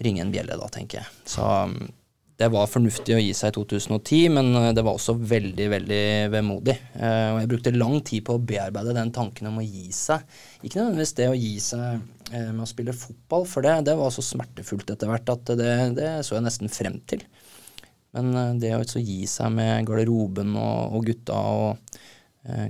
ringe 0.00 0.24
en 0.24 0.32
bjelle 0.32 0.57
da, 0.57 0.68
tenker 0.72 1.02
jeg. 1.02 1.12
Så 1.28 1.44
det 2.37 2.49
var 2.53 2.68
fornuftig 2.68 3.14
å 3.16 3.20
gi 3.20 3.30
seg 3.37 3.55
i 3.55 3.57
2010, 3.57 4.34
men 4.37 4.51
eh, 4.61 4.72
det 4.76 4.84
var 4.84 4.99
også 4.99 5.14
veldig, 5.16 5.68
veldig 5.72 6.03
vemodig. 6.34 6.74
Eh, 6.99 7.28
og 7.32 7.41
jeg 7.41 7.51
brukte 7.53 7.72
lang 7.76 7.97
tid 8.05 8.26
på 8.26 8.37
å 8.37 8.43
bearbeide 8.51 8.97
den 8.97 9.12
tanken 9.16 9.49
om 9.49 9.62
å 9.62 9.64
gi 9.64 9.89
seg. 9.97 10.26
Ikke 10.61 10.82
nødvendigvis 10.82 11.16
det 11.16 11.30
å 11.30 11.39
gi 11.39 11.55
seg 11.64 11.87
eh, 12.37 12.51
med 12.51 12.66
å 12.66 12.68
spille 12.68 12.97
fotball, 12.97 13.49
for 13.49 13.64
det, 13.64 13.78
det 13.89 13.97
var 13.97 14.12
så 14.12 14.24
smertefullt 14.24 14.93
etter 14.93 15.09
hvert 15.11 15.32
at 15.32 15.55
det, 15.57 15.72
det 15.97 16.12
så 16.28 16.37
jeg 16.37 16.45
nesten 16.45 16.72
frem 16.72 17.01
til. 17.09 17.24
Men 18.16 18.61
det 18.61 18.72
å 18.76 18.84
gi 19.01 19.24
seg 19.28 19.51
med 19.53 19.89
garderoben 19.89 20.55
og, 20.57 20.97
og 20.97 21.09
gutta 21.09 21.37
og 21.37 21.97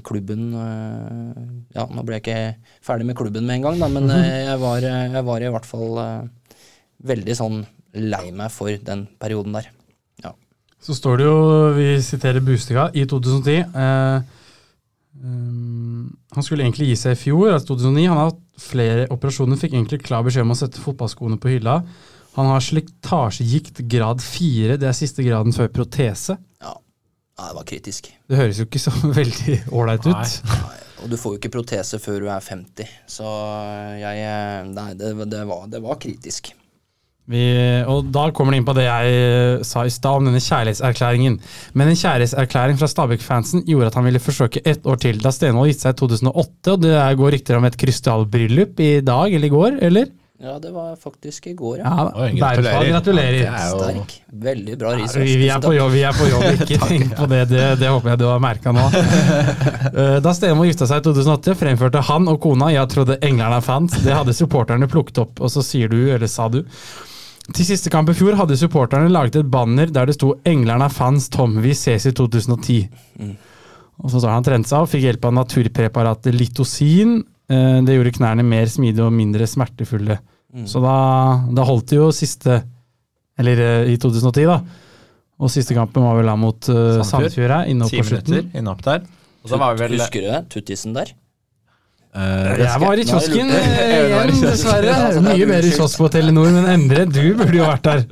klubben 0.09 0.55
Ja, 0.57 1.85
nå 1.85 2.03
ble 2.09 2.17
jeg 2.17 2.23
ikke 2.25 2.79
ferdig 2.83 3.07
med 3.07 3.19
klubben 3.19 3.45
med 3.45 3.59
en 3.59 3.67
gang, 3.67 3.77
da, 3.79 3.91
men 3.93 4.09
jeg, 4.11 4.57
var, 4.59 4.81
jeg, 4.81 5.23
var, 5.29 5.45
i 5.45 5.51
hvert 5.53 5.69
fall 5.69 6.01
veldig 7.13 7.37
sånn 7.37 7.61
lei 7.97 8.31
meg 8.35 8.53
for 8.55 8.73
den 8.89 9.07
perioden 9.21 9.57
der. 9.57 9.69
Ja. 10.25 10.33
Så 10.83 10.97
står 10.97 11.21
det 11.21 11.29
jo, 11.29 11.37
vi 11.77 11.89
siterer 12.05 12.45
Bustega, 12.45 12.89
i 12.95 13.07
2010 13.09 13.65
um, 15.23 16.11
Han 16.37 16.45
skulle 16.45 16.67
egentlig 16.67 16.91
gi 16.93 16.99
seg 17.01 17.17
i 17.17 17.23
fjor, 17.27 17.55
altså 17.55 17.75
2009. 17.75 18.09
Han 18.11 18.21
har 18.21 18.31
hatt 18.31 18.43
flere 18.61 19.07
operasjoner, 19.13 19.61
fikk 19.61 19.75
egentlig 19.77 20.03
klar 20.05 20.25
beskjed 20.27 20.47
om 20.47 20.55
å 20.55 20.59
sette 20.59 20.83
fotballskoene 20.83 21.41
på 21.41 21.57
hylla. 21.57 21.81
Han 22.37 22.51
har 22.53 22.61
slektasjegikt 22.61 23.81
grad 23.89 24.21
4, 24.21 24.77
det 24.81 24.91
er 24.91 24.97
siste 24.97 25.25
graden 25.25 25.57
før 25.57 25.71
protese. 25.73 26.37
Ja. 26.61 26.75
ja, 26.77 27.47
det 27.47 27.55
var 27.57 27.69
kritisk. 27.69 28.11
Det 28.29 28.41
høres 28.41 28.61
jo 28.61 28.67
ikke 28.69 28.83
så 28.83 28.93
veldig 29.21 29.63
ålreit 29.73 30.05
ut. 30.11 30.13
Nei. 30.53 30.83
Og 31.05 31.11
du 31.13 31.17
får 31.21 31.35
jo 31.35 31.41
ikke 31.41 31.53
protese 31.59 31.99
før 32.01 32.25
du 32.25 32.29
er 32.33 32.45
50, 32.45 32.93
så 33.17 33.33
jeg 34.01 34.71
Nei, 34.73 34.91
det, 34.99 35.13
det, 35.29 35.43
var, 35.49 35.67
det 35.71 35.81
var, 35.85 35.99
kritisk. 36.03 36.53
Vi, 37.27 37.47
og 37.91 38.13
da 38.15 38.29
kommer 38.31 38.55
det 38.55 38.61
inn 38.61 38.67
på 38.69 38.75
det 38.77 38.85
jeg 38.87 39.65
sa 39.67 39.83
i 39.83 39.91
stad 39.91 40.21
om 40.21 40.29
denne 40.29 40.43
kjærlighetserklæringen. 40.43 41.41
Men 41.75 41.91
en 41.91 41.99
kjærlighetserklæring 41.99 42.79
fra 42.79 42.91
Stabæk-fansen 42.93 43.65
gjorde 43.67 43.91
at 43.91 43.99
han 43.99 44.07
ville 44.07 44.23
forsøke 44.23 44.63
ett 44.63 44.87
år 44.87 45.01
til. 45.03 45.19
Da 45.25 45.33
Stenvold 45.35 45.73
gitt 45.73 45.83
seg 45.83 45.97
i 45.97 45.99
2008, 46.05 46.77
og 46.77 46.85
det 46.85 46.95
går 47.19 47.35
rykter 47.35 47.59
om 47.59 47.67
et 47.67 47.79
krystallbryllup 47.83 48.79
i 48.79 48.93
dag 49.03 49.35
eller 49.35 49.51
i 49.51 49.57
går, 49.57 49.83
eller? 49.89 50.15
Ja, 50.37 50.59
det 50.61 50.69
var 50.71 50.97
faktisk 51.01 51.47
i 51.49 51.55
går, 51.57 51.79
ja. 51.81 51.91
ja 52.13 52.27
gratulerer. 52.37 52.89
gratulerer. 52.93 53.39
Jo... 53.41 53.79
Sterk. 53.81 54.13
Veldig 54.47 54.75
bra 54.79 54.93
research. 54.99 55.31
Ja, 55.31 55.39
vi, 55.41 55.49
er 55.49 55.63
på 55.65 55.73
jobb, 55.73 55.93
vi 55.95 56.03
er 56.05 56.13
på 56.19 56.27
jobb, 56.29 56.45
ikke 56.61 56.79
tenk 56.83 57.15
på 57.17 57.29
det. 57.31 57.41
Det, 57.51 57.63
det 57.81 57.89
håper 57.89 58.13
jeg 58.13 58.21
du 58.21 58.27
har 58.29 58.43
merka 58.45 58.77
nå. 58.77 58.87
Eh, 59.97 60.19
da 60.21 60.33
Stenvold 60.37 60.69
gifta 60.69 60.85
seg 60.91 61.01
i 61.01 61.05
2008, 61.07 61.55
fremførte 61.57 62.01
han 62.05 62.27
og 62.29 62.37
kona 62.43 62.67
'Jeg 62.75 62.91
trodde 62.93 63.17
englerne 63.25 63.63
fant 63.65 63.89
fans'. 63.89 64.05
Det 64.05 64.13
hadde 64.13 64.35
supporterne 64.37 64.89
plukket 64.91 65.23
opp, 65.23 65.41
og 65.41 65.49
så 65.53 65.63
sier 65.65 65.89
du, 65.89 65.97
eller 66.13 66.29
sa 66.29 66.51
du 66.53 66.59
til 67.55 67.69
siste 67.69 67.93
kamp 67.93 68.11
i 68.11 68.17
fjor 68.17 68.35
hadde 68.39 68.59
supporterne 68.59 69.13
laget 69.13 69.39
et 69.39 69.51
banner 69.51 69.87
der 69.93 70.09
det 70.09 70.17
sto 70.17 70.35
'Englerne 70.45 70.89
er 70.89 70.93
fans, 70.93 71.29
Tom, 71.29 71.61
vi 71.63 71.75
ses 71.75 72.07
i 72.07 72.11
2010'. 72.11 72.89
Mm. 73.21 73.37
Og 74.03 74.11
så 74.11 74.21
sa 74.21 74.35
han 74.35 74.45
trente 74.45 74.69
seg 74.69 74.83
og 74.83 74.91
fikk 74.91 75.07
hjelp 75.07 75.25
av 75.25 75.37
naturpreparatet 75.39 76.35
litosin, 76.35 77.23
Eh, 77.47 77.79
det 77.87 77.95
gjorde 77.95 78.15
knærne 78.17 78.45
mer 78.47 78.67
smidige 78.71 79.05
og 79.07 79.15
mindre 79.15 79.47
smertefulle. 79.47 80.19
Mm. 80.57 80.65
Så 80.67 80.83
da, 80.83 80.97
da, 81.55 81.67
holdt 81.69 81.93
det 81.93 81.99
jo 81.99 82.09
siste 82.15 82.63
Eller 83.37 83.61
eh, 83.61 83.93
i 83.93 83.99
2010, 84.01 84.47
da. 84.49 84.57
Og 85.37 85.53
siste 85.53 85.77
kampen 85.77 86.07
var 86.07 86.17
vel 86.17 86.31
da 86.31 86.33
mot 86.41 86.69
uh, 86.73 87.03
Sandfjord 87.05 87.53
her, 87.53 87.67
inne 87.69 87.85
på 87.91 88.05
slutten. 88.09 88.47
Inne 88.57 88.73
opp 88.73 88.81
der. 88.87 89.03
Vel, 89.45 89.99
Husker 89.99 90.25
du 90.25 90.31
det? 90.31 90.39
Tuttisen 90.55 90.97
der? 90.97 91.11
Uh, 92.17 92.55
jeg 92.63 92.81
var 92.81 92.97
i 92.97 93.05
kiosken 93.05 93.51
igjen, 93.53 94.31
dessverre. 94.41 94.93
Mye 95.27 95.49
mer 95.51 95.67
i 95.69 95.73
kiosk 95.75 96.01
på 96.01 96.09
Telenor, 96.15 96.49
men 96.55 96.69
Endre, 96.73 97.05
du 97.05 97.35
burde 97.37 97.59
jo 97.59 97.67
vært 97.69 97.85
der. 97.85 98.07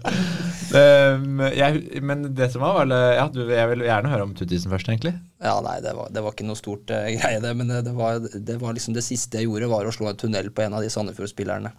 Um, 0.75 1.41
jeg, 1.61 2.03
men 2.05 2.27
det 2.37 2.51
som 2.53 2.65
var, 2.65 2.83
var 2.83 3.15
ja, 3.15 3.25
du, 3.33 3.45
Jeg 3.49 3.71
vil 3.71 3.85
gjerne 3.87 4.11
høre 4.13 4.27
om 4.27 4.35
Tuttisen 4.37 4.73
først, 4.73 4.91
egentlig. 4.93 5.15
Ja, 5.41 5.57
nei, 5.65 5.79
det 5.85 5.95
var, 5.97 6.13
det 6.13 6.25
var 6.25 6.37
ikke 6.37 6.49
noe 6.49 6.61
stort 6.61 6.93
uh, 6.93 7.09
greie, 7.17 7.41
det. 7.41 7.55
Men 7.57 7.73
det, 7.73 7.97
var, 7.97 8.21
det, 8.21 8.59
var, 8.61 8.77
liksom 8.77 8.97
det 8.97 9.07
siste 9.07 9.41
jeg 9.41 9.49
gjorde, 9.49 9.73
var 9.73 9.89
å 9.89 9.95
slå 9.95 10.13
en 10.13 10.21
tunnel 10.21 10.53
på 10.53 10.67
en 10.67 10.77
av 10.77 10.85
de 10.85 10.93
Sandefjord-spillerne. 10.93 11.73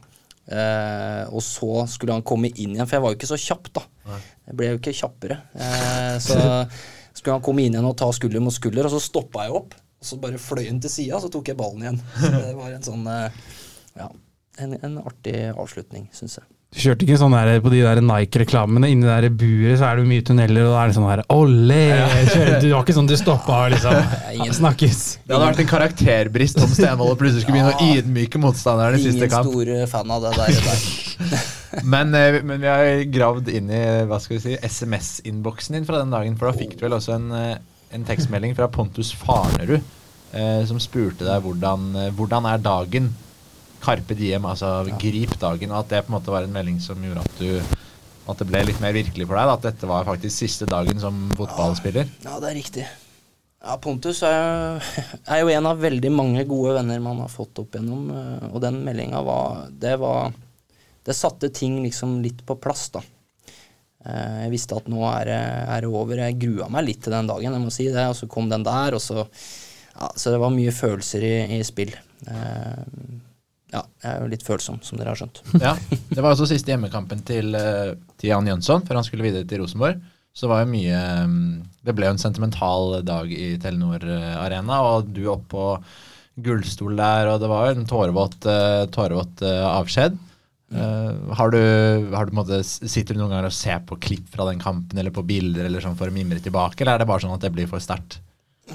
Uh, 0.45 1.23
og 1.29 1.41
så 1.45 1.85
skulle 1.89 2.17
han 2.17 2.25
komme 2.25 2.49
inn 2.53 2.73
igjen, 2.73 2.85
for 2.85 2.97
jeg 2.97 3.05
var 3.05 3.13
jo 3.13 3.19
ikke 3.19 3.33
så 3.35 3.41
kjapp, 3.41 3.71
da. 3.77 3.85
Nei. 4.09 4.21
Jeg 4.49 4.57
ble 4.59 4.73
jo 4.73 4.81
ikke 4.81 4.97
kjappere. 4.97 5.41
Uh, 5.53 6.15
så 6.21 6.37
skulle 7.15 7.37
han 7.37 7.45
komme 7.45 7.65
inn 7.65 7.77
igjen 7.77 7.89
og 7.89 7.97
ta 8.01 8.09
skulder 8.13 8.41
mot 8.43 8.53
skulder, 8.53 8.89
og 8.89 8.97
så 8.97 9.01
stoppa 9.01 9.45
jeg 9.45 9.59
opp. 9.61 9.77
Og 10.05 10.11
så 10.11 10.19
bare 10.21 10.37
fløy 10.37 10.67
han 10.67 10.77
til 10.83 10.93
sida, 10.93 11.17
så 11.17 11.31
tok 11.33 11.49
jeg 11.49 11.57
ballen 11.57 11.81
igjen. 11.81 12.01
Så 12.21 12.29
det 12.37 12.53
var 12.59 12.75
en 12.75 12.85
sånn 12.85 13.07
Ja, 13.09 14.11
en, 14.61 14.77
en 14.85 14.99
artig 15.01 15.39
avslutning, 15.49 16.05
syns 16.13 16.37
jeg. 16.37 16.45
Du 16.75 16.81
kjørte 16.83 17.05
ikke 17.05 17.15
sånn 17.15 17.31
der 17.31 17.61
på 17.63 17.71
de 17.71 17.77
der 17.85 18.01
Nike-reklamene. 18.03 18.89
Inni 18.91 19.07
der 19.07 19.29
buret 19.31 19.79
så 19.79 19.87
er 19.87 19.99
det 20.01 20.09
mye 20.09 20.23
tunneler, 20.27 20.65
og 20.67 20.73
da 20.73 20.81
er 20.81 20.91
det 20.91 20.95
sånn 20.97 21.05
her 21.07 21.21
Olé! 21.31 21.83
Du 22.59 22.65
var 22.73 22.81
ikke 22.83 22.95
sånn 22.97 23.07
du 23.07 23.15
stoppa 23.15 23.61
og 23.63 23.71
liksom 23.71 23.95
Snakkes. 24.59 25.03
Det 25.23 25.31
hadde 25.31 25.45
vært 25.45 25.61
en 25.63 25.69
karakterbrist 25.69 26.59
om 26.59 26.73
Stenvold 26.75 27.15
plutselig 27.21 27.45
skulle 27.45 27.61
begynne 27.61 27.77
å 27.77 27.93
ydmyke 27.95 28.41
motstanderen 28.43 28.99
i 28.99 29.05
siste 29.05 29.29
kamp. 29.31 29.53
Ingen 29.53 29.87
stor 29.87 29.93
fan 29.93 30.11
av 30.17 30.27
det 30.27 30.33
der. 30.35 30.59
der. 30.67 31.39
men, 31.95 32.11
eh, 32.19 32.41
men, 32.43 32.59
vi 32.59 32.71
har 32.73 33.05
gravd 33.13 33.53
inn 33.55 33.71
i 33.71 33.81
hva 34.11 34.19
skal 34.19 34.35
vi 34.35 34.43
si, 34.43 34.59
SMS-innboksen 34.59 35.79
din 35.79 35.87
fra 35.87 36.03
den 36.03 36.11
dagen, 36.11 36.35
for 36.35 36.51
da 36.51 36.59
fikk 36.59 36.75
du 36.75 36.83
vel 36.89 36.97
også 36.99 37.15
en, 37.15 37.31
eh, 37.39 37.55
en 37.95 38.05
tekstmelding 38.07 38.55
fra 38.57 38.67
Pontus 38.71 39.13
Farnerud, 39.15 39.79
eh, 40.35 40.61
som 40.67 40.81
spurte 40.83 41.27
deg 41.27 41.45
hvordan, 41.45 41.87
eh, 42.01 42.11
hvordan 42.15 42.49
er 42.51 42.63
dagen 42.63 43.13
Carpe 43.85 44.15
diem, 44.17 44.45
altså 44.49 44.79
ja. 44.87 44.97
grip 44.97 45.35
dagen. 45.39 45.71
Og 45.71 45.83
at 45.83 45.91
det 45.91 46.05
på 46.05 46.11
en 46.11 46.17
måte 46.17 46.33
var 46.33 46.45
en 46.45 46.55
melding 46.55 46.79
som 46.81 47.01
gjorde 47.03 47.25
at 47.25 47.41
du 47.41 47.75
at 48.25 48.39
det 48.41 48.47
ble 48.49 48.63
litt 48.65 48.79
mer 48.81 48.95
virkelig 48.95 49.27
for 49.27 49.37
deg. 49.37 49.47
Da, 49.47 49.55
at 49.59 49.65
dette 49.67 49.89
var 49.89 50.07
faktisk 50.07 50.33
siste 50.33 50.65
dagen 50.69 50.97
som 51.01 51.27
fotballspiller. 51.37 52.09
Ja, 52.25 52.39
det 52.41 52.49
er 52.49 52.57
riktig. 52.57 52.85
Ja, 53.65 53.75
Pontus 53.81 54.23
er, 54.25 54.81
er, 55.29 55.43
jo 55.43 55.51
en 55.53 55.69
av 55.69 55.81
veldig 55.81 56.11
mange 56.13 56.45
gode 56.49 56.75
venner 56.79 57.03
man 57.03 57.21
har 57.21 57.29
fått 57.29 57.61
opp 57.61 57.77
gjennom. 57.77 58.09
Eh, 58.09 58.47
og 58.51 58.63
den 58.65 58.81
meldinga 58.85 59.21
var 59.25 59.67
Det 59.69 59.95
var 60.01 60.33
Det 61.05 61.13
satte 61.13 61.51
ting 61.53 61.83
liksom 61.83 62.17
litt 62.25 62.41
på 62.45 62.57
plass, 62.57 62.87
da. 62.97 63.03
Eh, 64.05 64.39
jeg 64.45 64.53
visste 64.53 64.77
at 64.77 64.89
nå 64.91 65.03
er 65.09 65.33
er 65.35 65.85
det 65.85 65.91
over. 65.91 66.23
Jeg 66.23 66.39
grua 66.41 66.69
meg 66.71 66.87
litt 66.87 67.03
til 67.05 67.15
den 67.15 67.29
dagen, 67.29 67.51
jeg 67.51 67.65
må 67.65 67.73
si 67.73 67.89
det. 67.89 68.07
Og 68.11 68.17
så 68.17 68.29
kom 68.31 68.49
den 68.51 68.65
der, 68.65 68.97
og 68.97 69.03
så 69.03 69.27
Ja, 69.95 70.09
så 70.11 70.33
det 70.33 70.41
var 70.41 70.51
mye 70.51 70.73
følelser 70.75 71.23
i, 71.23 71.35
i 71.55 71.61
spill. 71.63 71.93
Eh, 72.27 72.81
ja, 73.71 73.81
jeg 74.03 74.09
er 74.11 74.21
jo 74.23 74.31
litt 74.31 74.43
følsom, 74.43 74.81
som 74.83 74.99
dere 74.99 75.13
har 75.13 75.19
skjønt. 75.19 75.41
Ja, 75.63 75.75
Det 76.09 76.19
var 76.21 76.33
også 76.33 76.47
siste 76.49 76.73
hjemmekampen 76.73 77.23
til, 77.27 77.55
eh, 77.55 77.95
til 78.19 78.31
Jan 78.33 78.49
Jønsson, 78.49 78.83
før 78.87 78.99
han 78.99 79.07
skulle 79.07 79.25
videre 79.27 79.47
til 79.47 79.63
Rosenborg. 79.63 80.03
Så 80.35 80.49
var 80.51 80.65
jo 80.65 80.71
mye 80.73 80.99
mm, 81.31 81.45
Det 81.87 81.93
ble 81.95 82.09
jo 82.09 82.15
en 82.15 82.19
sentimental 82.19 82.97
dag 83.07 83.31
i 83.31 83.53
Telenor 83.61 84.03
eh, 84.03 84.35
Arena, 84.41 84.81
og 84.83 85.09
du 85.15 85.23
opp 85.31 85.47
på 85.53 85.69
gullstol 86.45 86.97
der, 86.99 87.29
og 87.31 87.39
det 87.39 87.47
var 87.47 87.69
jo 87.69 87.75
en 87.77 87.87
tårevåt, 87.87 88.47
eh, 88.51 88.83
tårevåt 88.91 89.43
eh, 89.47 89.63
avskjed. 89.69 90.17
Eh, 90.75 91.33
har 91.33 91.51
du, 91.51 91.61
har 92.15 92.25
du 92.25 92.35
måte, 92.35 92.59
Sitter 92.65 93.15
du 93.15 93.21
noen 93.21 93.31
ganger 93.31 93.47
og 93.47 93.55
ser 93.55 93.83
på 93.87 93.97
klipp 94.01 94.27
fra 94.33 94.47
den 94.49 94.59
kampen 94.61 94.99
eller 94.99 95.13
på 95.15 95.23
bilder 95.27 95.69
eller 95.69 95.83
sånn 95.83 95.95
for 95.99 96.11
å 96.11 96.15
mimre 96.15 96.41
tilbake, 96.43 96.83
eller 96.83 96.97
er 96.97 97.03
det 97.03 97.09
bare 97.09 97.23
sånn 97.23 97.35
at 97.35 97.45
det 97.45 97.53
blir 97.55 97.69
for 97.71 97.83
sterkt? 97.83 98.19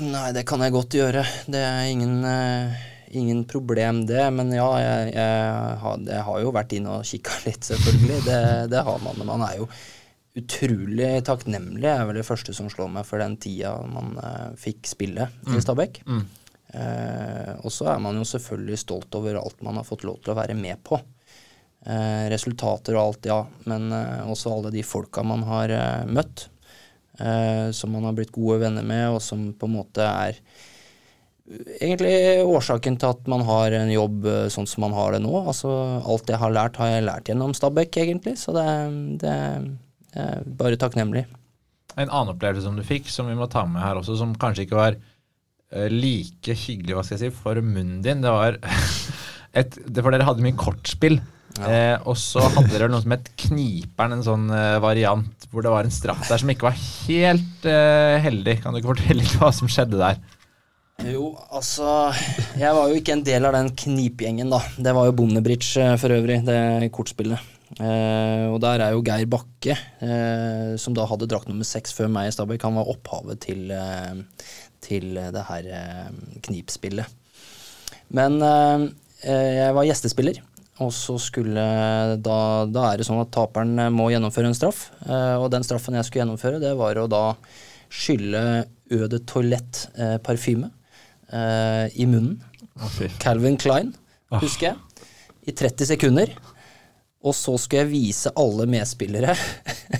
Nei, 0.01 0.30
det 0.32 0.46
kan 0.48 0.62
jeg 0.62 0.72
godt 0.72 0.94
gjøre. 0.96 1.24
Det 1.51 1.61
er 1.66 1.88
ingen, 1.90 2.20
uh, 2.22 2.82
ingen 3.11 3.42
problem, 3.51 4.05
det. 4.07 4.22
Men 4.32 4.53
ja, 4.55 4.68
jeg, 4.78 5.14
jeg, 5.16 5.78
har, 5.82 6.05
jeg 6.07 6.26
har 6.28 6.42
jo 6.44 6.53
vært 6.55 6.74
inne 6.78 6.98
og 7.01 7.09
kikka 7.09 7.40
litt, 7.48 7.66
selvfølgelig. 7.66 8.20
Det, 8.28 8.42
det 8.70 8.84
har 8.86 9.03
man. 9.03 9.18
Men 9.18 9.32
man 9.34 9.48
er 9.48 9.59
jo 9.59 9.66
utrolig 10.38 11.11
takknemlig, 11.26 11.88
er 11.90 12.07
vel 12.07 12.20
det 12.20 12.28
første 12.28 12.55
som 12.55 12.70
slår 12.70 12.92
meg, 12.94 13.09
for 13.09 13.20
den 13.20 13.34
tida 13.42 13.74
man 13.90 14.14
uh, 14.22 14.53
fikk 14.62 14.86
spille 14.88 15.26
i 15.51 15.61
Stabæk. 15.61 16.05
Mm. 16.07 16.28
Og 17.66 17.72
så 17.74 17.88
er 17.90 17.96
man 17.98 18.14
jo 18.14 18.22
selvfølgelig 18.30 18.76
stolt 18.78 19.16
over 19.18 19.40
alt 19.40 19.64
man 19.66 19.80
har 19.80 19.88
fått 19.88 20.05
lov 20.07 20.20
til 20.22 20.30
å 20.30 20.36
være 20.38 20.55
med 20.55 20.78
på. 20.86 21.01
Eh, 21.80 22.24
resultater 22.28 22.96
og 22.96 23.02
alt, 23.02 23.26
ja. 23.30 23.40
Men 23.70 23.88
eh, 23.96 24.24
også 24.28 24.52
alle 24.52 24.72
de 24.74 24.82
folka 24.84 25.24
man 25.24 25.46
har 25.48 25.72
eh, 25.72 26.08
møtt. 26.08 26.48
som 27.76 27.90
man 27.92 28.06
har 28.08 28.14
blitt 28.16 28.30
gode 28.32 28.62
venner 28.62 28.84
med, 28.86 29.10
og 29.12 29.18
som 29.20 29.50
på 29.52 29.68
en 29.68 29.74
måte 29.74 30.00
er 30.00 30.38
egentlig 31.84 32.40
årsaken 32.48 32.94
til 32.96 33.10
at 33.10 33.26
man 33.28 33.42
har 33.44 33.74
en 33.76 33.90
jobb 33.92 34.24
sånn 34.48 34.68
som 34.70 34.86
man 34.86 34.94
har 34.96 35.12
det 35.12 35.18
nå. 35.20 35.34
Altså, 35.42 35.68
alt 36.00 36.32
jeg 36.32 36.40
har 36.40 36.54
lært, 36.54 36.78
har 36.80 36.88
jeg 36.94 37.04
lært 37.04 37.28
gjennom 37.28 37.52
Stabæk, 37.52 37.98
egentlig. 38.00 38.38
Så 38.40 38.54
det, 38.56 38.64
det 39.20 39.34
er 40.16 40.48
bare 40.62 40.78
takknemlig. 40.80 41.26
En 41.98 42.08
annen 42.08 42.32
opplevelse 42.32 42.64
som 42.64 42.78
du 42.78 42.86
fikk, 42.88 43.12
som 43.12 43.28
vi 43.28 43.36
må 43.36 43.50
ta 43.52 43.66
med 43.68 43.84
her 43.84 44.00
også, 44.00 44.16
som 44.16 44.32
kanskje 44.40 44.64
ikke 44.64 44.80
var 44.80 44.96
like 45.92 46.56
hyggelig 46.56 46.96
hva 46.96 47.04
skal 47.04 47.18
jeg 47.18 47.34
si, 47.34 47.42
for 47.42 47.60
munnen 47.60 48.00
din, 48.06 48.24
det 48.24 48.32
var 48.32 48.56
et, 49.60 49.76
For 49.76 50.08
dere 50.08 50.30
hadde 50.30 50.46
mye 50.46 50.56
kortspill. 50.56 51.20
Eh, 51.59 51.96
og 52.07 52.14
så 52.16 52.44
hadde 52.55 52.70
dere 52.70 52.88
noe 52.92 53.03
som 53.03 53.12
het 53.16 53.26
Kniperen, 53.42 54.14
en 54.14 54.24
sånn 54.24 54.44
eh, 54.55 54.76
variant 54.80 55.48
hvor 55.51 55.64
det 55.66 55.72
var 55.72 55.86
en 55.86 55.92
straff 55.92 56.28
der 56.30 56.40
som 56.40 56.53
ikke 56.53 56.68
var 56.68 56.76
helt 56.78 57.66
eh, 57.68 58.18
heldig. 58.22 58.61
Kan 58.62 58.72
du 58.72 58.80
ikke 58.80 58.92
fortelle 58.94 59.18
litt 59.24 59.34
hva 59.40 59.51
som 59.55 59.70
skjedde 59.70 59.98
der? 60.01 60.20
Jo, 61.09 61.30
altså 61.48 62.11
Jeg 62.61 62.74
var 62.76 62.90
jo 62.90 62.98
ikke 62.98 63.14
en 63.16 63.24
del 63.24 63.46
av 63.48 63.55
den 63.57 63.70
knipgjengen, 63.82 64.51
da. 64.53 64.61
Det 64.76 64.92
var 64.96 65.09
jo 65.09 65.16
Bondebridge 65.16 65.80
eh, 65.82 65.96
for 66.01 66.12
øvrig, 66.14 66.42
det 66.46 66.90
kortspillet. 66.94 67.57
Eh, 67.78 68.46
og 68.51 68.59
der 68.64 68.82
er 68.82 68.94
jo 68.96 69.05
Geir 69.07 69.28
Bakke, 69.30 69.76
eh, 70.03 70.72
som 70.80 70.96
da 70.96 71.07
hadde 71.09 71.28
drakt 71.30 71.48
nummer 71.48 71.66
seks 71.66 71.94
før 71.96 72.11
meg 72.12 72.28
i 72.28 72.34
Stabæk, 72.34 72.66
han 72.66 72.76
var 72.78 72.90
opphavet 72.90 73.40
til, 73.46 73.70
eh, 73.70 74.48
til 74.84 75.14
det 75.34 75.44
her 75.48 75.70
eh, 75.78 76.11
knipspillet. 76.48 77.16
Men 78.11 78.40
jeg 79.22 79.74
var 79.76 79.86
gjestespiller, 79.86 80.40
og 80.80 80.92
så 80.96 81.16
skulle 81.20 81.62
da, 82.24 82.38
da 82.64 82.84
er 82.88 83.00
det 83.00 83.06
sånn 83.08 83.20
at 83.20 83.32
taperen 83.34 83.76
eh, 83.78 83.92
må 83.92 84.08
gjennomføre 84.12 84.48
en 84.50 84.56
straff. 84.56 84.86
Eh, 85.04 85.36
og 85.36 85.50
den 85.52 85.66
straffen 85.66 85.98
jeg 85.98 86.08
skulle 86.08 86.24
gjennomføre, 86.24 86.62
det 86.62 86.72
var 86.78 87.00
å 87.00 87.08
da 87.10 87.24
skylle 87.90 88.42
Eau 88.90 89.08
de 89.10 89.20
Toilette-parfyme 89.28 90.70
eh, 90.70 91.86
i 92.00 92.06
munnen. 92.08 92.38
Calvin 93.20 93.58
Klein, 93.60 93.92
husker 94.40 94.70
jeg. 94.70 95.04
I 95.50 95.56
30 95.56 95.90
sekunder. 95.92 96.32
Og 97.20 97.36
så 97.36 97.52
skulle 97.60 97.84
jeg 97.84 97.92
vise 97.92 98.32
alle 98.40 98.64
medspillere 98.70 99.34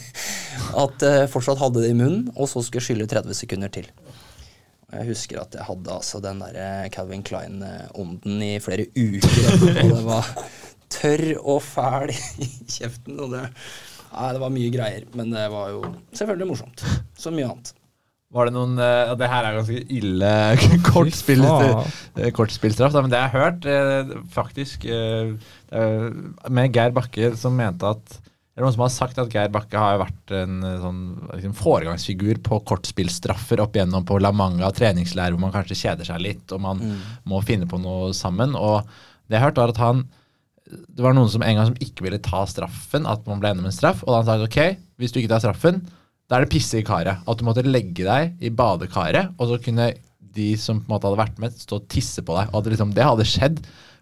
at 0.84 1.04
jeg 1.04 1.28
fortsatt 1.32 1.60
hadde 1.60 1.82
det 1.84 1.92
i 1.92 1.98
munnen, 1.98 2.30
og 2.32 2.48
så 2.48 2.62
skulle 2.64 2.80
jeg 2.80 2.88
skylle 2.88 3.10
30 3.10 3.36
sekunder 3.36 3.72
til. 3.74 3.90
Jeg 4.90 5.06
husker 5.06 5.38
at 5.38 5.54
jeg 5.54 5.66
hadde 5.68 5.92
altså 5.94 6.18
den 6.22 6.40
der 6.42 6.56
eh, 6.58 6.88
Calvin 6.90 7.22
Klein-ånden 7.22 8.40
i 8.42 8.56
flere 8.58 8.88
uker 8.96 9.44
Og 9.52 9.68
Det 9.76 10.00
var 10.02 10.30
tørr 10.93 11.36
og 11.41 11.61
fæl 11.64 12.12
i 12.12 12.49
kjeften. 12.70 13.18
Og 13.20 13.34
det, 13.34 13.45
nei, 14.12 14.30
det 14.36 14.43
var 14.43 14.55
mye 14.55 14.72
greier, 14.74 15.11
men 15.18 15.34
det 15.34 15.47
var 15.53 15.74
jo 15.74 15.84
selvfølgelig 16.14 16.51
morsomt. 16.53 16.86
Som 17.18 17.38
mye 17.38 17.51
annet. 17.51 17.74
Var 18.30 18.47
det 18.47 18.55
noen 18.55 18.78
eh, 18.78 19.11
og 19.11 19.16
Det 19.18 19.26
her 19.26 19.47
er 19.47 19.57
ganske 19.59 19.80
ille 19.91 20.32
kortspill, 20.93 21.43
eh, 21.43 22.28
kortspillstraff, 22.34 22.95
da, 22.95 23.03
men 23.03 23.11
det 23.11 23.18
jeg 23.18 23.32
har 23.32 23.47
hørt, 23.49 23.66
eh, 23.66 24.12
faktisk 24.30 24.86
eh, 24.86 25.32
Med 26.47 26.76
Geir 26.76 26.95
Bakke 26.95 27.32
som 27.38 27.59
mente 27.59 27.91
at 27.91 28.20
det 28.61 28.62
er 28.62 28.66
noen 28.66 28.74
som 28.74 28.82
har 28.84 28.93
sagt 28.93 29.18
at 29.22 29.34
Geir 29.34 29.51
Bakke 29.55 29.82
har 29.82 29.99
vært 30.03 30.32
en 30.36 30.62
eh, 30.66 30.78
sånn 30.82 31.03
liksom, 31.32 31.57
foregangsfigur 31.59 32.38
på 32.47 32.61
kortspillstraffer 32.70 33.62
opp 33.64 33.78
igjennom 33.78 34.07
på 34.07 34.18
La 34.22 34.30
Manga 34.36 34.70
treningsleir, 34.74 35.34
hvor 35.34 35.43
man 35.47 35.55
kanskje 35.55 35.78
kjeder 35.80 36.07
seg 36.07 36.22
litt, 36.22 36.47
og 36.55 36.62
man 36.62 36.82
må 37.30 37.43
finne 37.47 37.66
på 37.70 37.78
noe 37.82 38.11
sammen. 38.14 38.55
Og 38.59 38.82
det 39.30 39.38
jeg 39.38 39.43
har 39.43 39.49
hørt, 39.49 39.62
var 39.62 39.72
at 39.72 39.80
han 39.80 40.05
det 40.70 41.02
var 41.02 41.16
noen 41.16 41.30
som 41.32 41.42
en 41.44 41.56
gang 41.58 41.70
som 41.70 41.80
ikke 41.82 42.06
ville 42.06 42.20
ta 42.22 42.44
straffen, 42.48 43.08
at 43.08 43.24
man 43.28 43.42
ble 43.42 43.52
enig 43.52 43.64
med 43.64 43.72
en 43.72 43.76
straff, 43.76 44.04
og 44.06 44.12
da 44.12 44.20
han 44.20 44.28
sa 44.28 44.36
ok, 44.46 44.60
hvis 45.00 45.14
du 45.14 45.20
ikke 45.20 45.32
tar 45.32 45.42
straffen, 45.42 45.80
da 46.30 46.38
er 46.38 46.46
det 46.46 46.52
pisse 46.52 46.78
i 46.78 46.86
karet. 46.86 47.24
At 47.26 47.40
du 47.40 47.46
måtte 47.46 47.66
legge 47.66 48.06
deg 48.06 48.36
i 48.38 48.52
badekaret, 48.54 49.34
og 49.36 49.50
så 49.50 49.58
kunne 49.62 49.90
de 50.30 50.52
som 50.60 50.78
på 50.78 50.86
en 50.86 50.94
måte 50.94 51.08
hadde 51.08 51.18
vært 51.18 51.40
med, 51.42 51.56
stå 51.58 51.80
og 51.80 51.88
tisse 51.90 52.22
på 52.22 52.36
deg. 52.36 52.52
Og 52.52 52.60
at 52.60 52.70
liksom, 52.70 52.94
det 52.94 53.06
hadde 53.06 53.26
skjedd. 53.26 53.58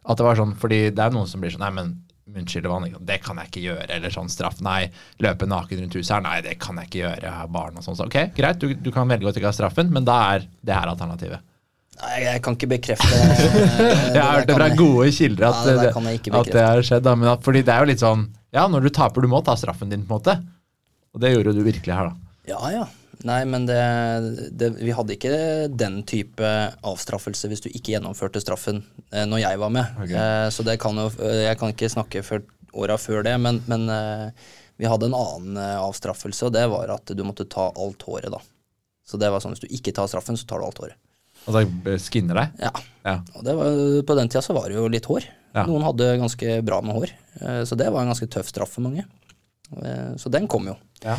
At 0.09 0.21
det 0.21 0.27
var 0.27 0.37
sånn, 0.37 0.53
fordi 0.61 0.83
det 0.93 1.05
er 1.05 1.15
noen 1.15 1.29
som 1.31 1.41
blir 1.41 1.55
sånn 1.55 1.65
Nei, 1.65 1.73
men 1.79 1.97
unnskyld, 2.39 2.69
det 3.09 3.19
kan 3.25 3.41
jeg 3.41 3.49
ikke 3.49 3.63
gjøre. 3.65 3.89
Eller 3.97 4.13
sånn 4.13 4.29
straff. 4.29 4.61
Nei, 4.65 4.83
løpe 5.25 5.49
naken 5.49 5.81
rundt 5.81 5.97
huset 5.97 6.19
her. 6.19 6.25
Nei, 6.27 6.37
det 6.45 6.59
kan 6.61 6.77
jeg 6.81 6.91
ikke 6.91 7.01
gjøre. 7.01 7.25
Jeg 7.25 7.37
har 7.39 7.53
barn 7.55 7.81
og 7.81 7.87
sånn. 7.87 7.97
Så 7.97 8.09
ok, 8.09 8.19
greit, 8.37 8.61
du, 8.61 8.77
du 8.77 8.93
kan 8.95 9.09
velge 9.09 9.31
å 9.31 9.33
ikke 9.33 9.49
ha 9.49 9.57
straffen, 9.57 9.89
men 9.95 10.05
da 10.09 10.19
er 10.35 10.45
det 10.61 10.77
her 10.77 10.93
alternativet. 10.93 11.48
Nei, 11.99 12.19
jeg 12.23 12.43
kan 12.45 12.55
ikke 12.55 12.69
bekrefte 12.71 13.09
det. 13.17 13.49
Jeg 14.15 14.23
har 14.23 14.37
hørt 14.39 14.51
det 14.51 14.59
fra 14.59 14.69
gode 14.79 15.09
kilder 15.17 15.49
at, 15.49 15.59
Ja, 15.59 15.73
det 15.83 15.89
at 16.39 16.53
det 16.53 16.63
har 16.63 16.85
skjedd. 16.87 17.05
Da, 17.09 17.17
men 17.19 17.33
at, 17.33 17.43
fordi 17.47 17.65
det 17.67 17.75
er 17.75 17.83
jo 17.83 17.91
litt 17.91 18.05
sånn 18.05 18.29
Ja, 18.55 18.69
når 18.71 18.87
du 18.87 18.93
taper, 18.95 19.25
du 19.25 19.31
må 19.33 19.43
ta 19.47 19.57
straffen 19.59 19.91
din, 19.91 20.07
på 20.07 20.15
en 20.15 20.21
måte. 20.21 20.37
Og 21.17 21.23
det 21.25 21.35
gjorde 21.35 21.57
du 21.57 21.65
virkelig 21.67 21.95
her, 21.95 22.13
da. 22.13 22.33
Ja, 22.49 22.61
ja. 22.73 22.87
Nei, 23.27 23.41
men 23.51 23.65
det, 23.67 23.79
det, 24.55 24.69
vi 24.79 24.95
hadde 24.95 25.17
ikke 25.17 25.33
den 25.75 26.05
type 26.07 26.51
avstraffelse 26.87 27.51
hvis 27.51 27.65
du 27.65 27.69
ikke 27.73 27.97
gjennomførte 27.97 28.39
straffen 28.43 28.85
eh, 29.11 29.25
når 29.27 29.43
jeg 29.43 29.59
var 29.59 29.73
med. 29.75 29.99
Okay. 30.05 30.15
Eh, 30.15 30.47
så 30.55 30.63
det 30.67 30.79
kan 30.83 31.01
jo 31.03 31.09
eh, 31.17 31.49
Jeg 31.49 31.59
kan 31.59 31.75
ikke 31.75 31.91
snakke 31.91 32.23
for 32.27 32.47
åra 32.79 32.95
før 33.01 33.27
det, 33.27 33.35
men, 33.43 33.59
men 33.67 33.89
eh, 33.91 34.55
vi 34.79 34.87
hadde 34.87 35.09
en 35.11 35.19
annen 35.19 35.59
eh, 35.59 35.75
avstraffelse, 35.83 36.47
og 36.47 36.55
det 36.55 36.63
var 36.71 36.95
at 36.95 37.11
du 37.11 37.25
måtte 37.27 37.49
ta 37.51 37.73
alt 37.75 38.07
håret, 38.07 38.31
da. 38.31 38.39
Så 39.09 39.19
det 39.19 39.33
var 39.33 39.43
sånn 39.43 39.57
hvis 39.57 39.65
du 39.65 39.75
ikke 39.75 39.95
tar 39.97 40.07
straffen, 40.11 40.39
så 40.39 40.47
tar 40.47 40.63
du 40.63 40.69
alt 40.69 40.79
håret. 40.79 40.99
Altså 41.49 41.97
skinner 42.05 42.43
deg. 42.43 42.63
Ja. 42.69 42.73
Ja. 43.09 43.17
Og 43.39 43.45
det 43.47 43.55
var, 43.57 43.83
på 44.05 44.17
den 44.19 44.29
tida 44.29 44.43
så 44.45 44.55
var 44.57 44.69
det 44.69 44.77
jo 44.77 44.87
litt 44.93 45.07
hår. 45.09 45.25
Ja. 45.57 45.65
Noen 45.65 45.87
hadde 45.87 46.11
ganske 46.21 46.59
bra 46.67 46.83
med 46.85 46.99
hår, 46.99 47.13
eh, 47.41 47.63
så 47.65 47.77
det 47.81 47.89
var 47.91 48.05
en 48.05 48.13
ganske 48.13 48.29
tøff 48.31 48.51
straff 48.53 48.75
for 48.77 48.85
mange. 48.85 49.07
Eh, 49.81 50.13
Så 50.21 50.29
den 50.31 50.47
kom 50.51 50.69
jo. 50.69 50.75
Ja. 51.03 51.17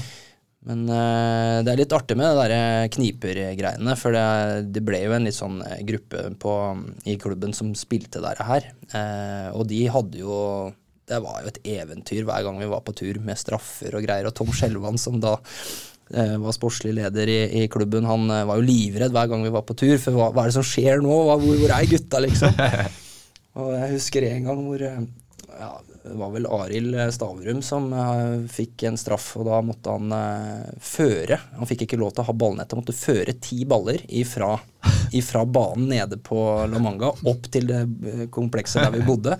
Men 0.69 0.83
eh, 0.91 1.61
det 1.63 1.71
er 1.71 1.79
litt 1.79 1.93
artig 1.95 2.17
med 2.19 2.29
det 2.35 2.45
der 2.51 2.89
knipergreiene, 2.93 3.95
for 3.97 4.13
det, 4.13 4.25
det 4.75 4.83
ble 4.85 4.99
jo 5.05 5.13
en 5.15 5.25
litt 5.25 5.37
sånn 5.37 5.61
gruppe 5.87 6.25
på, 6.43 6.53
i 7.09 7.15
klubben 7.21 7.55
som 7.55 7.71
spilte 7.79 8.21
der 8.21 8.41
her. 8.43 8.67
Eh, 8.91 9.49
og 9.55 9.65
de 9.71 9.85
hadde 9.89 10.19
jo 10.21 10.35
Det 11.09 11.17
var 11.25 11.41
jo 11.41 11.49
et 11.49 11.61
eventyr 11.65 12.21
hver 12.27 12.43
gang 12.45 12.59
vi 12.61 12.67
var 12.69 12.83
på 12.85 12.93
tur 12.93 13.17
med 13.25 13.39
straffer 13.39 13.95
og 13.97 14.03
greier. 14.05 14.27
Og 14.29 14.35
Tom 14.37 14.51
Skjelvan, 14.53 14.99
som 15.01 15.17
da 15.23 15.39
var 16.09 16.55
sportslig 16.55 16.95
leder 16.97 17.29
i, 17.29 17.39
i 17.61 17.67
klubben, 17.71 18.07
han 18.09 18.29
eh, 18.33 18.45
var 18.49 18.57
jo 18.59 18.65
livredd 18.65 19.13
hver 19.13 19.29
gang 19.29 19.45
vi 19.45 19.53
var 19.53 19.65
på 19.67 19.77
tur. 19.77 19.97
For 20.01 20.17
hva, 20.17 20.31
hva 20.33 20.45
er 20.45 20.51
det 20.51 20.57
som 20.57 20.65
skjer 20.65 21.03
nå? 21.05 21.21
Hva, 21.27 21.37
hvor, 21.41 21.59
hvor 21.61 21.75
er 21.75 21.89
gutta, 21.89 22.23
liksom? 22.25 22.57
Og 23.59 23.73
jeg 23.75 23.93
husker 23.97 24.25
en 24.29 24.49
gang 24.49 24.63
hvor 24.65 24.83
eh, 24.85 24.99
ja, 25.59 25.71
det 26.03 26.15
var 26.17 26.31
vel 26.31 26.47
Arild 26.47 26.95
Stavrum 27.13 27.61
som 27.61 27.91
uh, 27.93 28.47
fikk 28.49 28.85
en 28.87 28.97
straff, 28.97 29.33
og 29.37 29.45
da 29.49 29.59
måtte 29.65 29.93
han 29.93 30.13
uh, 30.15 30.69
føre. 30.81 31.39
Han 31.59 31.69
fikk 31.69 31.85
ikke 31.85 31.99
lov 31.99 32.13
til 32.13 32.23
å 32.23 32.29
ha 32.29 32.35
ballnettet, 32.39 32.73
han 32.73 32.81
måtte 32.81 32.95
føre 32.95 33.35
ti 33.43 33.61
baller 33.69 34.01
ifra, 34.07 34.53
ifra 35.15 35.43
banen 35.45 35.89
nede 35.91 36.21
på 36.23 36.39
La 36.71 36.81
Manga 36.81 37.11
opp 37.11 37.49
til 37.51 37.67
det 37.69 37.81
eh, 37.83 38.25
komplekset 38.31 38.85
der 38.85 38.95
vi 38.95 39.05
bodde, 39.05 39.35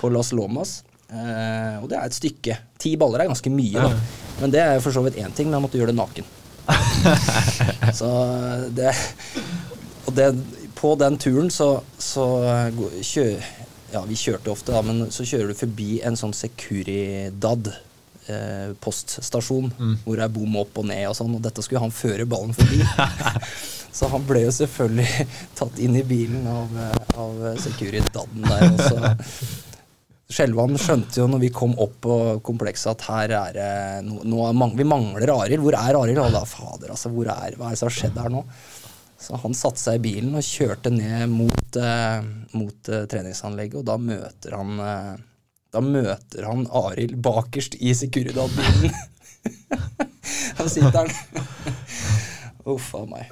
på 0.00 0.12
Las 0.14 0.32
Lomas. 0.36 0.82
Eh, 1.14 1.76
og 1.82 1.88
det 1.90 1.98
er 1.98 2.08
et 2.08 2.16
stykke. 2.16 2.56
Ti 2.82 2.94
baller 3.00 3.22
er 3.24 3.30
ganske 3.30 3.52
mye, 3.52 3.84
da. 3.84 3.92
Men 4.40 4.54
det 4.54 4.62
er 4.64 4.82
for 4.82 4.94
så 4.94 5.04
vidt 5.04 5.20
én 5.22 5.34
ting, 5.36 5.46
men 5.48 5.58
jeg 5.60 5.66
måtte 5.68 5.78
gjøre 5.78 5.92
det 5.94 6.00
naken. 6.00 6.26
Så 7.98 8.08
det 8.72 8.94
Og 10.08 10.14
det, 10.16 10.30
på 10.78 10.94
den 10.96 11.18
turen 11.20 11.50
så, 11.52 11.82
så 12.00 12.24
kjø, 13.04 13.26
Ja, 13.92 14.00
vi 14.08 14.16
kjørte 14.16 14.48
ofte, 14.52 14.72
da, 14.72 14.80
men 14.82 15.10
så 15.12 15.26
kjører 15.28 15.52
du 15.52 15.58
forbi 15.58 15.98
en 16.02 16.16
sånn 16.18 16.32
Securidad. 16.34 17.68
Eh, 18.24 18.72
poststasjon 18.80 19.66
hvor 20.06 20.16
det 20.16 20.24
er 20.24 20.32
bom 20.32 20.54
opp 20.56 20.78
og 20.80 20.86
ned 20.88 21.04
og 21.10 21.12
sånn, 21.18 21.34
og 21.36 21.42
dette 21.44 21.60
skulle 21.60 21.82
han 21.84 21.92
føre 21.92 22.24
ballen 22.24 22.56
forbi. 22.56 22.80
Så 23.94 24.08
han 24.10 24.24
ble 24.26 24.46
jo 24.46 24.54
selvfølgelig 24.56 25.26
tatt 25.54 25.76
inn 25.84 25.94
i 26.00 26.02
bilen 26.08 26.48
av, 26.48 26.72
eh, 26.86 26.96
av 27.20 27.44
Securidaden 27.62 28.48
der. 28.48 28.64
Og 28.72 28.80
så 28.80 28.96
Skjelvan 30.24 30.78
skjønte 30.80 31.20
jo 31.20 31.26
når 31.28 31.42
vi 31.42 31.50
kom 31.52 31.74
opp 31.82 31.98
på 32.06 32.14
komplekset 32.44 32.94
at 32.94 33.04
her 33.10 33.34
er 33.36 33.58
det 33.58 34.22
no, 34.24 34.46
er 34.48 34.78
Vi 34.78 34.86
mangler 34.88 35.34
Arild. 35.34 35.60
Hvor 35.60 35.76
er 35.76 35.98
Arild? 35.98 36.20
Og 36.22 36.32
da, 36.32 36.44
fader, 36.48 36.94
altså, 36.94 37.12
hvor 37.12 37.28
er, 37.28 37.58
hva 37.58 37.68
er 37.68 37.76
det 37.76 37.82
som 37.82 37.90
har 37.90 37.98
skjedd 37.98 38.18
her 38.22 38.32
nå? 38.32 38.44
Så 39.20 39.38
han 39.40 39.56
satte 39.56 39.80
seg 39.80 40.00
i 40.00 40.04
bilen 40.04 40.34
og 40.36 40.44
kjørte 40.44 40.92
ned 40.92 41.28
mot, 41.32 41.76
eh, 41.80 42.24
mot 42.56 42.90
eh, 42.92 43.06
treningsanlegget, 43.08 43.78
og 43.80 43.86
da 43.88 43.96
møter 44.00 44.56
han 44.58 44.82
eh, 44.84 45.14
Da 45.74 45.80
møter 45.82 46.44
han 46.46 46.68
Arild 46.70 47.16
bakerst 47.24 47.78
i 47.80 47.94
Securidad-bilen. 47.96 48.92
Da 50.54 50.64
sitter 50.70 51.02
han 51.02 51.73
Uff 52.72 52.94
a 52.96 53.02
meg. 53.04 53.28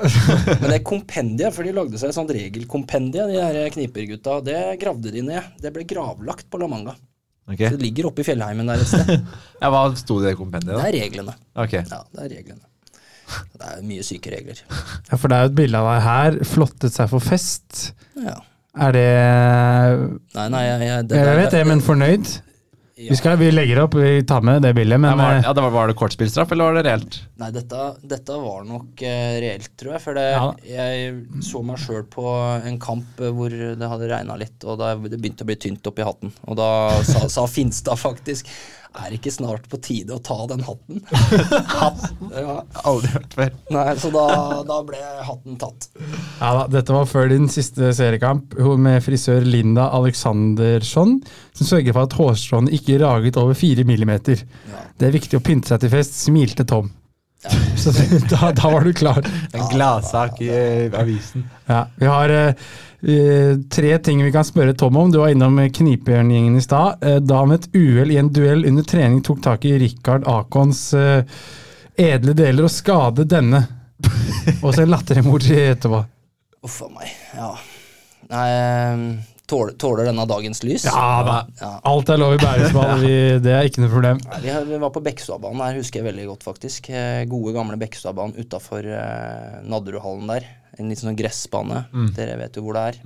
Men 0.61 0.67
det 0.75 0.83
kompendiet, 0.85 1.55
for 1.57 1.65
de 1.65 1.73
lagde 1.73 1.97
seg 2.01 2.11
et 2.11 2.17
sånt 2.19 2.33
regelkompendie, 2.37 3.25
de 3.31 3.39
her 3.41 3.71
knipergutta, 3.73 4.41
det 4.45 4.59
gravde 4.83 5.13
de 5.15 5.23
ned. 5.25 5.55
Det 5.63 5.73
ble 5.73 5.87
gravlagt 5.89 6.51
på 6.53 6.61
La 6.61 6.69
Manga. 6.69 6.93
Okay. 7.49 7.71
Så 7.73 7.79
det 7.79 7.83
ligger 7.87 8.07
oppe 8.11 8.23
i 8.23 8.27
fjellheimen 8.29 8.69
der 8.71 8.83
et 8.85 8.91
sted. 8.91 9.09
Ja, 9.63 9.71
hva 9.73 9.81
sto 9.99 10.19
det 10.23 10.35
i 10.35 10.39
kompendiet, 10.39 10.75
Det 10.75 10.79
da? 10.79 10.85
er 10.91 10.99
reglene. 11.01 11.35
Ok. 11.59 11.73
Ja, 11.81 12.03
det 12.13 12.27
er 12.29 12.35
reglene. 12.37 12.65
Det 13.57 13.67
er 13.73 13.83
mye 13.89 14.05
syke 14.05 14.31
regler. 14.35 14.61
Ja, 15.09 15.17
for 15.17 15.33
det 15.33 15.37
er 15.39 15.47
jo 15.47 15.51
et 15.55 15.59
bilde 15.63 15.81
av 15.81 15.89
deg 15.89 16.03
her. 16.07 16.39
Flottet 16.53 16.93
seg 16.95 17.09
for 17.11 17.25
fest. 17.25 17.93
Ja. 18.21 18.37
Er 18.83 18.93
det 18.97 19.09
Nei, 20.37 20.47
nei, 20.53 20.63
jeg, 20.65 20.85
jeg, 20.89 21.07
det, 21.11 21.19
Jeg 21.25 21.39
vet 21.41 21.55
det, 21.57 21.63
men 21.69 21.83
fornøyd? 21.85 22.31
Vi, 23.11 23.17
skal, 23.19 23.37
vi 23.41 23.49
legger 23.53 23.81
opp, 23.85 23.95
vi 23.99 24.23
tar 24.29 24.45
med 24.47 24.63
det 24.63 24.73
bildet, 24.77 24.95
Ja, 24.97 25.03
men 25.03 25.19
var, 25.19 25.37
eh, 25.39 25.43
ja, 25.47 25.53
det 25.57 25.65
var, 25.65 25.73
var 25.75 25.91
det 25.91 25.97
kortspillstraff, 25.99 26.53
eller 26.55 26.69
var 26.71 26.79
det 26.79 26.85
reelt? 26.87 27.19
Nei, 27.43 27.49
dette, 27.55 27.87
dette 28.15 28.37
var 28.43 28.67
nok 28.69 29.03
eh, 29.07 29.39
reelt, 29.43 29.71
tror 29.81 29.97
jeg. 29.97 30.03
For 30.05 30.19
det, 30.19 30.27
Ja. 30.33 30.45
jeg 30.67 31.43
så 31.47 31.63
meg 31.67 31.81
sjøl 31.83 32.05
på 32.13 32.27
en 32.63 32.79
kamp 32.83 33.19
hvor 33.23 33.51
det 33.51 33.89
hadde 33.95 34.11
regna 34.13 34.37
litt, 34.41 34.59
og 34.65 34.79
da 34.83 34.93
det 34.95 35.19
begynte 35.19 35.47
å 35.47 35.51
bli 35.51 35.59
tynt 35.61 35.87
oppi 35.91 36.07
hatten. 36.07 36.33
Og 36.47 36.59
da 36.61 36.69
sa, 37.07 37.27
sa 37.33 37.47
Finstad 37.51 37.99
faktisk 37.99 38.49
Er 38.93 39.09
det 39.09 39.19
ikke 39.21 39.33
snart 39.33 39.69
på 39.73 39.79
tide 39.81 40.13
å 40.17 40.21
ta 40.25 40.37
den 40.51 40.63
hatten? 40.67 41.01
hatten? 41.81 42.33
Ja. 42.35 42.59
Aldri 42.85 43.13
hørt 43.15 43.37
før. 43.39 43.53
Nei, 43.73 43.87
så 44.01 44.11
da, 44.13 44.27
da 44.69 44.79
ble 44.87 45.01
hatten 45.27 45.59
tatt. 45.61 45.89
ja, 45.97 46.51
da, 46.59 46.67
dette 46.73 46.97
var 46.97 47.09
før 47.09 47.31
din 47.33 47.49
siste 47.53 47.93
seriekamp 47.97 48.57
hun 48.61 48.85
med 48.85 49.01
frisør 49.05 49.47
Linda 49.49 49.89
Alexandersson, 49.97 51.19
som 51.57 51.71
sørger 51.73 51.97
for 51.97 52.09
at 52.09 52.19
hårstråene 52.19 52.75
ikke 52.77 53.01
raget 53.03 53.41
over 53.41 53.57
fire 53.59 53.87
millimeter. 53.89 54.45
Ja. 54.69 54.85
Det 55.01 55.09
er 55.09 55.17
viktig 55.17 55.41
å 55.41 55.45
pynte 55.45 55.73
seg 55.73 55.85
til 55.85 55.95
fest, 55.97 56.19
smilte 56.27 56.69
Tom. 56.69 56.93
Så 57.83 57.91
da, 58.31 58.53
da 58.55 58.71
var 58.71 58.85
du 58.87 58.93
klar. 58.95 59.25
En 59.51 59.65
gladsak 59.73 60.39
i 60.45 60.51
eh, 60.53 60.95
avisen. 60.95 61.49
Ja, 61.67 61.87
vi 61.97 62.07
har 62.07 62.35
eh, 63.03 63.13
eh, 63.13 63.57
tre 63.71 63.99
ting 63.99 64.23
vi 64.25 64.33
kan 64.35 64.45
spørre 64.45 64.75
Tom 64.79 64.97
om. 64.97 65.11
Du 65.13 65.19
var 65.23 65.29
innom 65.35 65.57
Knipebjørngjengen 65.59 65.73
Knipjørngjengen 65.73 66.57
i 66.57 66.65
stad. 66.65 67.03
Eh, 67.03 67.19
da 67.21 67.41
han 67.43 67.51
ved 67.55 67.65
et 67.67 67.77
uhell 67.79 68.11
i 68.15 68.19
en 68.21 68.31
duell 68.33 68.65
under 68.69 68.83
trening 68.89 69.23
tok 69.27 69.43
tak 69.43 69.65
i 69.69 69.77
Rikard 69.83 70.27
Akons 70.31 70.93
eh, 70.95 71.25
edle 71.99 72.33
deler 72.39 72.65
og 72.69 72.73
skadet 72.73 73.29
denne. 73.31 73.65
Og 74.65 74.73
så 74.75 74.83
en 74.83 74.91
latteremoji 74.91 75.59
etterpå. 75.77 76.01
Uff 76.67 76.81
a 76.83 76.89
meg. 76.95 77.11
Ja. 77.37 77.53
Nei, 78.33 78.47
eh, 78.55 79.03
tåler, 79.51 79.75
tåler 79.79 80.07
denne 80.09 80.25
dagens 80.27 80.63
lys? 80.65 80.87
Ja 80.89 81.23
da. 81.27 81.37
Ja. 81.61 81.73
Alt 81.91 82.11
er 82.11 82.19
lov 82.23 82.35
i 82.35 82.41
bæresball. 82.43 82.97
Vi- 83.05 83.39
Det 83.45 83.53
er 83.53 83.69
ikke 83.69 83.83
noe 83.85 83.93
problem. 83.93 84.23
Nei, 84.31 84.41
Vi, 84.47 84.51
har- 84.55 84.65
vi 84.67 84.79
var 84.83 84.91
på 84.95 85.03
Bekkestadbanen, 85.05 85.61
her 85.67 85.79
husker 85.83 86.01
jeg 86.01 86.09
veldig 86.09 86.27
godt 86.33 86.47
faktisk. 86.49 86.89
Eh, 86.91 87.23
Gode, 87.31 87.53
gamle 87.59 87.79
Bekkestadbanen 87.83 88.39
utafor 88.43 88.87
eh, 88.87 89.61
Nadderudhallen 89.69 90.31
der. 90.35 90.49
En 90.81 90.89
litt 90.89 91.03
sånn 91.03 91.19
gressbane. 91.19 91.85
Dere 92.17 92.39
vet 92.41 92.57
jo 92.57 92.65
hvor 92.67 92.79
det 92.79 92.85
er. 92.93 93.03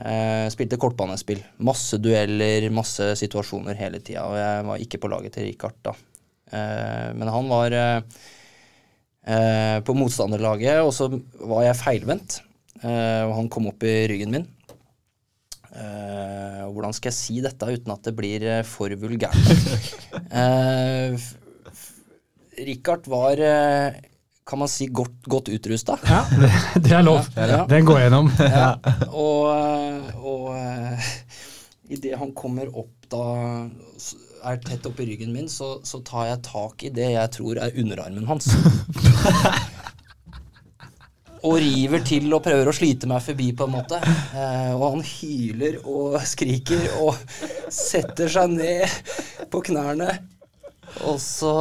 Eh, 0.00 0.46
spilte 0.52 0.78
kortbanespill. 0.80 1.42
Masse 1.66 1.98
dueller, 2.00 2.70
masse 2.72 3.10
situasjoner 3.20 3.76
hele 3.76 4.00
tida. 4.00 4.24
Og 4.30 4.38
jeg 4.38 4.68
var 4.70 4.84
ikke 4.84 5.00
på 5.02 5.10
laget 5.12 5.36
til 5.36 5.50
Richard 5.50 5.76
da. 5.84 5.92
Uh, 6.50 7.14
men 7.14 7.28
han 7.30 7.46
var 7.46 7.70
uh, 7.78 8.00
på 9.86 9.94
motstanderlaget, 9.94 10.80
og 10.82 10.90
så 10.96 11.06
var 11.46 11.62
jeg 11.68 11.78
feilvendt. 11.78 12.40
Og 12.80 13.32
han 13.36 13.50
kom 13.52 13.68
opp 13.68 13.84
i 13.84 14.08
ryggen 14.08 14.32
min. 14.32 14.46
Hvordan 15.70 16.94
skal 16.96 17.10
jeg 17.10 17.18
si 17.18 17.42
dette 17.44 17.68
uten 17.68 17.92
at 17.92 18.06
det 18.08 18.14
blir 18.16 18.46
for 18.64 18.88
vulgært? 18.96 19.36
uh, 20.40 21.12
Richard 22.56 23.04
var, 23.12 23.36
kan 24.46 24.58
man 24.58 24.68
si, 24.70 24.86
godt, 24.86 25.26
godt 25.30 25.48
utrusta. 25.52 25.98
Ja, 26.08 26.24
det, 26.30 26.50
det 26.86 26.94
er 26.96 27.04
lov. 27.06 27.20
Ja. 27.36 27.64
Den 27.70 27.86
går 27.86 28.00
gjennom. 28.04 28.32
Ja. 28.40 28.72
Og, 29.10 29.50
eh, 29.52 30.16
og 30.20 30.44
uh, 30.56 31.10
idet 31.90 32.18
han 32.18 32.32
kommer 32.36 32.66
opp 32.72 32.96
da 33.10 33.24
er 34.46 34.56
tett 34.64 34.86
oppi 34.88 35.04
ryggen 35.08 35.32
min, 35.34 35.48
så, 35.50 35.80
så 35.84 36.00
tar 36.06 36.26
jeg 36.30 36.42
tak 36.46 36.84
i 36.86 36.90
det 36.94 37.10
jeg 37.12 37.32
tror 37.34 37.54
er 37.60 37.76
underarmen 37.82 38.26
hans. 38.28 38.46
og 41.46 41.56
river 41.60 42.02
til 42.04 42.32
og 42.36 42.42
prøver 42.44 42.70
å 42.70 42.76
slite 42.76 43.08
meg 43.10 43.24
forbi, 43.24 43.50
på 43.56 43.66
en 43.66 43.74
måte. 43.74 44.00
Eh, 44.00 44.72
og 44.76 44.96
han 44.96 45.04
hyler 45.06 45.80
og 45.84 46.18
skriker 46.28 46.82
og 47.00 47.16
setter 47.72 48.28
seg 48.32 48.56
ned 48.56 48.86
på 49.52 49.62
knærne. 49.70 50.10
Og 51.08 51.20
så 51.22 51.54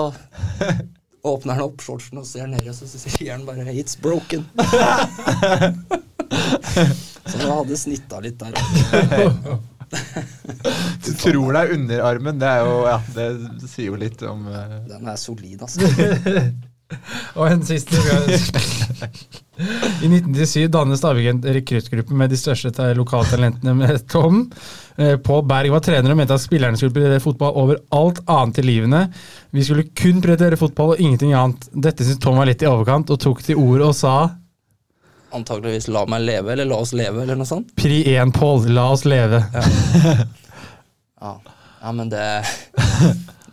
åpner 1.23 1.53
han 1.53 1.63
opp 1.67 1.81
shortsen 1.83 2.21
og 2.21 2.27
ser 2.27 2.47
ned, 2.47 2.67
og 2.69 2.75
så 2.75 2.87
sier 2.87 3.33
han 3.35 3.45
bare 3.47 3.65
'It's 3.65 3.97
broken'. 3.99 4.45
Så 7.29 7.37
han 7.37 7.51
hadde 7.51 7.77
snitta 7.77 8.19
litt 8.23 8.39
der. 8.39 8.53
Du 11.05 11.13
tror 11.17 11.53
det 11.53 11.61
er 11.61 11.71
underarmen. 11.73 12.39
Det 12.39 12.47
er 12.47 12.59
jo 12.61 12.73
Ja, 12.85 12.97
det 13.15 13.69
sier 13.71 13.87
jo 13.87 13.95
litt 13.97 14.21
om 14.21 14.45
uh... 14.45 14.75
Den 14.85 15.07
er 15.09 15.15
solid, 15.17 15.63
altså. 15.65 15.81
Og 17.39 17.45
en 17.49 17.65
siste 17.65 17.97
I 19.59 20.07
1997 20.07 20.67
dannet 20.71 20.99
Stabæk 20.99 21.25
en 21.27 21.41
rekruttgruppe 21.43 22.15
med 22.15 22.31
de 22.31 22.37
største 22.39 22.71
lokaltalentene 22.95 23.73
med 23.75 24.05
Tom. 24.07 24.45
På 24.95 25.17
Pål 25.25 25.43
Berg 25.47 25.73
var 25.73 25.83
trener 25.83 26.13
og 26.13 26.19
mente 26.19 26.35
at 26.35 26.43
spillerne 26.43 26.79
skulle 26.79 26.95
prioritere 26.95 27.23
fotball 27.23 27.57
over 27.59 27.81
alt 27.95 28.21
annet 28.31 28.61
i 28.61 28.65
livene. 28.67 29.01
Vi 29.51 29.63
skulle 29.67 29.89
kun 29.91 30.21
prioritere 30.23 30.59
fotball 30.59 30.93
og 30.93 31.01
ingenting 31.03 31.33
annet. 31.35 31.67
Dette 31.73 32.07
syntes 32.07 32.23
Tom 32.23 32.39
var 32.39 32.47
litt 32.47 32.63
i 32.63 32.69
overkant, 32.71 33.11
og 33.11 33.19
tok 33.19 33.43
til 33.43 33.59
orde 33.59 33.91
og 33.91 33.97
sa 33.99 34.15
Antakeligvis 35.29 35.87
'la 35.87 36.05
meg 36.09 36.23
leve', 36.25 36.51
eller 36.51 36.65
'la 36.65 36.79
oss 36.81 36.93
leve', 36.93 37.21
eller 37.21 37.35
noe 37.37 37.45
sånt. 37.45 37.75
Pri 37.75 38.01
1, 38.15 38.31
Pål, 38.33 38.71
la 38.73 38.87
oss 38.89 39.05
leve. 39.05 39.43
Ja, 41.21 41.35
ja 41.83 41.91
men 41.91 42.09
det 42.09 42.23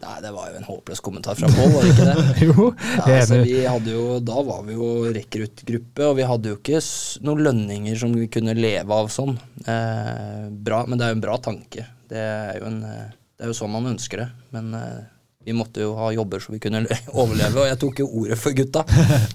Nei, 0.03 0.17
det 0.25 0.33
var 0.35 0.51
jo 0.51 0.61
en 0.61 0.67
håpløs 0.67 1.03
kommentar 1.05 1.39
fra 1.39 1.49
Pål, 1.53 1.73
var 1.73 1.87
det 1.87 1.93
ikke 1.95 2.07
det? 2.09 2.25
Jo, 2.47 2.69
Ja, 2.77 3.05
er 3.07 3.19
altså, 3.23 3.41
vi 3.47 3.57
hadde 3.65 3.97
jo, 3.97 4.07
da 4.25 4.45
var 4.47 4.63
vi 4.67 4.77
jo 4.77 4.91
rekruttgruppe, 5.17 6.07
og 6.11 6.17
vi 6.19 6.27
hadde 6.29 6.53
jo 6.53 6.61
ikke 6.61 6.81
noen 7.27 7.45
lønninger 7.47 7.99
som 8.01 8.15
vi 8.17 8.29
kunne 8.33 8.57
leve 8.59 9.01
av 9.01 9.11
sånn. 9.13 9.37
Eh, 9.65 10.47
bra, 10.51 10.85
men 10.87 10.99
det 10.99 11.07
er 11.07 11.15
jo 11.15 11.19
en 11.19 11.27
bra 11.27 11.37
tanke. 11.43 11.87
Det 12.11 12.23
er 12.23 12.61
jo, 12.61 12.71
en, 12.71 12.81
eh, 12.87 13.13
det 13.37 13.47
er 13.47 13.53
jo 13.53 13.59
sånn 13.59 13.73
man 13.73 13.89
ønsker 13.95 14.23
det. 14.25 14.29
Men 14.55 14.71
eh, 14.79 15.01
vi 15.47 15.55
måtte 15.57 15.83
jo 15.85 15.95
ha 15.99 16.11
jobber 16.15 16.43
så 16.43 16.55
vi 16.55 16.61
kunne 16.63 16.85
overleve, 17.23 17.63
og 17.63 17.69
jeg 17.71 17.81
tok 17.83 18.05
jo 18.05 18.11
ordet 18.23 18.39
for 18.41 18.57
gutta. 18.57 18.85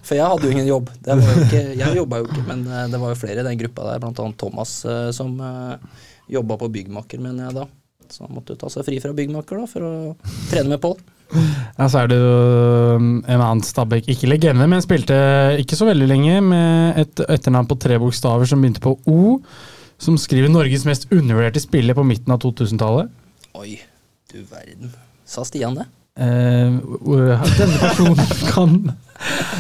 For 0.04 0.18
jeg 0.18 0.28
hadde 0.28 0.48
jo 0.48 0.56
ingen 0.56 0.70
jobb. 0.70 0.94
Det 1.00 1.18
var 1.20 1.36
jo 1.36 1.46
ikke, 1.48 1.66
jeg 1.82 2.00
jobba 2.02 2.22
jo 2.22 2.30
ikke, 2.30 2.48
men 2.48 2.66
eh, 2.70 2.88
det 2.92 3.04
var 3.04 3.14
jo 3.14 3.22
flere 3.26 3.44
i 3.44 3.50
den 3.50 3.62
gruppa 3.66 3.92
der, 3.92 4.10
annet 4.10 4.40
Thomas, 4.42 4.80
eh, 4.86 5.12
som 5.16 5.38
jobba 6.32 6.58
på 6.60 6.72
byggmaker, 6.72 7.20
mener 7.24 7.50
jeg 7.50 7.58
da. 7.62 7.70
Så 8.12 8.26
han 8.26 8.36
måtte 8.36 8.58
ta 8.60 8.70
seg 8.72 8.86
fri 8.88 9.00
fra 9.04 9.14
byggmaker 9.16 9.62
da, 9.62 9.68
for 9.70 9.88
å 9.88 9.92
trene 10.52 10.74
med 10.74 10.84
Pål. 10.84 11.00
Ja, 11.80 11.86
så 11.88 12.02
er 12.02 12.10
det 12.12 12.18
jo 12.20 12.32
um, 13.00 13.06
en 13.24 13.40
annen 13.40 13.62
Stabæk, 13.64 14.10
ikke 14.12 14.28
legende, 14.28 14.66
men 14.68 14.84
spilte 14.84 15.16
ikke 15.62 15.78
så 15.80 15.88
veldig 15.88 16.10
lenge, 16.10 16.42
med 16.44 17.00
et 17.00 17.22
etternavn 17.24 17.70
på 17.70 17.78
tre 17.80 17.96
bokstaver 18.04 18.50
som 18.52 18.60
begynte 18.60 18.84
på 18.84 18.98
O, 19.08 19.38
som 20.02 20.18
skriver 20.20 20.52
Norges 20.52 20.84
mest 20.86 21.08
undervurderte 21.08 21.64
spiller 21.64 21.96
på 21.96 22.04
midten 22.04 22.36
av 22.36 22.42
2000-tallet. 22.44 23.16
Oi, 23.62 23.78
du 24.34 24.42
verden. 24.44 24.92
Sa 25.24 25.48
Stian 25.48 25.80
det? 25.80 25.88
Eh, 26.20 26.76
denne 27.56 27.78
personen 27.80 28.20
kan 28.52 28.74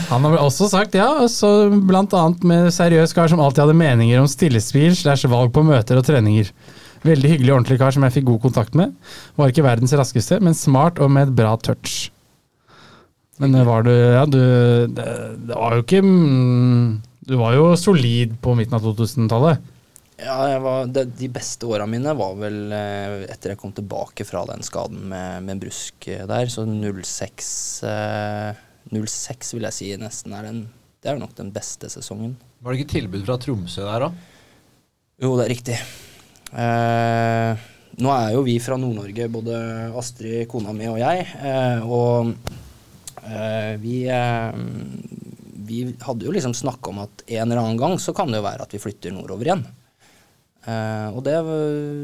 Han 0.09 0.25
har 0.25 0.33
vel 0.33 0.41
også 0.41 0.67
sagt 0.67 0.97
ja, 0.99 1.07
så 1.31 1.69
blant 1.71 2.11
annet 2.17 2.43
med 2.43 2.67
seriøs 2.75 3.15
kar 3.15 3.31
som 3.31 3.39
alltid 3.39 3.63
hadde 3.63 3.77
meninger 3.79 4.19
om 4.19 4.27
stillespill 4.27 4.91
slash 4.99 5.29
valg 5.31 5.53
på 5.55 5.63
møter 5.63 6.01
og 6.01 6.03
treninger. 6.09 6.51
Veldig 7.01 7.31
hyggelig 7.33 7.51
og 7.51 7.59
ordentlig 7.59 7.79
kar 7.81 7.93
som 7.95 8.05
jeg 8.05 8.15
fikk 8.19 8.27
god 8.29 8.41
kontakt 8.43 8.75
med. 8.77 8.93
Var 9.39 9.53
ikke 9.53 9.65
verdens 9.65 9.93
raskeste, 9.97 10.37
men 10.43 10.57
smart 10.57 11.01
og 11.01 11.09
med 11.13 11.29
et 11.29 11.37
bra 11.39 11.55
touch. 11.57 12.11
Men 13.41 13.57
eh, 13.57 13.65
var 13.65 13.87
du 13.87 13.91
Ja, 13.91 14.25
du 14.29 14.37
Det, 14.91 15.05
det 15.49 15.55
var 15.57 15.73
jo 15.73 15.81
ikke 15.81 16.01
mm, 16.05 16.83
Du 17.25 17.37
var 17.39 17.55
jo 17.55 17.71
solid 17.79 18.35
på 18.43 18.53
midten 18.59 18.77
av 18.77 18.85
2000-tallet. 18.85 19.69
Ja, 20.21 20.35
jeg 20.51 20.59
var, 20.61 20.91
de, 20.93 21.05
De 21.17 21.29
beste 21.33 21.65
åra 21.65 21.87
mine 21.89 22.13
var 22.17 22.35
vel 22.37 22.59
eh, 22.75 23.15
etter 23.33 23.55
jeg 23.55 23.61
kom 23.61 23.73
tilbake 23.73 24.27
fra 24.27 24.43
den 24.51 24.61
skaden 24.65 25.07
med, 25.09 25.47
med 25.47 25.63
brusk 25.63 26.05
eh, 26.11 26.27
der. 26.29 26.51
Så 26.53 26.67
06 26.67 27.49
eh, 27.89 28.61
06 28.91 29.55
vil 29.55 29.65
jeg 29.69 29.77
si 29.77 29.89
nesten 30.01 30.37
er 30.37 30.47
den 30.49 30.61
det 31.01 31.09
er 31.09 31.17
nok 31.17 31.33
den 31.33 31.49
beste 31.49 31.89
sesongen. 31.89 32.35
Var 32.61 32.75
det 32.75 32.83
ikke 32.83 32.93
tilbud 32.93 33.23
fra 33.25 33.39
Tromsø 33.41 33.87
der 33.87 34.03
da? 34.03 34.09
Jo, 35.21 35.31
det 35.39 35.47
er 35.47 35.49
riktig. 35.49 35.77
Eh, 36.51 37.67
nå 38.01 38.11
er 38.15 38.33
jo 38.35 38.43
vi 38.45 38.57
fra 38.63 38.77
Nord-Norge, 38.79 39.27
både 39.31 39.57
Astrid, 39.99 40.47
kona 40.51 40.73
mi 40.75 40.89
og 40.91 40.99
jeg. 41.01 41.27
Eh, 41.41 41.83
og 41.85 42.31
eh, 43.25 43.75
vi, 43.81 44.03
eh, 44.11 44.55
vi 45.67 45.83
hadde 46.01 46.27
jo 46.27 46.33
liksom 46.35 46.55
snakka 46.57 46.91
om 46.91 47.03
at 47.05 47.25
en 47.27 47.45
eller 47.45 47.61
annen 47.61 47.79
gang 47.79 47.99
så 48.01 48.15
kan 48.15 48.31
det 48.31 48.41
jo 48.41 48.47
være 48.47 48.67
at 48.67 48.75
vi 48.75 48.81
flytter 48.83 49.15
nordover 49.15 49.47
igjen. 49.47 49.63
Eh, 50.61 51.07
og 51.15 51.23
det 51.25 51.37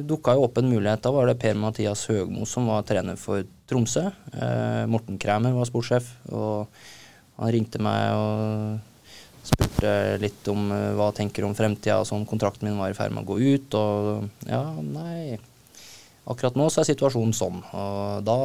dukka 0.10 0.38
jo 0.38 0.48
opp 0.48 0.60
en 0.62 0.70
mulighet. 0.72 1.04
Da 1.04 1.14
var 1.14 1.30
det 1.30 1.40
Per-Mathias 1.42 2.08
Høgmo 2.10 2.48
som 2.50 2.70
var 2.72 2.86
trener 2.88 3.20
for 3.20 3.46
Tromsø. 3.70 4.08
Eh, 4.34 4.84
Morten 4.90 5.20
Kræmer 5.22 5.56
var 5.58 5.70
sportssjef. 5.70 6.14
og 6.32 6.68
han 7.38 7.52
ringte 7.54 7.78
meg 7.84 8.18
og 8.18 8.97
spurte 9.48 9.92
litt 10.22 10.48
om 10.52 10.70
uh, 10.72 10.94
hva 10.98 11.10
jeg 11.12 11.22
tenker 11.22 11.48
om 11.48 11.56
fremtida. 11.58 12.02
Sånn, 12.08 12.28
kontrakten 12.30 12.70
min 12.70 12.80
var 12.80 12.92
i 12.92 12.98
ferd 12.98 13.16
med 13.16 13.26
å 13.26 13.32
gå 13.32 13.40
ut, 13.40 13.78
og 13.80 14.50
ja, 14.50 14.64
nei 14.84 15.38
Akkurat 16.28 16.58
nå 16.60 16.66
så 16.68 16.82
er 16.82 16.90
situasjonen 16.90 17.32
sånn. 17.32 17.62
Og 17.72 18.26
da, 18.28 18.36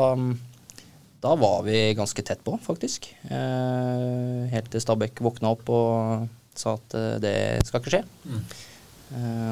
da 1.25 1.33
var 1.35 1.65
vi 1.67 1.81
ganske 1.99 2.23
tett 2.23 2.45
på, 2.47 2.55
faktisk. 2.63 3.09
Uh, 3.27 4.47
helt 4.53 4.71
til 4.71 4.85
Stabæk 4.85 5.19
våkna 5.27 5.51
opp 5.57 5.67
og 5.75 6.29
sa 6.55 6.77
at 6.77 6.95
uh, 6.95 7.17
det 7.19 7.35
skal 7.67 7.83
ikke 7.83 7.97
skje. 7.97 8.05
Mm. 8.23 8.45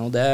Og 0.06 0.12
det 0.14 0.28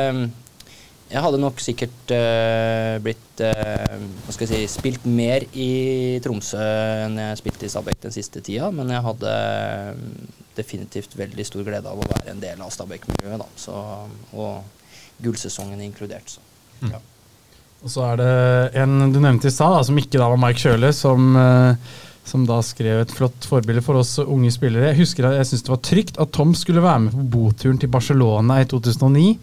jeg 1.06 1.22
hadde 1.22 1.38
nok 1.38 1.60
sikkert 1.62 2.12
uh, 2.14 2.96
blitt 3.02 3.42
uh, 3.46 3.98
hva 4.24 4.34
skal 4.34 4.48
jeg 4.48 4.66
si, 4.66 4.70
spilt 4.74 5.04
mer 5.06 5.44
i 5.54 6.18
Tromsø 6.24 6.58
enn 7.04 7.20
jeg 7.22 7.38
spilte 7.42 7.68
i 7.68 7.70
Stabæk 7.70 8.00
den 8.08 8.14
siste 8.14 8.42
tida, 8.42 8.72
men 8.74 8.90
jeg 8.90 9.04
hadde 9.04 9.34
uh, 9.36 10.40
definitivt 10.58 11.14
veldig 11.18 11.46
stor 11.46 11.62
glede 11.66 11.92
av 11.92 12.02
å 12.02 12.10
være 12.10 12.34
en 12.34 12.42
del 12.42 12.64
av 12.64 12.74
Stabæk-miljøet, 12.74 13.68
og 14.34 15.22
gullsesongen 15.22 15.84
inkludert. 15.84 16.34
Så, 16.34 16.42
mm. 16.82 16.90
ja. 16.96 17.02
Og 17.84 17.92
så 17.92 18.06
er 18.10 18.20
det 18.20 18.30
en 18.82 19.12
du 19.12 19.20
nevnte 19.20 19.50
i 19.50 19.54
stad, 19.54 19.78
som 19.86 19.98
ikke 20.00 20.18
da 20.18 20.30
var 20.32 20.40
Mike 20.42 20.58
Kjøle, 20.58 20.90
som, 20.96 21.36
som 22.26 22.46
da 22.48 22.56
skrev 22.64 23.04
et 23.04 23.12
flott 23.14 23.46
forbilde 23.46 23.84
for 23.84 24.00
oss 24.00 24.16
unge 24.24 24.50
spillere. 24.54 24.90
Jeg 24.90 25.04
husker 25.04 25.28
at 25.28 25.36
jeg 25.38 25.50
syntes 25.50 25.66
det 25.68 25.74
var 25.74 25.84
trygt 25.84 26.18
at 26.24 26.32
Tom 26.34 26.56
skulle 26.56 26.82
være 26.82 27.04
med 27.04 27.14
på 27.14 27.28
boturen 27.36 27.78
til 27.78 27.92
Barcelona 27.92 28.62
i 28.64 28.68
2009. 28.72 29.36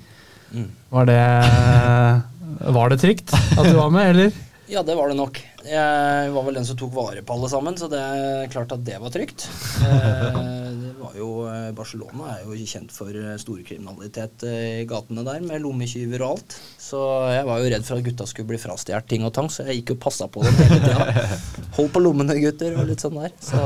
Mm. 0.54 0.70
Var 0.94 1.10
det 1.10 1.22
Var 2.78 2.94
det 2.94 3.00
trygt 3.02 3.34
at 3.34 3.66
du 3.66 3.74
var 3.76 3.90
med, 3.92 4.14
eller? 4.14 4.44
Ja, 4.70 4.84
det 4.86 4.96
var 4.96 5.10
det 5.12 5.18
nok. 5.20 5.40
Jeg 5.68 6.30
var 6.34 6.46
vel 6.48 6.56
den 6.56 6.66
som 6.66 6.78
tok 6.80 6.94
vare 6.96 7.22
på 7.26 7.36
alle 7.36 7.50
sammen, 7.52 7.76
så 7.78 7.90
det 7.92 8.00
er 8.00 8.52
klart 8.52 8.72
at 8.72 8.84
det 8.88 8.96
var 9.02 9.12
trygt. 9.12 9.46
Eh, 9.84 10.38
det 10.80 10.94
var 11.02 11.18
jo, 11.18 11.28
eh, 11.52 11.68
Barcelona 11.76 12.38
er 12.38 12.46
jo 12.48 12.56
kjent 12.72 12.94
for 12.96 13.12
eh, 13.12 13.36
storkriminalitet 13.42 14.46
i 14.48 14.86
gatene 14.90 15.26
der, 15.28 15.44
med 15.44 15.62
lommetyver 15.66 16.24
og 16.24 16.38
alt. 16.38 16.58
Så 16.80 17.02
jeg 17.36 17.46
var 17.50 17.60
jo 17.60 17.74
redd 17.76 17.86
for 17.90 18.00
at 18.00 18.08
gutta 18.08 18.30
skulle 18.30 18.54
bli 18.54 18.62
frastjålet 18.62 19.10
ting 19.12 19.28
og 19.28 19.36
tang, 19.36 19.52
så 19.52 19.68
jeg 19.68 19.82
gikk 19.82 19.98
og 19.98 20.02
passa 20.08 20.30
på 20.32 20.46
dem 20.46 20.58
hele 20.64 20.80
tida. 20.88 21.28
Hold 21.78 21.94
på 21.94 22.06
lommene, 22.06 22.40
gutter, 22.40 22.80
og 22.80 22.90
litt 22.90 23.04
sånn 23.04 23.20
der. 23.20 23.36
Så, 23.44 23.62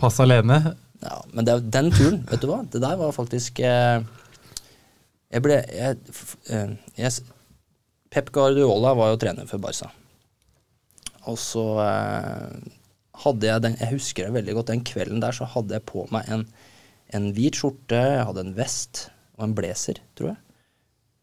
Pass 0.00 0.22
alene? 0.22 0.62
Ja, 1.02 1.18
men 1.34 1.46
det, 1.46 1.58
den 1.74 1.90
turen, 1.90 2.22
vet 2.30 2.42
du 2.42 2.48
hva, 2.50 2.62
det 2.70 2.80
der 2.82 2.98
var 3.00 3.14
faktisk 3.14 3.58
eh, 3.66 4.00
jeg 5.32 5.44
ble 5.44 5.58
jeg, 5.72 5.98
eh, 6.52 6.76
jeg, 6.98 7.32
Pep 8.12 8.30
Guardiola 8.34 8.92
var 8.98 9.12
jo 9.12 9.20
trener 9.22 9.48
for 9.48 9.62
Barca. 9.62 9.88
Og 11.30 11.38
så 11.40 11.64
eh, 11.80 12.70
hadde 13.22 13.48
jeg 13.48 13.64
den 13.64 13.78
Jeg 13.80 13.94
husker 13.94 14.26
det 14.28 14.36
veldig 14.36 14.56
godt. 14.58 14.72
Den 14.74 14.86
kvelden 14.86 15.22
der 15.24 15.36
så 15.36 15.48
hadde 15.48 15.78
jeg 15.78 15.88
på 15.88 16.04
meg 16.12 16.28
en, 16.32 16.46
en 17.16 17.32
hvit 17.36 17.58
skjorte, 17.60 17.96
jeg 17.96 18.26
hadde 18.28 18.46
en 18.46 18.56
vest 18.58 19.06
og 19.38 19.46
en 19.48 19.54
blazer, 19.56 20.02
tror 20.18 20.34
jeg. 20.34 20.40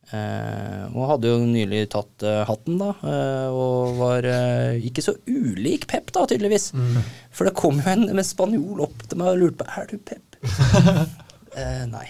Eh, 0.10 0.86
og 0.90 1.06
hadde 1.12 1.30
jo 1.30 1.42
nylig 1.46 1.84
tatt 1.94 2.26
eh, 2.26 2.42
hatten, 2.50 2.80
da. 2.82 2.90
Eh, 3.06 3.48
og 3.54 4.00
var 4.00 4.26
uh, 4.26 4.88
ikke 4.90 5.04
så 5.06 5.14
ulik 5.30 5.86
Pep, 5.92 6.10
da, 6.16 6.26
tydeligvis. 6.26 6.72
Mm. 6.74 7.02
For 7.30 7.46
det 7.46 7.58
kom 7.60 7.78
jo 7.78 7.92
en, 7.94 8.08
en 8.10 8.26
spanjol 8.26 8.82
opp 8.88 9.06
til 9.06 9.22
meg 9.22 9.36
og 9.36 9.44
lurte 9.44 9.62
på 9.62 9.70
Er 9.70 9.92
du 9.92 10.00
Pep. 10.02 10.40
Eh, 11.58 11.86
nei. 11.90 12.06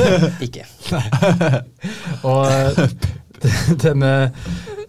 ikke. 0.46 0.66
og 2.28 2.42
eh, 2.46 2.80
denne, 3.84 4.12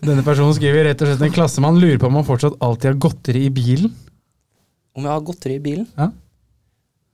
denne, 0.04 0.24
personen 0.26 0.56
skriver 0.58 0.90
rett 0.90 1.04
og 1.04 1.12
slett 1.12 1.28
en 1.28 1.36
klassemann 1.36 1.80
lurer 1.80 2.02
på 2.02 2.10
om 2.10 2.20
han 2.20 2.28
fortsatt 2.28 2.58
alltid 2.64 2.92
har 2.92 3.04
godteri 3.06 3.46
i 3.48 3.54
bilen. 3.54 3.94
Om 4.94 5.08
jeg 5.08 5.16
har 5.16 5.24
godteri 5.26 5.58
i 5.58 5.64
bilen? 5.64 5.88
Ja. 5.98 6.10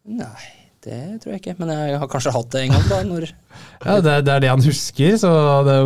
Nei, 0.10 0.48
det 0.84 1.02
tror 1.22 1.36
jeg 1.36 1.44
ikke. 1.44 1.56
Men 1.62 1.72
jeg 1.76 2.00
har 2.02 2.12
kanskje 2.12 2.34
hatt 2.36 2.50
det 2.56 2.64
en 2.66 2.74
gang. 2.76 2.88
da 2.90 3.04
når 3.08 3.30
Ja, 3.86 4.00
det, 4.04 4.16
det, 4.28 4.34
er 4.34 4.44
det 4.44 4.50
han 4.52 4.66
husker, 4.66 5.14
det, 5.16 5.78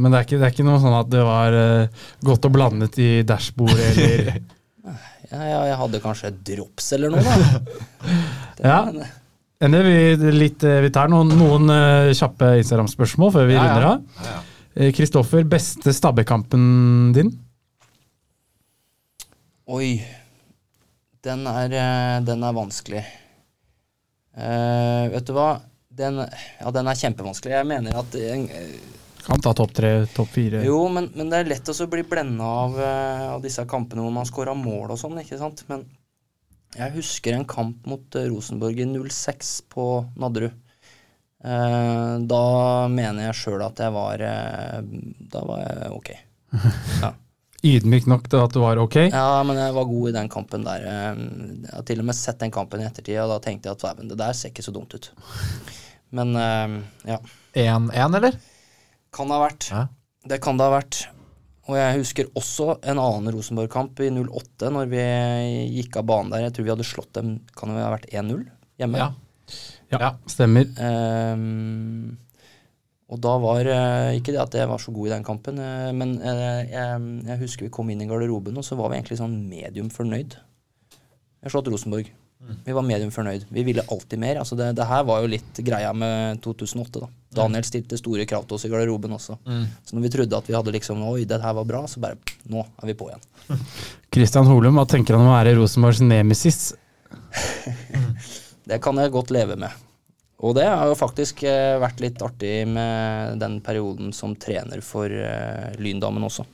men 0.00 0.08
det 0.10 0.16
er, 0.16 0.24
ikke, 0.26 0.40
det 0.40 0.48
er, 0.48 0.54
ikke, 0.56 0.66
noe 0.66 0.80
sånn 0.82 0.96
at 0.98 1.12
det 1.12 1.20
var 1.26 1.54
uh, 1.54 2.08
godt 2.26 2.48
og 2.48 2.56
blandet 2.56 2.98
i 2.98 3.10
dashbordet 3.26 3.92
eller 3.92 4.32
ja, 5.30 5.44
ja, 5.46 5.58
jeg 5.68 5.76
hadde 5.78 6.00
kanskje 6.02 6.32
drops 6.42 6.88
eller 6.96 7.12
noe, 7.14 7.22
da. 7.22 8.14
ja. 8.66 8.78
Men, 9.60 9.76
vi, 9.84 10.30
litt, 10.32 10.64
eh, 10.64 10.80
vi, 10.80 10.88
tar 10.94 11.10
noen, 11.12 11.34
noen 11.36 11.68
uh, 11.68 12.12
kjappe 12.16 12.54
Instagram-spørsmål 12.62 13.34
før 13.34 13.50
vi 13.50 13.58
ja, 13.58 13.66
runder 13.66 13.88
av. 13.90 14.38
Kristoffer, 14.96 15.42
ja, 15.42 15.44
ja. 15.44 15.50
beste 15.52 15.92
stabbekampen 15.92 16.62
din? 17.12 17.34
Oi. 19.70 20.00
Den 21.20 21.44
er, 21.46 21.72
eh, 21.76 22.22
den 22.24 22.42
er 22.42 22.54
vanskelig. 22.56 23.02
Uh, 24.32 25.10
vet 25.12 25.26
du 25.28 25.34
hva? 25.36 25.50
Den, 25.92 26.22
ja, 26.24 26.70
den 26.72 26.88
er 26.88 26.96
kjempevanskelig. 26.96 27.54
Jeg 27.58 27.68
mener 27.68 27.98
at 28.00 28.16
uh, 28.16 28.62
Kan 29.26 29.42
ta 29.44 29.52
topp 29.52 29.74
tre, 29.76 29.90
topp 30.14 30.30
fire. 30.32 30.62
Jo, 30.64 30.78
men, 30.88 31.10
men, 31.12 31.28
det 31.28 31.42
er 31.42 31.50
lett 31.50 31.68
å 31.68 31.88
bli 31.92 32.06
blenda 32.08 32.48
av, 32.64 32.78
uh, 32.80 33.26
av, 33.34 33.42
disse 33.44 33.66
kampene 33.68 34.06
hvor 34.06 34.14
man 34.16 34.28
scora 34.28 34.56
mål 34.56 34.94
og 34.94 35.00
sånn, 35.02 35.20
ikke 35.20 35.38
sant. 35.42 35.60
Men 35.68 35.84
jeg 36.78 36.94
husker 36.94 37.34
en 37.34 37.46
kamp 37.48 37.86
mot 37.90 38.16
eh, 38.18 38.28
Rosenborg 38.30 38.78
i 38.78 38.86
06 38.86 39.54
på 39.72 39.86
Nadderud. 40.20 40.54
Eh, 41.40 42.14
da 42.30 42.44
mener 42.92 43.30
jeg 43.30 43.38
sjøl 43.38 43.64
at 43.64 43.80
jeg 43.80 43.94
var 43.94 44.20
eh, 44.20 44.82
Da 45.32 45.40
var 45.48 45.62
jeg 45.64 45.92
ok. 45.96 46.10
Ja. 47.04 47.14
Ydmyk 47.60 48.06
nok 48.08 48.28
til 48.32 48.40
at 48.40 48.54
du 48.56 48.62
var 48.62 48.78
ok? 48.80 48.96
Ja, 49.10 49.42
men 49.44 49.58
jeg 49.60 49.74
var 49.76 49.88
god 49.88 50.08
i 50.08 50.14
den 50.14 50.30
kampen 50.32 50.62
der. 50.64 50.84
Jeg 50.86 51.72
har 51.74 51.82
til 51.84 52.00
og 52.00 52.06
med 52.08 52.16
sett 52.16 52.40
den 52.40 52.52
kampen 52.54 52.80
i 52.80 52.86
ettertid, 52.88 53.18
og 53.20 53.34
da 53.34 53.36
tenkte 53.44 53.68
jeg 53.68 53.76
at 53.76 54.00
det 54.00 54.16
der 54.16 54.36
ser 54.36 54.48
ikke 54.48 54.64
så 54.64 54.72
dumt 54.72 54.96
ut. 54.96 55.10
Men 56.16 56.32
ja. 57.04 57.18
1-1, 57.52 58.16
eller? 58.16 58.38
Kan 59.12 59.28
det 59.28 59.36
ha 59.36 59.42
vært. 59.44 59.68
Ja. 59.68 59.82
Det 60.32 60.40
kan 60.40 60.56
det 60.56 60.70
ha 60.70 60.78
vært. 60.78 61.02
Og 61.70 61.76
jeg 61.78 62.00
husker 62.00 62.30
også 62.34 62.80
en 62.90 62.98
annen 62.98 63.30
Rosenborg-kamp 63.34 64.00
i 64.02 64.08
08, 64.10 64.70
når 64.74 64.88
vi 64.90 65.04
gikk 65.76 66.00
av 66.00 66.08
banen 66.10 66.32
der. 66.34 66.48
Jeg 66.48 66.56
tror 66.56 66.66
vi 66.66 66.72
hadde 66.74 66.88
slått 66.88 67.12
dem, 67.14 67.36
kan 67.54 67.70
det 67.70 67.84
ha 67.84 67.92
vært 67.92 68.08
1-0 68.10 68.42
hjemme? 68.80 69.04
Ja. 69.04 69.10
ja, 69.92 70.10
stemmer. 70.30 70.66
Um, 70.82 72.16
og 73.10 73.18
da 73.22 73.32
var 73.42 73.66
uh, 73.66 74.10
Ikke 74.14 74.34
det 74.34 74.42
at 74.42 74.54
jeg 74.54 74.70
var 74.70 74.82
så 74.82 74.94
god 74.94 75.10
i 75.10 75.12
den 75.14 75.26
kampen, 75.26 75.58
uh, 75.62 75.90
men 75.94 76.16
uh, 76.22 76.62
jeg, 76.66 77.02
jeg, 77.26 77.40
husker 77.44 77.68
vi 77.68 77.74
kom 77.74 77.90
inn 77.92 78.02
i 78.02 78.08
garderoben, 78.10 78.58
og 78.58 78.66
så 78.66 78.78
var 78.78 78.90
vi 78.90 78.98
egentlig 78.98 79.20
sånn 79.22 79.36
medium 79.50 79.90
fornøyd. 79.94 80.38
Jeg 80.40 81.48
har 81.48 81.54
slått 81.54 81.70
Rosenborg. 81.72 82.10
Mm. 82.40 82.56
Vi 82.64 82.72
var 82.72 82.82
medium 82.82 83.10
fornøyd. 83.12 83.44
Vi 83.48 83.62
ville 83.64 83.82
alltid 83.88 84.18
mer. 84.18 84.38
Altså 84.40 84.56
det, 84.56 84.70
det, 84.78 84.86
her 84.88 85.02
var 85.04 85.20
jo 85.20 85.28
litt 85.28 85.60
greia 85.64 85.92
med 85.92 86.40
2008. 86.44 87.02
da. 87.02 87.08
Daniel 87.42 87.66
stilte 87.68 87.98
store 88.00 88.24
krav 88.28 88.46
til 88.48 88.56
oss 88.56 88.64
i 88.64 88.70
garderoben 88.72 89.12
også. 89.16 89.36
Mm. 89.44 89.66
Så 89.84 89.96
når 89.96 90.06
vi 90.06 90.12
trodde 90.16 90.38
at 90.38 90.48
vi 90.48 90.56
hadde 90.56 90.74
liksom 90.74 91.02
Oi, 91.10 91.26
det 91.28 91.40
her 91.42 91.56
var 91.58 91.68
bra, 91.68 91.84
så 91.90 92.00
bare 92.02 92.16
Nå 92.50 92.64
er 92.64 92.88
vi 92.88 92.96
på 92.96 93.10
igjen. 93.10 93.28
Kristian 94.14 94.48
Holum, 94.48 94.80
hva 94.80 94.86
tenker 94.88 95.16
han 95.16 95.26
om 95.26 95.32
å 95.32 95.36
være 95.36 95.54
Rosenborgs 95.58 96.00
nemesis? 96.02 96.72
det 98.70 98.80
kan 98.82 98.98
jeg 98.98 99.12
godt 99.14 99.34
leve 99.36 99.58
med. 99.60 99.86
Og 100.40 100.56
det 100.56 100.64
har 100.64 100.88
jo 100.88 100.96
faktisk 100.96 101.42
eh, 101.44 101.76
vært 101.82 102.00
litt 102.00 102.22
artig 102.24 102.64
med 102.64 103.36
den 103.42 103.58
perioden 103.60 104.14
som 104.16 104.32
trener 104.40 104.80
for 104.80 105.12
uh, 105.12 105.68
Lyndamen 105.76 106.24
også. 106.24 106.46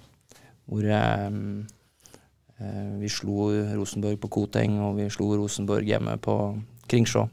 Hvor 0.66 0.82
Eh, 0.82 1.30
vi 2.56 3.08
slo 3.12 3.50
Rosenborg 3.76 4.20
på 4.22 4.30
Koteng, 4.32 4.78
og 4.80 4.96
vi 4.96 5.10
slo 5.12 5.32
Rosenborg 5.36 5.84
hjemme 5.84 6.16
på 6.22 6.36
Kringsjå. 6.88 7.26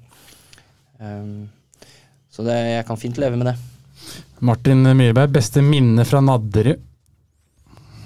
Um, 1.00 1.46
så 2.34 2.44
det, 2.48 2.58
jeg 2.74 2.88
kan 2.88 3.00
fint 3.00 3.20
leve 3.22 3.40
med 3.40 3.52
det. 3.52 3.56
Martin 4.44 4.84
Myhrberg, 4.84 5.32
beste 5.32 5.64
minne 5.64 6.04
fra 6.08 6.20
Nadderud? 6.24 6.82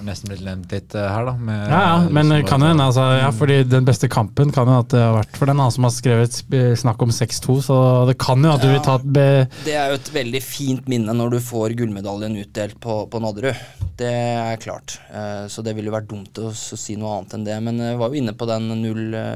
Nesten 0.05 0.31
blitt 0.31 0.43
nevnt 0.45 0.73
litt 0.73 0.95
uh, 0.97 1.07
her, 1.09 1.29
da. 1.29 1.33
ja, 1.71 1.79
ja, 1.81 1.95
men 2.13 2.33
kan 2.47 2.63
hende, 2.63 2.85
altså, 2.89 3.05
ja, 3.17 3.31
fordi 3.35 3.61
den 3.67 3.87
beste 3.87 4.09
kampen 4.11 4.51
kan 4.55 4.69
jo 4.69 4.77
at 4.83 4.91
det 4.93 5.01
har 5.01 5.15
vært 5.17 5.39
for 5.39 5.49
den 5.49 5.63
som 5.73 5.87
har 5.87 5.93
skrevet 5.95 6.41
snakk 6.79 7.01
om 7.03 7.13
6-2, 7.13 7.57
så 7.65 7.77
det 8.09 8.17
kan 8.21 8.43
jo 8.43 8.53
at 8.53 8.63
du 8.63 8.69
vil 8.69 8.83
ta. 8.85 8.97
Det 9.01 9.73
er 9.73 9.91
jo 9.91 9.97
et 9.99 10.13
veldig 10.13 10.43
fint 10.45 10.87
minne 10.91 11.15
når 11.17 11.37
du 11.37 11.39
får 11.43 11.75
gullmedaljen 11.79 12.37
utdelt 12.43 12.77
på, 12.83 12.99
på 13.11 13.21
Nadderud. 13.23 13.57
Det 13.97 14.13
er 14.13 14.61
klart. 14.61 14.99
Uh, 15.09 15.47
så 15.49 15.63
det 15.65 15.73
ville 15.77 15.93
vært 15.93 16.09
dumt 16.11 16.37
å, 16.41 16.51
si 16.53 16.95
noe 16.99 17.17
annet 17.17 17.33
enn 17.37 17.47
det. 17.47 17.57
Men 17.65 17.81
jeg 17.81 17.97
var 17.99 18.13
jo 18.13 18.21
inne 18.21 18.35
på 18.37 18.47
den 18.49 18.69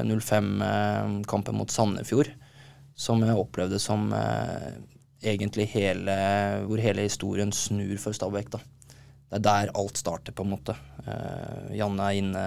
0-5-kampen 0.08 1.58
mot 1.58 1.70
Sandefjord. 1.72 2.30
som 2.94 3.22
jeg 3.24 3.38
opplevde 3.40 3.78
som 3.80 4.12
eh, 4.12 4.74
egentlig 5.22 5.64
hele 5.72 6.14
Hvor 6.68 6.78
hele 6.82 7.06
historien 7.06 7.52
snur 7.52 7.96
for 7.98 8.12
Stabæk, 8.12 8.52
da. 8.52 8.60
Det 9.32 9.38
er 9.38 9.44
der 9.46 9.70
alt 9.80 9.96
starter, 9.96 10.34
på 10.36 10.44
en 10.44 10.52
måte. 10.52 10.74
Eh, 11.06 11.78
Janne 11.78 12.10
er 12.10 12.18
inne, 12.20 12.42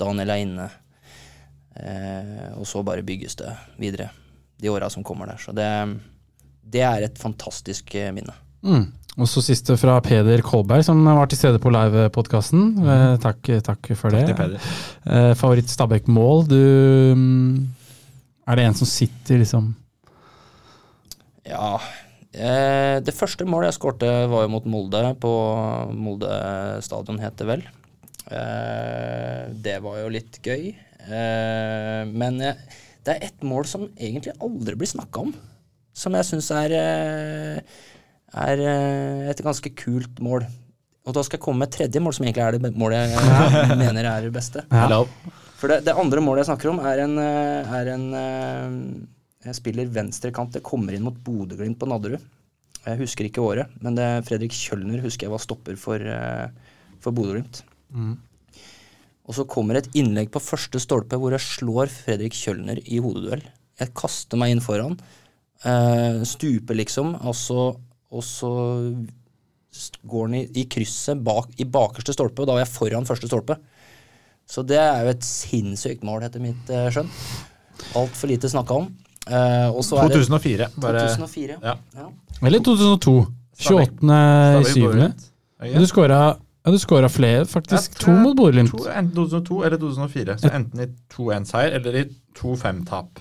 Daniel 0.00 0.32
er 0.34 0.42
inne. 0.42 0.66
Eh, 1.78 2.48
og 2.58 2.66
så 2.66 2.82
bare 2.86 3.06
bygges 3.06 3.38
det 3.38 3.52
videre 3.78 4.08
de 4.58 4.72
åra 4.72 4.90
som 4.90 5.06
kommer 5.06 5.30
der. 5.30 5.38
Så 5.38 5.54
det, 5.54 5.68
det 6.74 6.82
er 6.82 7.06
et 7.06 7.22
fantastisk 7.22 7.94
eh, 7.94 8.10
minne. 8.14 8.34
Mm. 8.66 8.88
Og 9.14 9.30
så 9.30 9.44
siste 9.46 9.76
fra 9.78 10.00
Peder 10.02 10.42
Kolberg, 10.42 10.82
som 10.82 10.98
var 11.06 11.30
til 11.30 11.38
stede 11.38 11.60
på 11.62 11.70
livepodkasten. 11.70 12.64
Eh, 12.82 13.06
takk, 13.22 13.52
takk 13.62 13.92
for 13.94 14.10
det. 14.10 14.24
Takk 14.24 14.32
til 14.32 14.38
Peder. 14.40 14.72
Eh, 15.06 15.30
favoritt 15.38 15.70
Stabæk-mål? 15.70 16.48
Du 16.50 16.58
mm, 17.14 17.68
Er 18.50 18.58
det 18.58 18.66
en 18.66 18.74
som 18.82 18.90
sitter 18.90 19.38
liksom 19.38 19.70
Ja. 21.46 21.78
Eh, 22.34 22.98
det 23.04 23.14
første 23.14 23.46
målet 23.46 23.70
jeg 23.70 23.78
skårte, 23.78 24.10
var 24.30 24.46
jo 24.46 24.52
mot 24.56 24.66
Molde, 24.66 25.02
på 25.22 25.32
Molde 25.94 26.30
stadion, 26.84 27.20
het 27.22 27.36
det 27.38 27.48
vel. 27.48 27.64
Eh, 28.30 29.42
det 29.64 29.78
var 29.84 30.00
jo 30.02 30.12
litt 30.12 30.40
gøy. 30.42 30.72
Eh, 31.04 32.02
men 32.10 32.40
det 33.04 33.12
er 33.12 33.26
ett 33.28 33.44
mål 33.44 33.66
som 33.68 33.86
egentlig 33.94 34.34
aldri 34.42 34.76
blir 34.80 34.90
snakka 34.90 35.26
om. 35.26 35.34
Som 35.94 36.16
jeg 36.18 36.26
syns 36.26 36.50
er, 36.50 36.74
eh, 36.74 37.80
er 38.34 38.62
eh, 38.66 39.30
et 39.30 39.42
ganske 39.44 39.70
kult 39.78 40.18
mål. 40.24 40.46
Og 41.04 41.14
da 41.14 41.22
skal 41.22 41.36
jeg 41.38 41.44
komme 41.44 41.62
med 41.62 41.68
et 41.68 41.76
tredje 41.78 42.00
mål, 42.00 42.14
som 42.16 42.24
egentlig 42.24 42.42
er 42.42 42.56
det 42.56 42.74
målet 42.80 43.12
jeg 43.12 43.76
mener 43.78 44.08
er 44.08 44.24
det 44.24 44.32
beste. 44.34 44.64
Ja. 44.72 45.02
For 45.60 45.70
det, 45.70 45.84
det 45.86 45.94
andre 46.00 46.22
målet 46.24 46.42
jeg 46.42 46.50
snakker 46.50 46.72
om, 46.72 46.80
er 46.82 47.04
en, 47.04 47.18
eh, 47.20 47.76
er 47.78 47.92
en 47.92 48.06
eh, 48.18 48.78
spiller 49.52 49.90
venstrekant. 49.92 50.54
Det 50.56 50.64
kommer 50.64 50.96
inn 50.96 51.04
mot 51.04 51.16
Bodø-Glimt 51.26 51.76
på 51.76 51.88
Nadderud. 51.90 52.22
Jeg 52.84 53.00
husker 53.00 53.28
ikke 53.28 53.44
året, 53.44 53.72
men 53.84 53.96
det 53.96 54.04
er 54.04 54.24
Fredrik 54.24 54.52
Kjølner 54.56 55.02
husker 55.04 55.26
jeg 55.26 55.32
var 55.32 55.42
stopper 55.44 55.76
for, 55.80 56.00
eh, 56.00 56.48
for 57.04 57.16
Bodø-Glimt. 57.16 57.62
Mm. 57.92 58.16
Og 59.24 59.36
så 59.38 59.46
kommer 59.48 59.78
et 59.78 59.88
innlegg 59.96 60.30
på 60.32 60.42
første 60.42 60.80
stolpe 60.82 61.16
hvor 61.20 61.32
jeg 61.32 61.44
slår 61.44 61.92
Fredrik 61.92 62.36
Kjølner 62.36 62.80
i 62.84 63.00
hodeduell. 63.04 63.44
Jeg 63.80 63.94
kaster 63.96 64.40
meg 64.40 64.52
inn 64.52 64.64
foran, 64.64 64.98
eh, 65.64 66.20
stuper 66.28 66.76
liksom, 66.76 67.14
og 67.24 67.36
så, 67.36 67.70
og 68.12 68.24
så 68.24 68.50
går 70.04 70.28
han 70.28 70.36
i, 70.38 70.44
i 70.60 70.66
krysset 70.70 71.22
bak, 71.24 71.48
i 71.58 71.64
bakerste 71.64 72.14
stolpe, 72.14 72.42
og 72.42 72.48
da 72.48 72.58
var 72.58 72.66
jeg 72.66 72.74
foran 72.74 73.08
første 73.08 73.30
stolpe. 73.30 73.56
Så 74.44 74.62
det 74.66 74.76
er 74.76 75.06
jo 75.06 75.14
et 75.14 75.24
sinnssykt 75.24 76.04
mål, 76.04 76.26
etter 76.26 76.42
mitt 76.44 76.68
eh, 76.68 76.90
skjønn. 76.92 77.08
Altfor 77.98 78.30
lite 78.30 78.50
snakka 78.52 78.76
om. 78.82 78.90
Eh, 79.30 79.68
og 79.76 79.84
så 79.84 79.96
er 79.96 80.08
2004. 80.08 80.66
Bare 80.80 81.04
2004. 81.08 81.56
Ja. 81.62 81.74
Ja. 81.96 82.08
Eller 82.46 82.58
2002. 82.60 83.26
28. 83.54 83.88
Stabæk 83.96 84.66
syvende. 84.66 84.90
Bodø-Glimt. 84.90 85.30
Ja, 85.62 85.78
Du 85.80 85.86
skåra 85.86 86.36
ja, 86.66 86.70
du 86.72 86.78
skåra 86.78 87.08
flere, 87.08 87.46
faktisk. 87.46 87.98
To 88.00 88.10
mot 88.10 88.36
Bodø-Glimt. 88.36 88.72
Enten 88.98 89.14
2002 89.14 89.62
eller 89.64 89.78
2004. 89.78 90.38
Så 90.38 90.50
enten 90.54 90.80
i 90.80 90.86
2-1-seier 91.14 91.74
eller 91.76 91.98
i 92.00 92.04
2-5-tap. 92.38 93.20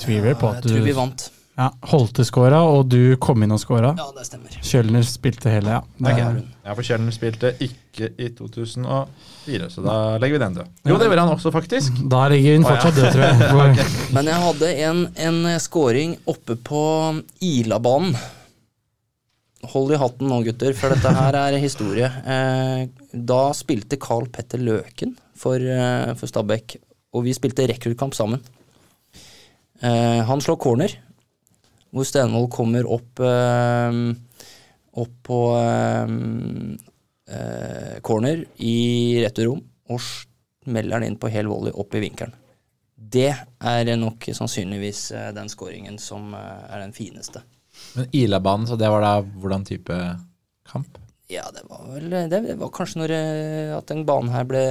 Tviler 0.00 0.34
på 0.34 0.48
at 0.48 0.64
Jeg 0.64 0.72
tror 0.72 0.84
vi 0.84 0.96
vant. 0.96 1.30
Ja, 1.58 1.66
Holte 1.90 2.24
skåra, 2.24 2.60
og 2.64 2.86
du 2.88 3.16
kom 3.20 3.42
inn 3.44 3.52
og 3.52 3.60
skåra. 3.60 3.90
Ja, 3.98 4.06
det 4.16 4.24
stemmer. 4.28 4.54
Kjølner 4.64 5.04
spilte 5.04 5.50
hele, 5.52 5.74
ja. 5.76 5.80
Det 5.98 6.12
okay. 6.14 6.24
er- 6.24 6.66
Ja, 6.70 6.74
for 6.78 6.86
Kjellner 6.86 7.12
spilte 7.12 7.50
ikke 7.58 8.10
i 8.16 8.28
2004, 8.38 9.70
så 9.72 9.82
da 9.82 9.94
legger 10.22 10.38
vi 10.38 10.42
den 10.44 10.54
død. 10.60 10.68
Jo, 10.86 10.98
det 11.00 11.08
gjorde 11.08 11.24
han 11.24 11.32
også, 11.34 11.52
faktisk. 11.52 11.96
Da 12.12 12.20
ligger 12.30 12.56
hun 12.56 12.64
Å, 12.64 12.74
fortsatt 12.74 13.00
død, 13.00 13.42
tror 13.48 13.62
jeg. 13.66 13.88
Men 14.14 14.30
jeg 14.30 14.44
hadde 14.44 14.70
en, 14.86 15.00
en 15.26 15.40
scoring 15.60 16.14
oppe 16.30 16.56
på 16.56 16.84
Ilabanen. 17.42 18.14
Hold 19.74 19.92
i 19.92 19.98
hatten 20.00 20.30
nå, 20.30 20.38
gutter, 20.46 20.72
for 20.78 20.94
dette 20.94 21.10
her 21.12 21.36
er 21.36 21.58
historie. 21.60 22.06
Eh, 22.06 22.86
da 23.12 23.42
spilte 23.56 23.98
Carl 24.00 24.30
Petter 24.32 24.62
Løken 24.62 25.12
for, 25.36 25.60
eh, 25.60 26.14
for 26.16 26.30
Stabæk, 26.30 26.78
og 27.12 27.26
vi 27.26 27.34
spilte 27.36 27.66
rekruttkamp 27.68 28.16
sammen. 28.16 28.40
Eh, 29.82 30.20
han 30.24 30.40
slår 30.40 30.60
corner, 30.62 30.94
hvor 31.90 32.06
Stenvold 32.06 32.50
kommer 32.54 32.86
opp 32.86 33.18
eh, 33.24 33.96
opp 35.00 35.14
på 35.26 35.38
eh, 35.58 36.12
eh, 37.34 37.96
corner 38.06 38.44
i 38.62 38.74
returrom 39.24 39.62
og 39.90 40.02
smeller 40.04 41.00
den 41.00 41.12
inn 41.12 41.18
på 41.20 41.30
hel 41.32 41.48
volley 41.50 41.72
opp 41.74 41.94
i 41.98 42.02
vinkelen. 42.04 42.34
Det 43.10 43.30
er 43.32 43.88
nok 43.98 44.28
sannsynligvis 44.36 45.08
den 45.34 45.48
scoringen 45.50 45.96
som 45.98 46.34
er 46.36 46.78
den 46.84 46.92
fineste. 46.94 47.42
Men 47.96 48.06
Ila-banen, 48.14 48.68
så 48.68 48.76
det 48.78 48.90
var 48.92 49.02
da 49.02 49.14
hvordan 49.24 49.64
type 49.66 49.96
kamp? 50.68 50.98
Ja, 51.30 51.46
det 51.54 51.62
var 51.70 51.86
vel 51.90 52.10
Det 52.10 52.28
det 52.44 52.56
var 52.58 52.70
kanskje 52.74 53.00
når 53.00 53.14
at 53.78 53.86
den 53.90 54.04
banen 54.06 54.30
her 54.34 54.46
ble 54.46 54.62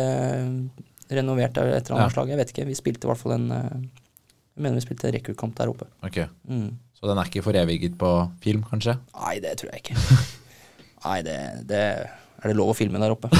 renovert 1.10 1.58
av 1.58 1.68
et 1.72 1.90
eller 1.90 1.98
annet 1.98 2.12
Ja. 2.12 2.16
slag. 2.16 2.30
Jeg 2.30 2.38
vet 2.38 2.52
ikke. 2.54 2.68
Vi 2.70 2.76
spilte 2.78 3.08
i 3.08 3.10
hvert 3.12 3.18
fall 3.24 3.34
en 3.36 3.50
Jeg 3.50 4.64
mener 4.64 4.76
vi 4.76 4.86
spilte 4.88 5.12
rekordkamp 5.12 5.56
der 5.56 5.70
oppe. 5.72 5.88
Ok, 6.04 6.18
Mm. 6.48 6.78
Så 7.00 7.08
den 7.08 7.20
er 7.20 7.30
ikke 7.30 7.46
foreviget 7.46 7.96
på 8.00 8.12
film, 8.44 8.66
kanskje? 8.68 8.98
Nei, 9.16 9.38
det 9.44 9.56
tror 9.62 9.72
jeg 9.72 9.86
ikke. 9.86 9.96
Nei, 11.06 11.20
det, 11.24 11.38
det 11.70 11.84
Er 12.04 12.52
det 12.52 12.58
lov 12.60 12.74
å 12.74 12.78
filme 12.78 13.00
der 13.00 13.16
oppe? 13.16 13.32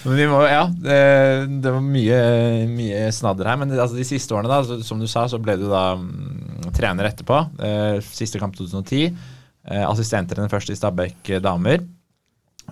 Men 0.00 0.16
vi 0.16 0.26
må, 0.28 0.40
ja, 0.48 0.64
det, 0.72 0.96
det 1.62 1.72
var 1.74 1.84
mye, 1.84 2.20
mye 2.70 3.04
snadder 3.14 3.50
her. 3.52 3.60
Men 3.60 3.74
altså, 3.76 3.98
de 3.98 4.06
siste 4.08 4.34
årene, 4.34 4.50
da, 4.50 4.62
så, 4.66 4.80
som 4.86 5.00
du 5.00 5.06
sa, 5.10 5.26
så 5.30 5.38
ble 5.42 5.58
du 5.60 5.66
da 5.70 5.84
mm, 6.00 6.70
trener 6.76 7.08
etterpå. 7.10 7.38
Eh, 7.62 7.96
siste 8.16 8.40
kamp 8.40 8.56
2010. 8.58 9.14
Eh, 9.70 9.84
assistenttrener 9.84 10.50
først 10.52 10.72
i 10.72 10.78
Stabæk 10.78 11.34
eh, 11.36 11.42
damer. 11.44 11.84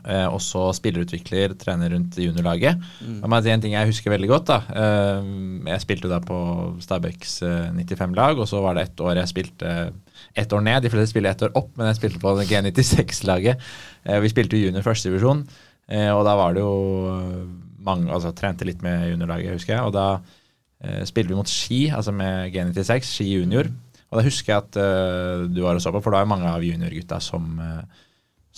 Eh, 0.05 0.27
og 0.27 0.41
så 0.45 0.69
spillerutvikler, 0.77 1.55
trener 1.61 1.93
rundt 1.95 2.19
juniorlaget. 2.21 2.81
Mm. 3.03 3.21
La 3.23 3.31
meg 3.31 3.45
si 3.45 3.53
en 3.53 3.65
ting 3.65 3.77
jeg 3.77 3.91
husker 3.91 4.15
veldig 4.15 4.31
godt. 4.31 4.51
da. 4.51 4.59
Eh, 4.83 5.31
jeg 5.73 5.85
spilte 5.85 6.11
da 6.11 6.21
på 6.25 6.39
Stabæks 6.85 7.39
eh, 7.47 7.71
95-lag, 7.75 8.39
og 8.39 8.51
så 8.51 8.63
var 8.65 8.79
det 8.79 8.89
ett 8.89 9.05
år 9.05 9.23
jeg 9.23 9.33
spilte 9.33 9.75
ett 10.39 10.53
år 10.53 10.65
ned. 10.65 10.83
De 10.85 10.93
fleste 10.93 11.13
spiller 11.15 11.35
ett 11.35 11.47
år 11.47 11.57
opp, 11.59 11.73
men 11.77 11.91
jeg 11.91 12.01
spilte 12.01 12.23
på 12.23 12.35
G96-laget. 12.51 13.65
Eh, 14.05 14.21
vi 14.25 14.33
spilte 14.33 14.61
junior 14.61 14.87
førstedivisjon, 14.87 15.47
eh, 15.89 16.11
og 16.15 16.25
da 16.29 16.37
var 16.39 16.55
det 16.55 16.67
jo 16.67 16.77
mange 17.89 18.11
Altså 18.13 18.35
trente 18.37 18.67
litt 18.69 18.83
med 18.85 19.07
juniorlaget, 19.13 19.55
husker 19.55 19.77
jeg. 19.77 19.85
Og 19.87 19.95
da 19.95 20.21
eh, 20.85 21.05
spilte 21.09 21.33
vi 21.33 21.39
mot 21.39 21.49
Ski, 21.49 21.87
altså 21.95 22.13
med 22.13 22.51
G96, 22.53 23.13
Ski 23.15 23.31
junior. 23.39 23.71
Og 24.09 24.19
da 24.19 24.25
husker 24.25 24.55
jeg 24.55 24.65
at 24.65 24.79
uh, 24.81 25.47
du 25.51 25.63
var 25.65 25.77
og 25.77 25.85
så 25.85 25.93
på, 25.93 26.01
for 26.05 26.15
da 26.15 26.23
var 26.23 26.31
mange 26.31 26.49
av 26.49 26.65
juniorgutta 26.65 27.21
som 27.21 27.59
eh, 27.61 28.05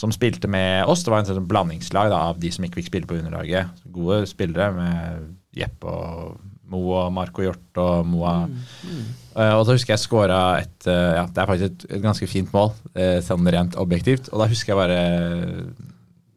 som 0.01 0.12
spilte 0.14 0.48
med 0.51 0.89
oss. 0.89 1.05
Det 1.05 1.12
var 1.12 1.22
en 1.22 1.28
sånn 1.28 1.48
blandingslag 1.48 2.12
da, 2.12 2.22
av 2.31 2.40
de 2.40 2.51
som 2.55 2.64
ikke 2.64 2.81
fikk 2.81 2.90
spille 2.90 3.10
på 3.10 3.18
underlaget. 3.20 3.82
Gode 3.93 4.22
spillere 4.31 4.70
med 4.77 5.28
Jeppe 5.56 5.93
og 5.93 6.39
Mo 6.70 6.81
og 6.94 7.09
Marco 7.12 7.43
Hjort 7.43 7.81
og 7.82 8.06
Moa. 8.06 8.35
Eh, 9.35 9.55
og 9.56 9.64
så 9.66 9.74
husker 9.74 9.97
jeg 9.97 10.05
skåra 10.05 10.40
et 10.62 10.86
uh, 10.86 11.16
ja, 11.18 11.24
Det 11.27 11.43
er 11.43 11.48
faktisk 11.51 11.66
et, 11.66 11.86
et 11.97 12.05
ganske 12.05 12.28
fint 12.31 12.52
mål, 12.55 12.70
uh, 12.94 13.18
sånn 13.27 13.51
rent 13.51 13.78
objektivt. 13.81 14.31
Og 14.31 14.43
da 14.43 14.48
husker 14.51 14.72
jeg 14.72 14.78
bare 14.78 15.01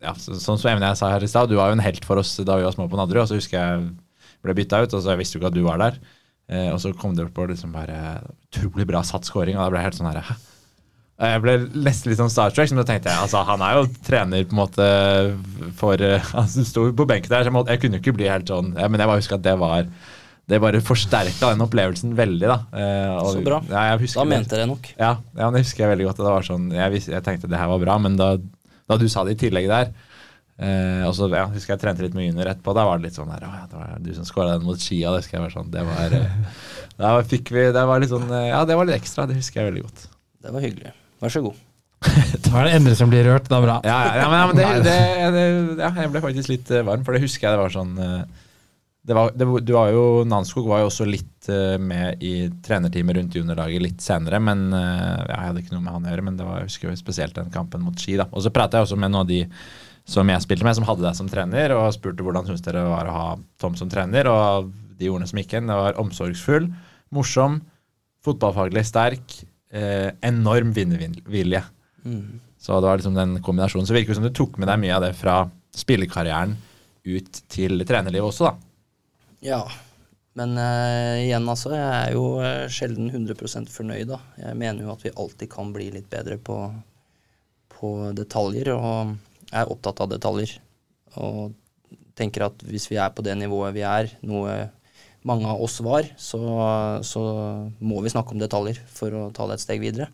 ja, 0.03 0.15
så, 0.19 0.35
Sånn 0.41 0.59
som 0.59 0.73
Emne 0.73 0.89
jeg 0.91 0.99
sa 0.99 1.13
her 1.13 1.23
i 1.23 1.29
stad, 1.29 1.51
du 1.51 1.59
var 1.59 1.69
jo 1.71 1.77
en 1.77 1.85
helt 1.85 2.07
for 2.07 2.21
oss 2.21 2.35
da 2.41 2.57
vi 2.59 2.65
var 2.65 2.75
små 2.75 2.89
på 2.89 2.99
Nadderud. 2.99 3.23
Og 3.23 3.31
så 3.31 3.39
husker 3.39 3.59
jeg 3.59 3.85
ble 4.43 4.57
bytta 4.57 4.81
ut, 4.83 4.97
og 4.97 5.03
så 5.03 5.13
jeg 5.13 5.21
visste 5.21 5.37
jo 5.37 5.43
ikke 5.43 5.53
at 5.53 5.59
du 5.59 5.63
var 5.63 5.79
der. 5.79 6.01
Og 6.73 6.75
så 6.83 6.89
kom 6.99 7.13
det 7.15 7.23
opp 7.23 7.37
på 7.37 7.45
liksom 7.47 7.71
bare 7.71 8.17
utrolig 8.27 8.83
bra 8.89 8.99
satt 9.07 9.23
scoring, 9.23 9.55
og 9.55 9.63
da 9.63 9.69
ble 9.71 9.79
jeg 9.79 9.87
helt 9.87 10.01
sånn 10.01 10.09
her 10.09 10.19
Hæ? 10.27 10.35
Jeg 11.21 11.41
ble 11.43 11.53
nesten 11.85 12.09
litt 12.09 12.17
sånn 12.19 12.31
Star 12.33 12.49
Trek, 12.51 12.71
men 12.73 12.81
da 12.81 12.87
tenkte 12.89 13.11
jeg 13.13 13.21
altså, 13.21 13.43
han 13.45 13.61
er 13.61 13.75
jo 13.77 13.83
trener 14.03 14.47
på 14.49 14.55
en 14.55 14.59
måte 14.63 14.87
for 15.77 16.01
Han 16.01 16.47
Han 16.49 16.65
sto 16.65 16.87
på 16.91 17.05
benken 17.07 17.29
der, 17.29 17.43
så 17.45 17.51
jeg, 17.51 17.55
måtte, 17.55 17.75
jeg 17.75 17.83
kunne 17.83 17.99
ikke 18.01 18.15
bli 18.17 18.27
helt 18.31 18.49
sånn 18.49 18.71
ja, 18.73 18.87
Men 18.89 18.99
jeg 19.03 19.11
bare 19.11 19.21
husker 19.21 19.37
at 19.37 19.45
det 19.45 19.53
var 19.61 19.85
Det 20.49 20.59
bare 20.63 20.81
forsterka 20.83 21.51
den 21.53 21.61
opplevelsen 21.63 22.15
veldig, 22.17 22.47
da. 22.49 22.57
Eh, 22.75 23.11
og- 23.13 23.29
Så 23.37 23.43
bra. 23.45 23.61
Ja, 23.69 23.83
jeg 23.93 24.09
Da 24.15 24.25
mente 24.27 24.57
det 24.59 24.65
nok. 24.67 24.89
Ja, 24.97 25.11
ja, 25.37 25.51
det 25.53 25.61
husker 25.63 25.85
jeg 25.85 25.91
veldig 25.93 26.07
godt. 26.09 26.17
Det 26.17 26.33
var 26.33 26.47
sånn, 26.49 26.65
jeg, 26.73 27.03
jeg 27.13 27.23
tenkte 27.23 27.47
det 27.47 27.61
her 27.61 27.69
var 27.71 27.79
bra, 27.85 27.95
men 28.01 28.17
da, 28.19 28.33
da 28.89 28.97
du 28.99 29.05
sa 29.07 29.23
det 29.23 29.37
i 29.37 29.39
tillegg 29.45 29.69
der 29.71 29.93
eh, 30.59 31.05
og 31.07 31.13
så 31.15 31.29
ja, 31.31 31.45
husker 31.53 31.75
jeg 31.77 31.81
trente 31.85 32.03
litt 32.03 32.17
med 32.17 32.27
junior 32.27 32.49
etterpå. 32.51 32.73
Da 32.75 32.83
var 32.89 32.97
det 32.99 33.07
litt 33.07 33.15
sånn 33.21 33.31
her, 33.31 33.45
«Å, 33.47 33.53
ja, 33.61 33.69
det 33.69 33.77
var 33.79 34.01
du 34.03 34.11
som 34.17 34.27
skåra 34.27 34.57
den 34.57 34.65
mot 34.67 34.81
Skia. 34.81 35.13
Det 35.13 35.21
husker 35.23 35.37
jeg 35.39 35.45
var 35.45 35.53
sånn, 35.55 35.71
det 35.71 35.85
var, 35.87 36.17
eh, 36.19 36.59
da 37.05 37.13
fikk 37.23 37.53
vi, 37.55 37.69
det 37.77 37.85
var 37.93 38.03
litt 38.03 38.11
sånn, 38.11 38.27
eh, 38.33 38.49
ja, 38.51 38.65
det 38.67 38.75
var 38.81 38.89
litt 38.89 38.99
ekstra. 38.99 39.29
Det 39.29 39.37
husker 39.39 39.61
jeg 39.61 39.71
veldig 39.71 39.85
godt. 39.87 40.05
Det 40.43 40.51
var 40.57 40.65
hyggelig. 40.67 40.91
Vær 41.23 41.33
så 41.33 41.43
god. 41.45 41.59
Da 42.43 42.59
er 42.59 42.67
det 42.67 42.77
Endre 42.77 42.95
som 42.99 43.11
blir 43.11 43.25
rørt. 43.27 43.47
Det 43.47 43.57
er 43.57 43.65
bra. 43.65 43.79
Ja, 43.87 43.99
ja, 44.19 44.29
men, 44.29 44.39
ja, 44.39 44.47
men 44.49 44.57
det, 44.59 44.69
det, 44.85 45.27
det, 45.35 45.83
ja, 45.83 45.91
jeg 46.03 46.11
ble 46.11 46.23
faktisk 46.23 46.51
litt 46.51 46.71
eh, 46.73 46.85
varm, 46.85 47.05
for 47.05 47.15
det 47.15 47.23
husker 47.23 47.47
jeg 47.47 47.55
det 47.55 47.61
var 47.61 47.73
sånn 47.73 47.93
eh, 48.03 48.41
det 49.03 49.15
var, 49.17 49.31
det, 49.35 49.45
du 49.67 49.71
var 49.75 49.89
jo, 49.91 50.03
Nanskog 50.27 50.67
var 50.69 50.79
jo 50.79 50.87
også 50.87 51.07
litt 51.07 51.49
eh, 51.51 51.75
med 51.75 52.21
i 52.23 52.47
trenerteamet 52.63 53.17
rundt 53.17 53.35
juniorlaget 53.35 53.83
litt 53.83 54.03
senere, 54.03 54.39
men 54.39 54.69
jeg 54.71 55.39
hadde 55.41 55.63
ikke 55.63 55.75
noe 55.75 55.83
med 55.83 55.95
han 55.97 56.05
å 56.07 56.13
gjøre. 56.13 56.25
Men 56.29 56.37
det 56.39 56.45
var, 56.47 56.61
jeg 56.61 56.69
husker 56.69 56.87
jo 56.87 56.99
spesielt 57.01 57.35
den 57.35 57.51
kampen 57.51 57.83
mot 57.83 57.99
Ski. 57.99 58.15
da. 58.21 58.29
Og 58.31 58.45
så 58.45 58.53
pratet 58.55 58.79
jeg 58.79 58.87
også 58.87 58.99
med 58.99 59.11
noen 59.11 59.25
av 59.25 59.31
de 59.33 59.41
som 60.07 60.27
jeg 60.31 60.43
spilte 60.43 60.67
med, 60.67 60.77
som 60.77 60.87
hadde 60.87 61.03
deg 61.03 61.19
som 61.19 61.27
trener, 61.31 61.75
og 61.75 61.91
spurte 61.95 62.23
hvordan 62.23 62.47
syns 62.47 62.63
dere 62.63 62.85
var 62.87 63.07
å 63.07 63.17
ha 63.17 63.27
Tom 63.59 63.75
som 63.79 63.91
trener. 63.91 64.27
Og 64.31 64.71
de 64.99 65.11
ordene 65.11 65.27
som 65.27 65.39
gikk 65.39 65.57
inn, 65.59 65.67
det 65.67 65.79
var 65.79 65.99
omsorgsfull, 65.99 66.69
morsom, 67.15 67.59
fotballfaglig 68.23 68.85
sterk, 68.87 69.35
eh, 69.73 70.09
enorm 70.21 70.73
vinnervilje. 70.75 71.63
Mm. 72.03 72.39
Så 72.63 72.77
det 72.79 72.87
var 72.87 72.99
liksom 72.99 73.17
den 73.17 73.39
kombinasjonen. 73.43 73.87
Så 73.87 73.93
det 73.93 74.01
virker 74.01 74.19
som 74.19 74.27
du 74.27 74.33
tok 74.33 74.59
med 74.61 74.69
deg 74.71 74.79
mye 74.79 74.95
av 74.95 75.03
det 75.03 75.13
fra 75.19 75.41
spillekarrieren 75.75 76.55
ut 77.03 77.41
til 77.51 77.83
trenerlivet 77.87 78.29
også, 78.29 78.51
da. 78.51 78.53
Ja, 79.43 79.63
men 80.39 80.55
eh, 80.57 81.25
igjen, 81.25 81.49
altså. 81.51 81.73
Jeg 81.75 81.89
er 81.97 82.13
jo 82.15 82.27
eh, 82.41 82.69
sjelden 82.71 83.09
100 83.11 83.67
fornøyd, 83.73 84.07
da. 84.13 84.21
Jeg 84.39 84.59
mener 84.59 84.85
jo 84.85 84.93
at 84.93 85.03
vi 85.03 85.11
alltid 85.11 85.51
kan 85.51 85.73
bli 85.75 85.89
litt 85.97 86.07
bedre 86.13 86.39
på, 86.39 86.57
på 87.73 87.91
detaljer, 88.15 88.71
og 88.77 89.17
jeg 89.49 89.59
er 89.59 89.73
opptatt 89.73 89.99
av 90.05 90.13
detaljer. 90.13 90.55
Og 91.19 91.53
tenker 92.17 92.47
at 92.47 92.63
hvis 92.65 92.87
vi 92.91 92.97
er 93.01 93.11
på 93.13 93.25
det 93.25 93.35
nivået 93.37 93.75
vi 93.75 93.83
er, 93.85 94.09
noe 94.25 94.55
mange 95.27 95.47
av 95.49 95.61
oss 95.63 95.79
var, 95.83 96.07
så, 96.19 96.41
så 97.05 97.23
må 97.79 98.01
vi 98.03 98.11
snakke 98.11 98.35
om 98.35 98.41
detaljer 98.41 98.79
for 98.91 99.15
å 99.15 99.25
ta 99.35 99.47
det 99.49 99.57
et 99.57 99.65
steg 99.65 99.83
videre. 99.83 100.09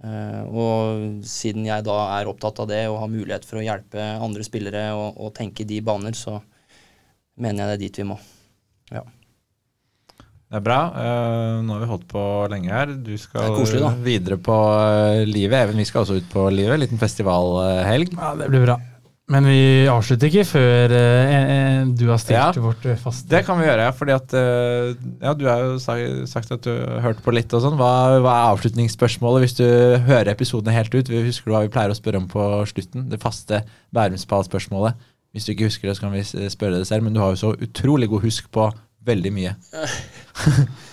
Uh, 0.00 0.42
og 0.48 1.24
siden 1.28 1.66
jeg 1.68 1.84
da 1.84 1.96
er 2.16 2.28
opptatt 2.30 2.62
av 2.62 2.70
det 2.70 2.86
og 2.88 3.02
har 3.02 3.10
mulighet 3.12 3.44
for 3.44 3.60
å 3.60 3.64
hjelpe 3.64 4.00
andre 4.24 4.46
spillere 4.46 4.86
og, 4.96 5.18
og 5.20 5.34
tenke 5.36 5.66
i 5.66 5.68
de 5.68 5.82
baner, 5.84 6.16
så 6.16 6.38
mener 7.36 7.66
jeg 7.66 7.68
det 7.68 7.76
er 7.76 7.82
dit 7.82 8.00
vi 8.00 8.06
må. 8.08 8.16
Ja. 8.94 9.04
Det 10.50 10.58
er 10.58 10.64
bra. 10.66 10.78
Uh, 10.96 11.60
nå 11.62 11.76
har 11.76 11.82
vi 11.84 11.90
holdt 11.92 12.08
på 12.10 12.22
lenge 12.50 12.72
her. 12.74 12.94
Du 13.06 13.12
skal 13.20 13.52
koselig, 13.54 13.92
videre 14.02 14.40
på 14.42 14.56
uh, 14.56 15.20
livet. 15.28 15.68
Even, 15.68 15.78
vi 15.78 15.86
skal 15.86 16.02
også 16.02 16.16
ut 16.18 16.32
på 16.32 16.48
livet. 16.50 16.80
Liten 16.80 16.98
festivalhelg. 16.98 18.16
Ja, 18.16 18.32
det 18.40 18.48
blir 18.50 18.64
bra. 18.64 18.80
Men 19.30 19.46
vi 19.46 19.86
avslutter 19.86 20.26
ikke 20.26 20.42
før 20.48 20.92
eh, 20.96 21.84
du 21.94 22.02
har 22.10 22.18
stilt 22.18 22.34
Ja. 22.34 22.48
vårt 22.64 22.82
eh, 22.90 22.96
faste 22.98 23.28
Det 23.30 23.44
kan 23.46 23.60
vi 23.60 23.68
gjøre. 23.68 23.84
Fordi 23.94 24.14
at 24.16 24.34
eh, 24.34 24.94
Ja, 25.22 25.34
du 25.38 25.44
har 25.46 25.62
jo 25.68 25.76
sagt 25.78 26.50
at 26.50 26.64
du 26.66 26.70
har 26.72 27.04
hørt 27.04 27.22
på 27.22 27.34
litt 27.36 27.54
og 27.54 27.62
sånn. 27.62 27.78
Hva, 27.78 28.18
hva 28.24 28.34
er 28.34 28.48
avslutningsspørsmålet 28.56 29.44
hvis 29.46 29.54
du 29.60 29.66
hører 30.08 30.32
episodene 30.34 30.74
helt 30.74 30.94
ut? 30.98 31.12
Vi 31.12 31.22
husker 31.28 31.50
du 31.52 31.54
hva 31.54 31.62
vi 31.62 31.70
pleier 31.70 31.94
å 31.94 31.98
spørre 31.98 32.18
om 32.18 32.26
på 32.32 32.48
slutten? 32.72 33.06
Det 33.12 33.20
faste 33.22 33.62
Bærumspall-spørsmålet. 33.94 34.98
Hvis 35.30 35.46
du 35.46 35.52
ikke 35.54 35.68
husker 35.70 35.86
det, 35.88 35.96
så 35.96 36.08
kan 36.08 36.16
vi 36.16 36.24
spørre 36.50 36.80
det 36.82 36.88
selv, 36.90 37.06
men 37.06 37.14
du 37.14 37.20
har 37.22 37.30
jo 37.36 37.38
så 37.44 37.52
utrolig 37.54 38.08
god 38.10 38.24
husk 38.26 38.50
på 38.50 38.66
veldig 39.06 39.30
mye. 39.36 39.54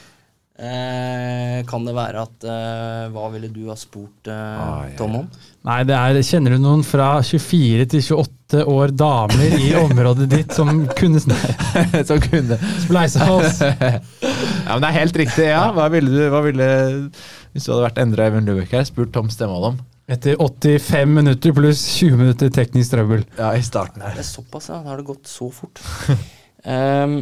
Eh, 0.58 1.60
kan 1.70 1.84
det 1.86 1.94
være 1.94 2.22
at 2.26 2.46
eh, 2.50 3.04
Hva 3.14 3.28
ville 3.30 3.52
du 3.54 3.68
ha 3.70 3.76
spurt 3.78 4.26
eh, 4.26 4.34
Ah, 4.58 4.88
ja, 4.90 4.96
Tom 4.98 5.20
om? 5.20 5.28
Nei, 5.68 5.76
det 5.86 5.94
er 5.94 6.18
Kjenner 6.26 6.56
du 6.56 6.64
noen 6.64 6.82
fra 6.82 7.12
24 7.22 7.86
til 7.92 8.02
28 8.02 8.64
år 8.74 8.94
damer 8.98 9.54
i 9.60 9.68
området 9.78 10.26
ditt 10.34 10.56
som 10.58 10.88
kunne 10.98 11.22
Som 12.10 12.24
kunne 12.26 12.58
spleisa 12.88 13.28
oss? 13.36 13.62
Ja, 13.68 14.74
men 14.74 14.82
det 14.82 14.90
er 14.90 14.98
helt 14.98 15.20
riktig, 15.22 15.46
ja. 15.52 15.62
Hva 15.78 15.86
ville 15.94 16.10
du, 16.12 16.24
hva 16.34 16.42
ville, 16.44 16.66
hvis 17.54 17.64
du 17.68 17.72
hadde 17.76 17.86
vært 17.86 18.02
Endre 18.02 18.26
Eivind 18.26 18.50
Løvik 18.50 18.74
her, 18.76 18.84
spurt 18.90 19.14
Tom 19.16 19.30
Stemvold 19.32 19.70
om? 19.70 19.78
Etter 20.12 20.36
85 20.42 21.14
minutter 21.22 21.54
pluss 21.56 21.86
20 22.02 22.20
minutter 22.20 22.52
teknisk 22.52 22.92
trøbbel. 22.96 23.24
Ja, 23.38 23.54
i 23.56 23.64
starten 23.64 24.04
her. 24.04 24.18
Det 24.18 24.26
er 24.26 24.28
såpass, 24.28 24.68
ja. 24.74 24.82
Da 24.84 24.92
har 24.92 25.00
det 25.00 25.08
gått 25.08 25.32
så 25.32 25.48
fort. 25.56 25.80
Ehm, 26.68 27.22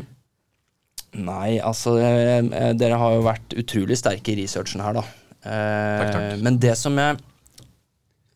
nei, 1.16 1.60
altså 1.64 1.96
eh, 2.02 2.40
eh, 2.44 2.72
Dere 2.78 2.98
har 3.00 3.14
jo 3.16 3.22
vært 3.26 3.56
utrolig 3.62 3.98
sterke 4.00 4.34
i 4.34 4.38
researchen 4.42 4.84
her, 4.84 4.98
da. 5.00 5.04
Eh, 5.46 6.02
Takk, 6.02 6.12
takk. 6.16 6.42
Men 6.44 6.58
det 6.60 6.74
som 6.80 6.98
jeg 6.98 7.20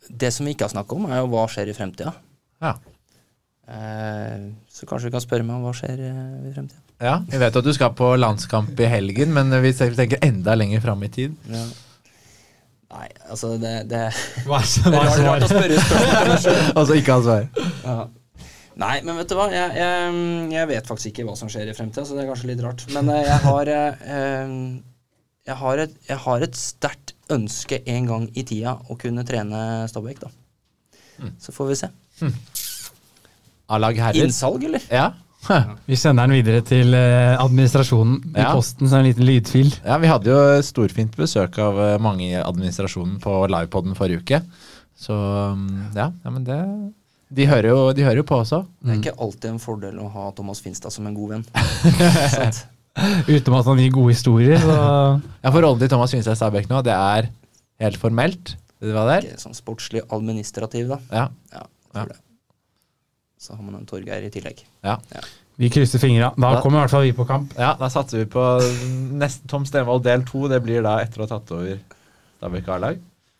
Det 0.09 0.31
som 0.33 0.45
vi 0.47 0.53
ikke 0.55 0.67
har 0.67 0.73
snakka 0.73 0.95
om, 0.95 1.05
er 1.11 1.19
jo 1.23 1.27
hva 1.33 1.43
skjer 1.51 1.69
i 1.69 1.75
fremtida. 1.77 2.13
Ja. 2.63 2.75
Så 4.73 4.87
kanskje 4.89 5.09
du 5.09 5.13
kan 5.13 5.21
spørre 5.21 5.45
meg 5.45 5.59
om 5.59 5.67
hva 5.67 5.73
skjer 5.77 5.99
i 6.01 6.53
fremtida. 6.55 6.79
ja. 7.05 7.19
Vi 7.29 7.37
vet 7.37 7.55
at 7.59 7.63
du 7.67 7.73
skal 7.75 7.91
på 7.93 8.15
landskamp 8.17 8.79
i 8.81 8.87
helgen, 8.89 9.33
men 9.35 9.53
vi 9.61 9.73
tenker 9.77 10.17
enda 10.25 10.55
lenger 10.57 10.81
fram 10.81 11.03
i 11.05 11.09
tid. 11.13 11.35
Ja. 11.51 11.65
Nei, 12.89 13.05
altså 13.29 13.51
det, 13.61 13.75
det, 13.91 13.99
det 14.09 14.95
er 14.97 15.03
rart, 15.05 15.27
rart 15.27 15.43
å 15.45 15.49
spørre 15.51 15.77
spørsmål. 15.77 16.63
Altså 16.81 16.95
ikke 16.97 17.17
ha 17.19 17.21
svar. 17.27 17.43
Ja. 17.85 17.97
Nei, 18.79 19.01
men 19.03 19.17
vet 19.19 19.27
du 19.27 19.35
hva? 19.35 19.49
Jeg, 19.51 19.73
jeg, 19.75 20.19
jeg 20.55 20.67
vet 20.69 20.87
faktisk 20.87 21.09
ikke 21.11 21.25
hva 21.27 21.33
som 21.35 21.49
skjer 21.51 21.67
i 21.67 21.75
fremtida, 21.75 22.05
så 22.07 22.15
det 22.15 22.23
er 22.23 22.29
kanskje 22.31 22.47
litt 22.53 22.61
rart. 22.63 22.85
Men 22.95 23.09
eh, 23.11 23.25
jeg 23.27 23.39
har 23.43 23.71
eh, 23.73 24.03
eh, 24.15 24.53
Jeg 25.49 25.57
har 25.63 25.81
et, 25.83 25.95
jeg 26.07 26.17
har 26.23 26.45
et 26.45 26.55
sterkt 26.59 27.13
ønske 27.33 27.81
en 27.91 28.07
gang 28.09 28.27
i 28.39 28.43
tida 28.47 28.77
å 28.89 28.95
kunne 28.99 29.25
trene 29.27 29.59
Stabæk, 29.91 30.21
da. 30.23 30.29
Så 31.43 31.51
får 31.51 31.67
vi 31.73 31.75
se. 31.81 31.89
A-lag 33.69 33.97
herrer. 33.99 34.23
Innsalg, 34.23 34.63
eller? 34.69 34.85
Ja. 34.93 35.09
Vi 35.89 35.95
sender 35.95 36.27
den 36.27 36.35
videre 36.35 36.59
til 36.67 36.91
administrasjonen 36.95 38.33
i 38.33 38.41
Ja. 38.41 38.49
posten 38.55 38.89
som 38.91 38.99
en 38.99 39.05
liten 39.07 39.23
lydfil. 39.27 39.69
ja, 39.85 39.95
vi 40.01 40.09
hadde 40.11 40.27
jo 40.33 40.39
storfint 40.67 41.15
besøk 41.15 41.55
av 41.63 41.79
mange 42.03 42.25
i 42.27 42.35
administrasjonen 42.41 43.21
på 43.23 43.35
livepoden 43.47 43.95
forrige 43.95 44.19
uke. 44.19 44.41
Så 44.99 45.15
um, 45.15 45.63
ja, 45.95 46.09
ja 46.11 46.33
men 46.35 46.43
det 46.43 46.57
de 47.29 47.45
hører, 47.45 47.69
jo, 47.69 47.81
de 47.93 48.05
hører 48.05 48.21
jo 48.23 48.25
på 48.25 48.39
også. 48.41 48.63
Det 48.81 48.93
er 48.93 49.01
ikke 49.03 49.15
alltid 49.21 49.49
en 49.51 49.59
fordel 49.61 49.99
å 50.01 50.07
ha 50.13 50.29
Thomas 50.37 50.61
Finstad 50.65 50.93
som 50.93 51.05
en 51.05 51.17
god 51.17 51.35
venn. 51.35 51.43
Utenom 53.29 53.59
at 53.59 53.67
han 53.69 53.79
gir 53.79 53.91
gode 53.93 54.15
historier. 54.15 54.57
Så 54.63 54.77
Ja, 55.43 55.51
For 55.51 55.61
rollen 55.61 55.81
til 55.83 55.91
Thomas 55.91 56.15
Finstad 56.15 56.39
Stabæk 56.39 56.71
nå, 56.71 56.81
det 56.85 56.95
er 56.95 57.29
helt 57.83 57.99
formelt? 58.01 58.55
Det 58.79 58.95
var 58.95 59.11
der? 59.11 59.27
Ikke 59.29 59.43
sånn 59.43 59.57
sportslig 59.57 60.01
administrativ, 60.09 60.89
da. 60.95 60.99
Ja. 61.13 61.27
Ja, 61.53 61.67
Ja. 61.99 62.07
Så 63.39 63.53
har 63.55 63.63
man 63.63 63.77
en 63.77 63.85
Torgeir 63.87 64.25
i 64.27 64.31
tillegg. 64.33 64.65
ja. 64.83 64.97
vi 65.59 65.69
krysser 65.71 65.99
fingra. 66.01 66.33
Da 66.35 66.55
da, 66.55 66.63
kommer 66.63 66.79
i 66.79 66.83
hvert 66.83 66.91
fall 66.91 67.05
vi 67.07 67.13
på 67.15 67.25
kamp. 67.27 67.53
Ja, 67.59 67.69
da 67.79 67.87
satser 67.91 68.19
vi 68.23 68.25
på 68.31 68.43
nesten 69.19 69.47
Tom 69.51 69.63
Stenvold 69.67 70.03
del 70.03 70.25
to. 70.27 70.47
Det 70.51 70.59
blir 70.63 70.83
da 70.83 70.97
etter 71.03 71.21
å 71.21 71.27
ha 71.27 71.31
tatt 71.37 71.53
over 71.55 71.77
Stabæk 72.39 72.67
A-lag. 72.75 72.99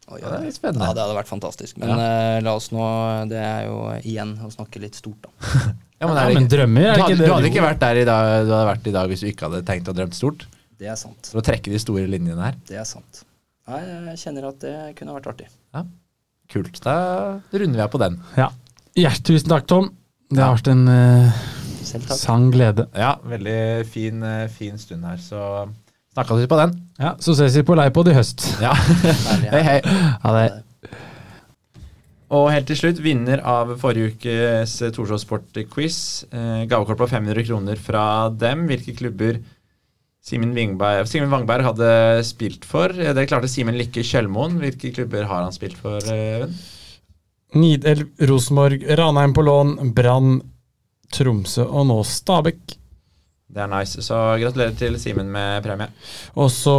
Oi, 0.10 0.20
Ja, 0.24 0.32
det 0.36 0.50
er 0.50 0.56
spennende. 0.56 0.88
Ja, 0.88 0.96
det 0.98 1.04
hadde 1.04 1.18
vært 1.18 1.30
fantastisk. 1.30 1.78
Men 1.82 1.94
uh, 1.96 2.40
la 2.46 2.56
oss 2.58 2.72
nå 2.74 2.86
Det 3.30 3.40
er 3.40 3.68
jo 3.68 3.78
igjen 4.02 4.36
å 4.46 4.50
snakke 4.54 4.82
litt 4.82 4.98
stort, 5.00 5.28
da. 5.28 5.52
Ja, 6.00 6.08
men, 6.08 6.16
er 6.16 6.30
det 6.30 6.36
men 6.38 6.46
drømmer, 6.48 6.86
er 6.88 6.96
det 6.96 7.04
ikke 7.04 7.16
det? 7.20 7.26
du 7.28 7.34
hadde 7.34 7.48
ikke 7.50 7.64
vært 7.66 7.82
der 7.82 7.98
i 8.00 8.04
dag, 8.08 8.28
du 8.48 8.54
hadde 8.54 8.68
vært 8.70 8.86
i 8.88 8.94
dag 8.96 9.10
hvis 9.12 9.20
du 9.20 9.26
ikke 9.28 9.50
hadde 9.50 9.66
tenkt 9.68 9.90
og 9.92 9.98
drømt 9.98 10.16
stort? 10.16 10.46
Det 10.80 10.88
er 10.88 10.96
sant. 10.96 11.28
For 11.28 11.42
å 11.42 11.44
trekke 11.44 11.74
de 11.74 11.82
store 11.84 12.06
linjene 12.08 12.40
her. 12.40 12.56
Det 12.70 12.78
er 12.80 12.86
sant. 12.88 13.26
Nei, 13.68 13.82
jeg 13.84 14.22
kjenner 14.22 14.48
at 14.48 14.62
det 14.64 14.76
kunne 14.96 15.18
vært 15.18 15.28
artig. 15.34 15.50
Ja. 15.76 15.84
Kult. 16.50 16.80
Da 16.86 16.96
runder 17.52 17.82
vi 17.82 17.84
av 17.84 17.92
på 17.92 18.00
den. 18.02 18.16
Ja. 18.40 18.48
Hjert, 18.98 19.26
tusen 19.28 19.52
takk, 19.52 19.68
Tom. 19.68 19.92
Det 20.32 20.40
har 20.40 20.56
vært 20.56 20.72
en 20.72 20.88
uh, 20.88 21.44
sann 22.16 22.48
glede. 22.54 22.88
Ja, 22.98 23.18
veldig 23.28 23.60
fin, 23.92 24.24
eh, 24.24 24.48
fin 24.54 24.80
stund 24.82 25.06
her, 25.06 25.20
så 25.22 25.44
snakkes 26.20 26.42
vi 26.44 26.48
på 26.52 26.58
den. 26.60 26.74
Ja, 27.00 27.14
Så 27.20 27.32
ses 27.38 27.56
vi 27.56 27.64
på 27.64 27.76
Leipod 27.80 28.08
i 28.12 28.14
høst. 28.18 28.44
Ja. 28.66 28.74
Hei, 29.54 29.62
hei. 29.64 29.80
Ha 30.24 30.34
det. 30.36 30.48
Og 32.30 32.52
helt 32.54 32.68
til 32.70 32.78
slutt, 32.78 33.00
vinner 33.02 33.40
av 33.42 33.72
forrige 33.82 34.12
ukes 34.14 34.76
Torshov 34.94 35.18
Sport-quiz. 35.24 35.96
Eh, 36.30 36.66
gavekort 36.70 37.00
på 37.00 37.08
500 37.10 37.42
kroner 37.48 37.80
fra 37.82 38.04
dem. 38.30 38.68
Hvilke 38.70 38.94
klubber 39.00 39.40
Simen 40.22 40.52
Wingberg, 40.54 41.08
Wangberg 41.32 41.66
hadde 41.66 41.90
spilt 42.28 42.68
for? 42.70 42.94
Eh, 42.94 43.14
Det 43.18 43.26
klarte 43.32 43.50
Simen 43.50 43.80
Lykke 43.80 44.04
Kjølmoen. 44.06 44.60
Hvilke 44.62 44.92
klubber 44.94 45.26
har 45.26 45.42
han 45.48 45.56
spilt 45.56 45.80
for? 45.82 45.98
eh, 46.06 46.36
Even? 46.44 46.54
Nidelv, 47.58 48.12
Rosenborg, 48.30 48.84
Ranheim 49.00 49.34
på 49.34 49.42
lån, 49.42 49.94
Brann, 49.98 50.36
Tromsø 51.10 51.64
og 51.66 51.88
nå 51.90 51.98
Stabæk. 52.06 52.76
Det 53.50 53.64
er 53.64 53.70
nice. 53.72 54.04
Så 54.06 54.16
gratulerer 54.38 54.76
til 54.78 54.98
Simen 55.02 55.32
med 55.34 55.64
premie. 55.66 55.90
Og 56.38 56.52
så 56.54 56.76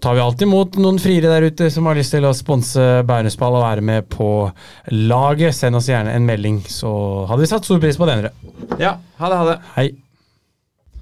tar 0.00 0.16
vi 0.16 0.22
alltid 0.24 0.46
imot 0.46 0.78
noen 0.80 1.00
friere 1.02 1.28
der 1.28 1.50
ute 1.52 1.68
som 1.72 1.88
har 1.90 1.98
lyst 1.98 2.14
til 2.16 2.24
å 2.24 2.32
sponse 2.36 2.86
Bærumsball 3.08 3.58
og 3.58 3.66
være 3.66 3.84
med 3.84 4.08
på 4.12 4.30
laget. 4.94 5.52
Send 5.58 5.76
oss 5.76 5.90
gjerne 5.92 6.14
en 6.16 6.24
melding, 6.28 6.62
så 6.64 6.92
hadde 7.28 7.44
vi 7.44 7.50
satt 7.52 7.68
stor 7.68 7.82
pris 7.82 8.00
på 8.00 8.08
det. 8.08 8.22
dere. 8.22 8.56
Ja, 8.80 8.96
ha 9.20 9.28
det, 9.28 9.42
ha 9.42 9.50
det. 9.52 9.58
Hei. 9.76 9.90